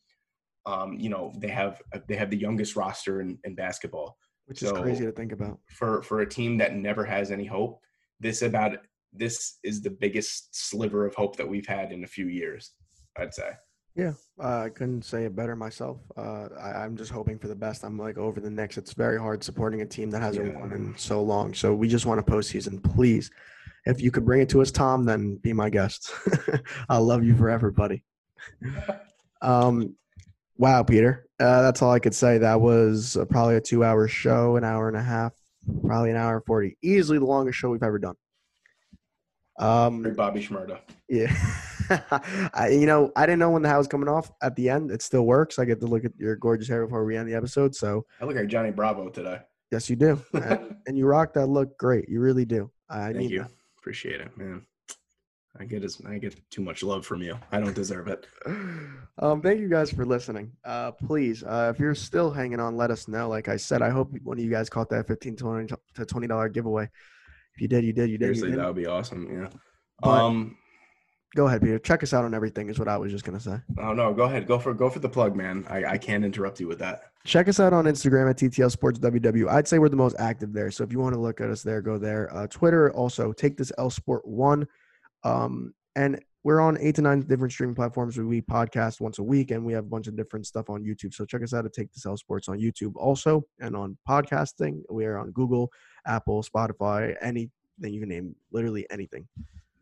Um, 0.64 0.98
you 0.98 1.08
know, 1.08 1.32
they 1.38 1.48
have 1.48 1.80
they 2.08 2.16
have 2.16 2.30
the 2.30 2.36
youngest 2.36 2.74
roster 2.76 3.20
in, 3.20 3.38
in 3.44 3.54
basketball 3.54 4.16
Which 4.46 4.62
is 4.62 4.72
crazy 4.72 5.04
to 5.04 5.12
think 5.12 5.32
about. 5.32 5.60
for 5.68 6.02
for 6.02 6.20
a 6.20 6.28
team 6.28 6.58
that 6.58 6.74
never 6.74 7.04
has 7.04 7.30
any 7.30 7.46
hope. 7.46 7.80
This 8.18 8.42
about 8.42 8.78
this 9.12 9.58
is 9.62 9.80
the 9.80 9.90
biggest 9.90 10.54
sliver 10.54 11.06
of 11.06 11.14
hope 11.14 11.36
that 11.36 11.48
we've 11.48 11.66
had 11.66 11.92
in 11.92 12.04
a 12.04 12.08
few 12.08 12.26
years. 12.26 12.72
I'd 13.16 13.32
say. 13.32 13.50
Yeah, 13.96 14.12
uh, 14.38 14.64
I 14.64 14.68
couldn't 14.68 15.06
say 15.06 15.24
it 15.24 15.34
better 15.34 15.56
myself. 15.56 15.98
Uh, 16.18 16.48
I, 16.60 16.84
I'm 16.84 16.96
just 16.96 17.10
hoping 17.10 17.38
for 17.38 17.48
the 17.48 17.54
best. 17.54 17.82
I'm 17.82 17.98
like 17.98 18.18
over 18.18 18.40
the 18.40 18.50
Knicks. 18.50 18.76
It's 18.76 18.92
very 18.92 19.18
hard 19.18 19.42
supporting 19.42 19.80
a 19.80 19.86
team 19.86 20.10
that 20.10 20.20
hasn't 20.20 20.52
Yeah. 20.52 20.60
won 20.60 20.72
in 20.72 20.94
so 20.98 21.22
long. 21.22 21.54
So 21.54 21.74
we 21.74 21.88
just 21.88 22.04
want 22.04 22.20
a 22.20 22.22
postseason, 22.22 22.82
please. 22.82 23.30
If 23.86 24.02
you 24.02 24.10
could 24.10 24.26
bring 24.26 24.42
it 24.42 24.50
to 24.50 24.60
us, 24.60 24.70
Tom, 24.70 25.04
then 25.04 25.36
be 25.36 25.52
my 25.54 25.70
guest. 25.70 26.10
I'll 26.90 27.04
love 27.04 27.24
you 27.24 27.34
forever, 27.34 27.70
buddy. 27.70 28.04
um, 29.42 29.96
wow, 30.58 30.82
Peter. 30.82 31.26
Uh, 31.40 31.62
that's 31.62 31.80
all 31.80 31.92
I 31.92 31.98
could 31.98 32.14
say. 32.14 32.36
That 32.38 32.60
was 32.60 33.16
uh, 33.16 33.24
probably 33.24 33.56
a 33.56 33.60
two-hour 33.60 34.08
show, 34.08 34.56
an 34.56 34.64
hour 34.64 34.88
and 34.88 34.96
a 34.96 35.02
half, 35.02 35.32
probably 35.84 36.10
an 36.10 36.16
hour 36.16 36.36
and 36.36 36.44
forty. 36.44 36.76
Easily 36.82 37.18
the 37.18 37.24
longest 37.26 37.58
show 37.58 37.70
we've 37.70 37.82
ever 37.82 37.98
done. 37.98 38.16
Um, 39.58 40.02
Bobby 40.14 40.44
Shmurda. 40.44 40.80
yeah. 41.08 41.34
I, 42.54 42.68
you 42.70 42.86
know, 42.86 43.12
I 43.16 43.26
didn't 43.26 43.38
know 43.38 43.50
when 43.50 43.62
the 43.62 43.68
hat 43.68 43.78
was 43.78 43.88
coming 43.88 44.08
off. 44.08 44.30
At 44.42 44.56
the 44.56 44.68
end, 44.68 44.90
it 44.90 45.02
still 45.02 45.22
works. 45.22 45.58
I 45.58 45.64
get 45.64 45.80
to 45.80 45.86
look 45.86 46.04
at 46.04 46.12
your 46.18 46.36
gorgeous 46.36 46.68
hair 46.68 46.84
before 46.84 47.04
we 47.04 47.16
end 47.16 47.28
the 47.28 47.34
episode. 47.34 47.74
So, 47.74 48.04
I 48.20 48.24
look 48.24 48.36
like 48.36 48.48
Johnny 48.48 48.70
Bravo 48.70 49.08
today. 49.08 49.40
yes, 49.70 49.88
you 49.90 49.96
do. 49.96 50.22
and, 50.32 50.76
and 50.86 50.98
you 50.98 51.06
rock 51.06 51.34
that 51.34 51.46
look 51.46 51.76
great. 51.78 52.08
You 52.08 52.20
really 52.20 52.44
do. 52.44 52.70
I 52.88 53.12
Thank 53.12 53.30
you. 53.30 53.46
Appreciate 53.78 54.20
it, 54.20 54.36
man. 54.36 54.66
I 55.58 55.64
get 55.64 55.84
as 55.84 56.02
I 56.06 56.18
get 56.18 56.38
too 56.50 56.60
much 56.60 56.82
love 56.82 57.06
from 57.06 57.22
you. 57.22 57.38
I 57.50 57.60
don't 57.60 57.74
deserve 57.74 58.08
it. 58.08 58.26
Um, 59.18 59.40
thank 59.40 59.58
you 59.58 59.68
guys 59.68 59.90
for 59.90 60.04
listening. 60.04 60.52
Uh, 60.64 60.90
please, 60.92 61.42
uh, 61.42 61.72
if 61.74 61.80
you're 61.80 61.94
still 61.94 62.30
hanging 62.30 62.60
on, 62.60 62.76
let 62.76 62.90
us 62.90 63.08
know. 63.08 63.28
Like 63.28 63.48
I 63.48 63.56
said, 63.56 63.80
I 63.80 63.88
hope 63.88 64.12
one 64.22 64.38
of 64.38 64.44
you 64.44 64.50
guys 64.50 64.68
caught 64.68 64.90
that 64.90 65.06
15 65.06 65.36
20 65.36 65.68
to 65.68 65.78
$20 66.04 66.52
giveaway. 66.52 66.90
If 67.54 67.62
you 67.62 67.68
did, 67.68 67.84
you 67.84 67.94
did. 67.94 68.10
You 68.10 68.18
did. 68.18 68.36
You 68.36 68.46
did. 68.50 68.58
that 68.58 68.66
would 68.66 68.76
be 68.76 68.86
awesome. 68.86 69.28
Yeah. 69.32 69.48
But- 70.02 70.08
um. 70.10 70.58
Go 71.34 71.46
ahead, 71.48 71.60
Peter. 71.60 71.78
Check 71.78 72.02
us 72.02 72.14
out 72.14 72.24
on 72.24 72.34
everything, 72.34 72.68
is 72.68 72.78
what 72.78 72.88
I 72.88 72.96
was 72.96 73.12
just 73.12 73.24
going 73.24 73.36
to 73.36 73.44
say. 73.44 73.58
Oh 73.78 73.92
no. 73.92 74.14
Go 74.14 74.24
ahead. 74.24 74.46
Go 74.46 74.58
for 74.58 74.72
go 74.72 74.88
for 74.88 75.00
the 75.00 75.08
plug, 75.08 75.36
man. 75.36 75.66
I 75.68 75.84
I 75.84 75.98
can't 75.98 76.24
interrupt 76.24 76.60
you 76.60 76.68
with 76.68 76.78
that. 76.78 77.10
Check 77.24 77.48
us 77.48 77.58
out 77.58 77.72
on 77.72 77.84
Instagram 77.84 78.30
at 78.30 78.36
TTL 78.36 78.70
Sports 78.70 78.98
WW. 79.00 79.50
I'd 79.50 79.66
say 79.66 79.78
we're 79.78 79.88
the 79.88 79.96
most 79.96 80.16
active 80.18 80.52
there. 80.52 80.70
So 80.70 80.84
if 80.84 80.92
you 80.92 81.00
want 81.00 81.14
to 81.14 81.20
look 81.20 81.40
at 81.40 81.50
us 81.50 81.62
there, 81.62 81.82
go 81.82 81.98
there. 81.98 82.34
Uh, 82.34 82.46
Twitter 82.46 82.92
also 82.92 83.32
take 83.32 83.56
this 83.56 83.72
L 83.76 83.90
Sport 83.90 84.26
One, 84.26 84.66
um, 85.24 85.74
and 85.96 86.20
we're 86.44 86.60
on 86.60 86.78
eight 86.80 86.94
to 86.94 87.02
nine 87.02 87.22
different 87.22 87.52
streaming 87.52 87.74
platforms. 87.74 88.16
We 88.16 88.40
podcast 88.40 89.00
once 89.00 89.18
a 89.18 89.22
week, 89.24 89.50
and 89.50 89.64
we 89.64 89.72
have 89.72 89.84
a 89.84 89.88
bunch 89.88 90.06
of 90.06 90.16
different 90.16 90.46
stuff 90.46 90.70
on 90.70 90.84
YouTube. 90.84 91.12
So 91.12 91.24
check 91.24 91.42
us 91.42 91.52
out 91.52 91.66
at 91.66 91.72
Take 91.72 91.92
This 91.92 92.06
L 92.06 92.16
Sports 92.16 92.48
on 92.48 92.58
YouTube 92.60 92.94
also, 92.94 93.42
and 93.58 93.74
on 93.74 93.98
podcasting. 94.08 94.82
We 94.88 95.06
are 95.06 95.18
on 95.18 95.32
Google, 95.32 95.72
Apple, 96.06 96.44
Spotify, 96.44 97.16
anything 97.20 97.50
you 97.80 97.98
can 97.98 98.08
name, 98.08 98.36
literally 98.52 98.86
anything. 98.90 99.26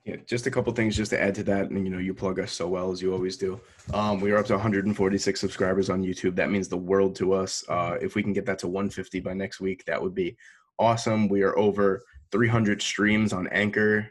Yeah, 0.04 0.16
just 0.26 0.46
a 0.46 0.50
couple 0.50 0.70
things 0.74 0.96
just 0.96 1.10
to 1.12 1.20
add 1.20 1.34
to 1.36 1.42
that, 1.44 1.70
and 1.70 1.86
you 1.86 1.90
know, 1.90 1.98
you 1.98 2.12
plug 2.12 2.38
us 2.38 2.52
so 2.52 2.68
well 2.68 2.92
as 2.92 3.00
you 3.00 3.14
always 3.14 3.38
do. 3.38 3.58
Um, 3.94 4.20
we 4.20 4.32
are 4.32 4.36
up 4.38 4.44
to 4.46 4.52
146 4.52 5.40
subscribers 5.40 5.88
on 5.88 6.02
YouTube. 6.02 6.36
That 6.36 6.50
means 6.50 6.68
the 6.68 6.76
world 6.76 7.16
to 7.16 7.32
us. 7.32 7.64
Uh, 7.70 7.96
if 8.02 8.14
we 8.14 8.22
can 8.22 8.34
get 8.34 8.44
that 8.44 8.58
to 8.60 8.68
150 8.68 9.20
by 9.20 9.32
next 9.32 9.60
week, 9.60 9.82
that 9.86 10.00
would 10.00 10.14
be 10.14 10.36
awesome. 10.78 11.26
We 11.28 11.42
are 11.42 11.58
over 11.58 12.02
300 12.32 12.82
streams 12.82 13.32
on 13.32 13.46
Anchor 13.48 14.10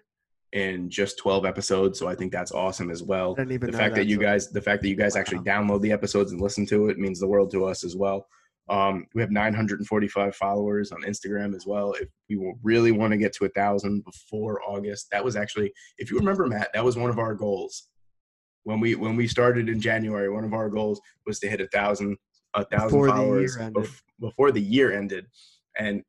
in 0.53 0.89
just 0.89 1.19
12 1.19 1.45
episodes, 1.45 1.99
so 1.99 2.07
I 2.07 2.15
think 2.15 2.31
that's 2.31 2.51
awesome 2.51 2.89
as 2.89 3.03
well. 3.03 3.33
I 3.33 3.41
didn't 3.41 3.51
even 3.53 3.71
The 3.71 3.77
fact 3.77 3.93
that 3.93 4.07
you 4.07 4.15
so- 4.15 4.21
guys, 4.23 4.49
the 4.49 4.61
fact 4.61 4.81
that 4.81 4.89
you 4.89 4.95
guys 4.95 5.15
actually 5.15 5.39
download 5.39 5.81
the 5.81 5.91
episodes 5.91 6.31
and 6.31 6.41
listen 6.41 6.65
to 6.67 6.89
it 6.89 6.97
means 6.97 7.19
the 7.19 7.27
world 7.27 7.51
to 7.51 7.65
us 7.65 7.83
as 7.83 7.95
well. 7.95 8.27
Um, 8.69 9.05
we 9.13 9.21
have 9.21 9.31
945 9.31 10.35
followers 10.35 10.91
on 10.91 11.01
Instagram 11.01 11.55
as 11.55 11.65
well. 11.65 11.93
If 11.93 12.07
we 12.29 12.53
really 12.63 12.91
want 12.91 13.11
to 13.11 13.17
get 13.17 13.33
to 13.33 13.45
a 13.45 13.49
thousand 13.49 14.05
before 14.05 14.61
August, 14.65 15.07
that 15.11 15.23
was 15.23 15.35
actually, 15.35 15.73
if 15.97 16.09
you 16.09 16.17
remember, 16.17 16.47
Matt, 16.47 16.69
that 16.73 16.83
was 16.85 16.95
one 16.97 17.09
of 17.09 17.19
our 17.19 17.35
goals 17.35 17.89
when 18.63 18.79
we 18.79 18.95
when 18.95 19.15
we 19.17 19.27
started 19.27 19.67
in 19.67 19.81
January. 19.81 20.29
One 20.29 20.45
of 20.45 20.53
our 20.53 20.69
goals 20.69 21.01
was 21.25 21.39
to 21.39 21.49
hit 21.49 21.59
a 21.59 21.67
thousand 21.67 22.17
a 22.53 22.63
thousand 22.63 22.87
Before 22.87 23.07
followers 23.09 23.57
ended. 23.57 23.83
bef- 23.83 24.01
before 24.21 24.51
the 24.51 24.61
year 24.61 24.93
ended, 24.97 25.25
and 25.77 26.01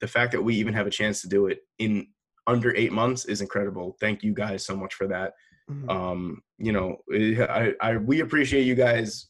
the 0.00 0.06
fact 0.08 0.32
that 0.32 0.42
we 0.42 0.54
even 0.56 0.74
have 0.74 0.86
a 0.86 0.90
chance 0.90 1.22
to 1.22 1.28
do 1.28 1.46
it 1.46 1.60
in 1.78 2.08
under 2.46 2.74
eight 2.76 2.92
months 2.92 3.24
is 3.24 3.40
incredible. 3.40 3.96
Thank 4.00 4.22
you 4.22 4.34
guys 4.34 4.66
so 4.66 4.76
much 4.76 4.94
for 4.94 5.06
that 5.08 5.32
Mhm. 5.70 5.88
um 5.88 6.42
you 6.58 6.72
know 6.72 6.96
I, 7.08 7.72
I 7.80 7.96
we 7.96 8.18
appreciate 8.20 8.64
you 8.66 8.74
guys 8.74 9.28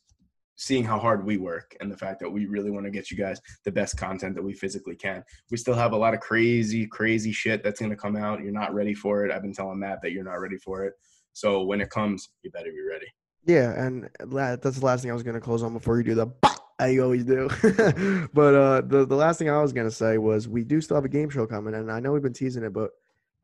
seeing 0.57 0.85
how 0.85 0.99
hard 0.99 1.24
we 1.24 1.37
work 1.37 1.77
and 1.81 1.91
the 1.91 1.97
fact 1.97 2.20
that 2.20 2.31
we 2.31 2.47
really 2.47 2.70
want 2.70 2.85
to 2.85 2.91
get 2.91 3.11
you 3.11 3.16
guys 3.16 3.41
the 3.65 3.73
best 3.73 3.97
content 3.97 4.35
that 4.35 4.43
we 4.43 4.53
physically 4.53 4.95
can. 4.95 5.24
We 5.51 5.57
still 5.57 5.74
have 5.74 5.93
a 5.93 5.97
lot 5.97 6.15
of 6.15 6.20
crazy 6.20 6.87
crazy 6.87 7.33
shit 7.33 7.62
that's 7.62 7.81
going 7.81 7.91
to 7.91 7.97
come 7.97 8.16
out. 8.16 8.43
You're 8.43 8.53
not 8.53 8.74
ready 8.74 8.95
for 8.95 9.24
it. 9.24 9.33
I've 9.33 9.43
been 9.43 9.55
telling 9.55 9.79
matt 9.79 10.01
that 10.03 10.12
you're 10.12 10.24
not 10.24 10.41
ready 10.41 10.59
for 10.59 10.85
it. 10.85 10.95
So 11.33 11.62
when 11.62 11.81
it 11.81 11.91
comes 11.91 12.31
you 12.43 12.51
better 12.51 12.70
be 12.70 12.83
ready. 12.89 13.07
Yeah, 13.45 13.73
and 13.85 14.09
that's 14.20 14.79
the 14.79 14.87
last 14.87 15.03
thing 15.03 15.11
I 15.11 15.15
was 15.15 15.24
going 15.24 15.35
to 15.35 15.41
close 15.41 15.62
on 15.62 15.73
before 15.73 15.99
you 15.99 16.05
do 16.05 16.15
the 16.15 16.29
I 16.79 16.99
always 16.99 17.24
do. 17.24 17.49
but 18.35 18.55
uh, 18.55 18.81
the 18.83 19.07
the 19.09 19.16
last 19.16 19.39
thing 19.39 19.49
I 19.49 19.61
was 19.61 19.73
going 19.73 19.87
to 19.87 19.95
say 19.95 20.19
was 20.19 20.49
we 20.49 20.65
do 20.65 20.81
still 20.81 20.97
have 20.97 21.05
a 21.05 21.09
game 21.09 21.31
show 21.31 21.47
coming, 21.47 21.74
and 21.74 21.91
I 21.91 22.01
know 22.01 22.12
we've 22.12 22.23
been 22.23 22.33
teasing 22.33 22.65
it, 22.65 22.73
but 22.73 22.91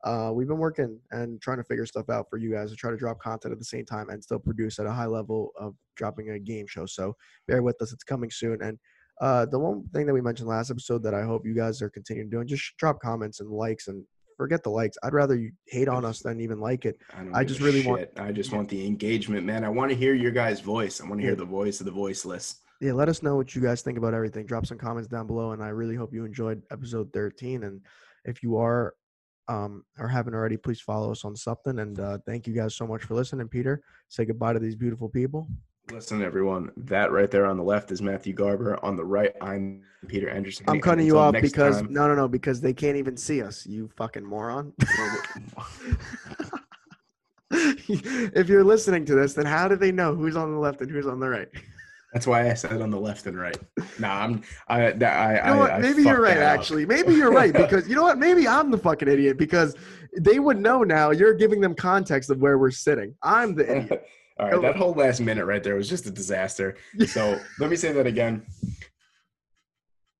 uh, 0.03 0.31
we've 0.33 0.47
been 0.47 0.57
working 0.57 0.99
and 1.11 1.41
trying 1.41 1.57
to 1.57 1.63
figure 1.63 1.85
stuff 1.85 2.09
out 2.09 2.27
for 2.29 2.37
you 2.37 2.51
guys 2.51 2.69
to 2.69 2.75
try 2.75 2.89
to 2.91 2.97
drop 2.97 3.19
content 3.19 3.51
at 3.51 3.59
the 3.59 3.65
same 3.65 3.85
time 3.85 4.09
and 4.09 4.23
still 4.23 4.39
produce 4.39 4.79
at 4.79 4.85
a 4.85 4.91
high 4.91 5.05
level 5.05 5.51
of 5.59 5.75
dropping 5.97 6.29
a 6.31 6.39
game 6.39 6.65
show. 6.67 6.85
So 6.85 7.15
bear 7.47 7.61
with 7.61 7.81
us; 7.81 7.91
it's 7.93 8.03
coming 8.03 8.31
soon. 8.31 8.61
And 8.61 8.77
uh, 9.21 9.45
the 9.45 9.59
one 9.59 9.83
thing 9.93 10.05
that 10.05 10.13
we 10.13 10.21
mentioned 10.21 10.47
last 10.49 10.71
episode 10.71 11.03
that 11.03 11.13
I 11.13 11.23
hope 11.23 11.45
you 11.45 11.53
guys 11.53 11.81
are 11.81 11.89
continuing 11.89 12.29
doing, 12.29 12.47
just 12.47 12.75
drop 12.77 12.99
comments 13.01 13.39
and 13.39 13.49
likes 13.49 13.87
and. 13.87 14.03
Forget 14.37 14.63
the 14.63 14.69
likes. 14.69 14.95
I'd 15.03 15.11
rather 15.13 15.35
you 15.35 15.51
hate 15.67 15.89
on 15.89 16.05
us 16.05 16.19
than 16.21 16.39
even 16.39 16.61
like 16.61 16.85
it. 16.85 16.97
don't 17.13 17.35
I 17.35 17.43
just 17.43 17.59
really 17.59 17.85
want- 17.85 18.07
i 18.15 18.31
just 18.31 18.53
want 18.53 18.69
the 18.69 18.87
engagement 18.87 19.45
man 19.45 19.65
i 19.65 19.69
want 19.69 19.89
to 19.91 19.97
hear 19.97 20.13
your 20.13 20.31
guys 20.31 20.61
voice 20.61 21.01
i 21.01 21.03
want 21.05 21.17
to 21.19 21.23
hear 21.23 21.31
Yeah. 21.33 21.39
the 21.39 21.43
voice 21.43 21.81
of 21.81 21.85
the 21.85 21.91
voiceless 21.91 22.61
yeah, 22.79 22.93
let 22.93 23.09
us 23.09 23.21
know 23.21 23.35
what 23.35 23.53
you 23.53 23.61
guys 23.61 23.81
think 23.81 23.97
about 23.97 24.13
everything. 24.13 24.45
Drop 24.45 24.65
some 24.65 24.77
comments 24.77 25.09
down 25.09 25.27
below, 25.27 25.51
and 25.51 25.61
I 25.61 25.67
really 25.67 25.95
hope 25.97 26.13
you 26.13 26.23
enjoyed 26.23 26.61
episode 26.71 27.11
13. 27.11 27.63
And 27.63 27.81
if 28.23 28.41
you 28.41 28.55
are 28.55 28.93
um, 29.49 29.83
or 29.97 30.07
haven't 30.07 30.33
already, 30.35 30.55
please 30.55 30.79
follow 30.79 31.11
us 31.11 31.25
on 31.25 31.35
something. 31.35 31.79
And 31.79 31.99
uh, 31.99 32.19
thank 32.25 32.47
you 32.47 32.53
guys 32.53 32.75
so 32.75 32.87
much 32.87 33.03
for 33.03 33.15
listening. 33.15 33.47
Peter, 33.49 33.81
say 34.07 34.23
goodbye 34.23 34.53
to 34.53 34.59
these 34.59 34.75
beautiful 34.75 35.09
people. 35.09 35.47
Listen, 35.91 36.21
everyone, 36.21 36.71
that 36.77 37.11
right 37.11 37.31
there 37.31 37.47
on 37.47 37.57
the 37.57 37.63
left 37.63 37.91
is 37.91 37.99
Matthew 37.99 38.33
Garber. 38.33 38.77
On 38.85 38.95
the 38.95 39.03
right, 39.03 39.33
I'm 39.41 39.81
Peter 40.07 40.29
Anderson. 40.29 40.65
I'm 40.67 40.75
And 40.75 40.83
cutting 40.83 41.07
you 41.07 41.17
off 41.17 41.33
because 41.41 41.81
time- 41.81 41.91
no, 41.91 42.07
no, 42.07 42.13
no, 42.13 42.27
because 42.27 42.61
they 42.61 42.73
can't 42.73 42.95
even 42.95 43.17
see 43.17 43.41
us. 43.41 43.65
You 43.65 43.89
fucking 43.97 44.23
moron. 44.23 44.71
if 47.51 48.47
you're 48.47 48.63
listening 48.63 49.03
to 49.05 49.15
this, 49.15 49.33
then 49.33 49.47
how 49.47 49.67
do 49.67 49.75
they 49.75 49.91
know 49.91 50.13
who's 50.13 50.35
on 50.35 50.51
the 50.51 50.59
left 50.59 50.81
and 50.81 50.91
who's 50.91 51.07
on 51.07 51.19
the 51.19 51.27
right? 51.27 51.47
That's 52.13 52.25
why 52.25 52.49
I 52.49 52.55
said 52.55 52.81
on 52.81 52.89
the 52.89 52.99
left 52.99 53.27
and 53.27 53.39
right. 53.39 53.57
Nah, 53.99 54.23
I'm. 54.23 54.41
I. 54.67 54.81
I. 54.81 54.89
You 54.89 54.97
know? 54.97 55.61
I, 55.61 55.75
I 55.75 55.79
Maybe 55.79 56.01
you're 56.01 56.21
right. 56.21 56.37
up. 56.37 56.43
Actually, 56.43 56.85
maybe 56.85 57.13
you're 57.13 57.31
right 57.31 57.53
because 57.65 57.87
you 57.87 57.95
know 57.95 58.03
what? 58.03 58.17
Maybe 58.17 58.47
I'm 58.47 58.71
the 58.71 58.77
fucking 58.77 59.07
idiot 59.07 59.37
because 59.37 59.75
they 60.17 60.39
would 60.39 60.59
know 60.59 60.83
now. 60.83 61.11
You're 61.11 61.35
giving 61.35 61.61
them 61.61 61.75
context 61.75 62.31
of 62.31 62.39
where 62.39 62.57
we're 62.57 62.71
sitting. 62.71 63.15
I'm 63.21 63.55
the 63.55 63.77
idiot. 63.77 64.05
All 64.39 64.49
right, 64.49 64.61
that 64.61 64.77
whole 64.77 64.93
last 64.93 65.19
minute 65.19 65.45
right 65.45 65.61
there 65.61 65.75
was 65.75 65.89
just 65.89 66.05
a 66.05 66.11
disaster. 66.11 66.77
So 67.07 67.37
let 67.59 67.69
me 67.69 67.75
say 67.75 67.91
that 67.91 68.07
again. 68.07 68.45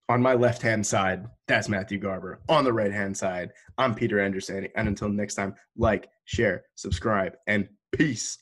On 0.09 0.21
my 0.21 0.33
left 0.33 0.61
hand 0.61 0.85
side, 0.85 1.25
that's 1.47 1.69
Matthew 1.69 1.99
Garber. 1.99 2.41
On 2.49 2.65
the 2.65 2.73
right 2.73 2.91
hand 2.91 3.15
side, 3.15 3.51
I'm 3.77 3.95
Peter 3.95 4.19
Anderson. 4.19 4.67
And 4.75 4.89
until 4.89 5.07
next 5.07 5.35
time, 5.35 5.55
like, 5.77 6.09
share, 6.25 6.65
subscribe, 6.75 7.37
and 7.47 7.69
peace. 7.93 8.39